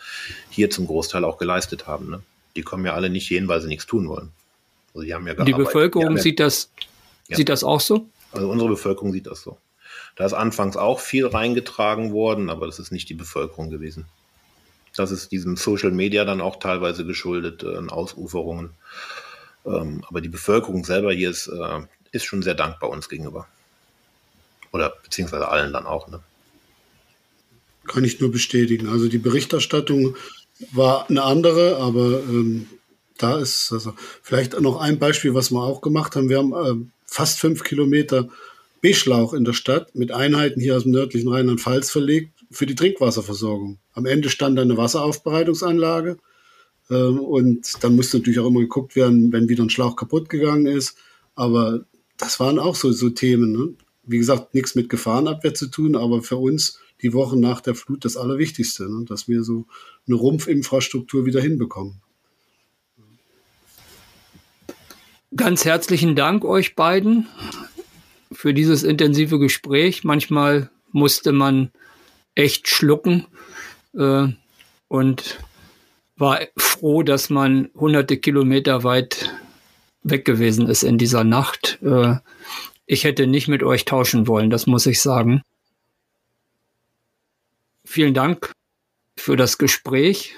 hier 0.49 0.69
zum 0.69 0.87
Großteil 0.87 1.23
auch 1.23 1.37
geleistet 1.37 1.87
haben. 1.87 2.09
Ne? 2.09 2.21
Die 2.55 2.61
kommen 2.61 2.85
ja 2.85 2.93
alle 2.93 3.09
nicht 3.09 3.27
hin, 3.27 3.47
weil 3.47 3.61
sie 3.61 3.67
nichts 3.67 3.85
tun 3.85 4.07
wollen. 4.07 4.31
Also 4.93 5.05
die 5.05 5.13
haben 5.13 5.27
ja 5.27 5.33
Die 5.33 5.53
Bevölkerung 5.53 6.15
die 6.15 6.21
sieht, 6.21 6.39
das, 6.39 6.71
ja. 7.27 7.37
sieht 7.37 7.49
das 7.49 7.63
auch 7.63 7.81
so? 7.81 8.07
Also 8.31 8.49
unsere 8.49 8.69
Bevölkerung 8.69 9.11
sieht 9.11 9.27
das 9.27 9.41
so. 9.41 9.57
Da 10.15 10.25
ist 10.25 10.33
anfangs 10.33 10.77
auch 10.77 10.99
viel 10.99 11.27
reingetragen 11.27 12.11
worden, 12.11 12.49
aber 12.49 12.65
das 12.65 12.79
ist 12.79 12.91
nicht 12.91 13.09
die 13.09 13.13
Bevölkerung 13.13 13.69
gewesen. 13.69 14.05
Das 14.95 15.11
ist 15.11 15.31
diesem 15.31 15.57
Social 15.57 15.91
Media 15.91 16.25
dann 16.25 16.41
auch 16.41 16.57
teilweise 16.57 17.05
geschuldet, 17.05 17.63
äh, 17.63 17.87
Ausuferungen. 17.89 18.71
Ähm, 19.67 20.03
aber 20.07 20.21
die 20.21 20.29
Bevölkerung 20.29 20.85
selber 20.85 21.13
hier 21.13 21.29
ist, 21.29 21.47
äh, 21.47 21.79
ist 22.11 22.25
schon 22.25 22.41
sehr 22.41 22.55
dankbar 22.55 22.89
uns 22.89 23.09
gegenüber. 23.09 23.47
Oder 24.71 24.93
beziehungsweise 25.03 25.47
allen 25.49 25.73
dann 25.73 25.85
auch. 25.85 26.07
Ne? 26.07 26.21
Kann 27.85 28.03
ich 28.03 28.19
nur 28.19 28.31
bestätigen. 28.31 28.87
Also 28.87 29.07
die 29.07 29.17
Berichterstattung 29.17 30.15
war 30.71 31.09
eine 31.09 31.23
andere, 31.23 31.77
aber 31.77 32.19
ähm, 32.19 32.67
da 33.17 33.37
ist 33.39 33.71
also 33.71 33.93
vielleicht 34.21 34.59
noch 34.59 34.79
ein 34.79 34.99
Beispiel, 34.99 35.33
was 35.33 35.51
wir 35.51 35.61
auch 35.61 35.81
gemacht 35.81 36.15
haben. 36.15 36.29
Wir 36.29 36.37
haben 36.37 36.53
äh, 36.53 36.85
fast 37.05 37.39
fünf 37.39 37.63
Kilometer 37.63 38.29
Beschlauch 38.81 39.33
in 39.33 39.43
der 39.43 39.53
Stadt 39.53 39.95
mit 39.95 40.11
Einheiten 40.11 40.61
hier 40.61 40.77
aus 40.77 40.83
dem 40.83 40.91
nördlichen 40.91 41.29
Rheinland-Pfalz 41.29 41.89
verlegt 41.89 42.31
für 42.51 42.65
die 42.65 42.75
Trinkwasserversorgung. 42.75 43.79
Am 43.93 44.05
Ende 44.05 44.29
stand 44.29 44.59
eine 44.59 44.77
Wasseraufbereitungsanlage 44.77 46.17
und 46.95 47.83
dann 47.83 47.95
musste 47.95 48.17
natürlich 48.17 48.39
auch 48.39 48.47
immer 48.47 48.61
geguckt 48.61 48.95
werden, 48.95 49.31
wenn 49.31 49.49
wieder 49.49 49.63
ein 49.63 49.69
Schlauch 49.69 49.95
kaputt 49.95 50.29
gegangen 50.29 50.65
ist. 50.67 50.97
Aber 51.35 51.85
das 52.17 52.39
waren 52.39 52.59
auch 52.59 52.75
so, 52.75 52.91
so 52.91 53.09
Themen. 53.09 53.51
Ne? 53.51 53.73
Wie 54.03 54.17
gesagt, 54.17 54.53
nichts 54.53 54.75
mit 54.75 54.89
Gefahrenabwehr 54.89 55.53
zu 55.53 55.67
tun, 55.67 55.95
aber 55.95 56.21
für 56.21 56.37
uns 56.37 56.79
die 57.01 57.13
Wochen 57.13 57.39
nach 57.39 57.61
der 57.61 57.75
Flut 57.75 58.05
das 58.05 58.17
Allerwichtigste, 58.17 58.89
ne? 58.91 59.05
dass 59.05 59.27
wir 59.27 59.43
so 59.43 59.65
eine 60.07 60.15
Rumpfinfrastruktur 60.15 61.25
wieder 61.25 61.41
hinbekommen. 61.41 62.01
Ganz 65.35 65.65
herzlichen 65.65 66.15
Dank 66.15 66.45
euch 66.45 66.75
beiden 66.75 67.27
für 68.31 68.53
dieses 68.53 68.83
intensive 68.83 69.39
Gespräch. 69.39 70.03
Manchmal 70.03 70.71
musste 70.91 71.33
man 71.33 71.71
echt 72.33 72.69
schlucken 72.69 73.27
äh, 73.93 74.27
und 74.87 75.39
war 76.17 76.41
froh, 76.57 77.03
dass 77.03 77.29
man 77.29 77.69
hunderte 77.75 78.17
Kilometer 78.17 78.83
weit 78.83 79.31
weg 80.03 80.25
gewesen 80.25 80.67
ist 80.67 80.83
in 80.83 80.97
dieser 80.97 81.23
Nacht. 81.23 81.79
Äh, 81.81 82.15
ich 82.85 83.03
hätte 83.03 83.27
nicht 83.27 83.47
mit 83.47 83.63
euch 83.63 83.85
tauschen 83.85 84.27
wollen, 84.27 84.49
das 84.49 84.67
muss 84.67 84.85
ich 84.85 85.01
sagen. 85.01 85.41
Vielen 87.85 88.13
Dank 88.13 88.51
für 89.15 89.35
das 89.35 89.57
Gespräch 89.57 90.37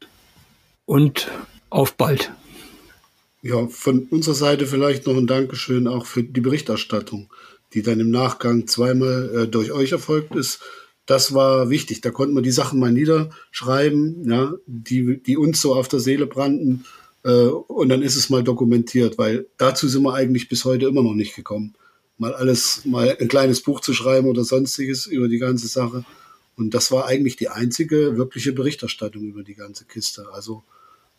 und 0.85 1.29
auf 1.69 1.93
bald. 1.95 2.31
Ja, 3.41 3.67
von 3.67 4.07
unserer 4.09 4.35
Seite 4.35 4.65
vielleicht 4.65 5.07
noch 5.07 5.15
ein 5.15 5.27
Dankeschön 5.27 5.87
auch 5.87 6.05
für 6.05 6.23
die 6.23 6.41
Berichterstattung, 6.41 7.31
die 7.73 7.83
dann 7.83 7.99
im 7.99 8.11
Nachgang 8.11 8.67
zweimal 8.67 9.29
äh, 9.33 9.47
durch 9.47 9.71
euch 9.71 9.91
erfolgt 9.91 10.35
ist 10.35 10.61
das 11.09 11.33
war 11.33 11.71
wichtig. 11.71 12.01
Da 12.01 12.11
konnten 12.11 12.35
wir 12.35 12.43
die 12.43 12.51
Sachen 12.51 12.79
mal 12.79 12.91
niederschreiben, 12.91 14.29
ja, 14.29 14.53
die, 14.67 15.21
die 15.23 15.37
uns 15.37 15.59
so 15.59 15.73
auf 15.73 15.87
der 15.87 15.99
Seele 15.99 16.27
brannten. 16.27 16.85
Äh, 17.23 17.47
und 17.47 17.89
dann 17.89 18.03
ist 18.03 18.15
es 18.15 18.29
mal 18.29 18.43
dokumentiert, 18.43 19.17
weil 19.17 19.47
dazu 19.57 19.87
sind 19.87 20.03
wir 20.03 20.13
eigentlich 20.13 20.49
bis 20.49 20.65
heute 20.65 20.85
immer 20.85 21.01
noch 21.01 21.15
nicht 21.15 21.35
gekommen. 21.35 21.73
Mal 22.19 22.35
alles, 22.35 22.85
mal 22.85 23.17
ein 23.19 23.27
kleines 23.27 23.63
Buch 23.63 23.79
zu 23.79 23.93
schreiben 23.93 24.27
oder 24.27 24.43
sonstiges 24.43 25.07
über 25.07 25.27
die 25.27 25.39
ganze 25.39 25.67
Sache. 25.67 26.05
Und 26.55 26.75
das 26.75 26.91
war 26.91 27.07
eigentlich 27.07 27.37
die 27.37 27.49
einzige 27.49 28.15
wirkliche 28.17 28.53
Berichterstattung 28.53 29.23
über 29.23 29.41
die 29.41 29.55
ganze 29.55 29.85
Kiste. 29.85 30.27
Also 30.31 30.61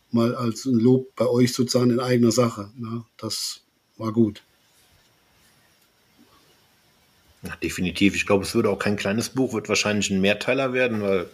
mal 0.09 0.35
als 0.35 0.63
ein 0.63 0.79
Lob 0.79 1.13
bei 1.17 1.27
euch 1.27 1.51
sozusagen 1.51 1.91
in 1.91 1.99
eigener 1.99 2.31
Sache. 2.31 2.71
Ne? 2.77 3.03
Das 3.17 3.59
war 3.97 4.13
gut. 4.13 4.41
Ja, 7.43 7.55
definitiv. 7.55 8.15
Ich 8.15 8.27
glaube, 8.27 8.43
es 8.43 8.53
würde 8.53 8.69
auch 8.69 8.77
kein 8.77 8.97
kleines 8.97 9.29
Buch, 9.29 9.53
wird 9.53 9.67
wahrscheinlich 9.67 10.11
ein 10.11 10.21
Mehrteiler 10.21 10.73
werden, 10.73 11.01
weil 11.01 11.25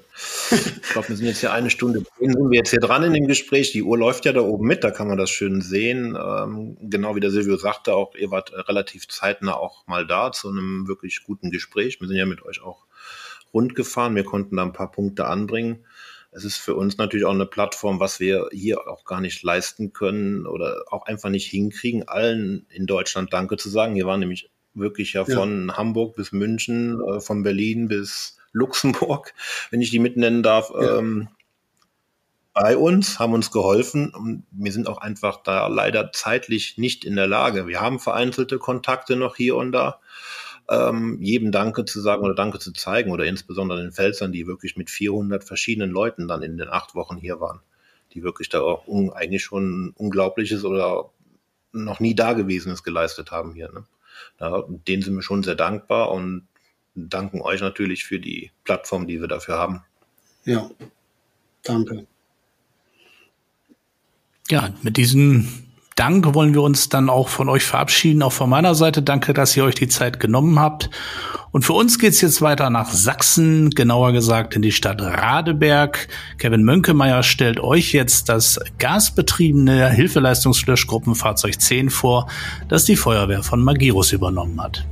ich 0.52 0.82
glaube, 0.94 1.10
wir 1.10 1.18
sind 1.18 1.26
jetzt 1.26 1.42
hier 1.42 1.52
eine 1.52 1.70
Stunde, 1.70 2.04
sind 2.18 2.50
wir 2.50 2.58
jetzt 2.58 2.70
hier 2.70 2.80
dran 2.80 3.04
in 3.04 3.14
dem 3.14 3.28
Gespräch. 3.28 3.74
Die 3.74 3.84
Uhr 3.84 3.98
läuft 3.98 4.24
ja 4.24 4.32
da 4.32 4.40
oben 4.40 4.66
mit, 4.68 4.86
da 4.86 4.92
kann 4.92 5.10
man 5.10 5.18
das 5.18 5.30
schön 5.30 5.60
sehen. 5.60 6.18
Ähm, 6.18 6.78
genau 6.80 7.16
wie 7.16 7.20
der 7.20 7.32
Silvio 7.32 7.58
sagte, 7.58 7.94
auch 7.94 8.16
ihr 8.16 8.32
wart 8.32 8.54
relativ 8.70 9.10
zeitnah 9.10 9.56
auch 9.56 9.86
mal 9.86 10.08
da 10.08 10.32
zu 10.32 10.48
einem 10.48 10.88
wirklich 10.88 11.24
guten 11.24 11.52
Gespräch. 11.52 12.00
Wir 12.00 12.08
sind 12.08 12.16
ja 12.16 12.26
mit 12.26 12.42
euch 12.46 12.62
auch 12.62 12.86
rund 13.54 13.76
gefahren. 13.76 14.16
Wir 14.16 14.24
konnten 14.24 14.56
da 14.56 14.64
ein 14.64 14.74
paar 14.74 14.92
Punkte 14.92 15.26
anbringen. 15.26 15.86
Es 16.32 16.46
ist 16.46 16.58
für 16.58 16.76
uns 16.76 16.98
natürlich 16.98 17.26
auch 17.26 17.34
eine 17.34 17.46
Plattform, 17.46 18.00
was 18.00 18.22
wir 18.22 18.48
hier 18.54 18.88
auch 18.88 19.04
gar 19.04 19.20
nicht 19.20 19.44
leisten 19.44 19.92
können 19.92 20.46
oder 20.46 20.86
auch 20.90 21.06
einfach 21.06 21.30
nicht 21.30 21.50
hinkriegen, 21.50 22.08
allen 22.08 22.66
in 22.70 22.86
Deutschland 22.86 23.34
Danke 23.34 23.58
zu 23.58 23.70
sagen. 23.70 23.96
Hier 23.96 24.06
waren 24.06 24.22
nämlich 24.22 24.50
wirklich 24.78 25.14
ja 25.14 25.26
von 25.26 25.68
ja. 25.68 25.78
Hamburg 25.78 26.16
bis 26.16 26.32
München, 26.32 27.02
äh, 27.02 27.20
von 27.20 27.44
Berlin 27.44 27.88
bis 27.88 28.38
Luxemburg, 28.52 29.34
wenn 29.72 29.82
ich 29.82 29.92
die 29.92 30.00
mitnennen 30.00 30.44
darf, 30.44 30.72
ja. 30.74 31.00
ähm, 31.00 31.30
bei 32.54 32.76
uns, 32.76 33.20
haben 33.20 33.34
uns 33.34 33.52
geholfen 33.52 34.10
und 34.10 34.44
wir 34.50 34.72
sind 34.72 34.88
auch 34.88 34.98
einfach 34.98 35.44
da 35.44 35.68
leider 35.68 36.12
zeitlich 36.12 36.78
nicht 36.78 37.06
in 37.06 37.16
der 37.16 37.28
Lage. 37.28 37.68
Wir 37.68 37.82
haben 37.82 38.00
vereinzelte 38.00 38.58
Kontakte 38.58 39.16
noch 39.16 39.36
hier 39.36 39.56
und 39.56 39.72
da. 39.72 40.00
Ähm, 40.70 41.20
jedem 41.22 41.52
Danke 41.52 41.86
zu 41.86 42.02
sagen 42.02 42.24
oder 42.24 42.34
Danke 42.34 42.60
zu 42.60 42.74
zeigen 42.74 43.12
oder 43.12 43.26
insbesondere 43.26 43.82
den 43.82 43.92
Pfälzern, 43.92 44.32
die 44.32 44.48
wirklich 44.48 44.76
mit 44.76 44.90
400 44.90 45.44
verschiedenen 45.44 45.92
Leuten 45.92 46.28
dann 46.28 46.42
in 46.42 46.58
den 46.58 46.68
acht 46.68 46.96
Wochen 46.96 47.18
hier 47.18 47.40
waren, 47.40 47.62
die 48.14 48.24
wirklich 48.24 48.50
da 48.50 48.62
auch 48.62 48.86
eigentlich 49.14 49.44
schon 49.44 49.94
Unglaubliches 49.96 50.66
oder 50.66 51.12
noch 51.72 52.00
nie 52.00 52.16
Dagewesenes 52.16 52.84
geleistet 52.84 53.32
haben 53.32 53.54
hier. 53.54 53.72
Ne? 53.72 53.86
Ja, 54.40 54.64
denen 54.68 55.02
sind 55.02 55.16
wir 55.16 55.22
schon 55.22 55.44
sehr 55.44 55.56
dankbar 55.56 56.12
und 56.12 56.48
danken 56.96 57.42
euch 57.42 57.62
natürlich 57.62 58.06
für 58.06 58.20
die 58.20 58.52
Plattform, 58.64 59.08
die 59.08 59.22
wir 59.22 59.28
dafür 59.28 59.58
haben. 59.58 59.84
Ja, 60.46 60.70
danke. 61.64 62.08
Ja, 64.50 64.74
mit 64.82 64.98
diesem 64.98 65.67
Dank 65.98 66.36
wollen 66.36 66.54
wir 66.54 66.62
uns 66.62 66.90
dann 66.90 67.10
auch 67.10 67.28
von 67.28 67.50
euch 67.50 67.64
verabschieden. 67.64 68.22
Auch 68.22 68.32
von 68.32 68.48
meiner 68.48 68.76
Seite 68.76 69.02
danke, 69.02 69.34
dass 69.34 69.58
ihr 69.58 69.64
euch 69.64 69.74
die 69.74 69.88
Zeit 69.88 70.20
genommen 70.20 70.60
habt. 70.60 70.92
Und 71.50 71.66
für 71.66 71.74
uns 71.74 71.98
geht's 71.98 72.22
jetzt 72.22 72.40
weiter 72.40 72.70
nach 72.70 72.92
Sachsen, 72.92 73.72
genauer 73.72 74.12
gesagt 74.12 74.56
in 74.56 74.62
die 74.62 74.72
Stadt 74.72 75.02
Radeberg. 75.02 76.08
Kevin 76.38 76.64
Mönkemeyer 76.64 77.24
stellt 77.24 77.60
euch 77.60 77.94
jetzt 77.94 78.30
das 78.30 78.60
gasbetriebene 78.78 79.90
Hilfeleistungslöschgruppenfahrzeug 79.90 81.60
10 81.60 81.90
vor, 81.90 82.28
das 82.70 82.86
die 82.86 82.96
Feuerwehr 82.96 83.42
von 83.42 83.64
Magirus 83.64 84.12
übernommen 84.12 84.62
hat. 84.62 84.86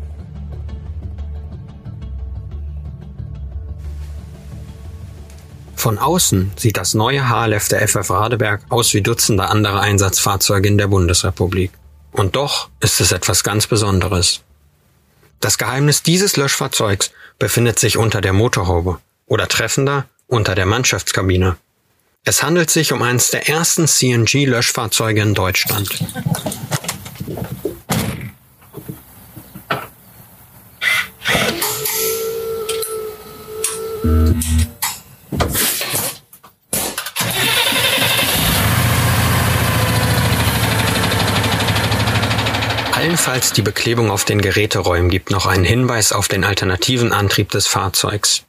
Von 5.86 6.00
außen 6.00 6.54
sieht 6.56 6.78
das 6.78 6.96
neue 6.96 7.30
HLF 7.30 7.68
der 7.68 7.88
FF 7.88 8.10
Radeberg 8.10 8.64
aus 8.70 8.96
wie 8.96 9.04
Dutzende 9.04 9.50
andere 9.50 9.82
Einsatzfahrzeuge 9.82 10.68
in 10.68 10.80
der 10.80 10.88
Bundesrepublik. 10.88 11.70
Und 12.12 12.36
doch 12.36 12.70
ist 12.80 13.02
es 13.02 13.12
etwas 13.12 13.44
ganz 13.44 13.68
Besonderes. 13.68 14.42
Das 15.42 15.60
Geheimnis 15.60 16.02
dieses 16.02 16.38
Löschfahrzeugs 16.38 17.12
befindet 17.38 17.78
sich 17.78 17.98
unter 17.98 18.20
der 18.20 18.34
Motorhaube 18.34 18.98
oder 19.28 19.48
treffender 19.48 20.08
unter 20.26 20.56
der 20.56 20.66
Mannschaftskabine. 20.66 21.56
Es 22.24 22.42
handelt 22.42 22.72
sich 22.72 22.92
um 22.92 23.04
eines 23.04 23.30
der 23.30 23.48
ersten 23.48 23.88
CNG-Löschfahrzeuge 23.88 25.22
in 25.22 25.36
Deutschland. 25.36 26.04
Allenfalls 43.16 43.54
die 43.54 43.62
Beklebung 43.62 44.12
auf 44.12 44.26
den 44.26 44.42
Geräteräumen 44.42 45.10
gibt 45.10 45.32
noch 45.32 45.46
einen 45.46 45.64
Hinweis 45.64 46.12
auf 46.12 46.28
den 46.28 46.44
alternativen 46.44 47.14
Antrieb 47.14 47.50
des 47.50 47.66
Fahrzeugs. 47.66 48.44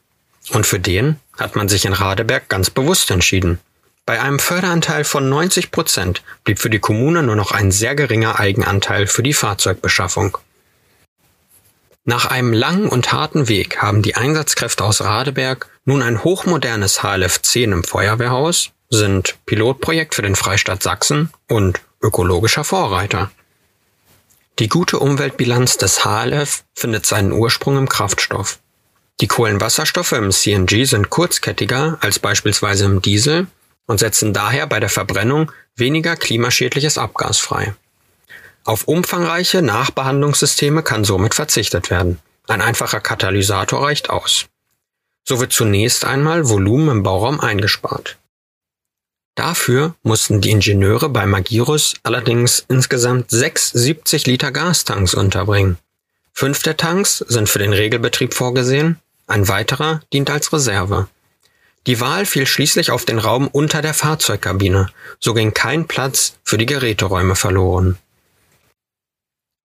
Und 0.51 0.65
für 0.65 0.77
den 0.77 1.21
hat 1.37 1.55
man 1.55 1.69
sich 1.69 1.85
in 1.85 1.93
Radeberg 1.93 2.49
ganz 2.49 2.69
bewusst 2.69 3.09
entschieden. 3.09 3.59
Bei 4.05 4.19
einem 4.19 4.39
Förderanteil 4.39 5.05
von 5.05 5.29
90 5.29 5.71
Prozent 5.71 6.21
blieb 6.43 6.59
für 6.59 6.69
die 6.69 6.79
Kommune 6.79 7.23
nur 7.23 7.37
noch 7.37 7.53
ein 7.53 7.71
sehr 7.71 7.95
geringer 7.95 8.41
Eigenanteil 8.41 9.07
für 9.07 9.23
die 9.23 9.31
Fahrzeugbeschaffung. 9.31 10.37
Nach 12.03 12.25
einem 12.25 12.51
langen 12.51 12.89
und 12.89 13.13
harten 13.13 13.47
Weg 13.47 13.81
haben 13.81 14.01
die 14.01 14.17
Einsatzkräfte 14.17 14.83
aus 14.83 14.99
Radeberg 14.99 15.69
nun 15.85 16.01
ein 16.01 16.25
hochmodernes 16.25 17.03
HLF 17.03 17.41
10 17.41 17.71
im 17.71 17.83
Feuerwehrhaus, 17.85 18.71
sind 18.89 19.37
Pilotprojekt 19.45 20.13
für 20.13 20.23
den 20.23 20.35
Freistaat 20.35 20.83
Sachsen 20.83 21.31
und 21.47 21.79
ökologischer 22.01 22.65
Vorreiter. 22.65 23.31
Die 24.59 24.69
gute 24.69 24.97
Umweltbilanz 24.97 25.77
des 25.77 26.03
HLF 26.03 26.63
findet 26.73 27.05
seinen 27.05 27.31
Ursprung 27.31 27.77
im 27.77 27.87
Kraftstoff. 27.87 28.57
Die 29.21 29.27
Kohlenwasserstoffe 29.27 30.13
im 30.13 30.31
CNG 30.31 30.85
sind 30.85 31.11
kurzkettiger 31.11 31.97
als 32.01 32.17
beispielsweise 32.17 32.85
im 32.85 33.01
Diesel 33.01 33.45
und 33.85 33.99
setzen 33.99 34.33
daher 34.33 34.65
bei 34.65 34.79
der 34.79 34.89
Verbrennung 34.89 35.51
weniger 35.75 36.15
klimaschädliches 36.15 36.97
Abgas 36.97 37.37
frei. 37.37 37.75
Auf 38.63 38.87
umfangreiche 38.87 39.61
Nachbehandlungssysteme 39.61 40.81
kann 40.81 41.03
somit 41.03 41.35
verzichtet 41.35 41.91
werden. 41.91 42.19
Ein 42.47 42.61
einfacher 42.61 42.99
Katalysator 42.99 43.83
reicht 43.83 44.09
aus. 44.09 44.47
So 45.23 45.39
wird 45.39 45.53
zunächst 45.53 46.03
einmal 46.03 46.49
Volumen 46.49 46.89
im 46.89 47.03
Bauraum 47.03 47.39
eingespart. 47.39 48.17
Dafür 49.37 49.93
mussten 50.01 50.41
die 50.41 50.49
Ingenieure 50.49 51.09
bei 51.09 51.27
Magirus 51.27 51.93
allerdings 52.01 52.65
insgesamt 52.69 53.29
sechs 53.29 53.69
70 53.69 54.25
Liter 54.25 54.51
Gastanks 54.51 55.13
unterbringen. 55.13 55.77
Fünf 56.33 56.63
der 56.63 56.75
Tanks 56.75 57.19
sind 57.19 57.47
für 57.47 57.59
den 57.59 57.71
Regelbetrieb 57.71 58.33
vorgesehen, 58.33 58.99
ein 59.27 59.47
weiterer 59.47 60.01
dient 60.11 60.31
als 60.31 60.51
Reserve. 60.51 61.07
Die 61.85 61.99
Wahl 62.01 62.25
fiel 62.25 62.47
schließlich 62.47 62.89
auf 62.89 63.05
den 63.05 63.19
Raum 63.19 63.47
unter 63.47 63.83
der 63.83 63.93
Fahrzeugkabine, 63.93 64.89
so 65.19 65.35
ging 65.35 65.53
kein 65.53 65.87
Platz 65.87 66.33
für 66.43 66.57
die 66.57 66.65
Geräteräume 66.65 67.35
verloren. 67.35 67.99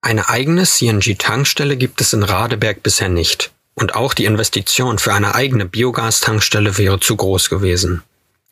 Eine 0.03 0.29
eigene 0.29 0.65
CNG-Tankstelle 0.65 1.79
gibt 1.79 2.03
es 2.03 2.13
in 2.13 2.25
Radeberg 2.25 2.83
bisher 2.83 3.09
nicht, 3.09 3.53
und 3.73 3.95
auch 3.95 4.13
die 4.13 4.27
Investition 4.27 4.99
für 4.99 5.15
eine 5.15 5.35
eigene 5.35 5.65
Biogastankstelle 5.65 6.77
wäre 6.77 7.01
zu 7.01 7.17
groß 7.17 7.49
gewesen. 7.49 8.03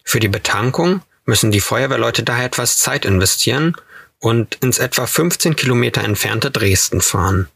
Für 0.03 0.19
die 0.19 0.29
Betankung 0.29 1.03
müssen 1.25 1.51
die 1.51 1.61
Feuerwehrleute 1.61 2.23
daher 2.23 2.47
etwas 2.47 2.79
Zeit 2.79 3.05
investieren 3.05 3.77
und 4.19 4.57
ins 4.57 4.79
etwa 4.79 5.07
15 5.07 5.57
Kilometer 5.57 6.03
entfernte 6.05 6.51
Dresden 6.51 7.01
fahren. 7.01 7.49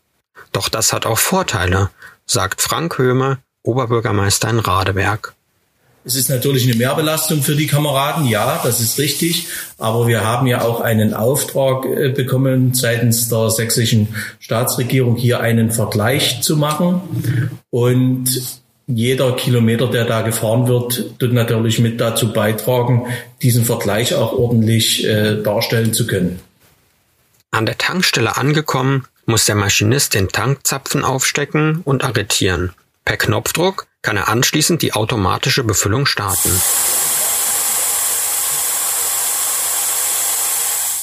Doch 0.53 0.69
das 0.69 0.93
hat 0.93 1.07
auch 1.07 1.19
Vorteile, 1.19 1.91
sagt 2.27 2.63
Frank 2.63 2.99
Höhme, 2.99 3.39
Oberbürgermeister 3.63 4.49
in 4.51 4.59
Radeberg. 4.59 5.35
Es 6.07 6.17
ist 6.17 6.29
natürlich 6.29 6.65
eine 6.65 6.77
Mehrbelastung 6.77 7.43
für 7.43 7.57
die 7.57 7.67
Kameraden, 7.67 8.27
ja, 8.27 8.61
das 8.63 8.81
ist 8.81 8.99
richtig. 8.99 9.47
Aber 9.79 10.07
wir 10.07 10.23
haben 10.23 10.47
ja 10.47 10.61
auch 10.61 10.83
einen 10.83 11.15
Auftrag 11.15 11.87
äh, 11.87 12.11
bekommen 12.11 12.75
seitens 12.75 13.31
der 13.31 13.49
sächsischen 13.49 14.15
Staatsregierung, 14.39 15.17
hier 15.17 15.41
einen 15.41 15.71
Vergleich 15.71 16.43
zu 16.43 16.59
machen. 16.59 17.01
Und 17.71 18.61
jeder 18.87 19.33
Kilometer, 19.37 19.89
der 19.89 20.05
da 20.05 20.23
gefahren 20.23 20.69
wird, 20.69 21.19
tut 21.19 21.33
natürlich 21.33 21.79
mit 21.79 22.01
dazu 22.01 22.33
beitragen, 22.33 23.07
diesen 23.43 23.65
Vergleich 23.65 24.15
auch 24.15 24.33
ordentlich 24.33 25.07
äh, 25.07 25.43
darstellen 25.43 25.95
zu 25.95 26.07
können. 26.07 26.41
An 27.51 27.67
der 27.67 27.79
Tankstelle 27.79 28.37
angekommen, 28.37 29.07
muss 29.27 29.47
der 29.47 29.55
Maschinist 29.55 30.15
den 30.15 30.29
Tankzapfen 30.29 31.03
aufstecken 31.03 31.81
und 31.85 32.05
arretieren. 32.05 32.73
Per 33.05 33.17
Knopfdruck 33.17 33.87
kann 34.03 34.17
er 34.17 34.29
anschließend 34.29 34.83
die 34.83 34.93
automatische 34.93 35.65
Befüllung 35.65 36.05
starten. 36.05 36.51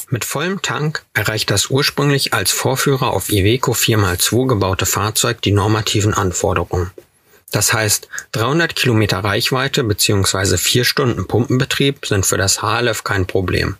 Mit 0.09 0.25
vollem 0.25 0.61
Tank 0.61 1.03
erreicht 1.13 1.49
das 1.49 1.67
ursprünglich 1.67 2.33
als 2.33 2.51
Vorführer 2.51 3.11
auf 3.11 3.31
Iveco 3.31 3.71
4x2 3.71 4.45
gebaute 4.45 4.85
Fahrzeug 4.85 5.41
die 5.41 5.53
normativen 5.53 6.13
Anforderungen. 6.13 6.91
Das 7.51 7.73
heißt, 7.73 8.07
300 8.31 8.75
Kilometer 8.75 9.19
Reichweite 9.19 9.83
bzw. 9.83 10.57
4 10.57 10.85
Stunden 10.85 11.27
Pumpenbetrieb 11.27 12.05
sind 12.05 12.25
für 12.25 12.37
das 12.37 12.61
HLF 12.61 13.03
kein 13.03 13.27
Problem. 13.27 13.77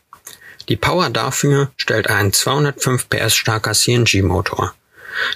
Die 0.69 0.76
Power 0.76 1.10
dafür 1.10 1.72
stellt 1.77 2.10
ein 2.10 2.34
205 2.34 3.10
PS 3.10 3.35
starker 3.35 3.73
CNG-Motor. 3.73 4.73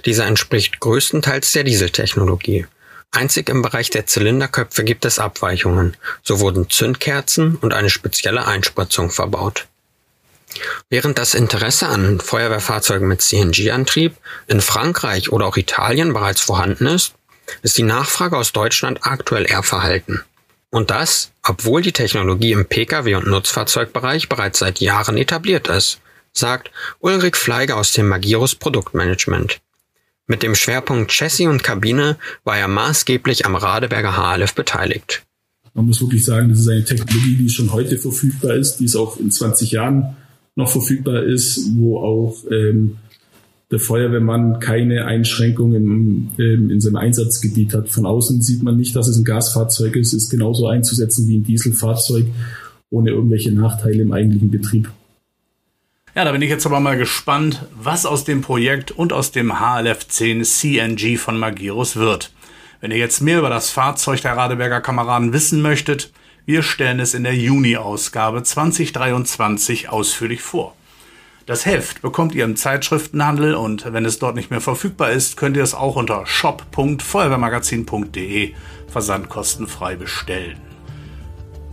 Dieser 0.06 0.26
entspricht 0.28 0.80
größtenteils 0.80 1.52
der 1.54 1.64
Dieseltechnologie. 1.64 2.68
Einzig 3.12 3.50
im 3.50 3.62
Bereich 3.62 3.90
der 3.90 4.06
Zylinderköpfe 4.06 4.84
gibt 4.84 5.06
es 5.06 5.20
Abweichungen. 5.20 5.96
So 6.22 6.40
wurden 6.40 6.70
Zündkerzen 6.70 7.56
und 7.56 7.74
eine 7.74 7.90
spezielle 7.90 8.46
Einspritzung 8.46 9.10
verbaut. 9.10 9.68
Während 10.90 11.18
das 11.18 11.34
Interesse 11.34 11.88
an 11.88 12.20
Feuerwehrfahrzeugen 12.20 13.08
mit 13.08 13.22
CNG-Antrieb 13.22 14.16
in 14.48 14.62
Frankreich 14.62 15.32
oder 15.32 15.48
auch 15.48 15.58
Italien 15.58 16.14
bereits 16.14 16.42
vorhanden 16.42 16.88
ist, 16.88 17.15
ist 17.62 17.78
die 17.78 17.84
Nachfrage 17.84 18.38
aus 18.38 18.52
Deutschland 18.52 19.00
aktuell 19.02 19.50
eher 19.50 19.64
verhalten. 19.64 20.22
Und 20.70 20.92
das, 20.92 21.32
obwohl 21.44 21.82
die 21.82 21.94
Technologie 21.94 22.52
im 22.52 22.66
Pkw- 22.66 23.16
und 23.16 23.28
Nutzfahrzeugbereich 23.28 24.28
bereits 24.28 24.60
seit 24.60 24.80
Jahren 24.80 25.18
etabliert 25.18 25.68
ist, 25.68 26.02
sagt 26.34 26.70
Ulrich 27.00 27.36
Fleiger 27.36 27.78
aus 27.78 27.94
dem 27.94 28.10
Magirus 28.10 28.56
Produktmanagement. 28.56 29.62
Mit 30.28 30.44
dem 30.44 30.56
Schwerpunkt 30.56 31.12
Chassis 31.12 31.48
und 31.48 31.64
Kabine 31.64 32.18
war 32.44 32.58
er 32.58 32.68
maßgeblich 32.68 33.46
am 33.46 33.56
Radeberger 33.56 34.18
HLF 34.18 34.54
beteiligt. 34.54 35.24
Man 35.74 35.86
muss 35.86 36.02
wirklich 36.02 36.26
sagen, 36.26 36.50
das 36.50 36.60
ist 36.60 36.70
eine 36.70 36.84
Technologie, 36.84 37.36
die 37.36 37.50
schon 37.50 37.72
heute 37.72 37.98
verfügbar 37.98 38.56
ist, 38.56 38.78
die 38.78 38.86
es 38.86 38.96
auch 38.96 39.20
in 39.20 39.30
20 39.30 39.72
Jahren 39.72 40.16
noch 40.56 40.70
verfügbar 40.70 41.24
ist, 41.24 41.60
wo 41.78 42.00
auch 42.00 42.44
ähm, 42.50 42.98
der 43.72 43.80
Feuerwehrmann 43.80 44.60
keine 44.60 45.06
Einschränkungen 45.06 46.32
ähm, 46.38 46.70
in 46.70 46.82
seinem 46.82 46.98
Einsatzgebiet 46.98 47.74
hat. 47.74 47.90
Von 47.90 48.06
außen 48.06 48.42
sieht 48.42 48.62
man 48.62 48.78
nicht, 48.78 48.96
dass 48.96 49.08
es 49.08 49.18
ein 49.18 49.24
Gasfahrzeug 49.24 49.96
ist. 49.96 50.14
Ist 50.14 50.30
genauso 50.30 50.68
einzusetzen 50.68 51.28
wie 51.28 51.38
ein 51.38 51.44
Dieselfahrzeug 51.44 52.26
ohne 52.92 53.10
irgendwelche 53.10 53.52
Nachteile 53.52 54.04
im 54.04 54.12
eigentlichen 54.12 54.52
Betrieb. 54.52 54.90
Ja, 56.14 56.24
da 56.24 56.32
bin 56.32 56.42
ich 56.42 56.50
jetzt 56.50 56.66
aber 56.66 56.80
mal 56.80 56.98
gespannt, 56.98 57.66
was 57.78 58.06
aus 58.06 58.24
dem 58.24 58.42
Projekt 58.42 58.92
und 58.92 59.12
aus 59.12 59.32
dem 59.32 59.60
HLF 59.60 60.08
10 60.08 60.46
CNG 60.46 61.18
von 61.18 61.38
Magirus 61.38 61.98
wird. 61.98 62.32
Wenn 62.80 62.92
ihr 62.92 62.98
jetzt 62.98 63.22
mehr 63.22 63.40
über 63.40 63.50
das 63.50 63.70
Fahrzeug 63.70 64.22
der 64.22 64.38
Radeberger 64.38 64.80
Kameraden 64.80 65.34
wissen 65.34 65.62
möchtet, 65.62 66.14
wir 66.46 66.62
stellen 66.62 67.00
es 67.00 67.16
in 67.16 67.24
der 67.24 67.36
Juni-Ausgabe 67.36 68.44
2023 68.44 69.90
ausführlich 69.90 70.42
vor. 70.42 70.76
Das 71.46 71.66
Heft 71.68 72.02
bekommt 72.02 72.34
ihr 72.34 72.44
im 72.44 72.56
Zeitschriftenhandel 72.56 73.54
und 73.54 73.94
wenn 73.94 74.04
es 74.04 74.18
dort 74.18 74.36
nicht 74.36 74.50
mehr 74.50 74.62
verfügbar 74.62 75.12
ist, 75.12 75.38
könnt 75.38 75.56
ihr 75.56 75.62
es 75.62 75.76
auch 75.76 75.96
unter 75.96 76.26
shop.feuerwehrmagazin.de 76.26 78.56
versandkostenfrei 78.88 79.96
bestellen. 79.96 80.58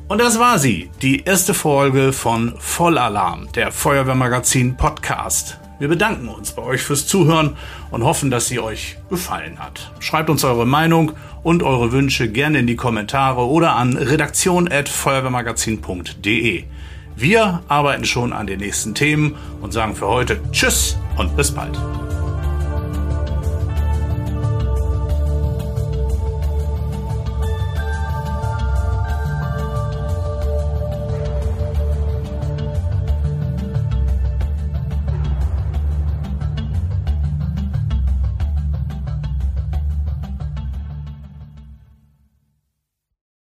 Und 0.08 0.20
das 0.20 0.38
war 0.38 0.58
sie, 0.58 0.90
die 1.00 1.22
erste 1.22 1.54
Folge 1.54 2.12
von 2.12 2.52
Vollalarm, 2.58 3.50
der 3.54 3.72
Feuerwehrmagazin 3.72 4.76
Podcast. 4.76 5.58
Wir 5.78 5.88
bedanken 5.88 6.28
uns 6.28 6.52
bei 6.52 6.60
euch 6.60 6.82
fürs 6.82 7.06
Zuhören 7.06 7.56
und 7.90 8.04
hoffen, 8.04 8.30
dass 8.30 8.48
sie 8.48 8.60
euch 8.60 8.98
gefallen 9.08 9.58
hat. 9.58 9.90
Schreibt 10.00 10.28
uns 10.28 10.44
eure 10.44 10.66
Meinung 10.66 11.12
und 11.42 11.62
eure 11.62 11.92
Wünsche 11.92 12.28
gerne 12.28 12.58
in 12.58 12.66
die 12.66 12.76
Kommentare 12.76 13.46
oder 13.46 13.74
an 13.76 13.96
redaktion.feuerwehrmagazin.de. 13.96 16.64
Wir 17.16 17.62
arbeiten 17.68 18.04
schon 18.04 18.32
an 18.32 18.46
den 18.46 18.60
nächsten 18.60 18.94
Themen 18.94 19.36
und 19.60 19.72
sagen 19.72 19.94
für 19.94 20.08
heute 20.08 20.40
Tschüss 20.50 20.96
und 21.16 21.36
bis 21.36 21.50
bald. 21.50 21.78